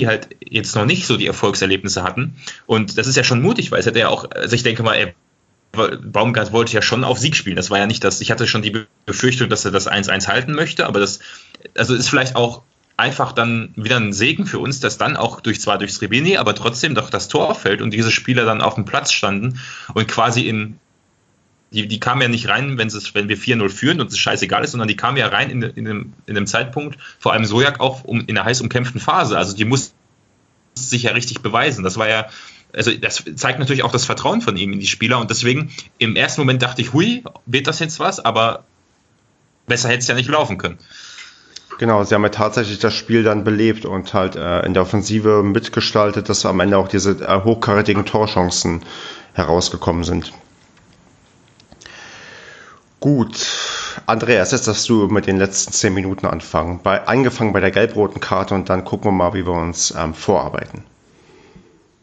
die 0.00 0.06
halt 0.06 0.28
jetzt 0.46 0.76
noch 0.76 0.84
nicht 0.84 1.06
so 1.06 1.16
die 1.16 1.26
Erfolgserlebnisse 1.26 2.02
hatten. 2.02 2.36
Und 2.66 2.98
das 2.98 3.06
ist 3.06 3.16
ja 3.16 3.24
schon 3.24 3.42
mutig, 3.42 3.70
weil 3.70 3.80
es 3.80 3.86
hätte 3.86 3.98
ja 3.98 4.08
auch, 4.08 4.30
also 4.30 4.54
ich 4.54 4.62
denke 4.62 4.82
mal, 4.82 4.94
er, 4.94 5.14
Baumgart 5.72 6.52
wollte 6.52 6.72
ja 6.72 6.82
schon 6.82 7.04
auf 7.04 7.18
Sieg 7.18 7.36
spielen. 7.36 7.56
Das 7.56 7.70
war 7.70 7.78
ja 7.78 7.86
nicht 7.86 8.04
das, 8.04 8.20
ich 8.20 8.30
hatte 8.30 8.46
schon 8.46 8.62
die 8.62 8.86
Befürchtung, 9.04 9.48
dass 9.48 9.64
er 9.64 9.70
das 9.70 9.90
1-1 9.90 10.26
halten 10.26 10.52
möchte, 10.52 10.86
aber 10.86 11.00
das, 11.00 11.20
also 11.76 11.94
ist 11.94 12.08
vielleicht 12.08 12.36
auch 12.36 12.62
einfach 12.96 13.32
dann 13.32 13.74
wieder 13.76 13.96
ein 13.96 14.12
Segen 14.12 14.46
für 14.46 14.58
uns, 14.58 14.80
dass 14.80 14.96
dann 14.96 15.16
auch 15.16 15.40
durch 15.40 15.60
zwar 15.60 15.76
durch 15.76 15.92
Srebini, 15.92 16.38
aber 16.38 16.54
trotzdem 16.54 16.94
doch 16.94 17.10
das 17.10 17.28
Tor 17.28 17.54
fällt 17.54 17.82
und 17.82 17.92
diese 17.92 18.10
Spieler 18.10 18.46
dann 18.46 18.62
auf 18.62 18.74
dem 18.74 18.86
Platz 18.86 19.12
standen 19.12 19.60
und 19.92 20.08
quasi 20.08 20.48
in 20.48 20.78
die, 21.72 21.88
die 21.88 22.00
kamen 22.00 22.22
ja 22.22 22.28
nicht 22.28 22.48
rein, 22.48 22.78
wenn, 22.78 22.92
wenn 22.92 23.28
wir 23.28 23.36
4-0 23.36 23.68
führen 23.68 24.00
und 24.00 24.10
es 24.10 24.18
scheißegal 24.18 24.64
ist, 24.64 24.70
sondern 24.70 24.88
die 24.88 24.96
kamen 24.96 25.16
ja 25.16 25.26
rein 25.26 25.50
in, 25.50 25.62
in, 25.62 25.84
dem, 25.84 26.12
in 26.26 26.34
dem 26.34 26.46
Zeitpunkt, 26.46 26.98
vor 27.18 27.32
allem 27.32 27.44
Sojak 27.44 27.80
auch 27.80 28.04
um, 28.04 28.20
in 28.26 28.34
der 28.34 28.44
heiß 28.44 28.60
umkämpften 28.60 29.00
Phase. 29.00 29.36
Also 29.36 29.56
die 29.56 29.64
mussten 29.64 29.94
sich 30.74 31.04
ja 31.04 31.12
richtig 31.12 31.40
beweisen. 31.40 31.82
Das 31.82 31.96
war 31.96 32.08
ja, 32.08 32.28
also 32.72 32.92
das 32.92 33.24
zeigt 33.34 33.58
natürlich 33.58 33.82
auch 33.82 33.92
das 33.92 34.04
Vertrauen 34.04 34.42
von 34.42 34.56
ihm 34.56 34.72
in 34.72 34.80
die 34.80 34.86
Spieler 34.86 35.18
und 35.18 35.30
deswegen 35.30 35.70
im 35.98 36.14
ersten 36.14 36.40
Moment 36.40 36.62
dachte 36.62 36.82
ich, 36.82 36.92
hui, 36.92 37.24
wird 37.46 37.66
das 37.66 37.80
jetzt 37.80 37.98
was? 37.98 38.20
Aber 38.20 38.64
besser 39.66 39.88
hätte 39.88 39.98
es 39.98 40.08
ja 40.08 40.14
nicht 40.14 40.28
laufen 40.28 40.58
können. 40.58 40.78
Genau, 41.78 42.02
sie 42.04 42.14
haben 42.14 42.22
ja 42.22 42.30
tatsächlich 42.30 42.78
das 42.78 42.94
Spiel 42.94 43.22
dann 43.22 43.44
belebt 43.44 43.84
und 43.84 44.14
halt 44.14 44.36
äh, 44.36 44.64
in 44.64 44.72
der 44.72 44.82
Offensive 44.82 45.42
mitgestaltet, 45.42 46.28
dass 46.28 46.46
am 46.46 46.60
Ende 46.60 46.78
auch 46.78 46.88
diese 46.88 47.10
äh, 47.22 47.42
hochkarätigen 47.42 48.06
Torchancen 48.06 48.82
herausgekommen 49.34 50.04
sind. 50.04 50.32
Gut, 53.06 54.02
Andreas, 54.06 54.50
jetzt 54.50 54.66
darfst 54.66 54.88
du 54.88 55.06
mit 55.06 55.28
den 55.28 55.36
letzten 55.36 55.72
zehn 55.72 55.94
Minuten 55.94 56.26
anfangen. 56.26 56.80
Bei, 56.82 57.06
angefangen 57.06 57.52
bei 57.52 57.60
der 57.60 57.70
gelb-roten 57.70 58.18
Karte 58.18 58.52
und 58.52 58.68
dann 58.68 58.82
gucken 58.82 59.12
wir 59.12 59.12
mal, 59.12 59.32
wie 59.32 59.46
wir 59.46 59.52
uns 59.52 59.94
ähm, 59.96 60.12
vorarbeiten. 60.12 60.82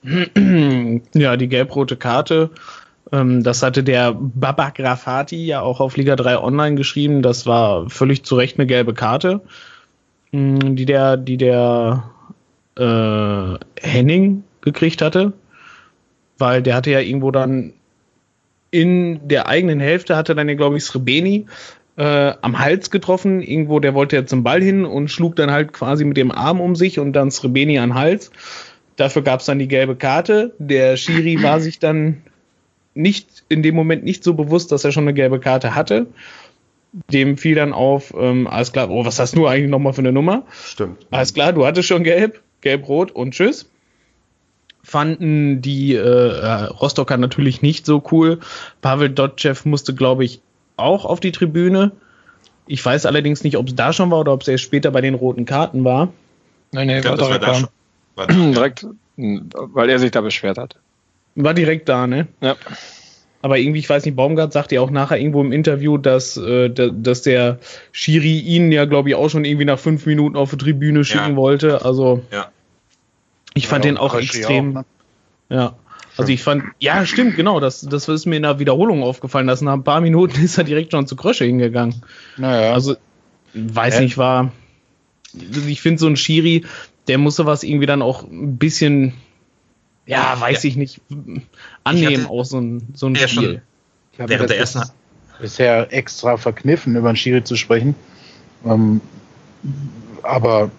Ja, 1.13 1.35
die 1.35 1.49
gelb-rote 1.49 1.97
Karte. 1.97 2.51
Ähm, 3.11 3.43
das 3.43 3.63
hatte 3.63 3.83
der 3.83 4.13
Baba 4.17 4.69
Grafati 4.69 5.45
ja 5.45 5.59
auch 5.59 5.81
auf 5.81 5.97
Liga 5.97 6.15
3 6.15 6.37
online 6.37 6.77
geschrieben. 6.77 7.21
Das 7.21 7.45
war 7.45 7.89
völlig 7.89 8.23
zu 8.23 8.37
Recht 8.37 8.57
eine 8.57 8.65
gelbe 8.65 8.93
Karte, 8.93 9.41
mh, 10.31 10.69
die 10.69 10.85
der, 10.85 11.17
die 11.17 11.35
der 11.35 12.11
äh, 12.77 13.57
Henning 13.81 14.45
gekriegt 14.61 15.01
hatte. 15.01 15.33
Weil 16.37 16.63
der 16.63 16.75
hatte 16.75 16.91
ja 16.91 17.01
irgendwo 17.01 17.31
dann 17.31 17.73
in 18.73 19.27
der 19.27 19.47
eigenen 19.47 19.79
Hälfte 19.79 20.17
hatte 20.17 20.33
dann 20.33 20.49
ja, 20.49 20.55
glaube 20.55 20.77
ich, 20.77 20.83
Srebeni 20.83 21.45
äh, 21.95 22.33
am 22.41 22.57
Hals 22.57 22.89
getroffen. 22.89 23.43
Irgendwo, 23.43 23.79
der 23.79 23.93
wollte 23.93 24.15
ja 24.15 24.25
zum 24.25 24.43
Ball 24.43 24.63
hin 24.63 24.83
und 24.83 25.09
schlug 25.09 25.35
dann 25.35 25.51
halt 25.51 25.73
quasi 25.73 26.05
mit 26.05 26.17
dem 26.17 26.31
Arm 26.31 26.59
um 26.59 26.75
sich 26.75 26.97
und 26.97 27.13
dann 27.13 27.29
Srebeni 27.29 27.77
an 27.77 27.91
den 27.91 27.95
Hals. 27.95 28.31
Dafür 28.95 29.21
gab 29.21 29.41
es 29.41 29.45
dann 29.45 29.59
die 29.59 29.67
gelbe 29.67 29.95
Karte. 29.95 30.55
Der 30.57 30.97
Schiri 30.97 31.43
war 31.43 31.59
sich 31.59 31.77
dann 31.77 32.23
nicht 32.95 33.43
in 33.47 33.61
dem 33.61 33.75
Moment 33.75 34.03
nicht 34.03 34.23
so 34.23 34.33
bewusst, 34.33 34.71
dass 34.71 34.83
er 34.83 34.91
schon 34.91 35.03
eine 35.03 35.13
gelbe 35.13 35.39
Karte 35.39 35.75
hatte. 35.75 36.07
Dem 37.11 37.37
fiel 37.37 37.53
dann 37.53 37.73
auf, 37.73 38.11
ähm, 38.17 38.47
alles 38.47 38.71
klar, 38.71 38.89
oh, 38.89 39.05
was 39.05 39.19
hast 39.19 39.35
du 39.35 39.45
eigentlich 39.45 39.69
nochmal 39.69 39.93
für 39.93 40.01
eine 40.01 40.11
Nummer? 40.11 40.47
Stimmt. 40.51 41.05
Alles 41.11 41.35
klar, 41.35 41.53
du 41.53 41.63
hattest 41.63 41.87
schon 41.87 42.03
gelb, 42.03 42.41
gelb-rot 42.61 43.11
und 43.11 43.35
tschüss. 43.35 43.69
Fanden 44.83 45.61
die 45.61 45.95
äh, 45.95 46.45
Rostocker 46.65 47.17
natürlich 47.17 47.61
nicht 47.61 47.85
so 47.85 48.03
cool. 48.11 48.39
Pavel 48.81 49.09
Dotschew 49.09 49.55
musste, 49.63 49.93
glaube 49.95 50.25
ich, 50.25 50.41
auch 50.75 51.05
auf 51.05 51.19
die 51.19 51.31
Tribüne. 51.31 51.91
Ich 52.67 52.83
weiß 52.85 53.05
allerdings 53.05 53.43
nicht, 53.43 53.57
ob 53.57 53.67
es 53.69 53.75
da 53.75 53.93
schon 53.93 54.11
war 54.11 54.19
oder 54.19 54.33
ob 54.33 54.41
es 54.41 54.47
erst 54.47 54.63
später 54.63 54.91
bei 54.91 55.01
den 55.01 55.13
roten 55.15 55.45
Karten 55.45 55.83
war. 55.83 56.11
Nein, 56.71 56.87
nee, 56.87 56.99
glaube, 57.01 57.19
war 57.21 57.27
direkt 57.27 57.43
da 57.47 57.53
schon. 57.55 57.69
War 58.15 58.27
da, 58.27 58.33
direkt, 58.51 58.85
weil 59.17 59.89
er 59.89 59.99
sich 59.99 60.11
da 60.11 60.21
beschwert 60.21 60.57
hat. 60.57 60.75
War 61.35 61.53
direkt 61.53 61.87
da, 61.89 62.05
ne? 62.07 62.27
Ja. 62.41 62.55
Aber 63.41 63.57
irgendwie, 63.57 63.79
ich 63.79 63.89
weiß 63.89 64.05
nicht, 64.05 64.15
Baumgart 64.15 64.53
sagte 64.53 64.75
ja 64.75 64.81
auch 64.81 64.89
nachher 64.91 65.17
irgendwo 65.19 65.41
im 65.41 65.51
Interview, 65.51 65.97
dass, 65.97 66.37
äh, 66.37 66.69
da- 66.69 66.87
dass 66.89 67.21
der 67.23 67.59
Schiri 67.91 68.39
ihn 68.39 68.71
ja, 68.71 68.85
glaube 68.85 69.09
ich, 69.09 69.15
auch 69.15 69.29
schon 69.29 69.43
irgendwie 69.43 69.65
nach 69.65 69.79
fünf 69.79 70.05
Minuten 70.05 70.37
auf 70.37 70.51
die 70.51 70.57
Tribüne 70.57 71.03
schicken 71.03 71.31
Ja. 71.31 71.35
wollte. 71.35 71.83
Also 71.85 72.21
Ja. 72.31 72.47
Ich 73.53 73.67
fand 73.67 73.85
Ja, 73.85 73.91
den 73.91 73.97
auch 73.97 74.15
extrem. 74.15 74.69
auch, 74.77 74.81
ne? 74.81 74.85
Ja. 75.49 75.75
Also 76.15 76.31
ich 76.31 76.43
fand, 76.43 76.63
ja, 76.79 77.05
stimmt, 77.07 77.35
genau, 77.35 77.59
das, 77.59 77.81
das 77.81 78.07
ist 78.07 78.25
mir 78.27 78.35
in 78.37 78.43
der 78.43 78.59
Wiederholung 78.59 79.01
aufgefallen, 79.01 79.47
dass 79.47 79.61
nach 79.61 79.73
ein 79.73 79.83
paar 79.83 79.99
Minuten 80.01 80.39
ist 80.43 80.57
er 80.57 80.63
direkt 80.63 80.91
schon 80.91 81.07
zu 81.07 81.15
Krösche 81.15 81.45
hingegangen. 81.45 82.03
Naja. 82.37 82.73
Also, 82.73 82.95
weiß 83.55 83.97
Hä? 83.97 84.03
nicht, 84.03 84.17
war. 84.17 84.51
Ich 85.67 85.81
finde 85.81 85.99
so 85.99 86.07
ein 86.07 86.15
Schiri, 86.15 86.65
der 87.07 87.17
muss 87.17 87.35
sowas 87.35 87.63
irgendwie 87.63 87.87
dann 87.87 88.03
auch 88.03 88.23
ein 88.23 88.57
bisschen, 88.57 89.13
ja, 90.05 90.35
weiß 90.39 90.61
Ja. 90.63 90.67
ich 90.69 90.75
nicht, 90.75 91.01
annehmen, 91.83 92.17
hatte- 92.23 92.29
auch 92.29 92.45
so 92.45 92.59
ein, 92.59 92.89
so 92.93 93.07
ein 93.07 93.15
Ja, 93.15 93.27
Spiel. 93.27 93.43
schon. 93.43 93.61
Ich 94.13 94.19
habe 94.19 94.29
Während 94.29 94.49
der 94.51 94.59
ersten 94.59 94.83
bisher 95.41 95.91
extra 95.91 96.37
verkniffen, 96.37 96.95
über 96.95 97.11
den 97.11 97.15
Schiri 97.15 97.43
zu 97.43 97.55
sprechen. 97.55 97.95
Ähm, 98.65 99.01
aber 100.21 100.69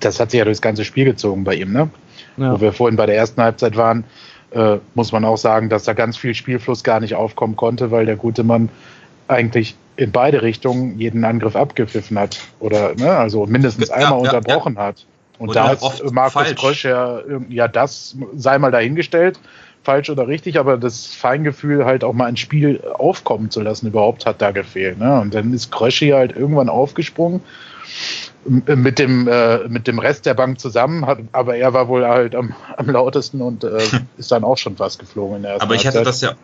das 0.00 0.18
hat 0.18 0.32
sich 0.32 0.38
ja 0.38 0.44
durchs 0.44 0.60
ganze 0.60 0.84
Spiel 0.84 1.04
gezogen 1.04 1.44
bei 1.44 1.54
ihm, 1.54 1.72
ne? 1.72 1.88
Ja. 2.36 2.52
Wo 2.52 2.60
wir 2.60 2.72
vorhin 2.72 2.96
bei 2.96 3.06
der 3.06 3.16
ersten 3.16 3.42
Halbzeit 3.42 3.76
waren, 3.76 4.04
äh, 4.52 4.78
muss 4.94 5.12
man 5.12 5.24
auch 5.24 5.36
sagen, 5.36 5.68
dass 5.68 5.84
da 5.84 5.92
ganz 5.92 6.16
viel 6.16 6.34
Spielfluss 6.34 6.82
gar 6.82 7.00
nicht 7.00 7.14
aufkommen 7.14 7.56
konnte, 7.56 7.90
weil 7.90 8.06
der 8.06 8.16
gute 8.16 8.42
Mann 8.42 8.68
eigentlich 9.28 9.76
in 9.96 10.12
beide 10.12 10.42
Richtungen 10.42 10.98
jeden 10.98 11.24
Angriff 11.24 11.54
abgepfiffen 11.54 12.18
hat 12.18 12.40
oder 12.58 12.94
ne, 12.94 13.10
also 13.10 13.46
mindestens 13.46 13.88
Ja, 13.88 13.96
einmal 13.96 14.24
ja, 14.24 14.32
unterbrochen 14.32 14.78
hat. 14.78 15.04
Und 15.38 15.50
Oder 15.50 15.64
da 15.64 15.72
ist 15.72 15.82
oft 15.82 16.12
Markus 16.12 16.32
falsch. 16.32 16.54
Krösch 16.54 16.84
ja, 16.84 17.20
ähm, 17.20 17.46
ja, 17.48 17.68
das 17.68 18.16
sei 18.34 18.58
mal 18.58 18.70
dahingestellt, 18.70 19.38
falsch 19.82 20.10
oder 20.10 20.28
richtig, 20.28 20.58
aber 20.58 20.76
das 20.76 21.06
Feingefühl 21.06 21.84
halt 21.84 22.04
auch 22.04 22.12
mal 22.12 22.26
ein 22.26 22.36
Spiel 22.36 22.82
aufkommen 22.98 23.50
zu 23.50 23.60
lassen 23.60 23.86
überhaupt 23.86 24.26
hat 24.26 24.42
da 24.42 24.50
gefehlt. 24.50 24.98
Ne? 24.98 25.20
Und 25.20 25.34
dann 25.34 25.54
ist 25.54 25.70
Kröschi 25.70 26.10
halt 26.10 26.36
irgendwann 26.36 26.68
aufgesprungen 26.68 27.40
mit 28.44 28.98
dem, 28.98 29.28
äh, 29.28 29.68
mit 29.68 29.86
dem 29.86 29.98
Rest 29.98 30.26
der 30.26 30.34
Bank 30.34 30.60
zusammen, 30.60 31.06
hat, 31.06 31.18
aber 31.32 31.56
er 31.56 31.72
war 31.72 31.88
wohl 31.88 32.06
halt 32.06 32.34
am, 32.34 32.54
am 32.76 32.88
lautesten 32.88 33.42
und 33.42 33.64
äh, 33.64 33.82
ist 34.16 34.30
dann 34.32 34.44
auch 34.44 34.56
schon 34.56 34.76
fast 34.76 34.98
geflogen 34.98 35.36
in 35.36 35.42
der 35.42 35.52
ersten 35.52 35.64
Aber 35.64 35.74
ich 35.74 35.86
hatte 35.86 36.02
das 36.02 36.20
ja 36.20 36.34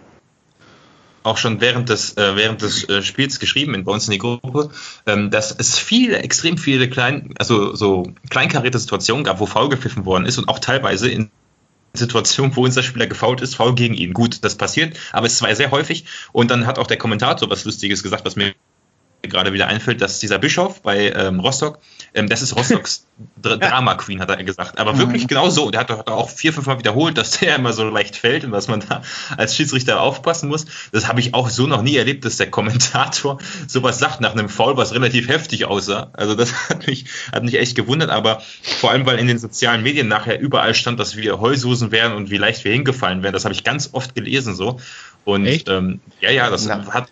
auch 1.27 1.36
schon 1.36 1.60
während 1.60 1.89
des, 1.89 2.16
äh, 2.16 2.36
während 2.36 2.62
des 2.62 2.89
äh, 2.89 3.02
Spiels 3.02 3.40
geschrieben 3.40 3.74
in, 3.74 3.85
bei 3.85 3.93
uns 3.93 4.06
in 4.06 4.12
die 4.12 4.18
Gruppe, 4.18 4.70
ähm, 5.06 5.31
dass 5.31 5.51
es 5.51 5.77
viele, 5.78 6.18
extrem 6.18 6.56
viele 6.56 6.89
klein, 6.89 7.35
also 7.39 7.74
so 7.74 8.12
kleinkarierte 8.31 8.78
Situationen 8.78 9.24
gab, 9.24 9.40
wo 9.40 9.47
faul 9.47 9.68
gepfiffen 9.68 10.05
worden 10.05 10.24
ist 10.24 10.39
und 10.39 10.48
auch 10.48 10.60
teilweise 10.60 11.10
in 11.10 11.31
Situationen, 11.94 12.55
wo 12.55 12.64
unser 12.64 12.82
Spieler 12.82 13.06
gefault 13.06 13.40
ist, 13.40 13.56
faul 13.56 13.74
gegen 13.74 13.94
ihn. 13.94 14.12
Gut, 14.12 14.44
das 14.44 14.55
passiert, 14.55 14.97
aber 15.12 15.27
es 15.27 15.40
war 15.43 15.55
sehr 15.55 15.70
häufig. 15.70 16.05
Und 16.32 16.51
dann 16.51 16.66
hat 16.66 16.78
auch 16.78 16.86
der 16.86 16.98
Kommentator 16.98 17.51
was 17.51 17.64
Lustiges 17.64 18.02
gesagt, 18.02 18.24
was 18.24 18.36
mir 18.36 18.55
gerade 19.23 19.53
wieder 19.53 19.67
einfällt, 19.67 20.01
dass 20.01 20.19
dieser 20.19 20.39
Bischof 20.39 20.83
bei 20.83 21.11
ähm, 21.11 21.41
Rostock, 21.41 21.79
ähm, 22.15 22.29
das 22.29 22.43
ist 22.43 22.57
Rostocks 22.57 23.07
Dr 23.37 23.57
Drama 23.57 23.95
Queen, 23.95 24.21
hat 24.21 24.31
er 24.31 24.43
gesagt. 24.45 24.79
Aber 24.79 24.99
wirklich 24.99 25.27
genau 25.27 25.49
so. 25.49 25.71
Der 25.71 25.81
hat 25.81 25.91
doch 25.91 26.07
auch 26.07 26.29
vier, 26.29 26.53
fünf 26.53 26.67
Mal 26.67 26.79
wiederholt, 26.79 27.17
dass 27.17 27.39
der 27.39 27.57
immer 27.57 27.73
so 27.73 27.89
leicht 27.89 28.17
fällt 28.17 28.45
und 28.45 28.53
dass 28.53 28.69
man 28.69 28.81
da 28.81 29.03
als 29.37 29.57
Schiedsrichter 29.57 30.01
aufpassen 30.01 30.49
muss. 30.49 30.67
Das 30.93 31.09
habe 31.09 31.21
ich 31.21 31.35
auch 31.35 31.49
so 31.49 31.67
noch 31.67 31.83
nie 31.83 31.97
erlebt, 31.97 32.25
dass 32.25 32.37
der 32.37 32.51
Kommentator 32.51 33.39
sowas 33.67 33.99
sagt 33.99 34.21
nach 34.21 34.33
einem 34.33 34.49
Foul, 34.49 34.77
was 34.77 34.95
relativ 34.95 35.29
heftig 35.29 35.65
aussah. 35.65 36.11
Also 36.13 36.35
das 36.35 36.53
hat 36.69 36.87
mich, 36.87 37.07
hat 37.33 37.43
mich 37.43 37.59
echt 37.59 37.75
gewundert, 37.75 38.11
aber 38.11 38.43
vor 38.63 38.91
allem, 38.91 39.07
weil 39.07 39.19
in 39.19 39.27
den 39.27 39.39
sozialen 39.39 39.83
Medien 39.83 40.09
nachher 40.09 40.39
überall 40.39 40.75
stand, 40.75 41.01
dass 41.01 41.17
wir 41.17 41.41
Heulsusen 41.41 41.91
wären 41.91 42.13
und 42.13 42.31
wie 42.31 42.37
leicht 42.37 42.65
wir 42.65 42.73
hingefallen 42.73 43.23
wären. 43.23 43.33
Das 43.33 43.45
habe 43.45 43.55
ich 43.55 43.65
ganz 43.65 43.91
oft 43.93 44.15
gelesen 44.15 44.55
so. 44.55 44.79
Und 45.25 45.69
ähm, 45.69 46.01
ja, 46.21 46.31
ja, 46.31 46.51
das 46.51 46.67
Na, 46.67 46.87
hat 46.93 47.09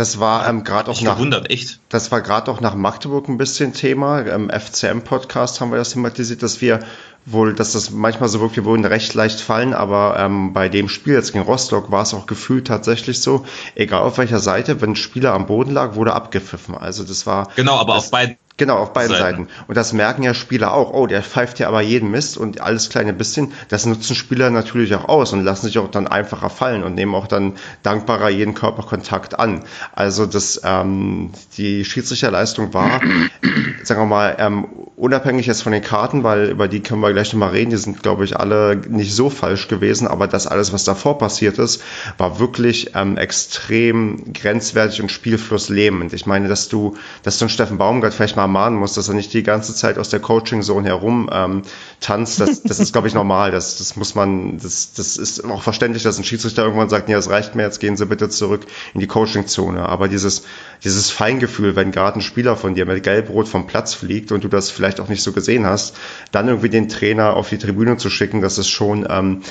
Das 0.00 0.18
war 0.18 0.48
ähm, 0.48 0.64
gerade 0.64 0.90
auch 0.90 1.02
nach, 1.02 1.16
gewundert, 1.16 1.50
echt. 1.50 1.78
das 1.90 2.10
war 2.10 2.22
gerade 2.22 2.50
auch 2.50 2.62
nach 2.62 2.74
Magdeburg 2.74 3.28
ein 3.28 3.36
bisschen 3.36 3.74
Thema. 3.74 4.20
Im 4.20 4.48
FCM-Podcast 4.48 5.60
haben 5.60 5.72
wir 5.72 5.76
das 5.76 5.90
thematisiert, 5.90 6.42
dass 6.42 6.62
wir 6.62 6.80
wohl, 7.26 7.54
dass 7.54 7.72
das 7.72 7.90
manchmal 7.90 8.28
so 8.28 8.40
wirkt, 8.40 8.56
wir 8.56 8.64
würden 8.64 8.84
recht 8.84 9.14
leicht 9.14 9.40
fallen, 9.40 9.74
aber 9.74 10.16
ähm, 10.18 10.52
bei 10.52 10.68
dem 10.68 10.88
Spiel 10.88 11.14
jetzt 11.14 11.32
gegen 11.32 11.44
Rostock 11.44 11.90
war 11.90 12.02
es 12.02 12.14
auch 12.14 12.26
gefühlt 12.26 12.66
tatsächlich 12.66 13.20
so, 13.20 13.44
egal 13.74 14.02
auf 14.02 14.18
welcher 14.18 14.40
Seite, 14.40 14.80
wenn 14.80 14.90
ein 14.90 14.96
Spieler 14.96 15.34
am 15.34 15.46
Boden 15.46 15.72
lag, 15.72 15.94
wurde 15.94 16.14
abgepfiffen. 16.14 16.76
Also 16.76 17.04
das 17.04 17.26
war 17.26 17.48
Genau, 17.56 17.76
aber 17.76 17.94
das, 17.94 18.04
auf 18.04 18.10
beiden 18.10 18.36
Genau, 18.60 18.76
auf 18.76 18.92
beiden 18.92 19.16
Seiten. 19.16 19.44
Seiten. 19.46 19.48
Und 19.68 19.78
das 19.78 19.94
merken 19.94 20.22
ja 20.22 20.34
Spieler 20.34 20.74
auch. 20.74 20.92
Oh, 20.92 21.06
der 21.06 21.22
pfeift 21.22 21.60
ja 21.60 21.68
aber 21.68 21.80
jeden 21.80 22.10
Mist 22.10 22.36
und 22.36 22.60
alles 22.60 22.90
kleine 22.90 23.14
bisschen. 23.14 23.54
Das 23.70 23.86
nutzen 23.86 24.14
Spieler 24.14 24.50
natürlich 24.50 24.94
auch 24.94 25.08
aus 25.08 25.32
und 25.32 25.42
lassen 25.42 25.64
sich 25.64 25.78
auch 25.78 25.90
dann 25.90 26.06
einfacher 26.06 26.50
fallen 26.50 26.82
und 26.82 26.94
nehmen 26.94 27.14
auch 27.14 27.26
dann 27.26 27.54
dankbarer 27.82 28.28
jeden 28.28 28.52
Körperkontakt 28.52 29.38
an. 29.38 29.64
Also 29.94 30.26
das, 30.26 30.60
ähm, 30.62 31.30
die 31.56 31.86
Schiedsrichterleistung 31.86 32.74
war, 32.74 33.00
sagen 33.82 34.02
wir 34.02 34.06
mal, 34.06 34.36
ähm, 34.38 34.66
unabhängig 34.94 35.46
jetzt 35.46 35.62
von 35.62 35.72
den 35.72 35.82
Karten, 35.82 36.22
weil 36.22 36.50
über 36.50 36.68
die 36.68 36.80
können 36.80 37.00
wir 37.00 37.09
gleich 37.12 37.32
nochmal 37.32 37.50
reden. 37.50 37.70
Die 37.70 37.76
sind, 37.76 38.02
glaube 38.02 38.24
ich, 38.24 38.38
alle 38.38 38.76
nicht 38.76 39.14
so 39.14 39.30
falsch 39.30 39.68
gewesen, 39.68 40.06
aber 40.06 40.26
das 40.26 40.46
alles, 40.46 40.72
was 40.72 40.84
davor 40.84 41.18
passiert 41.18 41.58
ist, 41.58 41.82
war 42.18 42.38
wirklich 42.38 42.92
ähm, 42.94 43.16
extrem 43.16 44.32
grenzwertig 44.32 45.02
und 45.02 45.10
Spielfluss. 45.10 45.70
Ich 45.70 46.26
meine, 46.26 46.48
dass 46.48 46.68
du, 46.68 46.96
dass 47.22 47.38
du 47.38 47.44
einen 47.44 47.50
Steffen 47.50 47.78
Baumgart 47.78 48.12
vielleicht 48.12 48.36
mal 48.36 48.46
mahnen 48.46 48.78
musst, 48.78 48.96
dass 48.96 49.08
er 49.08 49.14
nicht 49.14 49.32
die 49.32 49.42
ganze 49.42 49.74
Zeit 49.74 49.98
aus 49.98 50.08
der 50.08 50.20
Coaching-Zone 50.20 50.86
herum 50.86 51.30
ähm, 51.32 51.62
tanzt, 52.00 52.40
das, 52.40 52.62
das 52.62 52.80
ist, 52.80 52.92
glaube 52.92 53.08
ich, 53.08 53.14
normal. 53.20 53.50
Das, 53.50 53.78
das 53.78 53.96
muss 53.96 54.14
man, 54.14 54.58
das, 54.58 54.92
das 54.94 55.16
ist 55.16 55.44
auch 55.44 55.62
verständlich, 55.62 56.02
dass 56.02 56.18
ein 56.18 56.24
Schiedsrichter 56.24 56.64
irgendwann 56.64 56.88
sagt, 56.88 57.08
ja, 57.08 57.16
das 57.16 57.30
reicht 57.30 57.54
mir, 57.54 57.62
jetzt 57.62 57.80
gehen 57.80 57.96
Sie 57.96 58.06
bitte 58.06 58.28
zurück 58.28 58.66
in 58.94 59.00
die 59.00 59.06
Coaching-Zone. 59.06 59.88
Aber 59.88 60.08
dieses, 60.08 60.44
dieses 60.84 61.10
Feingefühl, 61.10 61.76
wenn 61.76 61.92
gerade 61.92 62.18
ein 62.18 62.22
Spieler 62.22 62.56
von 62.56 62.74
dir 62.74 62.86
mit 62.86 63.02
Gelbrot 63.02 63.48
vom 63.48 63.66
Platz 63.66 63.94
fliegt 63.94 64.32
und 64.32 64.44
du 64.44 64.48
das 64.48 64.70
vielleicht 64.70 65.00
auch 65.00 65.08
nicht 65.08 65.22
so 65.22 65.32
gesehen 65.32 65.66
hast, 65.66 65.96
dann 66.32 66.48
irgendwie 66.48 66.70
den 66.70 66.88
Trainer 66.88 67.34
auf 67.34 67.48
die 67.48 67.58
Tribüne 67.58 67.96
zu 67.96 68.10
schicken, 68.10 68.40
das 68.40 68.58
ist 68.58 68.68
schon, 68.68 69.06
ähm, 69.08 69.42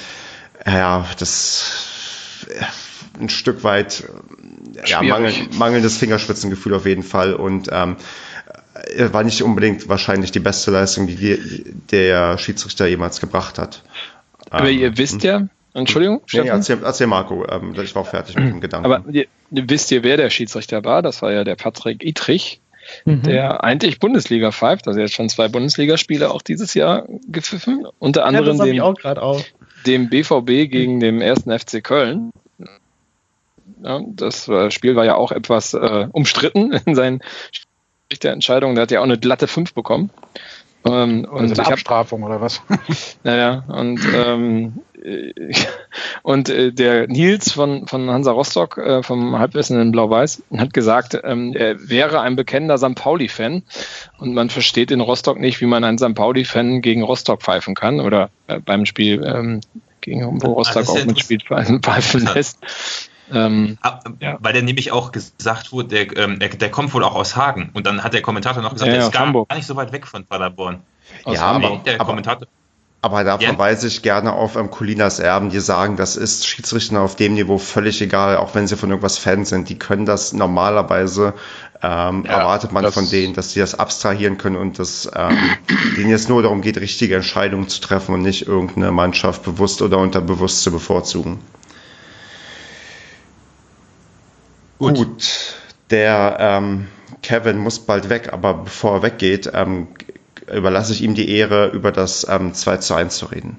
ja, 0.66 1.06
das 1.20 2.46
äh, 2.50 3.22
ein 3.22 3.30
Stück 3.30 3.64
weit 3.64 4.04
äh, 4.76 4.90
ja, 4.90 5.02
mangel, 5.02 5.34
mangelndes 5.54 5.98
Fingerspitzengefühl 5.98 6.74
auf 6.74 6.86
jeden 6.86 7.04
Fall 7.04 7.34
und 7.34 7.70
ähm, 7.72 7.98
äh, 8.96 9.12
war 9.12 9.24
nicht 9.24 9.44
unbedingt 9.44 9.90
wahrscheinlich 9.90 10.32
die 10.32 10.40
beste 10.40 10.72
Leistung, 10.72 11.08
die 11.08 11.16
die 11.16 11.64
der 11.92 12.38
Schiedsrichter 12.38 12.88
jemals 12.88 13.20
gebracht 13.20 13.58
hat. 13.58 13.84
Aber 14.50 14.70
Ähm, 14.70 14.80
ihr 14.80 14.98
wisst 14.98 15.24
ja, 15.24 15.48
Entschuldigung, 15.74 16.18
Nee, 16.18 16.22
nee, 16.24 16.30
Stefan, 16.42 16.58
erzähl, 16.58 16.80
erzähl 16.84 17.08
Marco, 17.08 17.46
ähm, 17.48 17.76
ich 17.82 17.94
war 17.96 18.02
auch 18.02 18.08
fertig 18.08 18.36
mit 18.36 18.50
dem 18.50 18.60
Gedanken. 18.62 18.86
aber 18.92 19.04
ihr, 19.12 19.26
wisst 19.52 19.92
ihr, 19.92 20.04
wer 20.04 20.18
der 20.18 20.30
Schiedsrichter 20.30 20.84
war? 20.84 21.02
Das 21.02 21.22
war 21.22 21.32
ja 21.32 21.44
der 21.44 21.56
Patrick 21.56 22.04
Itrich, 22.04 22.62
Mhm. 23.06 23.22
der 23.22 23.64
eigentlich 23.64 24.00
Bundesliga 24.00 24.52
pfeift, 24.52 24.88
also 24.88 25.00
jetzt 25.00 25.14
schon 25.14 25.30
zwei 25.30 25.48
Bundesligaspiele 25.48 26.32
auch 26.32 26.42
dieses 26.42 26.74
Jahr 26.74 27.06
gepfiffen, 27.28 27.86
unter 28.00 28.22
Ja, 28.22 28.26
anderem 28.26 28.96
gerade 28.96 29.22
auch. 29.22 29.44
dem 29.86 30.10
BVB 30.10 30.68
gegen 30.72 31.00
den 31.00 31.22
ersten 31.22 31.52
FC 31.52 31.84
Köln. 31.84 32.32
Ja, 33.84 34.02
das 34.08 34.48
äh, 34.48 34.72
Spiel 34.72 34.96
war 34.96 35.06
ja 35.06 35.16
auch 35.16 35.32
etwas 35.32 35.74
äh, 35.76 36.08
umstritten 36.12 36.72
in 36.86 36.96
seinen 36.96 37.22
Schiedsrichterentscheidungen. 38.10 38.76
Der 38.76 38.82
hat 38.84 38.92
ja 38.92 39.00
auch 39.02 39.04
eine 39.06 39.20
glatte 39.20 39.48
5 39.48 39.74
bekommen. 39.74 40.10
Ähm, 40.86 41.26
und 41.26 41.52
Also 41.52 41.62
ich 41.62 41.68
Abstrafung 41.68 42.24
oder 42.24 42.42
was? 42.42 42.62
Naja, 43.24 43.64
und, 43.68 44.00
ähm, 44.16 44.80
äh, 45.04 45.34
und 46.24 46.50
äh, 46.50 46.72
der 46.72 47.08
Nils 47.08 47.52
von, 47.52 47.88
von 47.88 48.10
Hansa 48.10 48.32
Rostock, 48.32 48.78
äh, 48.78 49.04
vom 49.04 49.38
Halbwissen 49.38 49.80
in 49.80 49.92
Blau-Weiß, 49.92 50.44
hat 50.58 50.74
gesagt, 50.74 51.20
ähm, 51.24 51.54
er 51.54 51.90
wäre 51.90 52.22
ein 52.22 52.36
bekennender 52.36 52.78
St. 52.78 52.96
Pauli-Fan 52.96 53.64
und 54.20 54.34
man 54.34 54.50
versteht 54.50 54.92
in 54.92 55.02
Rostock 55.02 55.40
nicht, 55.40 55.60
wie 55.62 55.66
man 55.66 55.84
einen 55.84 55.98
St. 55.98 56.16
Pauli-Fan 56.16 56.82
gegen 56.82 57.04
Rostock 57.04 57.42
pfeifen 57.42 57.76
kann 57.76 58.00
oder 58.00 58.30
äh, 58.48 58.60
beim 58.60 58.86
Spiel 58.86 59.24
ähm, 59.26 59.62
gegen 60.02 60.42
wo 60.42 60.54
Rostock 60.54 60.84
ist 60.84 60.96
ja 60.96 61.02
auch 61.02 61.06
mit 61.06 61.20
Spiel 61.20 61.40
pfeifen 61.40 61.82
pfeifen 61.82 62.30
lässt. 62.34 62.60
Ähm, 63.34 63.78
Ah, 63.82 64.00
Ja. 64.20 64.38
Weil 64.40 64.54
der 64.54 64.64
nämlich 64.64 64.92
auch 64.92 65.12
gesagt 65.12 65.72
wurde, 65.72 65.90
der, 65.90 66.18
ähm, 66.18 66.40
der, 66.40 66.50
der 66.50 66.72
kommt 66.72 66.94
wohl 66.94 67.04
auch 67.04 67.16
aus 67.16 67.36
Hagen. 67.36 67.70
Und 67.74 67.86
dann 67.86 68.04
hat 68.04 68.14
der 68.14 68.22
Kommentator 68.22 68.62
noch 68.64 68.74
gesagt, 68.74 68.88
Ja, 68.88 68.94
der 68.94 69.02
ja, 69.02 69.08
ist 69.08 69.14
gar, 69.14 69.26
Hamburg. 69.28 69.50
gar 69.50 69.56
nicht 69.56 69.68
so 69.68 69.76
weit 69.76 69.92
weg 69.92 70.08
von 70.08 70.26
Paderborn. 70.26 70.82
aus 71.24 71.36
Ja, 71.36 71.42
Hamburg. 71.54 71.72
aber- 71.74 71.84
der 71.84 71.98
Kommentator. 72.00 72.48
Aber 73.02 73.24
da 73.24 73.38
verweise 73.40 73.88
ich 73.88 74.02
gerne 74.02 74.34
auf 74.34 74.58
ähm, 74.58 74.70
Colinas 74.72 75.20
Erben, 75.20 75.52
die 75.52 75.62
sagen, 75.62 75.96
das 75.96 76.18
ist 76.18 76.46
Schiedsrichtern 76.46 76.98
auf 76.98 77.16
dem 77.16 77.34
Niveau 77.34 77.58
völlig 77.58 78.02
egal, 78.02 78.36
auch 78.36 78.56
wenn 78.56 78.68
sie 78.68 78.76
von 78.76 78.90
irgendwas 78.90 79.18
Fans 79.18 79.48
sind. 79.48 79.70
Die 79.70 79.80
können 79.80 80.06
das 80.06 80.34
normalerweise, 80.34 81.34
ähm, 81.82 82.26
Ja, 82.26 82.40
erwartet 82.40 82.74
man 82.74 82.92
von 82.92 83.10
denen, 83.10 83.34
dass 83.34 83.54
sie 83.54 83.62
das 83.62 83.74
abstrahieren 83.80 84.38
können 84.38 84.58
und 84.58 84.80
dass 84.80 85.10
ähm, 85.16 85.38
denen 85.98 86.10
jetzt 86.10 86.28
nur 86.28 86.42
darum 86.44 86.60
geht, 86.62 86.76
richtige 86.78 87.16
Entscheidungen 87.16 87.70
zu 87.70 87.80
treffen 87.80 88.14
und 88.16 88.22
nicht 88.22 88.46
irgendeine 88.48 88.92
Mannschaft 88.92 89.44
bewusst 89.44 89.82
oder 89.82 89.98
unterbewusst 90.00 90.62
zu 90.64 90.70
bevorzugen. 90.72 91.40
Gut. 94.80 94.96
Gut, 94.96 95.56
der 95.90 96.38
ähm, 96.40 96.88
Kevin 97.22 97.58
muss 97.58 97.80
bald 97.80 98.10
weg, 98.10 98.30
aber 98.32 98.54
bevor 98.56 98.96
er 98.96 99.04
weggeht, 99.04 99.52
ähm, 99.54 99.88
überlasse 100.52 100.94
ich 100.94 101.04
ihm 101.04 101.16
die 101.16 101.30
Ehre, 101.30 101.68
über 101.68 101.92
das 101.92 102.26
ähm, 102.30 102.54
2 102.54 102.78
zu 102.78 102.96
1 102.96 103.16
zu 103.18 103.26
reden. 103.28 103.58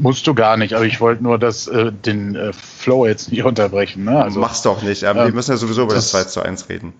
Musst 0.00 0.26
du 0.26 0.34
gar 0.34 0.56
nicht, 0.56 0.74
aber 0.74 0.84
ich 0.84 1.00
wollte 1.00 1.22
nur 1.22 1.38
das, 1.38 1.66
äh, 1.66 1.90
den 1.90 2.36
äh, 2.36 2.52
Flow 2.52 3.06
jetzt 3.06 3.32
nicht 3.32 3.42
unterbrechen. 3.42 4.04
Ne? 4.04 4.22
Also, 4.22 4.38
Mach's 4.38 4.62
doch 4.62 4.82
nicht. 4.82 5.02
Ähm, 5.02 5.16
wir 5.16 5.26
ähm, 5.26 5.34
müssen 5.34 5.50
ja 5.52 5.56
sowieso 5.56 5.82
über 5.82 5.94
das, 5.94 6.12
das- 6.12 6.24
2 6.24 6.30
zu 6.30 6.42
1 6.42 6.68
reden. 6.68 6.92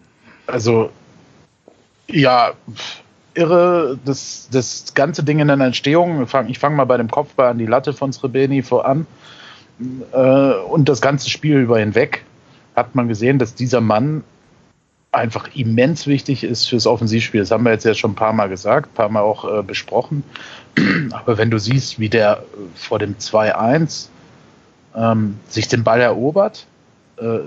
also 0.47 0.91
ja, 2.09 2.53
irre, 3.35 3.99
das, 4.05 4.49
das 4.51 4.95
ganze 4.95 5.23
Ding 5.23 5.39
in 5.41 5.49
der 5.49 5.61
Entstehung. 5.61 6.23
Ich 6.23 6.31
fange 6.31 6.55
fang 6.55 6.77
mal 6.77 6.85
bei 6.85 6.97
dem 6.97 7.11
Kopfball 7.11 7.49
an 7.51 7.59
die 7.59 7.67
Latte 7.67 7.93
von 7.93 8.13
Srebeni 8.13 8.63
voran. 8.63 9.07
äh, 10.13 10.17
und 10.17 10.89
das 10.89 11.01
ganze 11.01 11.29
Spiel 11.29 11.59
über 11.59 11.79
hinweg 11.79 12.25
hat 12.77 12.95
man 12.95 13.09
gesehen, 13.09 13.39
dass 13.39 13.55
dieser 13.55 13.81
Mann 13.81 14.23
einfach 15.13 15.49
immens 15.55 16.07
wichtig 16.07 16.45
ist 16.45 16.69
fürs 16.69 16.87
Offensivspiel. 16.87 17.41
Das 17.41 17.51
haben 17.51 17.65
wir 17.65 17.73
jetzt 17.73 17.85
ja 17.85 17.95
schon 17.95 18.13
ein 18.13 18.17
paar 18.17 18.35
Mal 18.35 18.49
gesagt, 18.49 18.91
ein 18.91 18.95
paar 18.95 19.09
Mal 19.09 19.23
auch 19.23 19.61
äh, 19.61 19.63
besprochen. 19.63 20.23
Aber 21.13 21.39
wenn 21.39 21.51
du 21.51 21.59
siehst, 21.59 21.99
wie 21.99 22.11
der 22.11 22.43
vor 22.75 22.99
dem 22.99 23.17
2-1 23.17 24.09
ähm, 24.95 25.39
sich 25.49 25.69
den 25.69 25.85
Ball 25.85 26.01
erobert, 26.01 26.67
äh, 27.17 27.39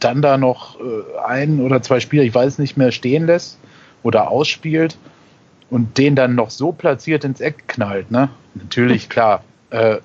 dann 0.00 0.22
da 0.22 0.38
noch 0.38 0.78
äh, 0.80 1.18
ein 1.26 1.60
oder 1.60 1.82
zwei 1.82 2.00
Spieler, 2.00 2.22
ich 2.22 2.34
weiß 2.34 2.58
nicht 2.58 2.76
mehr, 2.76 2.92
stehen 2.92 3.26
lässt 3.26 3.58
oder 4.02 4.30
ausspielt 4.30 4.96
und 5.70 5.98
den 5.98 6.16
dann 6.16 6.34
noch 6.34 6.50
so 6.50 6.72
platziert 6.72 7.24
ins 7.24 7.40
Eck 7.40 7.68
knallt, 7.68 8.10
ne? 8.10 8.30
Natürlich, 8.54 9.08
klar, 9.10 9.42
äh, 9.70 9.98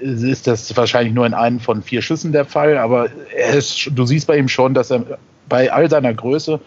ist 0.00 0.46
das 0.46 0.76
wahrscheinlich 0.76 1.14
nur 1.14 1.26
in 1.26 1.34
einem 1.34 1.60
von 1.60 1.82
vier 1.82 2.02
Schüssen 2.02 2.32
der 2.32 2.44
Fall, 2.44 2.78
aber 2.78 3.08
ist, 3.54 3.90
du 3.92 4.04
siehst 4.06 4.26
bei 4.26 4.36
ihm 4.36 4.48
schon, 4.48 4.74
dass 4.74 4.90
er 4.90 5.18
bei 5.48 5.72
all 5.72 5.88
seiner 5.88 6.12
Größe 6.14 6.60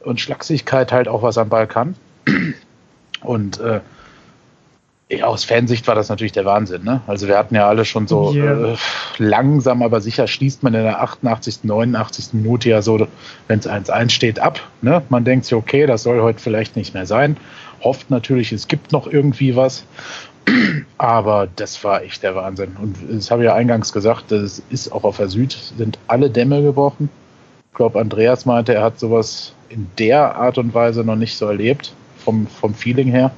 und 0.00 0.20
Schlagsigkeit 0.20 0.92
halt 0.92 1.08
auch 1.08 1.22
was 1.22 1.38
am 1.38 1.48
Ball 1.48 1.66
kann. 1.66 1.94
Und 3.22 3.60
äh, 3.60 3.80
ja, 5.10 5.26
aus 5.26 5.44
Fansicht 5.44 5.86
war 5.86 5.94
das 5.94 6.08
natürlich 6.08 6.32
der 6.32 6.44
Wahnsinn. 6.44 6.82
Ne? 6.82 7.02
Also 7.06 7.28
wir 7.28 7.36
hatten 7.36 7.54
ja 7.54 7.68
alle 7.68 7.84
schon 7.84 8.06
so 8.06 8.32
yeah. 8.32 8.72
äh, 8.72 8.76
langsam, 9.18 9.82
aber 9.82 10.00
sicher 10.00 10.26
schließt 10.26 10.62
man 10.62 10.74
in 10.74 10.82
der 10.82 11.02
88., 11.02 11.64
89. 11.64 12.32
Minute 12.32 12.70
ja 12.70 12.82
so, 12.82 13.06
wenn 13.46 13.58
es 13.58 13.68
1-1 13.68 14.10
steht, 14.10 14.40
ab. 14.40 14.60
Ne? 14.82 15.02
Man 15.10 15.24
denkt 15.24 15.46
sich, 15.46 15.54
okay, 15.54 15.86
das 15.86 16.02
soll 16.02 16.20
heute 16.20 16.40
vielleicht 16.40 16.76
nicht 16.76 16.94
mehr 16.94 17.06
sein. 17.06 17.36
Hofft 17.82 18.10
natürlich, 18.10 18.52
es 18.52 18.66
gibt 18.66 18.92
noch 18.92 19.06
irgendwie 19.06 19.56
was. 19.56 19.84
Aber 20.98 21.48
das 21.56 21.82
war 21.84 22.02
echt 22.02 22.22
der 22.22 22.34
Wahnsinn. 22.34 22.76
Und 22.80 22.96
das 23.08 23.30
habe 23.30 23.42
ich 23.42 23.46
ja 23.46 23.54
eingangs 23.54 23.92
gesagt, 23.92 24.30
das 24.30 24.62
ist 24.70 24.92
auch 24.92 25.04
auf 25.04 25.16
der 25.16 25.28
Süd, 25.28 25.52
sind 25.76 25.98
alle 26.06 26.30
Dämme 26.30 26.62
gebrochen. 26.62 27.08
Ich 27.70 27.76
glaube, 27.76 28.00
Andreas 28.00 28.46
meinte, 28.46 28.74
er 28.74 28.82
hat 28.82 29.00
sowas 29.00 29.52
in 29.68 29.88
der 29.98 30.36
Art 30.36 30.58
und 30.58 30.74
Weise 30.74 31.02
noch 31.02 31.16
nicht 31.16 31.36
so 31.36 31.46
erlebt, 31.46 31.92
vom, 32.24 32.46
vom 32.46 32.74
Feeling 32.74 33.08
her. 33.08 33.32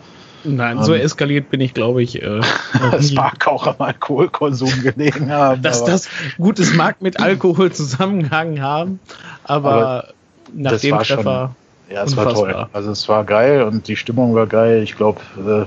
Nein, 0.44 0.82
so 0.82 0.94
ähm, 0.94 1.00
eskaliert 1.00 1.50
bin 1.50 1.60
ich, 1.60 1.74
glaube 1.74 2.02
ich. 2.02 2.22
Äh, 2.22 2.40
es 2.96 3.12
mag 3.12 3.46
auch 3.46 3.66
am 3.66 3.76
Alkoholkonsum 3.78 4.82
gelegen 4.82 5.30
haben. 5.30 5.62
Dass 5.62 5.84
das 5.84 6.08
gut, 6.38 6.58
es 6.58 6.74
mag 6.74 7.02
mit 7.02 7.20
Alkohol 7.20 7.72
zusammengehangen 7.72 8.62
haben, 8.62 9.00
aber, 9.44 9.70
aber 9.70 10.08
nach 10.54 10.78
dem 10.78 10.98
Treffer. 10.98 11.54
Schon, 11.88 11.94
ja, 11.94 12.04
es 12.04 12.12
unfassbar. 12.12 12.46
war 12.46 12.52
toll. 12.52 12.66
Also 12.72 12.90
es 12.90 13.08
war 13.08 13.24
geil 13.24 13.62
und 13.62 13.88
die 13.88 13.96
Stimmung 13.96 14.34
war 14.34 14.46
geil. 14.46 14.82
Ich 14.82 14.96
glaube, 14.96 15.20
äh, 15.38 15.66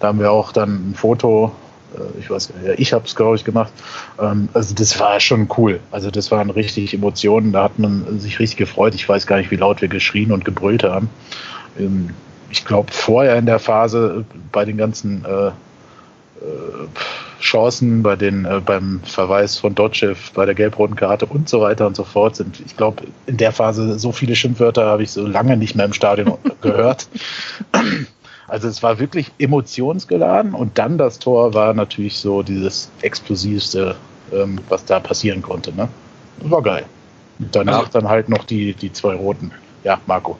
da 0.00 0.08
haben 0.08 0.20
wir 0.20 0.30
auch 0.30 0.52
dann 0.52 0.90
ein 0.90 0.94
Foto, 0.94 1.52
äh, 1.94 2.18
ich 2.20 2.30
weiß 2.30 2.52
ja, 2.64 2.72
ich 2.76 2.92
habe 2.92 3.04
es, 3.04 3.14
glaube 3.14 3.36
ich, 3.36 3.44
gemacht. 3.44 3.72
Ähm, 4.20 4.48
also 4.54 4.74
das 4.74 4.98
war 5.00 5.20
schon 5.20 5.48
cool. 5.56 5.80
Also 5.90 6.10
das 6.10 6.30
waren 6.30 6.50
richtig 6.50 6.94
Emotionen, 6.94 7.52
da 7.52 7.64
hat 7.64 7.78
man 7.78 8.20
sich 8.20 8.38
richtig 8.38 8.58
gefreut. 8.58 8.94
Ich 8.94 9.08
weiß 9.08 9.26
gar 9.26 9.38
nicht, 9.38 9.50
wie 9.50 9.56
laut 9.56 9.80
wir 9.80 9.88
geschrien 9.88 10.32
und 10.32 10.44
gebrüllt 10.44 10.84
haben. 10.84 11.08
Ähm, 11.78 12.10
ich 12.50 12.64
glaube, 12.64 12.92
vorher 12.92 13.36
in 13.36 13.46
der 13.46 13.58
Phase 13.58 14.24
bei 14.52 14.64
den 14.64 14.76
ganzen 14.76 15.24
äh, 15.24 15.48
äh, 15.48 15.52
Chancen, 17.40 18.02
bei 18.02 18.16
den, 18.16 18.44
äh, 18.44 18.60
beim 18.64 19.00
Verweis 19.04 19.58
von 19.58 19.74
Dodgev, 19.74 20.32
bei 20.32 20.46
der 20.46 20.54
gelb-roten 20.54 20.96
Karte 20.96 21.26
und 21.26 21.48
so 21.48 21.60
weiter 21.60 21.86
und 21.86 21.94
so 21.94 22.04
fort 22.04 22.36
sind, 22.36 22.60
ich 22.64 22.76
glaube, 22.76 23.04
in 23.26 23.36
der 23.36 23.52
Phase 23.52 23.98
so 23.98 24.10
viele 24.12 24.34
Schimpfwörter 24.34 24.86
habe 24.86 25.02
ich 25.02 25.10
so 25.10 25.26
lange 25.26 25.56
nicht 25.56 25.76
mehr 25.76 25.84
im 25.84 25.92
Stadion 25.92 26.38
gehört. 26.62 27.08
Also 28.48 28.68
es 28.68 28.82
war 28.82 28.98
wirklich 28.98 29.32
emotionsgeladen 29.38 30.54
und 30.54 30.78
dann 30.78 30.98
das 30.98 31.18
Tor 31.18 31.54
war 31.54 31.74
natürlich 31.74 32.18
so 32.18 32.42
dieses 32.42 32.90
explosivste, 33.02 33.96
ähm, 34.32 34.58
was 34.68 34.84
da 34.84 35.00
passieren 35.00 35.42
konnte. 35.42 35.74
Ne? 35.74 35.88
War 36.42 36.62
geil. 36.62 36.84
Und 37.38 37.54
danach 37.54 37.86
also, 37.86 37.90
dann 37.92 38.08
halt 38.08 38.28
noch 38.28 38.44
die, 38.44 38.74
die 38.74 38.92
zwei 38.92 39.14
roten. 39.14 39.50
Ja, 39.84 40.00
Marco. 40.06 40.38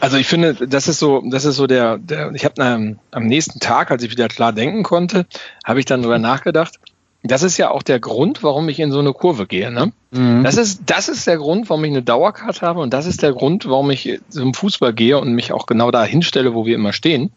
Also 0.00 0.16
ich 0.16 0.28
finde, 0.28 0.54
das 0.68 0.88
ist 0.88 0.98
so, 0.98 1.22
das 1.30 1.44
ist 1.44 1.56
so 1.56 1.66
der, 1.66 1.98
der 1.98 2.32
ich 2.32 2.44
habe 2.44 2.62
am 3.10 3.26
nächsten 3.26 3.58
Tag, 3.58 3.90
als 3.90 4.02
ich 4.02 4.10
wieder 4.10 4.28
klar 4.28 4.52
denken 4.52 4.82
konnte, 4.82 5.26
habe 5.64 5.80
ich 5.80 5.86
dann 5.86 6.02
darüber 6.02 6.18
nachgedacht, 6.18 6.78
das 7.24 7.42
ist 7.42 7.56
ja 7.56 7.70
auch 7.70 7.82
der 7.82 7.98
Grund, 7.98 8.44
warum 8.44 8.68
ich 8.68 8.78
in 8.78 8.92
so 8.92 9.00
eine 9.00 9.12
Kurve 9.12 9.46
gehe. 9.46 9.72
Ne? 9.72 9.92
Mhm. 10.12 10.44
Das, 10.44 10.56
ist, 10.56 10.82
das 10.86 11.08
ist 11.08 11.26
der 11.26 11.36
Grund, 11.36 11.68
warum 11.68 11.84
ich 11.84 11.90
eine 11.90 12.02
Dauerkarte 12.02 12.60
habe 12.60 12.80
und 12.80 12.94
das 12.94 13.06
ist 13.06 13.22
der 13.22 13.32
Grund, 13.32 13.68
warum 13.68 13.90
ich 13.90 14.20
zum 14.28 14.54
Fußball 14.54 14.92
gehe 14.92 15.18
und 15.18 15.32
mich 15.32 15.52
auch 15.52 15.66
genau 15.66 15.90
da 15.90 16.04
hinstelle, 16.04 16.54
wo 16.54 16.64
wir 16.64 16.76
immer 16.76 16.92
stehen. 16.92 17.32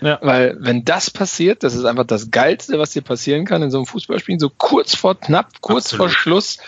Ja. 0.00 0.18
Weil 0.22 0.56
wenn 0.60 0.84
das 0.84 1.10
passiert, 1.10 1.62
das 1.62 1.74
ist 1.74 1.84
einfach 1.84 2.06
das 2.06 2.30
Geilste, 2.30 2.78
was 2.78 2.92
dir 2.92 3.02
passieren 3.02 3.44
kann 3.44 3.62
in 3.62 3.70
so 3.70 3.78
einem 3.78 3.86
Fußballspiel, 3.86 4.40
so 4.40 4.50
kurz 4.50 4.94
vor 4.94 5.14
knapp, 5.14 5.60
kurz 5.60 5.92
Absolut. 5.92 5.98
vor 5.98 6.08
Schluss, 6.08 6.58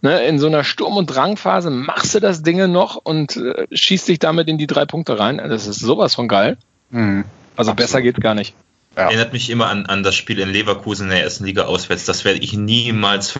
ne, 0.00 0.24
in 0.24 0.38
so 0.38 0.46
einer 0.46 0.64
Sturm- 0.64 0.96
und 0.96 1.06
Drangphase 1.06 1.70
machst 1.70 2.14
du 2.14 2.20
das 2.20 2.42
Ding 2.42 2.72
noch 2.72 2.96
und 2.96 3.36
äh, 3.36 3.66
schießt 3.70 4.08
dich 4.08 4.18
damit 4.18 4.48
in 4.48 4.56
die 4.56 4.66
drei 4.66 4.86
Punkte 4.86 5.18
rein. 5.18 5.36
Das 5.36 5.66
ist 5.66 5.80
sowas 5.80 6.14
von 6.14 6.26
geil. 6.26 6.56
Mhm. 6.90 7.24
Also 7.54 7.72
Absolut. 7.72 7.76
besser 7.76 8.02
geht 8.02 8.20
gar 8.20 8.34
nicht. 8.34 8.54
Ja. 8.98 9.04
Erinnert 9.04 9.32
mich 9.32 9.48
immer 9.48 9.68
an, 9.68 9.86
an 9.86 10.02
das 10.02 10.16
Spiel 10.16 10.40
in 10.40 10.50
Leverkusen 10.50 11.04
in 11.04 11.10
der 11.10 11.22
ersten 11.22 11.44
Liga 11.44 11.66
auswärts. 11.66 12.04
Das 12.04 12.24
werde 12.24 12.40
ich 12.40 12.54
niemals 12.54 13.38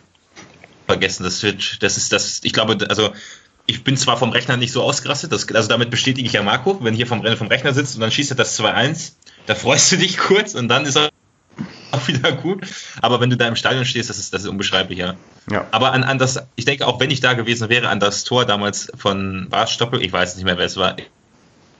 vergessen. 0.86 1.24
Das 1.24 1.42
wird, 1.42 1.82
das 1.82 1.96
ist 1.96 2.12
das, 2.12 2.42
ich 2.44 2.52
glaube, 2.52 2.78
also 2.88 3.12
ich 3.66 3.82
bin 3.82 3.96
zwar 3.96 4.16
vom 4.16 4.30
Rechner 4.30 4.56
nicht 4.56 4.70
so 4.70 4.84
ausgerastet, 4.84 5.32
das, 5.32 5.52
also 5.52 5.68
damit 5.68 5.90
bestätige 5.90 6.24
ich 6.24 6.32
ja 6.32 6.44
Marco, 6.44 6.78
wenn 6.84 6.94
hier 6.94 7.08
vom, 7.08 7.26
vom 7.36 7.48
Rechner 7.48 7.74
sitzt 7.74 7.96
und 7.96 8.02
dann 8.02 8.12
schießt 8.12 8.30
er 8.30 8.36
das 8.36 8.56
2-1, 8.56 9.14
da 9.46 9.56
freust 9.56 9.90
du 9.90 9.96
dich 9.96 10.16
kurz 10.16 10.54
und 10.54 10.68
dann 10.68 10.86
ist 10.86 10.96
er 10.96 11.08
auch 11.90 12.06
wieder 12.06 12.30
gut. 12.30 12.64
Aber 13.02 13.20
wenn 13.20 13.28
du 13.28 13.36
da 13.36 13.48
im 13.48 13.56
Stadion 13.56 13.84
stehst, 13.84 14.10
das 14.10 14.18
ist, 14.18 14.32
das 14.32 14.42
ist 14.42 14.48
unbeschreiblich, 14.48 15.00
ja. 15.00 15.16
ja. 15.50 15.66
Aber 15.72 15.92
an, 15.92 16.04
an 16.04 16.18
das, 16.18 16.40
ich 16.54 16.66
denke, 16.66 16.86
auch 16.86 17.00
wenn 17.00 17.10
ich 17.10 17.18
da 17.18 17.32
gewesen 17.32 17.68
wäre, 17.68 17.88
an 17.88 17.98
das 17.98 18.22
Tor 18.22 18.46
damals 18.46 18.92
von 18.96 19.48
Bas 19.50 19.72
Stoppel, 19.72 20.02
ich 20.02 20.12
weiß 20.12 20.36
nicht 20.36 20.44
mehr, 20.44 20.56
wer 20.56 20.66
es 20.66 20.76
war, 20.76 20.94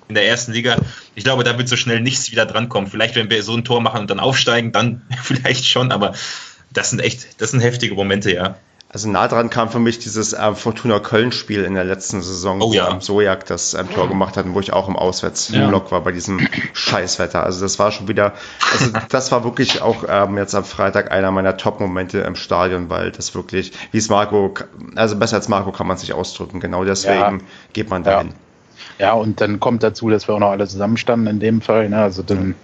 in 0.09 0.15
der 0.15 0.27
ersten 0.27 0.53
Liga. 0.53 0.77
Ich 1.15 1.25
glaube, 1.25 1.45
da 1.45 1.59
wird 1.59 1.69
so 1.69 1.77
schnell 1.77 2.01
nichts 2.01 2.31
wieder 2.31 2.47
drankommen. 2.47 2.91
Vielleicht, 2.91 3.15
wenn 3.15 3.31
wir 3.31 3.43
so 3.43 3.55
ein 3.55 3.65
Tor 3.65 3.81
machen 3.81 4.01
und 4.01 4.11
dann 4.11 4.21
aufsteigen, 4.21 4.73
dann 4.73 5.03
vielleicht 5.23 5.67
schon, 5.67 5.93
aber 5.93 6.15
das 6.73 6.91
sind 6.91 7.01
echt, 7.01 7.41
das 7.41 7.51
sind 7.51 7.61
heftige 7.61 7.95
Momente, 7.95 8.33
ja. 8.33 8.57
Also 8.91 9.11
nah 9.11 9.29
dran 9.29 9.51
kam 9.51 9.69
für 9.69 9.81
mich 9.81 9.99
dieses 9.99 10.33
äh, 10.33 10.55
Fortuna 10.55 10.99
Köln-Spiel 10.99 11.63
in 11.65 11.75
der 11.75 11.85
letzten 11.85 12.23
Saison, 12.23 12.63
oh, 12.63 12.73
ja. 12.73 12.97
wo 12.97 13.01
Sojak 13.01 13.45
das 13.45 13.75
ähm, 13.75 13.93
Tor 13.93 14.09
gemacht 14.09 14.39
hat, 14.39 14.47
wo 14.49 14.61
ich 14.61 14.73
auch 14.73 14.89
im 14.89 14.97
Auswärtsblock 14.97 15.85
ja. 15.87 15.91
war 15.91 16.01
bei 16.01 16.13
diesem 16.13 16.41
Scheißwetter. 16.73 17.43
Also 17.43 17.61
das 17.61 17.79
war 17.79 17.93
schon 17.93 18.09
wieder, 18.09 18.33
also 18.73 18.91
das 19.11 19.31
war 19.31 19.45
wirklich 19.45 19.83
auch 19.83 20.05
ähm, 20.09 20.39
jetzt 20.39 20.55
am 20.55 20.65
Freitag 20.65 21.13
einer 21.13 21.31
meiner 21.31 21.59
Top-Momente 21.59 22.21
im 22.21 22.35
Stadion, 22.35 22.89
weil 22.89 23.13
das 23.13 23.35
wirklich, 23.35 23.73
wie 23.93 23.99
es 23.99 24.09
Marco, 24.09 24.55
also 24.95 25.17
besser 25.17 25.37
als 25.37 25.49
Marco 25.49 25.71
kann 25.71 25.87
man 25.87 25.99
sich 25.99 26.15
ausdrücken. 26.15 26.59
Genau 26.59 26.83
deswegen 26.85 27.41
ja. 27.41 27.47
geht 27.75 27.91
man 27.91 28.05
dahin. 28.05 28.29
Ja. 28.29 28.35
Ja, 28.99 29.13
und 29.13 29.41
dann 29.41 29.61
kommt 29.61 29.83
dazu, 29.83 30.11
dass 30.11 30.29
wir 30.29 30.35
auch 30.35 30.41
noch 30.41 30.51
alle 30.51 30.67
zusammenstanden 30.67 31.29
in 31.29 31.41
dem 31.41 31.61
Fall. 31.61 31.89
Ne? 31.89 31.99
Also 31.99 32.23
dann 32.23 32.55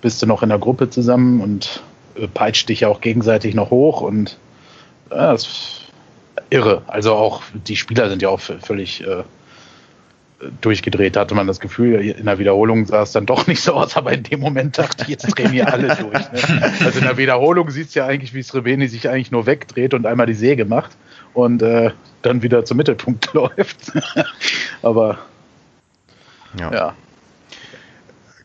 bist 0.00 0.22
du 0.22 0.26
noch 0.26 0.42
in 0.42 0.48
der 0.48 0.58
Gruppe 0.58 0.90
zusammen 0.90 1.40
und 1.40 1.82
äh, 2.16 2.26
peitscht 2.28 2.68
dich 2.68 2.84
auch 2.86 3.00
gegenseitig 3.00 3.54
noch 3.54 3.70
hoch 3.70 4.00
und 4.00 4.38
ja, 5.10 5.32
das 5.32 5.42
ist 5.42 5.80
irre. 6.50 6.82
Also 6.86 7.14
auch 7.14 7.42
die 7.52 7.76
Spieler 7.76 8.08
sind 8.08 8.22
ja 8.22 8.28
auch 8.28 8.40
völlig 8.40 9.06
äh, 9.06 9.22
durchgedreht, 10.60 11.16
hatte 11.16 11.34
man 11.34 11.46
das 11.46 11.60
Gefühl. 11.60 12.00
In 12.00 12.26
der 12.26 12.38
Wiederholung 12.38 12.86
sah 12.86 13.02
es 13.02 13.12
dann 13.12 13.26
doch 13.26 13.46
nicht 13.46 13.62
so 13.62 13.72
aus, 13.72 13.96
aber 13.96 14.12
in 14.12 14.22
dem 14.22 14.40
Moment 14.40 14.78
dachte 14.78 15.02
ich, 15.02 15.08
jetzt 15.08 15.26
drehen 15.26 15.52
wir 15.52 15.72
alle 15.72 15.88
durch. 15.96 16.32
Ne? 16.32 16.72
Also 16.84 16.98
in 16.98 17.04
der 17.04 17.16
Wiederholung 17.16 17.70
sieht 17.70 17.88
es 17.88 17.94
ja 17.94 18.06
eigentlich, 18.06 18.34
wie 18.34 18.42
Srebeni 18.42 18.88
sich 18.88 19.08
eigentlich 19.08 19.30
nur 19.30 19.46
wegdreht 19.46 19.94
und 19.94 20.06
einmal 20.06 20.26
die 20.26 20.34
Säge 20.34 20.64
macht 20.64 20.92
und 21.32 21.62
äh, 21.62 21.90
dann 22.22 22.42
wieder 22.42 22.64
zum 22.64 22.76
Mittelpunkt 22.76 23.30
läuft. 23.32 23.92
aber 24.82 25.18
ja. 26.58 26.72
ja. 26.72 26.94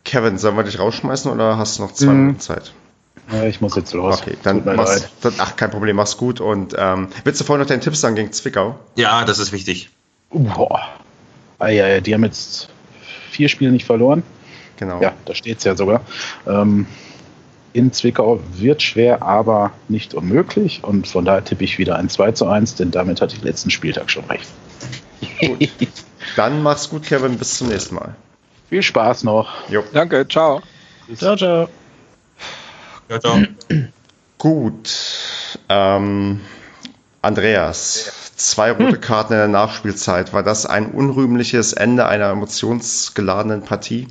Kevin, 0.04 0.38
sollen 0.38 0.56
wir 0.56 0.64
dich 0.64 0.80
rausschmeißen 0.80 1.32
oder 1.32 1.58
hast 1.58 1.78
du 1.78 1.84
noch 1.84 1.94
zwei 1.94 2.12
mhm. 2.12 2.20
Minuten 2.22 2.40
Zeit? 2.40 2.74
Ja, 3.32 3.44
ich 3.44 3.62
muss 3.62 3.76
jetzt 3.76 3.94
los. 3.94 4.22
Okay, 4.22 4.36
dann 4.44 4.66
machst, 4.66 5.10
dann, 5.22 5.34
ach, 5.38 5.56
kein 5.56 5.72
Problem, 5.72 5.96
mach's 5.96 6.18
gut. 6.18 6.42
Und 6.42 6.76
ähm, 6.78 7.08
willst 7.24 7.40
du 7.40 7.46
vorhin 7.46 7.62
noch 7.62 7.68
deine 7.68 7.82
Tipps 7.82 8.02
sagen 8.02 8.16
gegen 8.16 8.32
Zwickau? 8.32 8.78
Ja, 8.96 9.24
das 9.26 9.40
ist 9.40 9.52
wichtig. 9.52 9.90
Boah. 10.32 10.82
Ah, 11.60 11.70
ja, 11.70 11.88
ja, 11.88 12.02
die 12.02 12.14
haben 12.14 12.24
jetzt 12.24 12.70
vier 13.30 13.48
Spiele 13.48 13.72
nicht 13.72 13.86
verloren. 13.86 14.24
Genau. 14.78 15.02
Ja, 15.02 15.14
da 15.26 15.36
steht's 15.36 15.64
ja 15.64 15.76
sogar. 15.76 16.02
Ähm, 16.48 16.88
in 17.74 17.94
Zwickau 17.94 18.42
wird 18.54 18.82
schwer, 18.82 19.22
aber 19.22 19.72
nicht 19.88 20.14
unmöglich. 20.14 20.84
Und 20.84 21.08
von 21.08 21.24
daher 21.24 21.44
tippe 21.44 21.64
ich 21.64 21.78
wieder 21.78 21.96
ein 21.98 22.10
2 22.10 22.32
zu 22.34 22.48
1, 22.48 22.76
denn 22.76 22.92
damit 22.92 23.22
hatte 23.22 23.36
ich 23.36 23.44
letzten 23.44 23.70
Spieltag 23.70 24.10
schon 24.10 24.26
recht. 24.26 24.50
Gut. 25.40 25.70
Dann 26.36 26.64
mach's 26.64 26.90
gut, 26.90 27.04
Kevin. 27.04 27.38
Bis 27.38 27.58
zum 27.58 27.68
nächsten 27.68 27.96
Mal. 27.96 28.16
Viel 28.70 28.84
Spaß 28.84 29.24
noch. 29.24 29.50
Jo. 29.70 29.84
Danke. 29.94 30.28
Ciao. 30.28 30.62
Ciao, 31.16 31.36
ciao. 31.36 31.68
Ciao, 33.08 33.20
ciao. 33.20 33.40
Gut. 34.38 34.90
Ähm, 35.70 36.42
Andreas, 37.22 38.32
zwei 38.36 38.72
rote 38.72 38.94
hm. 38.94 39.02
Karten 39.02 39.34
in 39.34 39.40
der 39.40 39.48
Nachspielzeit. 39.48 40.34
War 40.34 40.44
das 40.44 40.66
ein 40.66 40.88
unrühmliches 40.88 41.74
Ende 41.74 42.08
einer 42.08 42.30
emotionsgeladenen 42.30 43.64
Partie? 43.64 44.08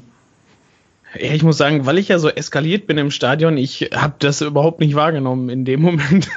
Ja, 1.19 1.33
ich 1.33 1.43
muss 1.43 1.57
sagen, 1.57 1.87
weil 1.87 1.99
ich 1.99 2.09
ja 2.09 2.19
so 2.19 2.29
eskaliert 2.29 2.87
bin 2.87 2.97
im 2.99 3.11
Stadion, 3.11 3.57
ich 3.57 3.91
habe 3.95 4.15
das 4.21 4.41
überhaupt 4.43 4.81
nicht 4.81 4.95
wahrgenommen 4.95 5.49
in 5.49 5.65
dem 5.65 5.81
Moment. 5.83 6.29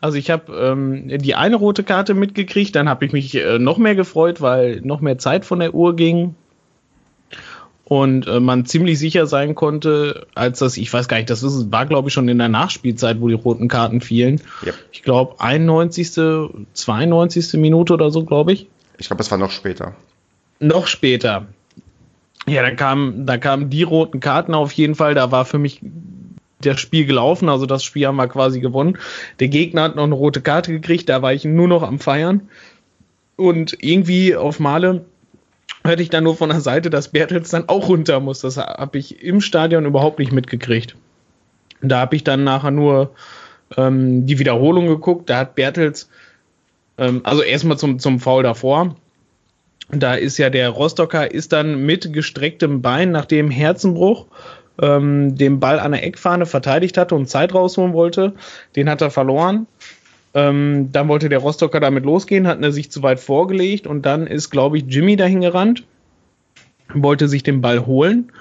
Also 0.00 0.18
ich 0.18 0.30
habe 0.30 0.52
ähm, 0.54 1.08
die 1.18 1.34
eine 1.34 1.56
rote 1.56 1.82
Karte 1.82 2.14
mitgekriegt, 2.14 2.76
dann 2.76 2.88
habe 2.88 3.04
ich 3.06 3.12
mich 3.12 3.34
äh, 3.34 3.58
noch 3.58 3.78
mehr 3.78 3.94
gefreut, 3.94 4.40
weil 4.40 4.80
noch 4.82 5.00
mehr 5.00 5.18
Zeit 5.18 5.44
von 5.44 5.60
der 5.60 5.74
Uhr 5.74 5.96
ging 5.96 6.34
und 7.84 8.26
äh, 8.26 8.40
man 8.40 8.64
ziemlich 8.64 8.98
sicher 8.98 9.26
sein 9.26 9.54
konnte, 9.54 10.26
als 10.34 10.60
das, 10.60 10.78
ich 10.78 10.90
weiß 10.90 11.08
gar 11.08 11.18
nicht, 11.18 11.28
das 11.28 11.42
ist, 11.42 11.70
war 11.70 11.84
glaube 11.84 12.08
ich 12.08 12.14
schon 12.14 12.26
in 12.28 12.38
der 12.38 12.48
Nachspielzeit, 12.48 13.20
wo 13.20 13.28
die 13.28 13.34
roten 13.34 13.68
Karten 13.68 14.00
fielen. 14.00 14.40
Yep. 14.64 14.74
Ich 14.92 15.02
glaube 15.02 15.40
91., 15.40 16.12
92. 16.72 17.52
Minute 17.60 17.92
oder 17.92 18.10
so, 18.10 18.24
glaube 18.24 18.54
ich. 18.54 18.66
Ich 18.96 19.08
glaube, 19.08 19.22
es 19.22 19.30
war 19.30 19.36
noch 19.36 19.50
später. 19.50 19.94
Noch 20.58 20.86
später. 20.86 21.46
Ja, 22.46 22.62
da 22.62 22.72
kamen, 22.72 23.26
da 23.26 23.38
kamen 23.38 23.70
die 23.70 23.82
roten 23.82 24.20
Karten 24.20 24.54
auf 24.54 24.72
jeden 24.72 24.94
Fall. 24.94 25.14
Da 25.14 25.30
war 25.30 25.44
für 25.44 25.58
mich 25.58 25.80
das 26.60 26.80
Spiel 26.80 27.06
gelaufen, 27.06 27.48
also 27.48 27.66
das 27.66 27.84
Spiel 27.84 28.06
haben 28.06 28.16
wir 28.16 28.28
quasi 28.28 28.60
gewonnen. 28.60 28.98
Der 29.40 29.48
Gegner 29.48 29.82
hat 29.82 29.96
noch 29.96 30.04
eine 30.04 30.14
rote 30.14 30.40
Karte 30.40 30.72
gekriegt, 30.72 31.08
da 31.08 31.22
war 31.22 31.32
ich 31.32 31.44
nur 31.44 31.68
noch 31.68 31.82
am 31.82 31.98
Feiern. 31.98 32.48
Und 33.36 33.76
irgendwie 33.80 34.36
auf 34.36 34.60
Male 34.60 35.04
hörte 35.84 36.02
ich 36.02 36.10
dann 36.10 36.24
nur 36.24 36.36
von 36.36 36.50
der 36.50 36.60
Seite, 36.60 36.90
dass 36.90 37.08
Bertels 37.08 37.50
dann 37.50 37.68
auch 37.68 37.88
runter 37.88 38.20
muss. 38.20 38.40
Das 38.40 38.56
habe 38.56 38.98
ich 38.98 39.22
im 39.22 39.40
Stadion 39.40 39.86
überhaupt 39.86 40.18
nicht 40.18 40.32
mitgekriegt. 40.32 40.94
Da 41.80 41.98
habe 42.00 42.14
ich 42.14 42.22
dann 42.22 42.44
nachher 42.44 42.70
nur 42.70 43.10
ähm, 43.76 44.26
die 44.26 44.38
Wiederholung 44.38 44.86
geguckt. 44.86 45.28
Da 45.28 45.38
hat 45.38 45.54
Bertels, 45.56 46.08
ähm, 46.98 47.22
also 47.24 47.42
erstmal 47.42 47.78
zum, 47.78 47.98
zum 47.98 48.20
Foul 48.20 48.44
davor. 48.44 48.94
Da 49.92 50.14
ist 50.14 50.38
ja 50.38 50.48
der 50.48 50.70
Rostocker 50.70 51.30
ist 51.30 51.52
dann 51.52 51.84
mit 51.84 52.14
gestrecktem 52.14 52.80
Bein 52.80 53.12
nach 53.12 53.26
dem 53.26 53.50
Herzenbruch 53.50 54.26
ähm, 54.80 55.36
den 55.36 55.60
Ball 55.60 55.78
an 55.78 55.92
der 55.92 56.04
Eckfahne 56.04 56.46
verteidigt 56.46 56.96
hatte 56.96 57.14
und 57.14 57.28
Zeit 57.28 57.52
rausholen 57.52 57.92
wollte. 57.92 58.32
Den 58.74 58.88
hat 58.88 59.02
er 59.02 59.10
verloren. 59.10 59.66
Ähm, 60.32 60.88
dann 60.92 61.08
wollte 61.08 61.28
der 61.28 61.40
Rostocker 61.40 61.78
damit 61.78 62.06
losgehen, 62.06 62.46
hat 62.46 62.62
er 62.62 62.72
sich 62.72 62.90
zu 62.90 63.02
weit 63.02 63.20
vorgelegt 63.20 63.86
und 63.86 64.06
dann 64.06 64.26
ist, 64.26 64.48
glaube 64.48 64.78
ich, 64.78 64.84
Jimmy 64.88 65.16
dahin 65.16 65.42
gerannt, 65.42 65.84
wollte 66.94 67.28
sich 67.28 67.42
den 67.42 67.60
Ball 67.60 67.84
holen 67.84 68.32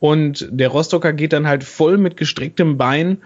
und 0.00 0.48
der 0.50 0.70
Rostocker 0.70 1.12
geht 1.12 1.32
dann 1.32 1.46
halt 1.46 1.62
voll 1.62 1.98
mit 1.98 2.16
gestrecktem 2.16 2.78
Bein 2.78 3.18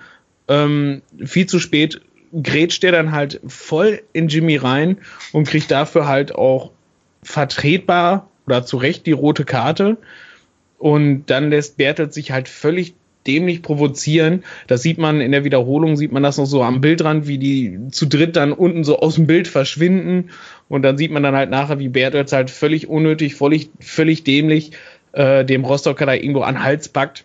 ähm, 0.49 1.01
viel 1.25 1.47
zu 1.47 1.59
spät 1.59 2.03
grätscht 2.43 2.83
der 2.83 2.93
dann 2.93 3.13
halt 3.13 3.41
voll 3.47 4.03
in 4.13 4.29
Jimmy 4.29 4.57
rein 4.57 4.99
und 5.33 5.49
kriegt 5.49 5.71
dafür 5.71 6.07
halt 6.07 6.35
auch 6.35 6.71
vertretbar 7.23 8.29
oder 8.47 8.65
zu 8.65 8.77
Recht 8.77 9.07
die 9.07 9.13
rote 9.13 9.45
Karte. 9.45 9.97
Und 10.79 11.27
dann 11.27 11.51
lässt 11.51 11.77
Bertelt 11.77 12.15
sich 12.15 12.33
halt 12.33 12.49
völlig 12.49 12.95
dämlich 13.27 13.63
provozieren. 13.63 14.45
Das 14.67 14.83
sieht 14.83 14.99
man 14.99 15.21
in 15.21 15.33
der 15.33 15.45
Wiederholung, 15.45 15.97
sieht 15.97 16.13
man 16.13 16.23
das 16.23 16.39
noch 16.39 16.47
so 16.47 16.63
am 16.63 16.81
Bildrand, 16.81 17.27
wie 17.27 17.39
die 17.39 17.79
zu 17.91 18.07
dritt 18.07 18.37
dann 18.37 18.53
unten 18.53 18.83
so 18.83 18.99
aus 18.99 19.17
dem 19.17 19.27
Bild 19.27 19.47
verschwinden. 19.47 20.31
Und 20.69 20.83
dann 20.83 20.97
sieht 20.97 21.11
man 21.11 21.23
dann 21.23 21.37
halt 21.37 21.51
nachher, 21.51 21.79
wie 21.79 21.89
Bertels 21.89 22.33
halt 22.33 22.51
völlig 22.51 22.89
unnötig, 22.89 23.35
völlig, 23.35 23.71
völlig 23.81 24.25
dämlich 24.25 24.73
äh, 25.13 25.45
dem 25.45 25.65
Rostocker 25.65 26.07
da 26.07 26.15
irgendwo 26.15 26.41
an 26.41 26.63
Hals 26.63 26.89
packt. 26.89 27.25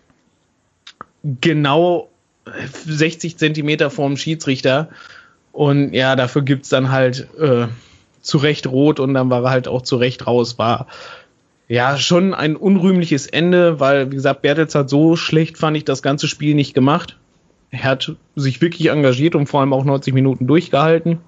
Genau 1.40 2.10
60 2.86 3.38
Zentimeter 3.38 3.90
vorm 3.90 4.16
Schiedsrichter. 4.16 4.90
Und 5.52 5.94
ja, 5.94 6.16
dafür 6.16 6.42
gibt's 6.42 6.68
dann 6.68 6.90
halt 6.90 7.28
äh, 7.40 7.66
zu 8.26 8.38
Recht 8.38 8.66
rot 8.66 9.00
und 9.00 9.14
dann 9.14 9.30
war 9.30 9.44
er 9.44 9.50
halt 9.50 9.68
auch 9.68 9.82
zu 9.82 9.96
Recht 9.96 10.26
raus. 10.26 10.58
War 10.58 10.86
ja, 11.68 11.96
schon 11.96 12.32
ein 12.32 12.56
unrühmliches 12.56 13.26
Ende, 13.26 13.80
weil, 13.80 14.12
wie 14.12 14.16
gesagt, 14.16 14.42
Bertels 14.42 14.74
hat 14.74 14.88
so 14.88 15.16
schlecht, 15.16 15.58
fand 15.58 15.76
ich, 15.76 15.84
das 15.84 16.02
ganze 16.02 16.28
Spiel 16.28 16.54
nicht 16.54 16.74
gemacht. 16.74 17.16
Er 17.70 17.84
hat 17.84 18.14
sich 18.36 18.60
wirklich 18.60 18.90
engagiert 18.90 19.34
und 19.34 19.48
vor 19.48 19.60
allem 19.60 19.72
auch 19.72 19.84
90 19.84 20.14
Minuten 20.14 20.46
durchgehalten. 20.46 21.18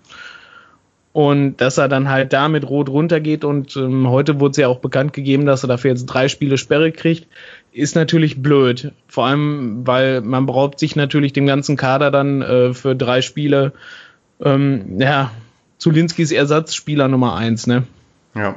Und 1.13 1.57
dass 1.57 1.79
er 1.79 1.89
dann 1.89 2.09
halt 2.09 2.33
da 2.33 2.49
mit 2.49 2.69
Rot 2.69 2.89
runtergeht 2.89 3.45
und 3.45 3.77
ähm, 3.77 4.09
heute 4.09 4.39
wurde 4.39 4.53
es 4.53 4.57
ja 4.59 4.69
auch 4.69 4.79
bekannt 4.79 5.13
gegeben, 5.13 5.47
dass 5.47 5.65
er 5.65 5.69
dafür 5.69 5.91
jetzt 5.91 6.07
drei 6.07 6.29
Spiele 6.29 6.59
Sperre 6.59 6.93
kriegt, 6.93 7.27
ist 7.73 7.97
natürlich 7.97 8.41
blöd. 8.41 8.93
Vor 9.09 9.27
allem, 9.27 9.85
weil 9.85 10.21
man 10.21 10.47
beraubt 10.47 10.79
sich 10.79 10.95
natürlich 10.95 11.33
dem 11.33 11.47
ganzen 11.47 11.77
Kader 11.77 12.13
dann 12.13 12.43
äh, 12.43 12.75
für 12.75 12.95
drei 12.95 13.23
Spiele, 13.23 13.73
ähm, 14.41 15.01
ja, 15.01 15.33
Zulinskis 15.79 16.33
Ersatzspieler 16.33 17.09
Nummer 17.09 17.35
eins, 17.35 17.67
ne? 17.67 17.85
Ja. 18.35 18.57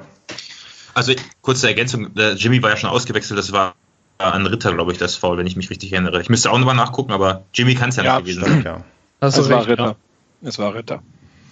Also 0.93 1.14
kurze 1.41 1.68
Ergänzung, 1.68 2.11
Jimmy 2.35 2.61
war 2.61 2.72
ja 2.72 2.77
schon 2.77 2.89
ausgewechselt, 2.89 3.39
das 3.39 3.52
war 3.52 3.76
an 4.18 4.45
Ritter, 4.45 4.73
glaube 4.73 4.91
ich, 4.91 4.98
das 4.98 5.15
Foul, 5.15 5.38
wenn 5.38 5.48
ich 5.48 5.56
mich 5.56 5.69
richtig 5.69 5.93
erinnere. 5.93 6.22
Ich 6.22 6.30
müsste 6.30 6.52
auch 6.52 6.57
nochmal 6.57 6.76
nachgucken, 6.76 7.11
aber 7.11 7.43
Jimmy 7.53 7.76
kann 7.76 7.89
es 7.89 7.95
ja, 7.95 8.03
ja, 8.03 8.15
nicht 8.15 8.26
gewesen 8.26 8.43
sein. 8.43 8.64
Ja. 8.64 8.84
Das 9.19 9.38
es 9.38 9.49
war 9.49 9.68
Ritter. 9.68 9.95
Ja. 10.41 10.48
Es 10.48 10.60
war 10.60 10.73
Ritter. 10.73 11.02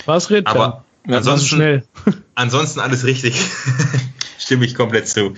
Was 0.06 0.30
Ritter? 0.30 0.50
Aber 0.50 0.84
ansonsten, 1.08 1.56
schnell. 1.56 1.84
ansonsten 2.36 2.80
alles 2.80 3.06
richtig. 3.06 3.40
Stimme 4.38 4.66
ich 4.66 4.76
komplett 4.76 5.08
zu. 5.08 5.34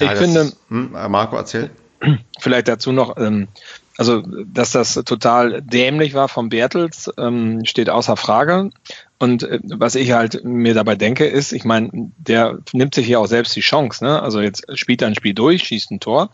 Ich 0.00 0.06
ja, 0.06 0.16
finde, 0.16 0.52
hm, 0.68 0.92
Marco 0.92 1.36
erzählt. 1.36 1.70
Vielleicht 2.38 2.68
dazu 2.68 2.92
noch, 2.92 3.16
ähm, 3.16 3.48
also 3.96 4.22
dass 4.44 4.72
das 4.72 4.94
total 4.94 5.62
dämlich 5.62 6.14
war 6.14 6.28
von 6.28 6.48
Bertels, 6.48 7.10
ähm, 7.16 7.64
steht 7.64 7.88
außer 7.88 8.16
Frage. 8.16 8.70
Und 9.18 9.44
äh, 9.44 9.60
was 9.64 9.94
ich 9.94 10.12
halt 10.12 10.44
mir 10.44 10.74
dabei 10.74 10.94
denke, 10.94 11.26
ist, 11.26 11.52
ich 11.52 11.64
meine, 11.64 11.90
der 11.92 12.58
nimmt 12.72 12.94
sich 12.94 13.08
ja 13.08 13.18
auch 13.18 13.26
selbst 13.26 13.56
die 13.56 13.60
Chance. 13.60 14.04
Ne? 14.04 14.22
Also 14.22 14.40
jetzt 14.40 14.66
spielt 14.78 15.02
er 15.02 15.08
ein 15.08 15.14
Spiel 15.14 15.34
durch, 15.34 15.64
schießt 15.64 15.90
ein 15.90 16.00
Tor, 16.00 16.30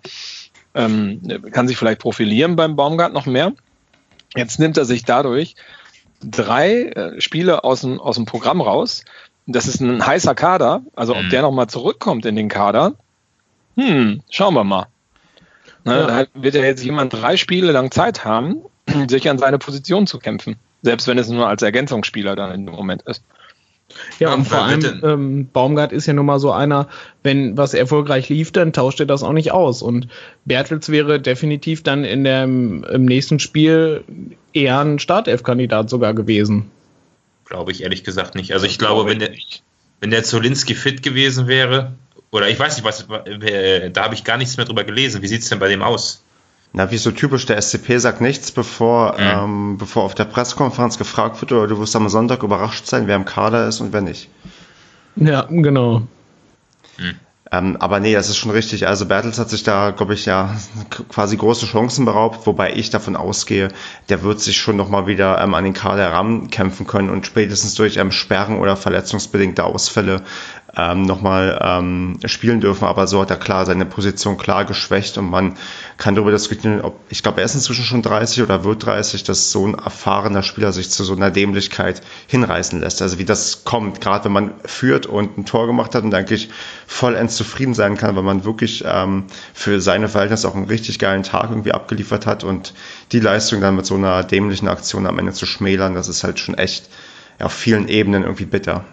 ähm, 0.75 1.21
kann 1.53 1.69
sich 1.69 1.77
vielleicht 1.77 2.01
profilieren 2.01 2.57
beim 2.57 2.77
Baumgart 2.77 3.13
noch 3.13 3.27
mehr. 3.27 3.53
Jetzt 4.35 4.59
nimmt 4.59 4.79
er 4.79 4.85
sich 4.85 5.05
dadurch 5.05 5.55
drei 6.25 6.83
äh, 6.83 7.21
Spiele 7.21 7.65
aus 7.65 7.83
dem, 7.83 8.01
aus 8.01 8.17
dem 8.17 8.25
Programm 8.25 8.61
raus. 8.61 9.05
Das 9.47 9.67
ist 9.67 9.81
ein 9.81 10.05
heißer 10.05 10.35
Kader. 10.35 10.83
Also 10.95 11.15
ob 11.15 11.23
mhm. 11.23 11.31
der 11.31 11.43
nochmal 11.43 11.67
zurückkommt 11.69 12.25
in 12.27 12.37
den 12.37 12.49
Kader, 12.49 12.95
hm, 13.77 14.23
schauen 14.31 14.55
wir 14.55 14.65
mal. 14.65 14.87
Ne, 15.85 15.97
ja. 15.97 16.07
Da 16.07 16.27
wird 16.35 16.55
ja 16.55 16.63
jetzt 16.63 16.85
jemand 16.85 17.13
drei 17.13 17.37
Spiele 17.37 17.73
lang 17.73 17.91
Zeit 17.91 18.25
haben, 18.25 18.63
sich 19.09 19.29
an 19.29 19.39
seine 19.39 19.59
Position 19.59 20.07
zu 20.07 20.19
kämpfen. 20.19 20.57
Selbst 20.83 21.07
wenn 21.07 21.19
es 21.19 21.29
nur 21.29 21.49
als 21.49 21.63
Ergänzungsspieler 21.63 22.37
dann 22.37 22.53
in 22.53 22.67
dem 22.67 22.75
Moment 22.75 23.03
ist. 23.03 23.23
Ja, 24.19 24.33
und 24.33 24.47
vor 24.47 24.63
allem 24.63 25.01
ähm, 25.05 25.49
Baumgart 25.53 25.93
ist 25.93 26.07
ja 26.07 26.13
nun 26.13 26.27
mal 26.27 26.39
so 26.39 26.51
einer, 26.51 26.89
wenn 27.23 27.57
was 27.57 27.75
erfolgreich 27.75 28.29
lief, 28.29 28.51
dann 28.53 28.73
tauscht 28.73 29.01
er 29.01 29.07
das 29.07 29.23
auch 29.23 29.33
nicht 29.33 29.53
aus. 29.53 29.83
Und 29.83 30.09
Bertels 30.45 30.89
wäre 30.89 31.21
definitiv 31.21 31.83
dann 31.83 32.05
in 32.05 32.25
dem 32.25 32.85
im 32.85 33.05
nächsten 33.05 33.39
Spiel 33.39 34.05
eher 34.53 34.81
ein 34.81 34.99
Startelf-Kandidat 34.99 35.91
sogar 35.91 36.15
gewesen. 36.15 36.71
Glaube 37.45 37.73
ich 37.73 37.83
ehrlich 37.83 38.05
gesagt 38.05 38.35
nicht. 38.35 38.53
Also 38.55 38.67
ich 38.67 38.79
glaube, 38.79 39.09
wenn 39.11 39.19
der, 39.19 39.31
wenn 40.01 40.11
der 40.11 40.25
Zolinski 40.25 40.75
fit 40.75 41.03
gewesen 41.03 41.47
wäre, 41.47 41.93
oder 42.31 42.49
ich 42.49 42.59
weiß 42.59 42.77
nicht, 42.77 42.85
was, 42.85 43.07
da 43.07 44.05
habe 44.05 44.15
ich 44.15 44.25
gar 44.25 44.39
nichts 44.39 44.57
mehr 44.57 44.65
drüber 44.65 44.85
gelesen. 44.85 45.21
Wie 45.21 45.27
sieht 45.29 45.43
es 45.43 45.51
denn 45.51 45.59
bei 45.59 45.69
dem 45.69 45.83
aus? 45.83 46.25
Na, 46.75 46.91
wie 46.91 46.97
so 46.97 47.11
typisch, 47.11 47.45
der 47.45 47.61
SCP 47.61 47.99
sagt 47.99 48.21
nichts, 48.21 48.51
bevor, 48.51 49.13
mhm. 49.13 49.19
ähm, 49.21 49.79
bevor 49.79 50.05
auf 50.05 50.15
der 50.15 50.25
Pressekonferenz 50.25 50.97
gefragt 50.97 51.41
wird, 51.41 51.53
oder 51.53 51.67
du 51.67 51.79
wirst 51.79 51.95
am 51.97 52.09
Sonntag 52.09 52.43
überrascht 52.43 52.87
sein, 52.87 53.07
wer 53.07 53.17
im 53.17 53.27
Kader 53.27 53.69
ist 53.69 53.81
und 53.81 53.93
wer 53.93 54.01
nicht. 54.01 54.31
Ja, 55.17 55.47
genau. 55.49 56.03
Mhm. 56.99 57.17
Ähm, 57.53 57.77
aber 57.79 58.01
nee, 58.01 58.15
das 58.15 58.31
ist 58.31 58.39
schon 58.39 58.51
richtig. 58.51 58.87
Also 58.89 59.05
Bertels 59.05 59.39
hat 59.39 59.51
sich 59.51 59.63
da, 59.63 59.91
glaube 59.91 60.15
ich, 60.15 60.25
ja 60.25 60.57
quasi 61.11 61.37
große 61.37 61.67
Chancen 61.67 62.07
beraubt, 62.07 62.47
wobei 62.47 62.73
ich 62.73 62.89
davon 62.89 63.15
ausgehe, 63.15 63.69
der 64.09 64.23
wird 64.23 64.41
sich 64.41 64.57
schon 64.57 64.77
nochmal 64.77 65.07
wieder 65.07 65.39
ähm, 65.39 65.53
an 65.53 65.65
den 65.65 65.75
Kader 65.75 66.11
rankämpfen 66.11 66.87
können 66.87 67.11
und 67.11 67.27
spätestens 67.27 67.75
durch 67.75 67.99
ähm, 67.99 68.11
Sperren 68.11 68.59
oder 68.59 68.75
verletzungsbedingte 68.75 69.65
Ausfälle 69.65 70.23
ähm, 70.77 71.03
nochmal 71.03 71.59
ähm, 71.63 72.19
spielen 72.25 72.61
dürfen. 72.61 72.85
Aber 72.85 73.07
so 73.07 73.21
hat 73.21 73.31
er 73.31 73.37
klar 73.37 73.67
seine 73.67 73.85
Position 73.85 74.39
klar 74.39 74.65
geschwächt 74.65 75.19
und 75.19 75.29
man 75.29 75.55
kann 75.99 76.15
darüber 76.15 76.31
diskutieren, 76.31 76.81
ob 76.81 76.99
ich 77.11 77.23
glaube, 77.23 77.41
er 77.41 77.45
ist 77.45 77.55
inzwischen 77.55 77.85
schon 77.85 78.03
30 78.03 78.43
oder 78.43 78.65
wird 78.65 78.87
30, 78.87 79.25
dass 79.25 79.51
so 79.51 79.67
ein 79.67 79.75
erfahrener 79.75 80.43
Spieler 80.43 80.73
sich 80.73 80.91
zu 80.91 81.05
so 81.05 81.15
einer 81.15 81.31
Dämlichkeit 81.31 82.01
hinreißen 82.27 82.81
lässt. 82.81 83.03
Also 83.03 83.19
wie 83.19 83.25
das 83.25 83.65
kommt, 83.65 84.01
gerade 84.01 84.25
wenn 84.25 84.33
man 84.33 84.55
führt 84.65 85.07
und 85.07 85.37
ein 85.37 85.45
Tor 85.45 85.67
gemacht 85.67 85.95
hat 85.95 86.05
und 86.05 86.15
eigentlich 86.15 86.49
vollends 86.87 87.37
zufrieden 87.37 87.75
sein 87.75 87.97
kann, 87.97 88.17
weil 88.17 88.23
man 88.23 88.45
wirklich 88.45 88.85
ähm, 88.87 89.25
für 89.53 89.81
seine 89.81 90.09
Verhältnisse 90.09 90.49
auch 90.49 90.55
einen 90.55 90.67
richtig 90.67 90.99
geilen 90.99 91.23
Tag 91.23 91.51
irgendwie 91.51 91.73
abgeliefert 91.73 92.27
hat 92.27 92.45
und 92.45 92.73
die 93.13 93.21
Leistung 93.21 93.61
dann 93.61 93.77
mit 93.77 93.85
so 93.85 93.95
einer 93.95 94.25
dämlichen 94.25 94.69
Aktion 94.69 95.07
am 95.07 95.19
Ende 95.19 95.33
zu 95.33 95.45
schmälern, 95.45 95.95
das 95.95 96.09
ist 96.09 96.25
halt 96.25 96.39
schon 96.39 96.57
echt 96.57 96.89
ja, 97.39 97.47
auf 97.47 97.53
vielen 97.53 97.89
Ebenen 97.89 98.23
irgendwie 98.23 98.47
bitter. 98.47 98.85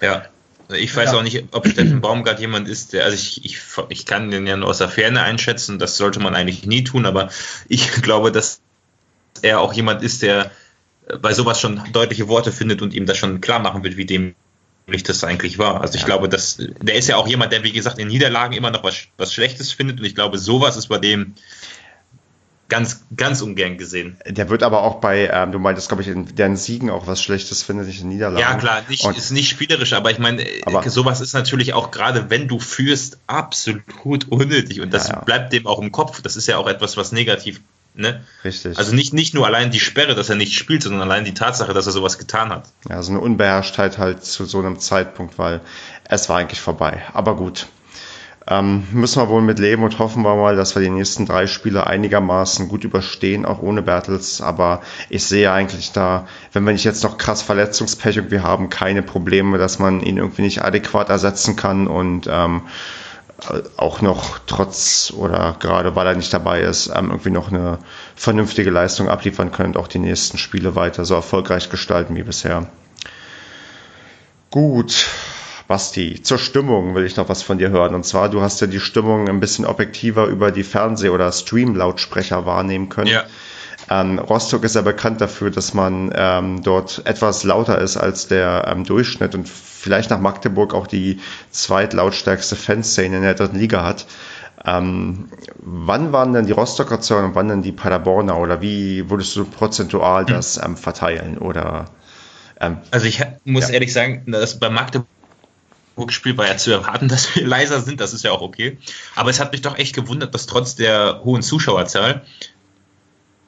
Ja, 0.00 0.22
ich 0.70 0.94
weiß 0.94 1.12
ja. 1.12 1.18
auch 1.18 1.22
nicht, 1.22 1.44
ob 1.52 1.66
Steffen 1.66 2.00
Baumgart 2.00 2.40
jemand 2.40 2.68
ist, 2.68 2.92
der, 2.92 3.04
also 3.04 3.14
ich, 3.14 3.44
ich, 3.44 3.58
ich 3.88 4.06
kann 4.06 4.30
den 4.30 4.46
ja 4.46 4.56
nur 4.56 4.68
aus 4.68 4.78
der 4.78 4.88
Ferne 4.88 5.22
einschätzen, 5.22 5.78
das 5.78 5.96
sollte 5.96 6.20
man 6.20 6.34
eigentlich 6.34 6.66
nie 6.66 6.84
tun, 6.84 7.06
aber 7.06 7.30
ich 7.68 7.90
glaube, 8.02 8.32
dass 8.32 8.60
er 9.42 9.60
auch 9.60 9.72
jemand 9.72 10.02
ist, 10.02 10.22
der 10.22 10.50
bei 11.20 11.32
sowas 11.32 11.60
schon 11.60 11.80
deutliche 11.92 12.28
Worte 12.28 12.52
findet 12.52 12.82
und 12.82 12.92
ihm 12.92 13.06
das 13.06 13.16
schon 13.16 13.40
klar 13.40 13.60
machen 13.60 13.82
wird, 13.82 13.96
wie 13.96 14.04
dem 14.04 14.34
das 14.86 15.22
eigentlich 15.22 15.58
war. 15.58 15.82
Also 15.82 15.96
ich 15.96 16.00
ja. 16.00 16.06
glaube, 16.06 16.28
dass 16.28 16.56
der 16.58 16.94
ist 16.94 17.08
ja 17.08 17.16
auch 17.16 17.28
jemand, 17.28 17.52
der 17.52 17.62
wie 17.62 17.72
gesagt 17.72 17.98
in 17.98 18.08
Niederlagen 18.08 18.54
immer 18.54 18.70
noch 18.70 18.84
was, 18.84 18.94
was 19.18 19.34
Schlechtes 19.34 19.72
findet 19.72 20.00
und 20.00 20.06
ich 20.06 20.14
glaube, 20.14 20.38
sowas 20.38 20.76
ist 20.76 20.88
bei 20.88 20.98
dem 20.98 21.34
ganz, 22.68 23.04
ganz 23.16 23.40
ungern 23.40 23.78
gesehen. 23.78 24.18
Der 24.26 24.50
wird 24.50 24.62
aber 24.62 24.82
auch 24.82 24.96
bei, 24.96 25.30
ähm, 25.32 25.52
du 25.52 25.58
meintest, 25.58 25.88
glaube 25.88 26.02
ich, 26.02 26.08
in 26.08 26.34
deren 26.36 26.56
Siegen 26.56 26.90
auch 26.90 27.06
was 27.06 27.22
Schlechtes 27.22 27.62
findet, 27.62 27.86
nicht 27.86 28.02
in 28.02 28.08
Niederlagen. 28.08 28.40
Ja, 28.40 28.54
klar, 28.56 28.82
nicht, 28.88 29.04
und, 29.04 29.16
ist 29.16 29.30
nicht 29.30 29.48
spielerisch, 29.48 29.92
aber 29.94 30.10
ich 30.10 30.18
meine, 30.18 30.44
aber, 30.66 30.88
sowas 30.88 31.20
ist 31.20 31.32
natürlich 31.32 31.72
auch 31.72 31.90
gerade, 31.90 32.30
wenn 32.30 32.46
du 32.48 32.58
führst, 32.58 33.18
absolut 33.26 33.82
unnötig 34.28 34.80
und 34.80 34.92
das 34.92 35.08
ja, 35.08 35.14
ja. 35.14 35.20
bleibt 35.20 35.52
dem 35.52 35.66
auch 35.66 35.80
im 35.80 35.92
Kopf. 35.92 36.22
Das 36.22 36.36
ist 36.36 36.46
ja 36.46 36.58
auch 36.58 36.68
etwas, 36.68 36.96
was 36.96 37.12
negativ 37.12 37.60
Ne? 37.94 38.22
Richtig. 38.44 38.78
Also 38.78 38.94
nicht, 38.94 39.12
nicht 39.12 39.34
nur 39.34 39.44
allein 39.44 39.72
die 39.72 39.80
Sperre, 39.80 40.14
dass 40.14 40.28
er 40.28 40.36
nicht 40.36 40.54
spielt, 40.54 40.84
sondern 40.84 41.02
allein 41.02 41.24
die 41.24 41.34
Tatsache, 41.34 41.74
dass 41.74 41.86
er 41.86 41.92
sowas 41.92 42.16
getan 42.16 42.50
hat. 42.50 42.68
Ja, 42.88 43.02
so 43.02 43.10
eine 43.10 43.20
Unbeherrschtheit 43.20 43.98
halt 43.98 44.24
zu 44.24 44.44
so 44.44 44.60
einem 44.60 44.78
Zeitpunkt, 44.78 45.36
weil 45.36 45.60
es 46.04 46.28
war 46.28 46.38
eigentlich 46.38 46.60
vorbei. 46.60 47.02
Aber 47.12 47.34
gut. 47.34 47.66
Ähm, 48.50 48.84
müssen 48.92 49.20
wir 49.20 49.28
wohl 49.28 49.42
mit 49.42 49.58
leben 49.58 49.82
und 49.82 49.98
hoffen 49.98 50.22
wir 50.22 50.34
mal, 50.34 50.56
dass 50.56 50.74
wir 50.74 50.80
die 50.80 50.88
nächsten 50.88 51.26
drei 51.26 51.46
Spiele 51.46 51.86
einigermaßen 51.86 52.68
gut 52.68 52.82
überstehen, 52.82 53.44
auch 53.44 53.60
ohne 53.60 53.82
Bertels. 53.82 54.40
Aber 54.40 54.80
ich 55.10 55.24
sehe 55.24 55.52
eigentlich 55.52 55.92
da, 55.92 56.26
wenn 56.54 56.64
wir 56.64 56.72
nicht 56.72 56.84
jetzt 56.84 57.04
noch 57.04 57.18
krass 57.18 57.42
Verletzungspech 57.42 58.16
irgendwie 58.16 58.40
haben, 58.40 58.70
keine 58.70 59.02
Probleme, 59.02 59.58
dass 59.58 59.78
man 59.78 60.00
ihn 60.00 60.16
irgendwie 60.16 60.42
nicht 60.42 60.64
adäquat 60.64 61.10
ersetzen 61.10 61.56
kann 61.56 61.86
und 61.86 62.26
ähm, 62.30 62.62
auch 63.76 64.00
noch 64.00 64.40
trotz 64.46 65.12
oder 65.16 65.54
gerade 65.60 65.94
weil 65.94 66.06
er 66.06 66.16
nicht 66.16 66.32
dabei 66.32 66.62
ist, 66.62 66.88
ähm, 66.88 67.10
irgendwie 67.10 67.30
noch 67.30 67.52
eine 67.52 67.78
vernünftige 68.16 68.70
Leistung 68.70 69.08
abliefern 69.08 69.52
können 69.52 69.74
und 69.74 69.76
auch 69.76 69.88
die 69.88 70.00
nächsten 70.00 70.38
Spiele 70.38 70.74
weiter 70.74 71.04
so 71.04 71.14
erfolgreich 71.14 71.68
gestalten 71.68 72.16
wie 72.16 72.24
bisher. 72.24 72.66
Gut, 74.50 75.06
Basti, 75.68 76.22
zur 76.22 76.38
Stimmung 76.38 76.94
will 76.94 77.04
ich 77.04 77.16
noch 77.16 77.28
was 77.28 77.42
von 77.42 77.58
dir 77.58 77.68
hören. 77.68 77.94
Und 77.94 78.04
zwar, 78.04 78.30
du 78.30 78.40
hast 78.40 78.60
ja 78.62 78.66
die 78.66 78.80
Stimmung 78.80 79.28
ein 79.28 79.38
bisschen 79.38 79.66
objektiver 79.66 80.26
über 80.26 80.50
die 80.50 80.64
Fernseh- 80.64 81.10
oder 81.10 81.30
Stream-Lautsprecher 81.30 82.46
wahrnehmen 82.46 82.88
können. 82.88 83.10
Ja. 83.10 83.24
Ähm, 83.90 84.18
Rostock 84.18 84.64
ist 84.64 84.74
ja 84.74 84.82
bekannt 84.82 85.20
dafür, 85.20 85.50
dass 85.50 85.74
man 85.74 86.10
ähm, 86.14 86.62
dort 86.62 87.02
etwas 87.04 87.44
lauter 87.44 87.78
ist 87.80 87.98
als 87.98 88.28
der 88.28 88.66
ähm, 88.66 88.84
Durchschnitt 88.84 89.34
und 89.34 89.48
vielleicht 89.48 90.10
nach 90.10 90.20
Magdeburg 90.20 90.74
auch 90.74 90.86
die 90.86 91.20
zweitlautstärkste 91.50 92.56
Fanszene 92.56 93.16
in 93.16 93.22
der 93.22 93.34
dritten 93.34 93.58
Liga 93.58 93.84
hat. 93.84 94.06
Ähm, 94.64 95.28
wann 95.58 96.12
waren 96.12 96.32
denn 96.32 96.46
die 96.46 96.52
Rostocker 96.52 97.00
Zahlen 97.00 97.26
und 97.26 97.34
wann 97.34 97.48
denn 97.48 97.62
die 97.62 97.72
Paderborner 97.72 98.38
oder 98.38 98.60
wie 98.60 99.08
würdest 99.08 99.36
du 99.36 99.44
prozentual 99.44 100.24
das 100.24 100.60
ähm, 100.62 100.76
verteilen 100.76 101.38
oder? 101.38 101.86
Ähm, 102.60 102.78
also 102.90 103.06
ich 103.06 103.22
muss 103.44 103.68
ja. 103.68 103.74
ehrlich 103.74 103.92
sagen, 103.92 104.24
dass 104.26 104.58
bei 104.58 104.68
Magdeburg 104.70 105.06
Spiel 106.08 106.36
war 106.36 106.46
ja 106.46 106.56
zu 106.56 106.70
erwarten, 106.70 107.08
dass 107.08 107.34
wir 107.34 107.46
leiser 107.46 107.80
sind, 107.80 108.00
das 108.00 108.12
ist 108.12 108.24
ja 108.24 108.32
auch 108.32 108.40
okay. 108.40 108.78
Aber 109.14 109.30
es 109.30 109.40
hat 109.40 109.52
mich 109.52 109.62
doch 109.62 109.78
echt 109.78 109.94
gewundert, 109.94 110.34
dass 110.34 110.46
trotz 110.46 110.74
der 110.76 111.22
hohen 111.24 111.42
Zuschauerzahl 111.42 112.24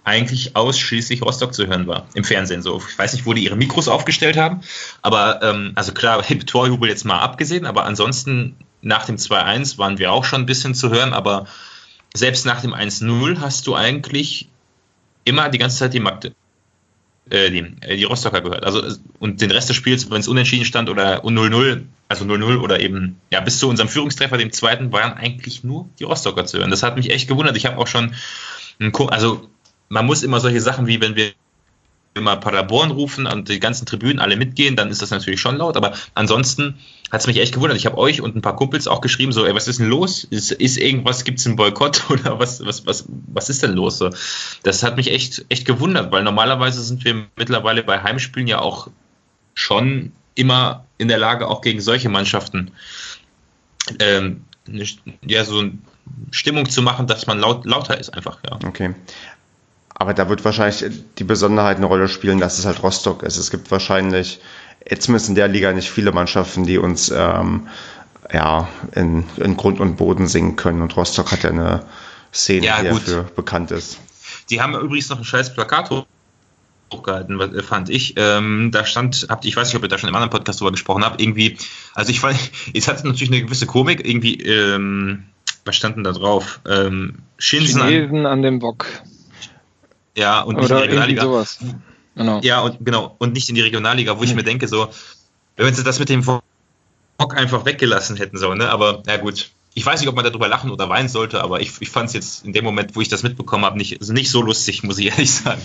eigentlich 0.02 0.56
ausschließlich 0.56 1.22
Rostock 1.22 1.54
zu 1.54 1.66
hören 1.66 1.86
war 1.86 2.06
im 2.14 2.24
Fernsehen. 2.24 2.62
So, 2.62 2.82
ich 2.88 2.98
weiß 2.98 3.12
nicht, 3.12 3.26
wo 3.26 3.34
die 3.34 3.44
ihre 3.44 3.56
Mikros 3.56 3.86
aufgestellt 3.88 4.36
haben, 4.36 4.62
aber 5.02 5.42
ähm, 5.42 5.72
also 5.74 5.92
klar, 5.92 6.22
Torjubel 6.46 6.88
jetzt 6.88 7.04
mal 7.04 7.20
abgesehen, 7.20 7.66
aber 7.66 7.84
ansonsten 7.84 8.56
nach 8.82 9.04
dem 9.04 9.16
2-1 9.16 9.78
waren 9.78 9.98
wir 9.98 10.10
auch 10.12 10.24
schon 10.24 10.42
ein 10.42 10.46
bisschen 10.46 10.74
zu 10.74 10.90
hören, 10.90 11.12
aber 11.12 11.46
selbst 12.14 12.46
nach 12.46 12.62
dem 12.62 12.74
1-0 12.74 13.40
hast 13.40 13.66
du 13.66 13.74
eigentlich 13.74 14.48
immer 15.24 15.48
die 15.48 15.58
ganze 15.58 15.76
Zeit 15.76 15.94
die 15.94 16.00
Magde 16.00 16.32
äh, 17.30 17.50
die, 17.50 17.64
äh, 17.80 17.96
die 17.96 18.04
Rostocker 18.04 18.40
gehört. 18.40 18.64
Also 18.64 18.82
und 19.18 19.40
den 19.40 19.50
Rest 19.50 19.68
des 19.68 19.76
Spiels, 19.76 20.10
wenn 20.10 20.20
es 20.20 20.28
unentschieden 20.28 20.64
stand 20.64 20.88
oder 20.90 21.24
0-0, 21.24 21.82
also 22.08 22.24
0-0 22.24 22.60
oder 22.60 22.80
eben 22.80 23.20
ja 23.30 23.40
bis 23.40 23.58
zu 23.58 23.68
unserem 23.68 23.88
Führungstreffer, 23.88 24.36
dem 24.36 24.52
zweiten, 24.52 24.92
waren 24.92 25.12
eigentlich 25.14 25.64
nur 25.64 25.88
die 25.98 26.04
Rostocker 26.04 26.44
zu 26.44 26.58
hören. 26.58 26.70
Das 26.70 26.82
hat 26.82 26.96
mich 26.96 27.10
echt 27.10 27.28
gewundert. 27.28 27.56
Ich 27.56 27.66
habe 27.66 27.78
auch 27.78 27.86
schon, 27.86 28.14
also 29.08 29.48
man 29.88 30.06
muss 30.06 30.22
immer 30.22 30.40
solche 30.40 30.60
Sachen 30.60 30.86
wie 30.86 31.00
wenn 31.00 31.16
wir 31.16 31.32
mal 32.20 32.36
Paderborn 32.36 32.90
rufen 32.90 33.26
und 33.26 33.48
die 33.48 33.60
ganzen 33.60 33.86
Tribünen 33.86 34.18
alle 34.18 34.36
mitgehen, 34.36 34.76
dann 34.76 34.90
ist 34.90 35.02
das 35.02 35.10
natürlich 35.10 35.40
schon 35.40 35.56
laut. 35.56 35.76
Aber 35.76 35.92
ansonsten 36.14 36.78
hat 37.10 37.20
es 37.20 37.26
mich 37.26 37.38
echt 37.38 37.54
gewundert. 37.54 37.78
Ich 37.78 37.86
habe 37.86 37.98
euch 37.98 38.20
und 38.20 38.36
ein 38.36 38.42
paar 38.42 38.56
Kumpels 38.56 38.86
auch 38.86 39.00
geschrieben, 39.00 39.32
so, 39.32 39.44
ey, 39.44 39.54
was 39.54 39.68
ist 39.68 39.80
denn 39.80 39.88
los? 39.88 40.24
Ist, 40.24 40.52
ist 40.52 40.76
irgendwas, 40.76 41.24
gibt 41.24 41.38
es 41.38 41.46
einen 41.46 41.56
Boykott 41.56 42.02
oder 42.10 42.38
was, 42.38 42.64
was, 42.64 42.86
was, 42.86 43.04
was 43.08 43.50
ist 43.50 43.62
denn 43.62 43.72
los? 43.72 43.98
So, 43.98 44.10
das 44.62 44.82
hat 44.82 44.96
mich 44.96 45.10
echt, 45.10 45.44
echt 45.48 45.66
gewundert, 45.66 46.12
weil 46.12 46.22
normalerweise 46.22 46.82
sind 46.82 47.04
wir 47.04 47.26
mittlerweile 47.36 47.82
bei 47.82 48.02
Heimspielen 48.02 48.48
ja 48.48 48.60
auch 48.60 48.88
schon 49.54 50.12
immer 50.34 50.84
in 50.98 51.08
der 51.08 51.18
Lage, 51.18 51.48
auch 51.48 51.60
gegen 51.60 51.80
solche 51.80 52.08
Mannschaften 52.08 52.70
ähm, 53.98 54.44
ja, 55.26 55.44
so 55.44 55.58
eine 55.58 55.78
Stimmung 56.30 56.68
zu 56.68 56.82
machen, 56.82 57.06
dass 57.06 57.26
man 57.26 57.38
laut, 57.38 57.64
lauter 57.64 57.98
ist 57.98 58.10
einfach, 58.10 58.40
ja. 58.44 58.58
Okay. 58.66 58.94
Aber 60.00 60.14
da 60.14 60.30
wird 60.30 60.46
wahrscheinlich 60.46 60.82
die 61.18 61.24
Besonderheit 61.24 61.76
eine 61.76 61.84
Rolle 61.84 62.08
spielen, 62.08 62.40
dass 62.40 62.58
es 62.58 62.64
halt 62.64 62.82
Rostock 62.82 63.22
ist. 63.22 63.36
Es 63.36 63.50
gibt 63.50 63.70
wahrscheinlich, 63.70 64.40
jetzt 64.88 65.08
müssen 65.08 65.32
in 65.32 65.34
der 65.34 65.46
Liga 65.46 65.74
nicht 65.74 65.90
viele 65.90 66.10
Mannschaften, 66.10 66.64
die 66.64 66.78
uns 66.78 67.12
ähm, 67.14 67.68
ja, 68.32 68.66
in, 68.94 69.24
in 69.36 69.58
Grund 69.58 69.78
und 69.78 69.96
Boden 69.96 70.26
singen 70.26 70.56
können. 70.56 70.80
Und 70.80 70.96
Rostock 70.96 71.32
hat 71.32 71.42
ja 71.42 71.50
eine 71.50 71.84
Szene, 72.32 72.64
ja, 72.64 72.80
die 72.80 72.88
dafür 72.88 73.24
bekannt 73.24 73.72
ist. 73.72 73.98
Die 74.48 74.62
haben 74.62 74.74
übrigens 74.74 75.10
noch 75.10 75.18
ein 75.18 75.24
scheiß 75.24 75.52
Plakat 75.52 75.90
hochgehalten, 76.90 77.62
fand 77.62 77.90
ich. 77.90 78.14
Ähm, 78.16 78.70
da 78.72 78.86
stand, 78.86 79.26
habt, 79.28 79.44
ich 79.44 79.54
weiß 79.54 79.68
nicht, 79.68 79.76
ob 79.76 79.82
ihr 79.82 79.90
da 79.90 79.98
schon 79.98 80.08
im 80.08 80.14
anderen 80.14 80.30
Podcast 80.30 80.62
drüber 80.62 80.72
gesprochen 80.72 81.04
habt, 81.04 81.20
irgendwie, 81.20 81.58
also 81.92 82.10
ich 82.10 82.20
fand, 82.20 82.38
es 82.72 82.88
hatte 82.88 83.06
natürlich 83.06 83.30
eine 83.30 83.42
gewisse 83.42 83.66
Komik, 83.66 84.08
irgendwie, 84.08 84.40
ähm, 84.40 85.24
was 85.66 85.76
stand 85.76 85.96
denn 85.96 86.04
da 86.04 86.12
drauf? 86.12 86.60
Ähm, 86.66 87.18
Schinsen 87.36 87.82
an, 87.82 88.24
an 88.24 88.40
dem 88.40 88.60
Bock. 88.60 88.86
Ja, 90.16 90.40
und 90.42 90.56
nicht 90.56 90.64
Oder 90.66 90.84
in 90.84 90.90
die 90.90 90.96
Regionalliga. 90.96 91.22
Sowas. 91.22 91.58
Genau. 92.16 92.40
Ja, 92.42 92.60
und 92.60 92.84
genau, 92.84 93.14
und 93.18 93.32
nicht 93.32 93.48
in 93.48 93.54
die 93.54 93.60
Regionalliga, 93.60 94.18
wo 94.18 94.22
ich 94.22 94.34
mir 94.34 94.42
denke, 94.42 94.68
so, 94.68 94.88
wenn 95.56 95.74
sie 95.74 95.84
das 95.84 95.98
mit 95.98 96.08
dem 96.08 96.24
Bock 96.24 97.36
einfach 97.36 97.64
weggelassen 97.64 98.16
hätten, 98.16 98.36
so, 98.36 98.54
ne? 98.54 98.70
Aber 98.70 99.02
ja 99.06 99.16
gut. 99.16 99.50
Ich 99.72 99.86
weiß 99.86 100.00
nicht, 100.00 100.08
ob 100.08 100.16
man 100.16 100.24
darüber 100.24 100.48
lachen 100.48 100.72
oder 100.72 100.88
weinen 100.88 101.08
sollte, 101.08 101.44
aber 101.44 101.60
ich, 101.60 101.70
ich 101.78 101.90
fand 101.90 102.08
es 102.08 102.12
jetzt 102.12 102.44
in 102.44 102.52
dem 102.52 102.64
Moment, 102.64 102.96
wo 102.96 103.00
ich 103.02 103.08
das 103.08 103.22
mitbekommen 103.22 103.64
habe, 103.64 103.78
nicht, 103.78 104.00
also 104.00 104.12
nicht 104.12 104.28
so 104.28 104.42
lustig, 104.42 104.82
muss 104.82 104.98
ich 104.98 105.06
ehrlich 105.12 105.30
sagen. 105.30 105.62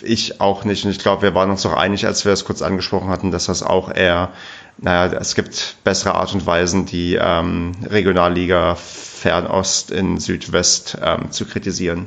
Ich 0.00 0.40
auch 0.40 0.64
nicht. 0.64 0.86
Und 0.86 0.92
ich 0.92 0.98
glaube, 0.98 1.20
wir 1.20 1.34
waren 1.34 1.50
uns 1.50 1.66
auch 1.66 1.74
einig, 1.74 2.06
als 2.06 2.24
wir 2.24 2.32
es 2.32 2.46
kurz 2.46 2.62
angesprochen 2.62 3.10
hatten, 3.10 3.32
dass 3.32 3.44
das 3.44 3.62
auch 3.62 3.94
eher, 3.94 4.32
naja, 4.78 5.12
es 5.12 5.34
gibt 5.34 5.76
bessere 5.84 6.14
Art 6.14 6.32
und 6.32 6.46
Weisen, 6.46 6.86
die 6.86 7.18
ähm, 7.20 7.72
Regionalliga 7.84 8.76
Fernost 8.76 9.90
in 9.90 10.18
Südwest 10.18 10.96
ähm, 11.02 11.30
zu 11.30 11.44
kritisieren. 11.44 12.06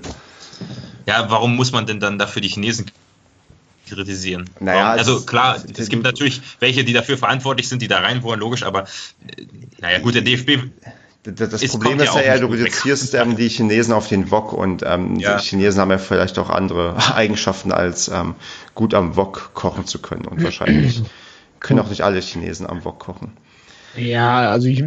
Ja, 1.08 1.30
warum 1.30 1.56
muss 1.56 1.72
man 1.72 1.86
denn 1.86 2.00
dann 2.00 2.20
dafür 2.20 2.42
die 2.42 2.50
Chinesen 2.50 2.92
kritisieren? 3.88 4.50
Naja, 4.60 4.92
also 4.92 5.22
klar, 5.22 5.64
es 5.78 5.90
gibt 5.90 6.04
natürlich 6.04 6.42
welche, 6.60 6.84
die 6.84 6.94
dafür 6.94 7.18
verantwortlich 7.18 7.70
sind, 7.70 7.82
die 7.82 7.88
da 7.88 8.00
rein 8.00 8.22
wollen, 8.24 8.40
logisch, 8.40 8.64
aber 8.64 8.84
äh, 8.84 9.46
naja 9.80 10.00
gut, 10.00 10.16
der 10.16 10.22
DFB 10.22 10.70
das 11.24 11.62
ist, 11.62 11.72
Problem 11.72 12.00
ist 12.00 12.16
ja 12.16 12.22
eher, 12.22 12.40
du 12.40 12.48
reduzierst 12.48 13.14
ähm, 13.16 13.36
die 13.36 13.50
Chinesen 13.50 13.94
auf 13.94 14.08
den 14.08 14.32
Wok 14.32 14.54
und 14.54 14.84
ähm, 14.86 15.18
ja. 15.18 15.38
die 15.38 15.44
Chinesen 15.44 15.82
haben 15.82 15.92
ja 15.92 15.98
vielleicht 15.98 16.40
auch 16.40 16.50
andere 16.50 16.96
Eigenschaften, 17.16 17.72
als 17.72 18.08
ähm, 18.08 18.36
gut 18.76 18.94
am 18.94 19.16
Wok 19.16 19.52
kochen 19.54 19.86
zu 19.86 20.00
können. 20.00 20.26
Und 20.26 20.44
wahrscheinlich 20.44 21.02
können 21.60 21.80
auch 21.80 21.90
nicht 21.90 22.02
alle 22.02 22.22
Chinesen 22.22 22.68
am 22.68 22.86
Wok 22.86 23.00
kochen. 23.00 23.34
Ja, 23.98 24.52
also 24.52 24.68
ich, 24.68 24.86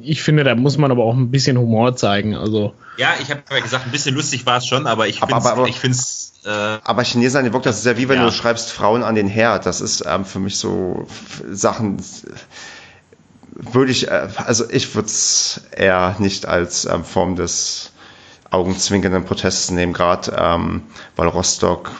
ich 0.00 0.22
finde, 0.22 0.44
da 0.44 0.54
muss 0.54 0.78
man 0.78 0.90
aber 0.90 1.04
auch 1.04 1.14
ein 1.14 1.30
bisschen 1.30 1.58
Humor 1.58 1.96
zeigen. 1.96 2.34
Also 2.34 2.74
ja, 2.96 3.10
ich 3.20 3.30
habe 3.30 3.42
ja 3.50 3.60
gesagt, 3.60 3.84
ein 3.84 3.92
bisschen 3.92 4.14
lustig 4.14 4.46
war 4.46 4.58
es 4.58 4.66
schon, 4.66 4.86
aber 4.86 5.06
ich 5.06 5.20
finde 5.20 5.96
es. 5.96 6.32
Äh, 6.44 6.48
aber 6.48 7.02
Chinesen 7.02 7.38
an 7.38 7.44
den 7.44 7.52
Wok, 7.52 7.62
das 7.62 7.78
ist 7.78 7.86
ja 7.86 7.96
wie 7.96 8.08
wenn 8.08 8.18
ja. 8.18 8.24
du 8.24 8.32
schreibst 8.32 8.72
Frauen 8.72 9.02
an 9.02 9.14
den 9.14 9.28
Herd. 9.28 9.66
Das 9.66 9.80
ist 9.80 10.04
ähm, 10.06 10.24
für 10.24 10.38
mich 10.38 10.58
so 10.58 11.06
Sachen. 11.50 12.02
Würde 13.52 13.90
ich, 13.90 14.08
äh, 14.08 14.28
also 14.36 14.68
ich 14.70 14.94
würde 14.94 15.06
es 15.06 15.62
eher 15.72 16.16
nicht 16.18 16.46
als 16.46 16.84
ähm, 16.84 17.04
Form 17.04 17.36
des 17.36 17.92
augenzwinkenden 18.50 19.24
Protests 19.24 19.70
nehmen, 19.70 19.92
gerade 19.92 20.36
ähm, 20.38 20.82
weil 21.16 21.28
Rostock 21.28 21.90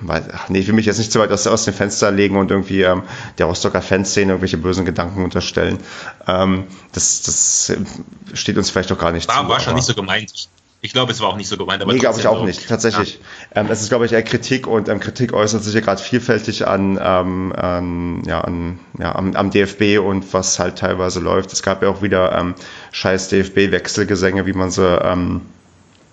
weil, 0.00 0.28
ach 0.32 0.48
nee, 0.48 0.58
ich 0.58 0.66
will 0.66 0.74
mich 0.74 0.86
jetzt 0.86 0.98
nicht 0.98 1.12
zu 1.12 1.20
weit 1.20 1.30
aus, 1.30 1.46
aus 1.46 1.64
dem 1.64 1.74
Fenster 1.74 2.10
legen 2.10 2.36
und 2.36 2.50
irgendwie 2.50 2.82
ähm, 2.82 3.02
der 3.38 3.46
Rostocker 3.46 3.82
Fanszene 3.82 4.32
irgendwelche 4.32 4.58
bösen 4.58 4.84
Gedanken 4.84 5.24
unterstellen. 5.24 5.78
Ähm, 6.26 6.64
das, 6.92 7.22
das 7.22 7.72
steht 8.32 8.56
uns 8.56 8.70
vielleicht 8.70 8.90
doch 8.90 8.98
gar 8.98 9.12
nicht 9.12 9.28
war, 9.28 9.42
zu. 9.42 9.48
War 9.48 9.60
schon 9.60 9.74
nicht 9.74 9.86
so 9.86 9.94
gemeint. 9.94 10.48
Ich 10.84 10.92
glaube, 10.92 11.12
es 11.12 11.20
war 11.22 11.28
auch 11.28 11.36
nicht 11.36 11.48
so 11.48 11.56
gemeint. 11.56 11.82
Aber 11.82 11.94
nee, 11.94 11.98
glaube 11.98 12.20
ich 12.20 12.26
auch 12.26 12.44
nicht. 12.44 12.68
Tatsächlich. 12.68 13.18
Ja. 13.54 13.62
Ähm, 13.62 13.68
es 13.70 13.80
ist, 13.80 13.88
glaube 13.88 14.04
ich, 14.04 14.12
eher 14.12 14.22
Kritik 14.22 14.66
und 14.66 14.90
ähm, 14.90 15.00
Kritik 15.00 15.32
äußert 15.32 15.64
sich 15.64 15.72
ja 15.72 15.80
gerade 15.80 16.02
vielfältig 16.02 16.68
an, 16.68 17.00
ähm, 17.02 17.54
an, 17.56 18.22
ja, 18.26 18.42
an, 18.42 18.78
ja, 18.98 19.14
am, 19.14 19.34
am 19.34 19.50
DFB 19.50 19.98
und 19.98 20.34
was 20.34 20.58
halt 20.58 20.76
teilweise 20.76 21.20
läuft. 21.20 21.54
Es 21.54 21.62
gab 21.62 21.82
ja 21.82 21.88
auch 21.88 22.02
wieder 22.02 22.38
ähm, 22.38 22.54
scheiß 22.92 23.30
DFB-Wechselgesänge, 23.30 24.44
wie 24.44 24.52
man 24.52 24.70
sie, 24.70 24.86
ähm, 24.86 25.40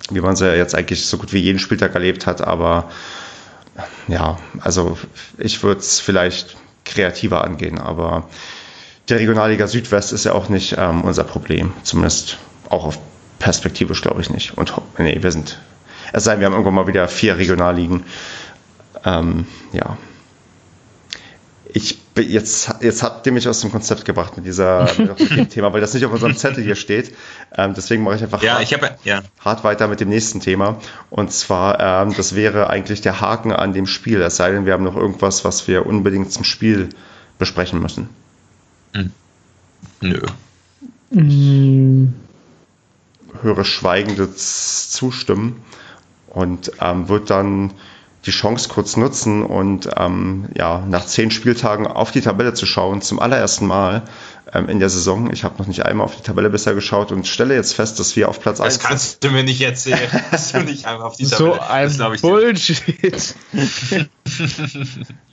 wie 0.09 0.21
man 0.21 0.37
sie 0.37 0.55
jetzt 0.55 0.73
eigentlich 0.73 1.05
so 1.05 1.17
gut 1.17 1.33
wie 1.33 1.39
jeden 1.39 1.59
Spieltag 1.59 1.93
erlebt 1.93 2.25
hat, 2.25 2.39
aber 2.39 2.89
ja, 4.07 4.37
also 4.59 4.97
ich 5.37 5.63
würde 5.63 5.81
es 5.81 5.99
vielleicht 5.99 6.57
kreativer 6.85 7.43
angehen, 7.43 7.79
aber 7.79 8.27
die 9.09 9.13
Regionalliga 9.13 9.67
Südwest 9.67 10.13
ist 10.13 10.25
ja 10.25 10.33
auch 10.33 10.49
nicht 10.49 10.75
ähm, 10.77 11.01
unser 11.01 11.23
Problem. 11.23 11.73
Zumindest 11.83 12.37
auch 12.69 12.85
auf 12.85 12.99
perspektivisch 13.39 14.01
glaube 14.01 14.21
ich 14.21 14.29
nicht. 14.29 14.57
Und 14.57 14.73
nee, 14.97 15.17
wir 15.21 15.31
sind, 15.31 15.59
es 16.13 16.23
sei 16.23 16.31
denn, 16.31 16.39
wir 16.41 16.45
haben 16.45 16.53
irgendwann 16.53 16.75
mal 16.75 16.87
wieder 16.87 17.07
vier 17.07 17.37
Regionalligen. 17.37 18.03
Ähm, 19.03 19.47
ja. 19.73 19.97
Ich 21.73 21.99
jetzt, 22.17 22.73
jetzt 22.81 23.03
habt 23.03 23.25
ihr 23.25 23.31
mich 23.31 23.47
aus 23.47 23.61
dem 23.61 23.71
Konzept 23.71 24.03
gebracht 24.05 24.35
mit 24.35 24.45
dieser 24.45 24.89
mit 24.97 25.31
dem 25.31 25.49
Thema, 25.49 25.71
weil 25.73 25.81
das 25.81 25.93
nicht 25.93 26.05
auf 26.05 26.11
unserem 26.11 26.35
Zettel 26.35 26.63
hier 26.63 26.75
steht. 26.75 27.15
Ähm, 27.55 27.73
deswegen 27.75 28.03
mache 28.03 28.15
ich 28.15 28.23
einfach 28.23 28.43
ja, 28.43 28.53
hart, 28.53 28.63
ich 28.63 28.73
hab, 28.73 29.05
ja. 29.05 29.21
hart 29.39 29.63
weiter 29.63 29.87
mit 29.87 29.99
dem 29.99 30.09
nächsten 30.09 30.41
Thema. 30.41 30.79
Und 31.09 31.31
zwar, 31.31 31.79
ähm, 31.79 32.13
das 32.15 32.35
wäre 32.35 32.69
eigentlich 32.69 33.01
der 33.01 33.21
Haken 33.21 33.51
an 33.51 33.73
dem 33.73 33.87
Spiel. 33.87 34.21
Es 34.21 34.35
sei 34.35 34.51
denn, 34.51 34.65
wir 34.65 34.73
haben 34.73 34.83
noch 34.83 34.97
irgendwas, 34.97 35.45
was 35.45 35.67
wir 35.67 35.85
unbedingt 35.85 36.31
zum 36.31 36.43
Spiel 36.43 36.89
besprechen 37.39 37.81
müssen. 37.81 38.09
Hm. 38.93 39.11
Nö. 40.01 40.21
Mm, 41.11 42.13
Höre 43.41 43.63
schweigendes 43.63 44.89
Zustimmen 44.89 45.61
und 46.27 46.71
ähm, 46.79 47.09
wird 47.09 47.29
dann 47.29 47.71
die 48.25 48.31
Chance 48.31 48.69
kurz 48.69 48.97
nutzen 48.97 49.43
und 49.43 49.89
ähm, 49.97 50.49
ja, 50.55 50.85
nach 50.87 51.05
zehn 51.05 51.31
Spieltagen 51.31 51.87
auf 51.87 52.11
die 52.11 52.21
Tabelle 52.21 52.53
zu 52.53 52.65
schauen, 52.65 53.01
zum 53.01 53.19
allerersten 53.19 53.65
Mal 53.65 54.03
ähm, 54.53 54.69
in 54.69 54.79
der 54.79 54.89
Saison. 54.89 55.31
Ich 55.33 55.43
habe 55.43 55.57
noch 55.57 55.67
nicht 55.67 55.85
einmal 55.85 56.05
auf 56.05 56.15
die 56.15 56.21
Tabelle 56.21 56.49
bisher 56.51 56.75
geschaut 56.75 57.11
und 57.11 57.25
stelle 57.27 57.55
jetzt 57.55 57.73
fest, 57.73 57.99
dass 57.99 58.15
wir 58.15 58.29
auf 58.29 58.39
Platz 58.39 58.57
Das 58.59 58.75
1 58.75 58.79
kannst 58.79 59.23
du 59.23 59.31
mir 59.31 59.43
nicht 59.43 59.61
erzählen. 59.61 59.99
dass 60.31 60.51
du 60.51 60.59
nicht 60.61 60.85
einmal 60.85 61.07
auf 61.07 61.15
die 61.17 61.25
so 61.25 61.53
Tabelle. 61.53 61.69
ein 61.69 61.87
das 61.87 61.95
glaub 61.97 62.13
ich 62.13 62.21
dir. 62.21 62.27
Bullshit. 62.29 62.83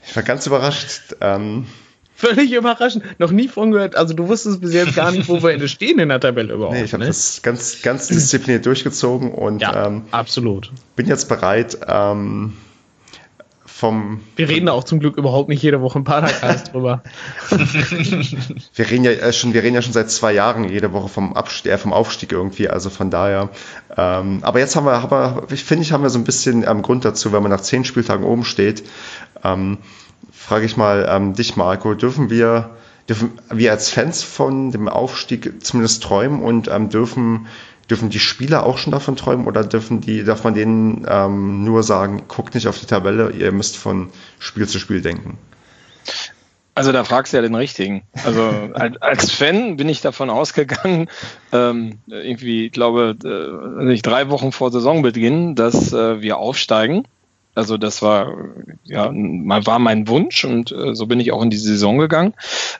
Ich 0.07 0.15
war 0.15 0.23
ganz 0.23 0.47
überrascht. 0.47 1.15
Ähm, 1.21 1.67
Völlig 2.15 2.51
überraschend. 2.51 3.03
Noch 3.17 3.31
nie 3.31 3.47
von 3.47 3.71
gehört. 3.71 3.95
Also 3.95 4.13
du 4.13 4.27
wusstest 4.27 4.59
bis 4.59 4.73
jetzt 4.73 4.93
gar 4.95 5.11
nicht, 5.11 5.29
wo 5.29 5.41
wir 5.41 5.67
stehen 5.69 5.99
in 5.99 6.09
der 6.09 6.19
Tabelle 6.19 6.53
überhaupt. 6.53 6.75
nee, 6.75 6.83
ich 6.83 6.91
habe 6.91 7.03
ne? 7.03 7.07
das 7.07 7.41
ganz, 7.43 7.81
ganz 7.81 8.07
diszipliniert 8.07 8.65
durchgezogen 8.65 9.31
und 9.31 9.61
Ja, 9.61 9.85
ähm, 9.87 10.03
absolut. 10.11 10.69
bin 10.97 11.07
jetzt 11.07 11.29
bereit, 11.29 11.77
ähm, 11.87 12.57
vom. 13.79 14.19
Wir 14.35 14.49
reden 14.49 14.65
da 14.65 14.73
auch 14.73 14.83
zum 14.83 14.99
Glück 14.99 15.15
überhaupt 15.17 15.47
nicht 15.47 15.63
jede 15.63 15.81
Woche 15.81 15.99
im 15.99 16.03
Paracast 16.03 16.73
drüber. 16.73 17.01
Wir 17.49 18.89
reden 18.89 19.05
ja 19.05 19.11
äh, 19.11 19.31
schon, 19.31 19.53
wir 19.53 19.63
reden 19.63 19.75
ja 19.75 19.81
schon 19.81 19.93
seit 19.93 20.11
zwei 20.11 20.33
Jahren 20.33 20.67
jede 20.67 20.91
Woche 20.91 21.07
vom 21.07 21.33
Abstieg, 21.33 21.71
äh, 21.71 21.77
vom 21.77 21.93
Aufstieg 21.93 22.33
irgendwie. 22.33 22.67
Also 22.67 22.89
von 22.89 23.09
daher. 23.09 23.49
Ähm, 23.95 24.39
aber 24.41 24.59
jetzt 24.59 24.75
haben 24.75 24.85
wir, 24.85 25.01
haben 25.01 25.11
wir 25.11 25.43
ich 25.51 25.63
finde, 25.63 25.83
ich 25.83 25.93
haben 25.93 26.03
wir 26.03 26.09
so 26.09 26.19
ein 26.19 26.25
bisschen 26.25 26.65
ähm, 26.67 26.81
Grund 26.81 27.05
dazu, 27.05 27.31
wenn 27.31 27.41
man 27.41 27.51
nach 27.51 27.61
zehn 27.61 27.85
Spieltagen 27.85 28.25
oben 28.25 28.43
steht. 28.43 28.83
Ähm, 29.43 29.77
frage 30.31 30.65
ich 30.65 30.75
mal 30.75 31.07
ähm, 31.09 31.33
dich, 31.33 31.55
Marco, 31.55 31.93
dürfen 31.93 32.29
wir, 32.29 32.71
dürfen 33.07 33.39
wir 33.49 33.71
als 33.71 33.89
Fans 33.89 34.23
von 34.23 34.71
dem 34.71 34.89
Aufstieg 34.89 35.63
zumindest 35.63 36.03
träumen 36.03 36.41
und 36.41 36.67
ähm, 36.67 36.89
dürfen, 36.89 37.47
dürfen 37.89 38.09
die 38.09 38.19
Spieler 38.19 38.65
auch 38.65 38.77
schon 38.77 38.91
davon 38.91 39.15
träumen 39.15 39.47
oder 39.47 39.63
dürfen 39.63 40.01
die, 40.01 40.23
darf 40.23 40.43
man 40.43 40.53
denen 40.53 41.05
ähm, 41.07 41.63
nur 41.63 41.83
sagen, 41.83 42.23
guckt 42.27 42.55
nicht 42.55 42.67
auf 42.67 42.79
die 42.79 42.85
Tabelle, 42.85 43.31
ihr 43.31 43.51
müsst 43.51 43.77
von 43.77 44.09
Spiel 44.39 44.67
zu 44.67 44.79
Spiel 44.79 45.01
denken? 45.01 45.37
Also 46.75 46.93
da 46.93 47.03
fragst 47.03 47.33
du 47.33 47.37
ja 47.37 47.41
den 47.41 47.55
richtigen. 47.55 48.03
Also 48.23 48.41
als, 49.01 49.31
Fan 49.31 49.75
bin 49.75 49.89
ich 49.89 50.01
davon 50.01 50.29
ausgegangen, 50.29 51.09
ähm, 51.51 51.99
irgendwie, 52.07 52.67
ich 52.67 52.71
glaube, 52.71 53.17
äh, 53.21 53.83
nicht 53.83 54.05
drei 54.05 54.29
Wochen 54.29 54.51
vor 54.51 54.71
Saisonbeginn, 54.71 55.55
dass 55.55 55.91
äh, 55.91 56.21
wir 56.21 56.37
aufsteigen. 56.37 57.05
Also 57.59 57.77
das 57.77 58.01
war 58.01 58.37
ja 58.85 59.11
war 59.11 59.79
mein 59.79 60.07
Wunsch 60.07 60.45
und 60.45 60.71
äh, 60.71 60.95
so 60.95 61.07
bin 61.07 61.19
ich 61.19 61.33
auch 61.33 61.41
in 61.41 61.49
die 61.49 61.57
Saison 61.57 61.97
gegangen. 61.97 62.33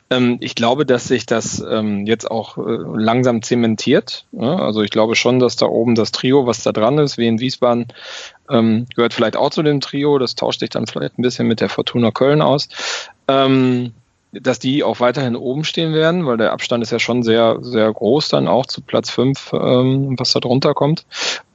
Ähm, 0.08 0.38
ich 0.40 0.54
glaube, 0.54 0.86
dass 0.86 1.04
sich 1.04 1.26
das 1.26 1.60
ähm, 1.60 2.06
jetzt 2.06 2.30
auch 2.30 2.56
äh, 2.56 2.78
langsam 2.96 3.42
zementiert. 3.42 4.24
Ja? 4.32 4.56
Also 4.56 4.80
ich 4.80 4.90
glaube 4.90 5.16
schon, 5.16 5.38
dass 5.38 5.56
da 5.56 5.66
oben 5.66 5.94
das 5.96 6.12
Trio, 6.12 6.46
was 6.46 6.62
da 6.62 6.72
dran 6.72 6.96
ist, 6.96 7.18
wie 7.18 7.28
in 7.28 7.40
Wiesbaden, 7.40 7.88
ähm, 8.48 8.86
gehört 8.96 9.12
vielleicht 9.12 9.36
auch 9.36 9.50
zu 9.50 9.62
dem 9.62 9.82
Trio. 9.82 10.18
Das 10.18 10.34
tauscht 10.34 10.60
sich 10.60 10.70
dann 10.70 10.86
vielleicht 10.86 11.18
ein 11.18 11.22
bisschen 11.22 11.46
mit 11.46 11.60
der 11.60 11.68
Fortuna 11.68 12.10
Köln 12.10 12.40
aus. 12.40 12.68
Dass 14.32 14.60
die 14.60 14.84
auch 14.84 15.00
weiterhin 15.00 15.34
oben 15.34 15.64
stehen 15.64 15.92
werden, 15.92 16.24
weil 16.24 16.36
der 16.36 16.52
Abstand 16.52 16.84
ist 16.84 16.92
ja 16.92 17.00
schon 17.00 17.24
sehr, 17.24 17.58
sehr 17.62 17.92
groß 17.92 18.28
dann 18.28 18.46
auch 18.46 18.66
zu 18.66 18.80
Platz 18.80 19.10
5, 19.10 19.52
ähm, 19.54 20.14
was 20.18 20.32
da 20.32 20.38
drunter 20.40 20.72
kommt. 20.72 21.04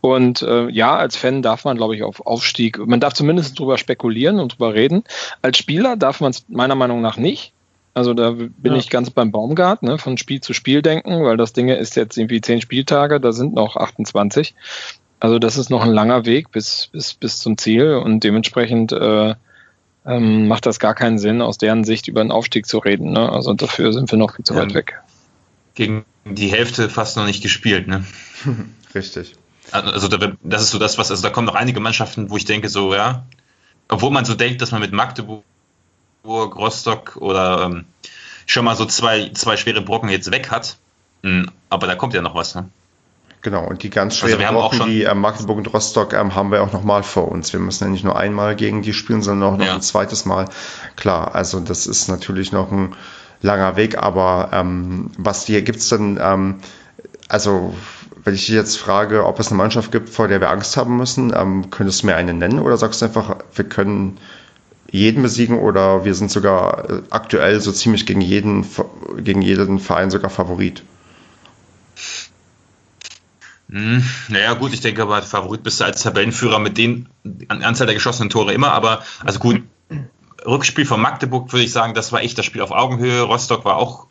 Und 0.02 0.42
äh, 0.42 0.68
ja, 0.70 0.96
als 0.98 1.16
Fan 1.16 1.42
darf 1.42 1.64
man, 1.64 1.78
glaube 1.78 1.96
ich, 1.96 2.04
auf 2.04 2.26
Aufstieg, 2.26 2.78
man 2.86 3.00
darf 3.00 3.14
zumindest 3.14 3.58
drüber 3.58 3.78
spekulieren 3.78 4.40
und 4.40 4.54
drüber 4.54 4.74
reden. 4.74 5.06
Als 5.42 5.58
Spieler 5.58 5.96
darf 5.96 6.20
man 6.20 6.32
es 6.32 6.46
meiner 6.50 6.76
Meinung 6.76 7.02
nach 7.02 7.16
nicht. 7.16 7.54
Also 7.94 8.14
da 8.14 8.32
bin 8.32 8.74
Ja. 8.74 8.76
ich 8.76 8.90
ganz 8.90 9.10
beim 9.10 9.32
Baumgart, 9.32 9.82
ne, 9.82 9.98
von 9.98 10.18
Spiel 10.18 10.42
zu 10.42 10.52
Spiel 10.52 10.82
denken, 10.82 11.24
weil 11.24 11.38
das 11.38 11.54
Ding 11.54 11.70
ist 11.70 11.96
jetzt 11.96 12.18
irgendwie 12.18 12.42
zehn 12.42 12.60
Spieltage, 12.60 13.22
da 13.22 13.32
sind 13.32 13.54
noch 13.56 13.78
28. 13.78 14.54
Also 15.22 15.40
das 15.40 15.58
ist 15.58 15.70
noch 15.70 15.82
ein 15.82 15.94
langer 15.94 16.26
Weg 16.26 16.52
bis, 16.52 16.90
bis, 16.92 17.14
bis 17.14 17.38
zum 17.38 17.58
Ziel 17.58 17.96
und 17.96 18.22
dementsprechend 18.26 18.92
äh, 18.92 19.36
ähm, 20.06 20.48
macht 20.48 20.66
das 20.66 20.80
gar 20.80 20.94
keinen 20.96 21.18
Sinn, 21.20 21.42
aus 21.42 21.58
deren 21.58 21.84
Sicht 21.84 22.08
über 22.08 22.22
einen 22.22 22.32
Aufstieg 22.32 22.66
zu 22.68 22.78
reden. 22.80 23.12
Ne? 23.12 23.32
Also 23.32 23.54
dafür 23.54 23.92
sind 23.94 24.12
wir 24.12 24.18
noch 24.18 24.36
viel 24.36 24.46
zu 24.46 24.54
Ja. 24.54 24.62
weit 24.62 24.74
weg. 24.74 25.02
Gegen 25.74 26.06
die 26.26 26.48
Hälfte 26.48 26.90
fast 26.90 27.18
noch 27.18 27.26
nicht 27.26 27.42
gespielt, 27.44 27.88
ne? 27.88 28.06
Richtig. 28.96 29.34
Also 29.72 30.08
da- 30.08 30.34
das 30.44 30.62
ist 30.62 30.72
so 30.72 30.80
das, 30.80 30.98
was, 30.98 31.12
also 31.12 31.22
da 31.24 31.30
kommen 31.32 31.48
noch 31.48 31.56
einige 31.56 31.80
Mannschaften, 31.80 32.30
wo 32.30 32.38
ich 32.38 32.46
denke, 32.46 32.70
so, 32.70 32.94
ja, 32.94 33.26
obwohl 33.90 34.12
man 34.12 34.26
so 34.26 34.36
denkt, 34.36 34.62
dass 34.62 34.72
man 34.72 34.82
mit 34.82 34.92
Magdeburg, 34.94 35.44
Rostock 36.26 37.18
oder 37.18 37.64
ähm, 37.66 37.86
schon 38.46 38.66
mal 38.66 38.76
so 38.76 38.86
zwei, 38.86 39.30
zwei 39.34 39.58
schwere 39.58 39.82
Brocken 39.82 40.10
jetzt 40.10 40.32
weg 40.32 40.50
hat. 40.52 40.78
Hm, 41.24 41.50
Aber 41.70 41.88
da 41.88 41.96
kommt 41.96 42.14
ja 42.14 42.22
noch 42.22 42.36
was, 42.36 42.56
ne? 42.56 42.70
Genau, 43.46 43.68
und 43.68 43.84
die 43.84 43.92
ganz 43.92 44.20
Also 44.24 44.36
schweren 44.36 44.56
auch 44.56 44.74
Wochen, 44.74 44.90
die 44.90 45.04
ähm, 45.04 45.22
Magdeburg 45.22 45.60
und 45.60 45.72
Rostock 45.72 46.14
ähm, 46.14 46.34
haben 46.34 46.50
wir 46.50 46.64
auch 46.64 46.74
nochmal 46.74 47.04
vor 47.04 47.32
uns. 47.32 47.54
Wir 47.54 47.60
müssen 47.60 47.84
ja 47.84 47.92
nicht 47.92 48.04
nur 48.04 48.18
einmal 48.18 48.56
gegen 48.56 48.82
die 48.82 48.92
spielen, 48.92 49.22
sondern 49.22 49.54
auch 49.54 49.58
noch 49.60 49.66
Ja. 49.68 49.76
ein 49.76 49.84
zweites 49.84 50.26
Mal. 50.26 50.46
Klar, 50.96 51.36
also 51.36 51.60
das 51.60 51.86
ist 51.86 52.08
natürlich 52.08 52.52
noch 52.52 52.72
ein 52.72 52.96
langer 53.44 53.76
Weg, 53.76 54.00
aber 54.00 54.50
ähm, 54.52 55.12
was 55.20 55.46
die 55.46 55.64
gibt's 55.64 55.90
denn, 55.90 56.20
ähm, 56.20 56.56
also 57.30 57.76
wenn 58.24 58.34
ich 58.34 58.48
dich 58.48 58.56
jetzt 58.56 58.80
frage, 58.80 59.28
ob 59.28 59.40
es 59.40 59.50
eine 59.50 59.58
Mannschaft 59.58 59.92
gibt, 59.92 60.10
vor 60.10 60.28
der 60.28 60.42
wir 60.42 60.50
Angst 60.50 60.76
haben 60.76 60.98
müssen, 60.98 61.32
ähm, 61.36 61.70
könntest 61.70 62.02
du 62.02 62.08
mir 62.08 62.16
eine 62.16 62.34
nennen 62.34 62.58
oder 62.58 62.78
sagst 62.78 63.04
du 63.04 63.06
einfach, 63.06 63.36
wir 63.54 63.66
können 63.66 64.18
jeden 64.90 65.22
besiegen 65.22 65.60
oder 65.60 66.04
wir 66.04 66.16
sind 66.16 66.32
sogar 66.32 66.90
äh, 66.90 67.02
aktuell 67.12 67.62
so 67.62 67.72
ziemlich 67.72 68.08
gegen 68.08 68.22
jeden, 68.22 68.66
gegen 69.20 69.44
jeden 69.44 69.78
Verein 69.78 70.10
sogar 70.10 70.32
Favorit? 70.32 70.82
Hm, 73.70 74.04
naja, 74.30 74.54
gut, 74.54 74.74
ich 74.74 74.82
denke 74.82 75.02
aber, 75.02 75.22
Favorit 75.22 75.64
bist 75.64 75.80
du 75.80 75.86
als 75.86 76.04
Tabellenführer 76.04 76.60
mit 76.60 76.78
den 76.78 77.10
an 77.48 77.64
Anzahl 77.64 77.88
der 77.88 77.96
geschossenen 77.96 78.30
Tore 78.30 78.54
immer, 78.54 78.72
aber 78.72 79.04
also 79.24 79.40
gut, 79.40 79.64
Rückspiel 80.46 80.86
von 80.86 81.02
Magdeburg 81.02 81.52
würde 81.52 81.66
ich 81.66 81.72
sagen, 81.72 81.94
das 81.94 82.12
war 82.12 82.22
echt 82.22 82.38
das 82.38 82.46
Spiel 82.46 82.62
auf 82.62 82.72
Augenhöhe. 82.72 83.22
Rostock 83.22 83.66
war 83.66 83.78
auch 83.78 84.08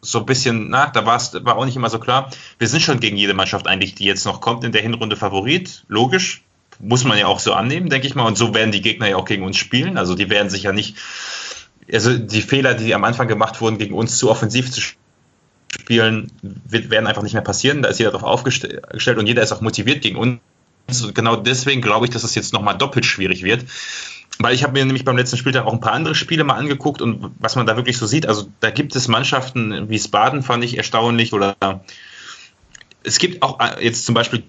so 0.00 0.20
ein 0.20 0.26
bisschen, 0.26 0.68
na, 0.70 0.86
da 0.86 1.06
war 1.06 1.56
auch 1.56 1.64
nicht 1.64 1.76
immer 1.76 1.90
so 1.90 1.98
klar. 1.98 2.30
Wir 2.58 2.68
sind 2.68 2.82
schon 2.82 3.00
gegen 3.00 3.16
jede 3.16 3.34
Mannschaft 3.34 3.66
eigentlich, 3.66 3.94
die 3.94 4.04
jetzt 4.04 4.26
noch 4.26 4.40
kommt, 4.40 4.64
in 4.64 4.72
der 4.72 4.82
Hinrunde 4.82 5.16
Favorit. 5.16 5.84
Logisch. 5.88 6.42
Muss 6.80 7.04
man 7.04 7.18
ja 7.18 7.26
auch 7.26 7.40
so 7.40 7.54
annehmen, 7.54 7.90
denke 7.90 8.06
ich 8.06 8.14
mal. 8.14 8.26
Und 8.26 8.38
so 8.38 8.54
werden 8.54 8.70
die 8.70 8.82
Gegner 8.82 9.08
ja 9.08 9.16
auch 9.16 9.24
gegen 9.24 9.42
uns 9.42 9.56
spielen. 9.56 9.98
Also 9.98 10.14
die 10.14 10.30
werden 10.30 10.50
sich 10.50 10.62
ja 10.64 10.72
nicht, 10.72 10.96
also 11.92 12.16
die 12.16 12.42
Fehler, 12.42 12.74
die 12.74 12.94
am 12.94 13.02
Anfang 13.02 13.26
gemacht 13.26 13.60
wurden, 13.60 13.78
gegen 13.78 13.94
uns 13.94 14.18
zu 14.18 14.30
offensiv 14.30 14.70
zu 14.70 14.80
spielen, 14.80 15.02
wird, 15.86 16.90
werden 16.90 17.06
einfach 17.06 17.22
nicht 17.22 17.34
mehr 17.34 17.42
passieren. 17.42 17.82
Da 17.82 17.88
ist 17.88 17.98
jeder 17.98 18.10
darauf 18.10 18.28
aufgestellt 18.28 19.18
und 19.18 19.26
jeder 19.26 19.42
ist 19.42 19.52
auch 19.52 19.60
motiviert 19.60 20.02
gegen 20.02 20.16
uns. 20.16 20.40
Genau 21.14 21.36
deswegen 21.36 21.82
glaube 21.82 22.06
ich, 22.06 22.10
dass 22.10 22.24
es 22.24 22.34
jetzt 22.34 22.52
nochmal 22.52 22.76
doppelt 22.76 23.04
schwierig 23.04 23.42
wird. 23.42 23.64
Weil 24.38 24.54
ich 24.54 24.62
habe 24.62 24.72
mir 24.72 24.84
nämlich 24.84 25.04
beim 25.04 25.16
letzten 25.16 25.36
Spieltag 25.36 25.66
auch 25.66 25.72
ein 25.72 25.80
paar 25.80 25.92
andere 25.92 26.14
Spiele 26.14 26.44
mal 26.44 26.54
angeguckt 26.54 27.02
und 27.02 27.32
was 27.40 27.56
man 27.56 27.66
da 27.66 27.76
wirklich 27.76 27.98
so 27.98 28.06
sieht, 28.06 28.26
also 28.26 28.46
da 28.60 28.70
gibt 28.70 28.94
es 28.94 29.08
Mannschaften, 29.08 29.88
wie 29.88 30.00
Baden 30.08 30.42
fand 30.42 30.62
ich 30.62 30.76
erstaunlich 30.76 31.32
oder 31.32 31.56
es 33.02 33.18
gibt 33.18 33.42
auch 33.42 33.58
äh, 33.58 33.84
jetzt 33.84 34.06
zum 34.06 34.14
Beispiel 34.14 34.44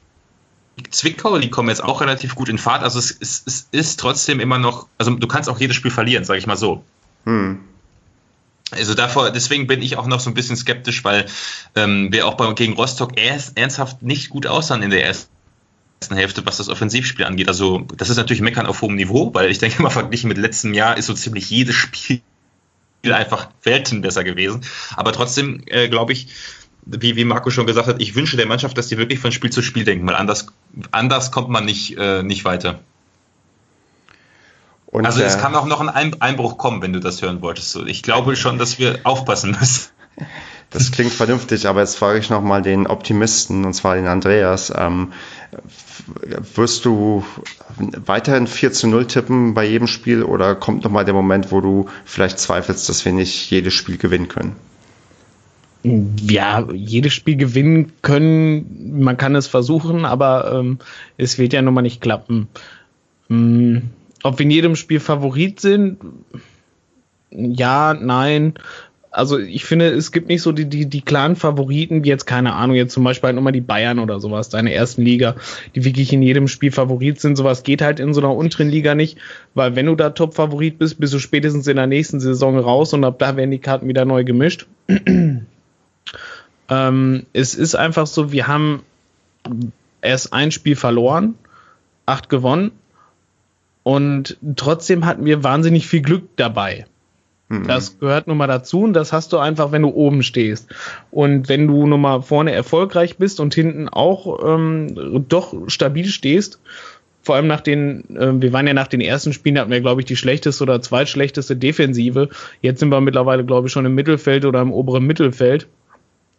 Zwickau, 0.90 1.38
die 1.40 1.50
kommen 1.50 1.70
jetzt 1.70 1.84
auch 1.84 2.02
relativ 2.02 2.36
gut 2.36 2.50
in 2.50 2.58
Fahrt. 2.58 2.84
Also 2.84 3.00
es, 3.00 3.12
es, 3.20 3.44
es 3.46 3.68
ist 3.72 4.00
trotzdem 4.00 4.40
immer 4.40 4.60
noch, 4.60 4.88
also 4.98 5.12
du 5.12 5.28
kannst 5.28 5.50
auch 5.50 5.60
jedes 5.60 5.76
Spiel 5.76 5.92
verlieren, 5.92 6.24
sage 6.24 6.40
ich 6.40 6.48
mal 6.48 6.58
so. 6.58 6.84
Hm. 7.26 7.60
Also 8.72 8.94
davor, 8.94 9.32
deswegen 9.32 9.68
bin 9.68 9.82
ich 9.82 9.98
auch 9.98 10.08
noch 10.08 10.20
so 10.20 10.30
ein 10.30 10.34
bisschen 10.34 10.56
skeptisch, 10.56 11.04
weil 11.04 11.26
ähm, 11.76 12.12
wir 12.12 12.28
auch 12.28 12.36
bei, 12.36 12.52
gegen 12.54 12.74
Rostock 12.74 13.14
ernsthaft 13.18 14.04
nicht 14.04 14.30
gut 14.30 14.46
aussahen 14.46 14.84
in 14.84 14.92
der 14.92 15.04
ersten 15.04 15.30
Hälfte, 16.12 16.46
was 16.46 16.58
das 16.58 16.70
Offensivspiel 16.70 17.26
angeht. 17.26 17.48
Also 17.48 17.80
das 17.98 18.10
ist 18.10 18.18
natürlich 18.18 18.42
Meckern 18.42 18.68
auf 18.68 18.82
hohem 18.82 18.96
Niveau, 18.96 19.34
weil 19.34 19.50
ich 19.50 19.58
denke 19.58 19.82
mal 19.82 19.90
verglichen 19.90 20.28
mit 20.28 20.38
letztem 20.38 20.74
Jahr 20.74 20.98
ist 20.98 21.08
so 21.08 21.14
ziemlich 21.14 21.50
jedes 21.50 21.76
Spiel 21.76 22.22
einfach 23.04 23.50
Welten 23.64 24.02
besser 24.02 24.24
gewesen. 24.24 24.62
Aber 24.96 25.14
trotzdem 25.14 25.64
äh, 25.68 25.88
glaube 25.90 26.14
ich, 26.14 26.28
wie, 26.86 27.16
wie 27.16 27.26
Marco 27.26 27.50
schon 27.50 27.68
gesagt 27.68 27.88
hat, 27.88 28.02
ich 28.02 28.16
wünsche 28.16 28.38
der 28.38 28.48
Mannschaft, 28.48 28.78
dass 28.78 28.88
die 28.88 28.98
wirklich 28.98 29.20
von 29.20 29.32
Spiel 29.32 29.52
zu 29.52 29.62
Spiel 29.62 29.84
denken, 29.84 30.08
weil 30.08 30.16
anders, 30.16 30.48
anders 30.92 31.32
kommt 31.32 31.50
man 31.50 31.66
nicht, 31.66 31.98
äh, 31.98 32.24
nicht 32.24 32.46
weiter. 32.46 32.80
Und, 34.92 35.06
also 35.06 35.22
es 35.22 35.36
äh, 35.36 35.40
kann 35.40 35.56
auch 35.56 35.66
noch 35.68 35.82
ein 35.82 35.90
Ein- 35.90 36.22
Einbruch 36.22 36.58
kommen, 36.58 36.82
wenn 36.82 36.94
du 36.94 37.00
das 37.00 37.22
hören 37.22 37.42
wolltest. 37.42 37.72
So, 37.72 37.86
Ich 37.86 38.02
glaube 38.02 38.36
schon, 38.36 38.58
dass 38.58 38.80
wir 38.80 39.00
aufpassen 39.04 39.56
müssen. 39.60 39.90
Das 40.72 40.92
klingt 40.92 41.12
vernünftig, 41.14 41.66
aber 41.66 41.80
jetzt 41.80 41.96
frage 41.96 42.20
ich 42.20 42.30
nochmal 42.30 42.62
den 42.62 42.86
Optimisten, 42.86 43.66
und 43.66 43.74
zwar 43.74 43.96
den 43.96 44.06
Andreas. 44.06 44.72
Ähm, 44.78 45.14
wirst 46.54 46.86
du 46.86 47.26
weiterhin 48.06 48.46
4 48.46 48.72
zu 48.72 48.88
0 48.88 49.08
tippen 49.08 49.56
bei 49.56 49.66
jedem 49.66 49.88
Spiel 49.88 50.22
oder 50.22 50.54
kommt 50.54 50.84
nochmal 50.84 51.06
der 51.06 51.16
Moment, 51.16 51.52
wo 51.52 51.60
du 51.62 51.88
vielleicht 52.06 52.38
zweifelst, 52.38 52.88
dass 52.88 53.04
wir 53.04 53.14
nicht 53.14 53.50
jedes 53.50 53.74
Spiel 53.74 53.98
gewinnen 53.98 54.28
können? 54.28 54.56
Ja, 55.84 56.68
jedes 56.72 57.14
Spiel 57.14 57.38
gewinnen 57.38 57.94
können, 58.04 59.00
man 59.02 59.18
kann 59.18 59.36
es 59.36 59.48
versuchen, 59.48 60.06
aber 60.06 60.52
ähm, 60.54 60.78
es 61.18 61.40
wird 61.40 61.54
ja 61.54 61.64
nun 61.64 61.74
mal 61.74 61.82
nicht 61.82 62.00
klappen. 62.02 62.48
Ähm, 63.32 63.90
ob 64.24 64.40
wir 64.40 64.46
in 64.46 64.52
jedem 64.52 64.76
Spiel 64.76 65.00
Favorit 65.00 65.60
sind, 65.60 66.00
ja, 67.32 67.94
nein 67.94 68.56
also 69.12 69.40
ich 69.40 69.66
finde, 69.66 69.88
es 69.88 70.12
gibt 70.12 70.28
nicht 70.28 70.42
so 70.42 70.52
die, 70.52 70.66
die, 70.66 70.86
die 70.86 71.02
klaren 71.02 71.36
Favoriten, 71.36 72.04
wie 72.04 72.10
jetzt, 72.10 72.26
keine 72.26 72.54
Ahnung, 72.54 72.76
jetzt 72.76 72.94
zum 72.94 73.04
Beispiel 73.04 73.28
halt 73.28 73.36
nochmal 73.36 73.54
die 73.54 73.62
Bayern 73.62 74.00
oder 74.00 74.20
sowas, 74.20 74.50
deine 74.50 74.74
ersten 74.74 75.02
Liga, 75.02 75.36
die 75.74 75.84
wirklich 75.84 76.14
in 76.14 76.22
jedem 76.22 76.48
Spiel 76.48 76.72
Favorit 76.72 77.20
sind. 77.20 77.36
Sowas 77.36 77.64
geht 77.64 77.82
halt 77.82 78.00
in 78.00 78.14
so 78.14 78.22
einer 78.22 78.36
unteren 78.36 78.70
Liga 78.70 78.94
nicht, 78.96 79.18
weil 79.56 79.76
wenn 79.76 79.88
du 79.88 79.96
da 79.96 80.12
Top-Favorit 80.12 80.78
bist, 80.78 81.00
bist 81.00 81.14
du 81.14 81.20
spätestens 81.20 81.68
in 81.68 81.78
der 81.78 81.88
nächsten 81.88 82.20
Saison 82.20 82.58
raus 82.60 82.94
und 82.94 83.04
ab 83.04 83.18
da 83.20 83.36
werden 83.36 83.52
die 83.52 83.60
Karten 83.60 83.88
wieder 83.88 84.06
neu 84.06 84.24
gemischt. 84.24 84.68
ähm, 86.70 87.26
es 87.34 87.56
ist 87.56 87.76
einfach 87.76 88.06
so, 88.06 88.32
wir 88.32 88.48
haben 88.48 88.84
erst 90.02 90.34
ein 90.34 90.52
Spiel 90.52 90.76
verloren, 90.76 91.34
acht 92.06 92.30
gewonnen 92.30 92.72
und 93.84 94.38
trotzdem 94.56 95.06
hatten 95.06 95.26
wir 95.26 95.44
wahnsinnig 95.44 95.88
viel 95.88 96.02
Glück 96.02 96.24
dabei. 96.36 96.86
Mhm. 97.50 97.68
Das 97.68 98.00
gehört 98.00 98.28
nun 98.28 98.38
mal 98.38 98.48
dazu 98.48 98.84
und 98.84 98.94
das 98.94 99.12
hast 99.12 99.34
du 99.34 99.38
einfach, 99.38 99.72
wenn 99.72 99.82
du 99.82 99.90
oben 99.90 100.24
stehst. 100.24 100.70
Und 101.12 101.50
wenn 101.50 101.68
du 101.68 101.88
nun 101.88 102.02
mal 102.02 102.22
vorne 102.22 102.52
erfolgreich 102.52 103.18
bist 103.18 103.40
und 103.40 103.56
hinten 103.56 103.90
auch 103.90 104.40
ähm, 104.46 105.26
doch 105.28 105.56
stabil 105.68 106.06
stehst, 106.06 106.60
vor 107.22 107.36
allem 107.36 107.48
nach 107.48 107.62
den, 107.62 108.16
äh, 108.16 108.42
wir 108.42 108.54
waren 108.54 108.68
ja 108.68 108.74
nach 108.74 108.88
den 108.88 109.02
ersten 109.02 109.34
Spielen, 109.34 109.60
hatten 109.60 109.72
wir, 109.72 109.82
glaube 109.82 110.02
ich, 110.02 110.06
die 110.06 110.16
schlechteste 110.16 110.64
oder 110.64 110.82
zweitschlechteste 110.82 111.56
Defensive. 111.56 112.30
Jetzt 112.62 112.80
sind 112.80 112.90
wir 112.90 113.02
mittlerweile, 113.02 113.44
glaube 113.44 113.68
ich, 113.68 113.74
schon 113.74 113.86
im 113.86 113.96
Mittelfeld 113.96 114.46
oder 114.46 114.62
im 114.62 114.72
oberen 114.72 115.06
Mittelfeld 115.06 115.68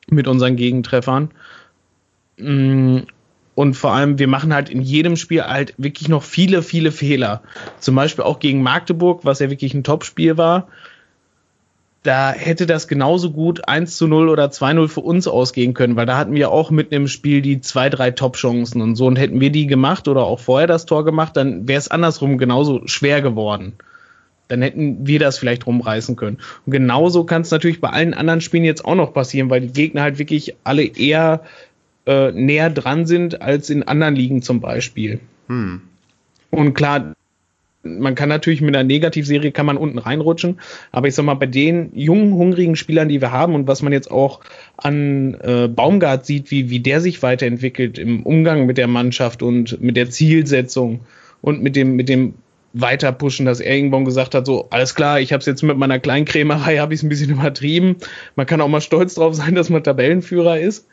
mit 0.08 0.26
unseren 0.26 0.56
Gegentreffern. 0.56 1.30
Mm, 2.38 3.00
und 3.60 3.74
vor 3.74 3.92
allem, 3.92 4.18
wir 4.18 4.28
machen 4.28 4.54
halt 4.54 4.70
in 4.70 4.80
jedem 4.80 5.16
Spiel 5.16 5.42
halt 5.42 5.74
wirklich 5.76 6.08
noch 6.08 6.22
viele, 6.22 6.62
viele 6.62 6.92
Fehler. 6.92 7.42
Zum 7.78 7.94
Beispiel 7.94 8.24
auch 8.24 8.38
gegen 8.38 8.62
Magdeburg, 8.62 9.24
was 9.24 9.38
ja 9.38 9.50
wirklich 9.50 9.74
ein 9.74 9.84
Top-Spiel 9.84 10.36
war 10.36 10.68
da 12.02 12.32
hätte 12.32 12.66
das 12.66 12.88
genauso 12.88 13.30
gut 13.30 13.68
1 13.68 13.96
zu 13.96 14.06
0 14.06 14.28
oder 14.28 14.46
2-0 14.46 14.88
für 14.88 15.00
uns 15.00 15.28
ausgehen 15.28 15.74
können, 15.74 15.96
weil 15.96 16.06
da 16.06 16.16
hatten 16.16 16.34
wir 16.34 16.50
auch 16.50 16.70
mitten 16.70 16.94
im 16.94 17.08
Spiel 17.08 17.42
die 17.42 17.60
zwei, 17.60 17.90
drei 17.90 18.10
Top-Chancen 18.10 18.80
und 18.80 18.96
so. 18.96 19.06
Und 19.06 19.16
hätten 19.16 19.40
wir 19.40 19.50
die 19.50 19.66
gemacht 19.66 20.08
oder 20.08 20.24
auch 20.24 20.40
vorher 20.40 20.66
das 20.66 20.86
Tor 20.86 21.04
gemacht, 21.04 21.36
dann 21.36 21.68
wäre 21.68 21.78
es 21.78 21.88
andersrum 21.88 22.38
genauso 22.38 22.86
schwer 22.86 23.20
geworden. 23.20 23.74
Dann 24.48 24.62
hätten 24.62 25.06
wir 25.06 25.18
das 25.18 25.38
vielleicht 25.38 25.66
rumreißen 25.66 26.16
können. 26.16 26.38
Und 26.64 26.72
genauso 26.72 27.24
kann 27.24 27.42
es 27.42 27.50
natürlich 27.50 27.80
bei 27.80 27.90
allen 27.90 28.14
anderen 28.14 28.40
Spielen 28.40 28.64
jetzt 28.64 28.84
auch 28.84 28.94
noch 28.94 29.12
passieren, 29.12 29.50
weil 29.50 29.60
die 29.60 29.72
Gegner 29.72 30.02
halt 30.02 30.18
wirklich 30.18 30.56
alle 30.64 30.84
eher 30.84 31.42
äh, 32.06 32.32
näher 32.32 32.70
dran 32.70 33.06
sind 33.06 33.42
als 33.42 33.70
in 33.70 33.82
anderen 33.82 34.16
Ligen 34.16 34.42
zum 34.42 34.60
Beispiel. 34.60 35.20
Hm. 35.48 35.82
Und 36.50 36.74
klar, 36.74 37.14
man 37.82 38.14
kann 38.14 38.28
natürlich 38.28 38.60
mit 38.60 38.76
einer 38.76 38.86
Negativserie 38.86 39.52
kann 39.52 39.66
man 39.66 39.78
unten 39.78 39.98
reinrutschen, 39.98 40.60
aber 40.92 41.08
ich 41.08 41.14
sag 41.14 41.24
mal, 41.24 41.34
bei 41.34 41.46
den 41.46 41.90
jungen, 41.94 42.34
hungrigen 42.34 42.76
Spielern, 42.76 43.08
die 43.08 43.20
wir 43.20 43.32
haben 43.32 43.54
und 43.54 43.66
was 43.66 43.82
man 43.82 43.92
jetzt 43.92 44.10
auch 44.10 44.40
an 44.76 45.34
äh, 45.40 45.68
Baumgart 45.68 46.26
sieht, 46.26 46.50
wie, 46.50 46.68
wie 46.68 46.80
der 46.80 47.00
sich 47.00 47.22
weiterentwickelt 47.22 47.98
im 47.98 48.22
Umgang 48.22 48.66
mit 48.66 48.76
der 48.76 48.88
Mannschaft 48.88 49.42
und 49.42 49.80
mit 49.80 49.96
der 49.96 50.10
Zielsetzung 50.10 51.00
und 51.40 51.62
mit 51.62 51.74
dem, 51.74 51.96
mit 51.96 52.08
dem 52.08 52.34
Weiterpushen, 52.72 53.46
dass 53.46 53.60
er 53.60 53.74
irgendwann 53.74 54.04
gesagt 54.04 54.34
hat, 54.34 54.46
so, 54.46 54.68
alles 54.70 54.94
klar, 54.94 55.20
ich 55.20 55.32
habe 55.32 55.40
es 55.40 55.46
jetzt 55.46 55.62
mit 55.62 55.76
meiner 55.76 55.98
Kleinkrämerei, 55.98 56.78
habe 56.78 56.94
ich 56.94 57.00
es 57.00 57.04
ein 57.04 57.08
bisschen 57.08 57.30
übertrieben. 57.30 57.96
Man 58.36 58.46
kann 58.46 58.60
auch 58.60 58.68
mal 58.68 58.80
stolz 58.80 59.14
drauf 59.14 59.34
sein, 59.34 59.54
dass 59.54 59.70
man 59.70 59.82
Tabellenführer 59.82 60.60
ist. 60.60 60.86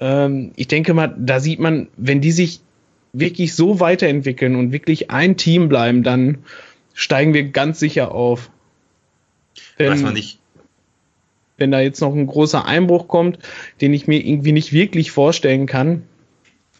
Ähm, 0.00 0.52
ich 0.56 0.68
denke 0.68 0.94
mal, 0.94 1.14
da 1.18 1.40
sieht 1.40 1.60
man, 1.60 1.88
wenn 1.96 2.20
die 2.20 2.32
sich 2.32 2.60
wirklich 3.12 3.54
so 3.54 3.80
weiterentwickeln 3.80 4.56
und 4.56 4.72
wirklich 4.72 5.10
ein 5.10 5.36
Team 5.36 5.68
bleiben, 5.68 6.02
dann 6.02 6.38
steigen 6.94 7.34
wir 7.34 7.44
ganz 7.50 7.78
sicher 7.78 8.12
auf. 8.12 8.50
Wenn, 9.76 9.90
Weiß 9.90 10.02
man 10.02 10.14
nicht. 10.14 10.38
Wenn 11.56 11.70
da 11.70 11.80
jetzt 11.80 12.00
noch 12.00 12.14
ein 12.14 12.26
großer 12.26 12.64
Einbruch 12.64 13.08
kommt, 13.08 13.38
den 13.80 13.92
ich 13.92 14.06
mir 14.06 14.24
irgendwie 14.24 14.52
nicht 14.52 14.72
wirklich 14.72 15.10
vorstellen 15.10 15.66
kann, 15.66 16.02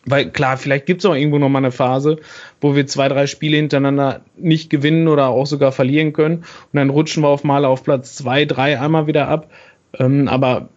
weil 0.07 0.31
klar, 0.31 0.57
vielleicht 0.57 0.87
gibt 0.87 1.03
es 1.03 1.07
auch 1.07 1.15
irgendwo 1.15 1.39
noch 1.39 1.51
mal 1.51 1.59
eine 1.59 1.73
Phase, 1.73 2.19
wo 2.61 2.75
wir 2.75 2.87
zwei, 2.87 3.09
drei 3.09 3.27
Spiele 3.27 3.59
hintereinander 3.59 4.23
nicht 4.37 4.71
gewinnen 4.71 5.09
oder 5.09 5.29
auch 5.29 5.45
sogar 5.45 5.73
verlieren 5.73 6.15
können. 6.15 6.39
Und 6.39 6.75
dann 6.75 6.89
rutschen 6.89 7.23
wir 7.23 7.29
auf 7.29 7.45
mal 7.45 7.67
auf 7.67 7.85
Platz 7.85 8.15
zwei, 8.15 8.47
drei 8.47 8.81
einmal 8.81 9.07
wieder 9.07 9.29
ab. 9.29 9.51
Ähm, 9.99 10.27
aber 10.29 10.71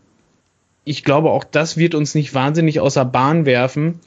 ich 0.86 1.04
glaube, 1.04 1.30
auch 1.30 1.44
das 1.44 1.78
wird 1.78 1.96
uns 1.96 2.16
nicht 2.16 2.34
wahnsinnig 2.34 2.80
außer 2.80 3.06
Bahn 3.06 3.46
werfen. 3.46 4.00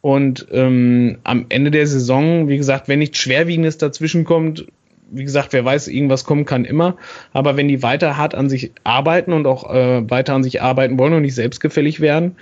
Und 0.00 0.46
ähm, 0.52 1.18
am 1.24 1.46
Ende 1.48 1.70
der 1.70 1.86
Saison, 1.86 2.48
wie 2.48 2.56
gesagt, 2.56 2.86
wenn 2.88 3.00
nichts 3.00 3.18
Schwerwiegendes 3.18 3.78
dazwischen 3.78 4.24
kommt, 4.24 4.66
wie 5.10 5.24
gesagt, 5.24 5.52
wer 5.52 5.64
weiß, 5.64 5.88
irgendwas 5.88 6.24
kommen 6.24 6.44
kann 6.44 6.64
immer. 6.64 6.96
Aber 7.32 7.56
wenn 7.56 7.68
die 7.68 7.82
weiter 7.82 8.16
hart 8.16 8.34
an 8.34 8.48
sich 8.48 8.72
arbeiten 8.84 9.32
und 9.32 9.46
auch 9.46 9.72
äh, 9.72 10.08
weiter 10.08 10.34
an 10.34 10.42
sich 10.42 10.62
arbeiten 10.62 10.98
wollen 10.98 11.12
und 11.12 11.22
nicht 11.22 11.34
selbstgefällig 11.34 12.00
werden, 12.00 12.36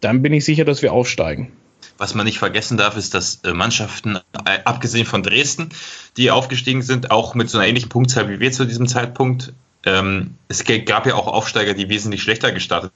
dann 0.00 0.22
bin 0.22 0.32
ich 0.32 0.44
sicher, 0.44 0.64
dass 0.64 0.82
wir 0.82 0.92
aufsteigen. 0.92 1.52
Was 1.98 2.14
man 2.14 2.26
nicht 2.26 2.38
vergessen 2.38 2.76
darf, 2.76 2.96
ist, 2.96 3.14
dass 3.14 3.40
äh, 3.44 3.52
Mannschaften, 3.52 4.16
äh, 4.44 4.58
abgesehen 4.64 5.06
von 5.06 5.22
Dresden, 5.22 5.70
die 6.16 6.30
aufgestiegen 6.30 6.82
sind, 6.82 7.10
auch 7.10 7.34
mit 7.34 7.48
so 7.48 7.58
einer 7.58 7.66
ähnlichen 7.66 7.88
Punktzahl 7.88 8.28
wie 8.28 8.40
wir 8.40 8.52
zu 8.52 8.66
diesem 8.66 8.86
Zeitpunkt, 8.86 9.54
ähm, 9.86 10.34
es 10.48 10.64
gab 10.64 11.06
ja 11.06 11.14
auch 11.14 11.26
Aufsteiger, 11.26 11.74
die 11.74 11.88
wesentlich 11.88 12.22
schlechter 12.22 12.52
gestartet 12.52 12.92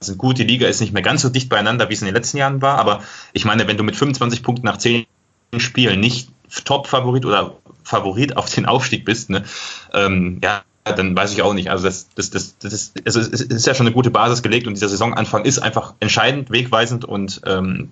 sind 0.00 0.18
gut, 0.18 0.38
die 0.38 0.44
Liga 0.44 0.66
ist 0.66 0.80
nicht 0.80 0.92
mehr 0.92 1.02
ganz 1.02 1.22
so 1.22 1.28
dicht 1.28 1.48
beieinander, 1.48 1.88
wie 1.88 1.94
es 1.94 2.00
in 2.00 2.06
den 2.06 2.14
letzten 2.14 2.38
Jahren 2.38 2.62
war, 2.62 2.78
aber 2.78 3.02
ich 3.32 3.44
meine, 3.44 3.68
wenn 3.68 3.76
du 3.76 3.84
mit 3.84 3.96
25 3.96 4.42
Punkten 4.42 4.66
nach 4.66 4.78
10 4.78 5.04
Spielen 5.58 6.00
nicht 6.00 6.30
Top-Favorit 6.64 7.26
oder 7.26 7.56
Favorit 7.84 8.36
auf 8.36 8.52
den 8.52 8.66
Aufstieg 8.66 9.04
bist, 9.04 9.30
ne, 9.30 9.44
ähm, 9.92 10.40
ja, 10.42 10.62
dann 10.84 11.14
weiß 11.14 11.32
ich 11.32 11.42
auch 11.42 11.52
nicht. 11.52 11.70
Also 11.70 11.84
das, 11.84 12.08
das, 12.14 12.30
das, 12.30 12.56
das 12.58 12.72
ist, 12.72 13.02
also 13.04 13.20
es 13.20 13.40
ist 13.42 13.66
ja 13.66 13.74
schon 13.74 13.86
eine 13.86 13.94
gute 13.94 14.10
Basis 14.10 14.42
gelegt 14.42 14.66
und 14.66 14.74
dieser 14.74 14.88
Saisonanfang 14.88 15.44
ist 15.44 15.58
einfach 15.58 15.94
entscheidend, 16.00 16.50
wegweisend 16.50 17.04
und 17.04 17.42
ähm, 17.44 17.90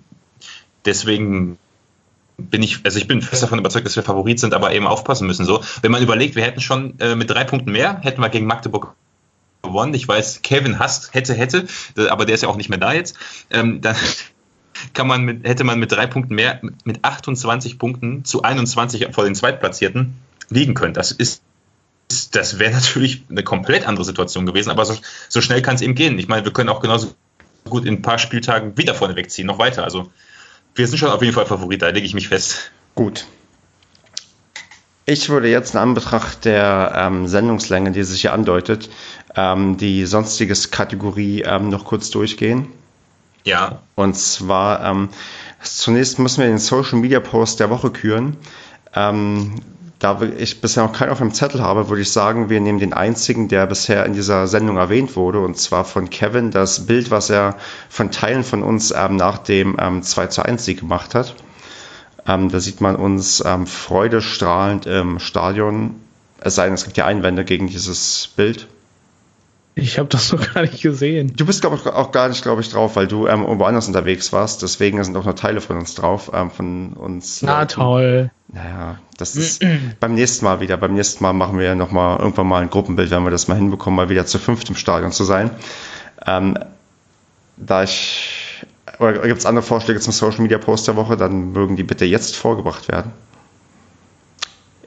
deswegen 0.85 1.59
bin 2.47 2.63
ich, 2.63 2.79
also 2.85 2.97
ich 2.97 3.07
bin 3.07 3.21
fest 3.21 3.43
davon 3.43 3.59
überzeugt, 3.59 3.85
dass 3.85 3.95
wir 3.95 4.03
Favorit 4.03 4.39
sind, 4.39 4.53
aber 4.53 4.73
eben 4.73 4.87
aufpassen 4.87 5.27
müssen. 5.27 5.45
So, 5.45 5.63
wenn 5.81 5.91
man 5.91 6.01
überlegt, 6.01 6.35
wir 6.35 6.43
hätten 6.43 6.61
schon 6.61 6.99
äh, 6.99 7.15
mit 7.15 7.29
drei 7.29 7.43
Punkten 7.43 7.71
mehr, 7.71 7.99
hätten 8.01 8.21
wir 8.21 8.29
gegen 8.29 8.45
Magdeburg 8.45 8.95
gewonnen. 9.61 9.93
Ich 9.93 10.07
weiß, 10.07 10.41
Kevin 10.41 10.79
hasst, 10.79 11.13
hätte, 11.13 11.33
hätte, 11.33 11.67
aber 12.09 12.25
der 12.25 12.35
ist 12.35 12.41
ja 12.41 12.49
auch 12.49 12.57
nicht 12.57 12.69
mehr 12.69 12.79
da 12.79 12.93
jetzt. 12.93 13.17
Ähm, 13.49 13.81
dann 13.81 13.95
kann 14.93 15.07
man 15.07 15.23
mit, 15.23 15.47
hätte 15.47 15.63
man 15.63 15.79
mit 15.79 15.91
drei 15.91 16.07
Punkten 16.07 16.35
mehr, 16.35 16.61
mit 16.83 17.03
28 17.03 17.77
Punkten 17.77 18.25
zu 18.25 18.43
21 18.43 19.07
vor 19.11 19.23
den 19.23 19.35
Zweitplatzierten 19.35 20.15
liegen 20.49 20.73
können. 20.73 20.93
Das 20.93 21.11
ist 21.11 21.43
das 22.31 22.57
wäre 22.57 22.71
natürlich 22.71 23.23
eine 23.29 23.43
komplett 23.43 23.87
andere 23.87 24.03
Situation 24.03 24.47
gewesen, 24.47 24.71
aber 24.71 24.83
so, 24.83 24.97
so 25.27 25.41
schnell 25.41 25.61
kann 25.61 25.75
es 25.75 25.81
eben 25.81 25.93
gehen. 25.93 26.17
Ich 26.17 26.27
meine, 26.27 26.43
wir 26.43 26.51
können 26.51 26.69
auch 26.69 26.79
genauso 26.79 27.13
gut 27.69 27.85
in 27.85 27.95
ein 27.95 28.01
paar 28.01 28.17
Spieltagen 28.17 28.77
wieder 28.77 28.95
vorne 28.95 29.15
wegziehen, 29.15 29.45
noch 29.45 29.59
weiter. 29.59 29.83
Also 29.83 30.11
wir 30.79 30.87
sind 30.87 30.97
schon 30.97 31.09
auf 31.09 31.21
jeden 31.21 31.33
Fall 31.33 31.45
Favorit, 31.45 31.81
da 31.81 31.89
lege 31.89 32.05
ich 32.05 32.13
mich 32.13 32.29
fest. 32.29 32.71
Gut. 32.95 33.25
Ich 35.05 35.29
würde 35.29 35.49
jetzt 35.49 35.73
in 35.73 35.79
Anbetracht 35.79 36.45
der 36.45 36.93
ähm, 36.95 37.27
Sendungslänge, 37.27 37.91
die 37.91 38.03
sich 38.03 38.21
hier 38.21 38.31
andeutet, 38.31 38.89
ähm, 39.35 39.75
die 39.77 40.05
sonstiges 40.05 40.71
Kategorie 40.71 41.41
ähm, 41.41 41.69
noch 41.69 41.83
kurz 41.83 42.11
durchgehen. 42.11 42.67
Ja. 43.43 43.79
Und 43.95 44.15
zwar, 44.15 44.85
ähm, 44.85 45.09
zunächst 45.61 46.17
müssen 46.19 46.41
wir 46.41 46.47
den 46.47 46.59
Social 46.59 46.99
Media 46.99 47.19
Post 47.19 47.59
der 47.59 47.69
Woche 47.69 47.91
küren. 47.91 48.37
Da 49.99 50.21
ich 50.21 50.61
bisher 50.61 50.83
noch 50.83 50.93
keinen 50.93 51.09
auf 51.09 51.17
dem 51.17 51.33
Zettel 51.33 51.61
habe, 51.61 51.89
würde 51.89 52.01
ich 52.01 52.11
sagen, 52.11 52.49
wir 52.49 52.61
nehmen 52.61 52.79
den 52.79 52.93
einzigen, 52.93 53.49
der 53.49 53.67
bisher 53.67 54.05
in 54.05 54.13
dieser 54.13 54.47
Sendung 54.47 54.77
erwähnt 54.77 55.17
wurde, 55.17 55.41
und 55.41 55.57
zwar 55.57 55.83
von 55.83 56.09
Kevin, 56.09 56.51
das 56.51 56.85
Bild, 56.85 57.11
was 57.11 57.29
er 57.29 57.57
von 57.89 58.09
Teilen 58.09 58.45
von 58.45 58.63
uns 58.63 58.91
ähm, 58.91 59.17
nach 59.17 59.39
dem 59.39 59.75
ähm, 59.77 60.01
2 60.01 60.27
zu 60.27 60.41
1 60.41 60.63
Sieg 60.63 60.79
gemacht 60.79 61.15
hat. 61.15 61.35
Ähm, 62.25 62.49
da 62.49 62.61
sieht 62.61 62.79
man 62.79 62.95
uns 62.95 63.43
ähm, 63.45 63.67
freudestrahlend 63.67 64.85
im 64.85 65.19
Stadion. 65.19 65.95
Es 66.39 66.55
sei 66.55 66.65
denn, 66.65 66.75
es 66.75 66.85
gibt 66.85 66.95
ja 66.95 67.05
Einwände 67.05 67.43
gegen 67.43 67.67
dieses 67.67 68.29
Bild. 68.37 68.67
Ich 69.81 69.97
habe 69.97 70.09
das 70.09 70.31
noch 70.31 70.53
gar 70.53 70.61
nicht 70.61 70.81
gesehen. 70.81 71.33
Du 71.35 71.45
bist, 71.45 71.61
glaube 71.61 71.77
ich, 71.77 71.85
auch 71.85 72.11
gar 72.11 72.29
nicht, 72.29 72.41
glaube 72.43 72.61
ich, 72.61 72.69
drauf, 72.69 72.95
weil 72.95 73.07
du 73.07 73.27
ähm, 73.27 73.41
irgendwo 73.43 73.63
anders 73.65 73.87
unterwegs 73.87 74.33
warst. 74.33 74.61
Deswegen 74.61 75.03
sind 75.03 75.15
auch 75.15 75.25
nur 75.25 75.35
Teile 75.35 75.61
von 75.61 75.77
uns 75.77 75.95
drauf, 75.95 76.31
ähm, 76.33 76.51
von 76.51 76.93
uns. 76.93 77.41
Na 77.41 77.61
Leuten. 77.61 77.71
toll. 77.71 78.31
Naja, 78.51 78.99
das 79.17 79.35
ist 79.35 79.63
beim 79.99 80.15
nächsten 80.15 80.45
Mal 80.45 80.59
wieder. 80.59 80.75
Beim 80.77 80.93
nächsten 80.93 81.23
Mal 81.23 81.33
machen 81.33 81.59
wir 81.59 81.75
nochmal 81.75 82.19
irgendwann 82.19 82.47
mal 82.47 82.61
ein 82.61 82.69
Gruppenbild, 82.69 83.11
wenn 83.11 83.23
wir 83.23 83.31
das 83.31 83.47
mal 83.47 83.55
hinbekommen, 83.55 83.95
mal 83.95 84.09
wieder 84.09 84.25
zu 84.25 84.39
fünft 84.39 84.69
im 84.69 84.75
Stadion 84.75 85.11
zu 85.11 85.23
sein. 85.23 85.51
Ähm, 86.25 86.57
da 87.57 87.83
ich, 87.83 88.65
oder 88.97 89.13
gibt 89.27 89.39
es 89.39 89.45
andere 89.45 89.63
Vorschläge 89.63 89.99
zum 89.99 90.13
Social 90.13 90.41
Media 90.41 90.57
Post 90.57 90.87
der 90.87 90.95
Woche, 90.95 91.15
dann 91.15 91.51
mögen 91.51 91.75
die 91.75 91.83
bitte 91.83 92.05
jetzt 92.05 92.35
vorgebracht 92.35 92.87
werden. 92.87 93.11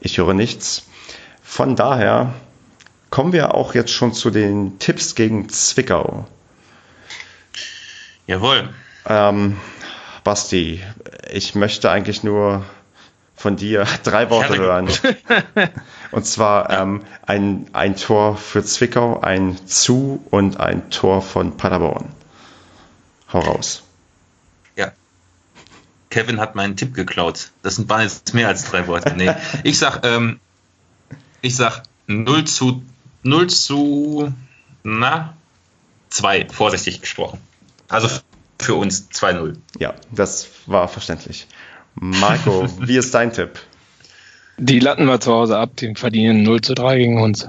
Ich 0.01 0.19
höre 0.19 0.35
nichts. 0.35 0.87
Von 1.43 1.77
daher 1.77 2.35
kommen 3.13 3.35
wir 3.35 3.55
auch 3.55 3.75
jetzt 3.75 3.93
schon 3.93 4.15
zu 4.15 4.31
den 4.31 4.79
Tipps 4.79 5.15
gegen 5.15 5.51
Zwickau. 5.51 6.27
Jawohl. 8.27 8.71
Ähm, 9.05 9.59
Basti, 10.25 10.83
ich 11.31 11.55
möchte 11.55 11.91
eigentlich 11.91 12.25
nur 12.25 12.65
von 13.37 13.57
dir 13.57 13.87
drei 14.03 14.31
Worte 14.31 14.57
hören. 14.57 14.89
Und 16.11 16.25
zwar 16.25 16.71
ähm, 16.71 17.03
ein, 17.27 17.67
ein 17.75 17.97
Tor 17.97 18.39
für 18.39 18.65
Zwickau, 18.65 19.21
ein 19.21 19.59
Zu 19.67 20.25
und 20.31 20.59
ein 20.61 20.91
Tor 20.91 21.21
von 21.21 21.57
Paderborn. 21.57 22.09
Hau 23.33 23.41
raus. 23.41 23.83
Ja. 24.75 24.93
Kevin 26.09 26.41
hat 26.41 26.55
meinen 26.55 26.77
Tipp 26.77 26.95
geklaut. 26.95 27.51
Das 27.63 27.77
sind 27.77 27.91
waren 27.91 28.03
jetzt 28.03 28.33
mehr 28.33 28.49
als 28.49 28.65
drei 28.65 28.87
Worte. 28.87 29.15
Nee. 29.17 29.35
Ich 29.65 29.79
sag, 29.79 30.05
ähm, 30.05 30.41
ich 31.43 31.57
sag 31.57 31.83
0 32.07 32.45
zu 32.45 32.83
0 33.23 33.47
zu 33.49 34.33
na 34.83 35.37
2, 36.11 36.49
vorsichtig 36.51 37.01
gesprochen. 37.01 37.39
Also 37.89 38.09
für 38.61 38.75
uns 38.75 39.09
2-0. 39.13 39.57
Ja, 39.79 39.95
das 40.11 40.49
war 40.67 40.89
verständlich. 40.89 41.47
Marco, 41.95 42.67
wie 42.81 42.97
ist 42.97 43.15
dein 43.15 43.33
Tipp? 43.33 43.61
Die 44.59 44.81
latten 44.81 45.07
wir 45.07 45.21
zu 45.21 45.33
Hause 45.33 45.59
ab, 45.59 45.77
die 45.77 45.95
verdienen 45.95 46.43
0 46.43 46.61
zu 46.61 46.75
3 46.75 46.99
gegen 46.99 47.21
uns. 47.21 47.49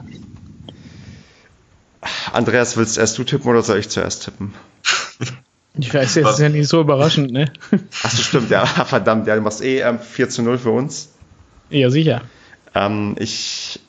Andreas, 2.31 2.75
willst 2.77 2.97
erst 2.97 3.17
du 3.17 3.23
tippen 3.23 3.49
oder 3.49 3.61
soll 3.61 3.79
ich 3.79 3.89
zuerst 3.89 4.25
tippen? 4.25 4.53
Ich 5.75 5.91
weiß 5.91 6.13
jetzt, 6.13 6.29
ist 6.29 6.39
ja 6.39 6.49
nicht 6.49 6.67
so 6.67 6.81
überraschend, 6.81 7.31
ne? 7.31 7.51
Achso, 8.03 8.21
stimmt, 8.21 8.51
ja, 8.51 8.63
verdammt, 8.85 9.25
ja, 9.25 9.35
du 9.35 9.41
machst 9.41 9.63
eh 9.63 9.79
ähm, 9.79 9.97
4 9.97 10.29
zu 10.29 10.43
0 10.43 10.59
für 10.59 10.69
uns. 10.69 11.09
Ja, 11.71 11.89
sicher. 11.89 12.21
Ähm, 12.75 13.15
ich 13.19 13.79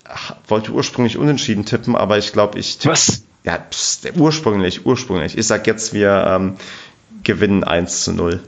wollte 0.49 0.73
ursprünglich 0.73 1.17
unentschieden 1.17 1.65
tippen, 1.65 1.97
aber 1.97 2.19
ich 2.19 2.33
glaube, 2.33 2.59
ich 2.59 2.79
tippe. 2.79 2.93
Was? 2.93 3.25
Ja, 3.45 3.59
pst, 3.59 4.13
ursprünglich, 4.17 4.87
ursprünglich. 4.87 5.37
Ich 5.37 5.47
sag 5.47 5.67
jetzt, 5.67 5.93
wir 5.93 6.25
ähm, 6.27 6.55
gewinnen 7.23 7.65
1 7.65 8.05
zu 8.05 8.13
0. 8.13 8.41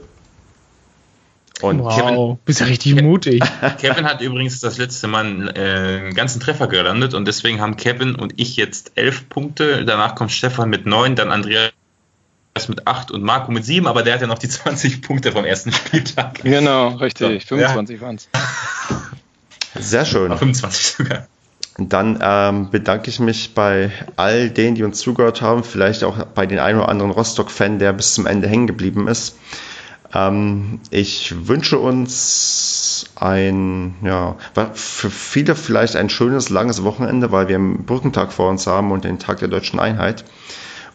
Und 1.61 1.83
wow, 1.83 1.95
Kevin, 1.95 2.37
bist 2.45 2.59
ja 2.59 2.67
richtig 2.67 3.01
mutig. 3.01 3.43
Kevin 3.79 4.05
hat 4.05 4.21
übrigens 4.21 4.59
das 4.59 4.77
letzte 4.77 5.07
Mal 5.07 5.25
einen, 5.25 5.47
äh, 5.47 6.01
einen 6.01 6.13
ganzen 6.13 6.39
Treffer 6.39 6.67
gelandet 6.67 7.13
und 7.13 7.27
deswegen 7.27 7.61
haben 7.61 7.77
Kevin 7.77 8.15
und 8.15 8.39
ich 8.39 8.57
jetzt 8.57 8.91
elf 8.95 9.27
Punkte. 9.29 9.83
Danach 9.85 10.15
kommt 10.15 10.31
Stefan 10.31 10.69
mit 10.69 10.85
neun, 10.85 11.15
dann 11.15 11.31
Andreas 11.31 11.71
mit 12.67 12.87
acht 12.87 13.11
und 13.11 13.23
Marco 13.23 13.51
mit 13.51 13.65
sieben, 13.65 13.87
aber 13.87 14.03
der 14.03 14.15
hat 14.15 14.21
ja 14.21 14.27
noch 14.27 14.39
die 14.39 14.49
20 14.49 15.01
Punkte 15.01 15.31
vom 15.31 15.45
ersten 15.45 15.71
Spieltag. 15.73 16.41
Genau, 16.43 16.89
richtig. 16.89 17.43
So, 17.43 17.55
25 17.55 17.95
ja. 17.95 18.01
waren 18.05 18.15
es. 18.15 18.29
Sehr 19.79 20.05
schön. 20.05 20.29
25 20.29 20.85
sogar. 20.97 21.27
Dann 21.77 22.19
ähm, 22.21 22.71
bedanke 22.71 23.09
ich 23.09 23.19
mich 23.19 23.53
bei 23.53 23.91
all 24.15 24.49
denen, 24.49 24.75
die 24.75 24.83
uns 24.83 24.99
zugehört 24.99 25.43
haben, 25.43 25.63
vielleicht 25.63 26.03
auch 26.03 26.25
bei 26.25 26.47
den 26.47 26.57
ein 26.57 26.75
oder 26.77 26.89
anderen 26.89 27.11
Rostock-Fan, 27.11 27.77
der 27.77 27.93
bis 27.93 28.15
zum 28.15 28.25
Ende 28.25 28.47
hängen 28.47 28.65
geblieben 28.65 29.07
ist. 29.07 29.37
Ähm, 30.13 30.79
ich 30.89 31.47
wünsche 31.47 31.77
uns 31.77 33.05
ein, 33.15 33.95
ja, 34.01 34.35
für 34.73 35.11
viele 35.11 35.55
vielleicht 35.55 35.95
ein 35.95 36.09
schönes, 36.09 36.49
langes 36.49 36.83
Wochenende, 36.83 37.31
weil 37.31 37.47
wir 37.47 37.55
einen 37.55 37.85
Brückentag 37.85 38.33
vor 38.33 38.49
uns 38.49 38.65
haben 38.65 38.91
und 38.91 39.03
den 39.03 39.19
Tag 39.19 39.39
der 39.39 39.47
deutschen 39.47 39.79
Einheit. 39.79 40.25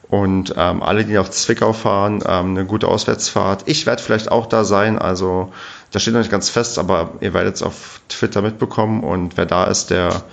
Und 0.09 0.55
ähm, 0.59 0.83
alle, 0.83 1.05
die 1.05 1.15
nach 1.15 1.31
Zwickau 1.31 1.73
fahren, 1.73 2.23
ähm, 2.27 2.51
eine 2.51 2.67
gute 2.67 2.89
Auswärtsfahrt. 2.89 3.63
Ich 3.67 3.87
werde 3.87 4.03
vielleicht 4.03 4.31
auch 4.31 4.47
da 4.47 4.65
sein, 4.65 4.99
also 4.99 5.53
das 5.93 6.03
steht 6.03 6.15
noch 6.15 6.21
nicht 6.21 6.31
ganz 6.31 6.49
fest, 6.49 6.79
aber 6.79 7.13
ihr 7.21 7.35
werdet 7.35 7.55
es 7.57 7.63
auf 7.63 8.01
Twitter 8.09 8.43
mitbekommen 8.43 9.05
und 9.05 9.37
wer 9.37 9.47
da 9.47 9.65
ist, 9.65 9.91
der 9.91 10.25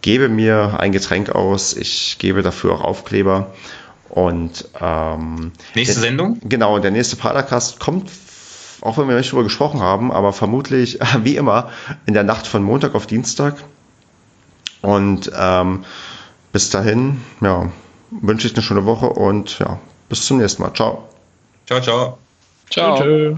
gebe 0.00 0.28
mir 0.28 0.78
ein 0.78 0.92
Getränk 0.92 1.30
aus. 1.30 1.74
Ich 1.74 2.18
gebe 2.18 2.42
dafür 2.42 2.74
auch 2.74 2.80
Aufkleber. 2.82 3.52
Und 4.08 4.68
ähm, 4.78 5.52
nächste 5.74 5.94
der, 5.94 6.02
Sendung? 6.02 6.38
Genau, 6.44 6.78
der 6.78 6.90
nächste 6.90 7.16
Padercast 7.16 7.80
kommt, 7.80 8.10
auch 8.82 8.98
wenn 8.98 9.08
wir 9.08 9.16
nicht 9.16 9.30
darüber 9.30 9.44
gesprochen 9.44 9.80
haben, 9.80 10.12
aber 10.12 10.32
vermutlich, 10.32 10.98
wie 11.22 11.36
immer, 11.36 11.70
in 12.04 12.12
der 12.12 12.24
Nacht 12.24 12.46
von 12.46 12.62
Montag 12.62 12.94
auf 12.94 13.06
Dienstag. 13.06 13.56
Und 14.82 15.30
ähm, 15.34 15.84
bis 16.52 16.68
dahin, 16.70 17.22
ja, 17.40 17.72
wünsche 18.10 18.48
ich 18.48 18.54
eine 18.54 18.62
schöne 18.62 18.84
Woche 18.84 19.08
und 19.08 19.58
ja, 19.60 19.78
bis 20.08 20.26
zum 20.26 20.38
nächsten 20.38 20.62
Mal. 20.62 20.74
Ciao. 20.74 21.08
Ciao, 21.66 21.80
ciao. 21.80 22.18
Ciao. 22.68 23.00
Tschö. 23.00 23.36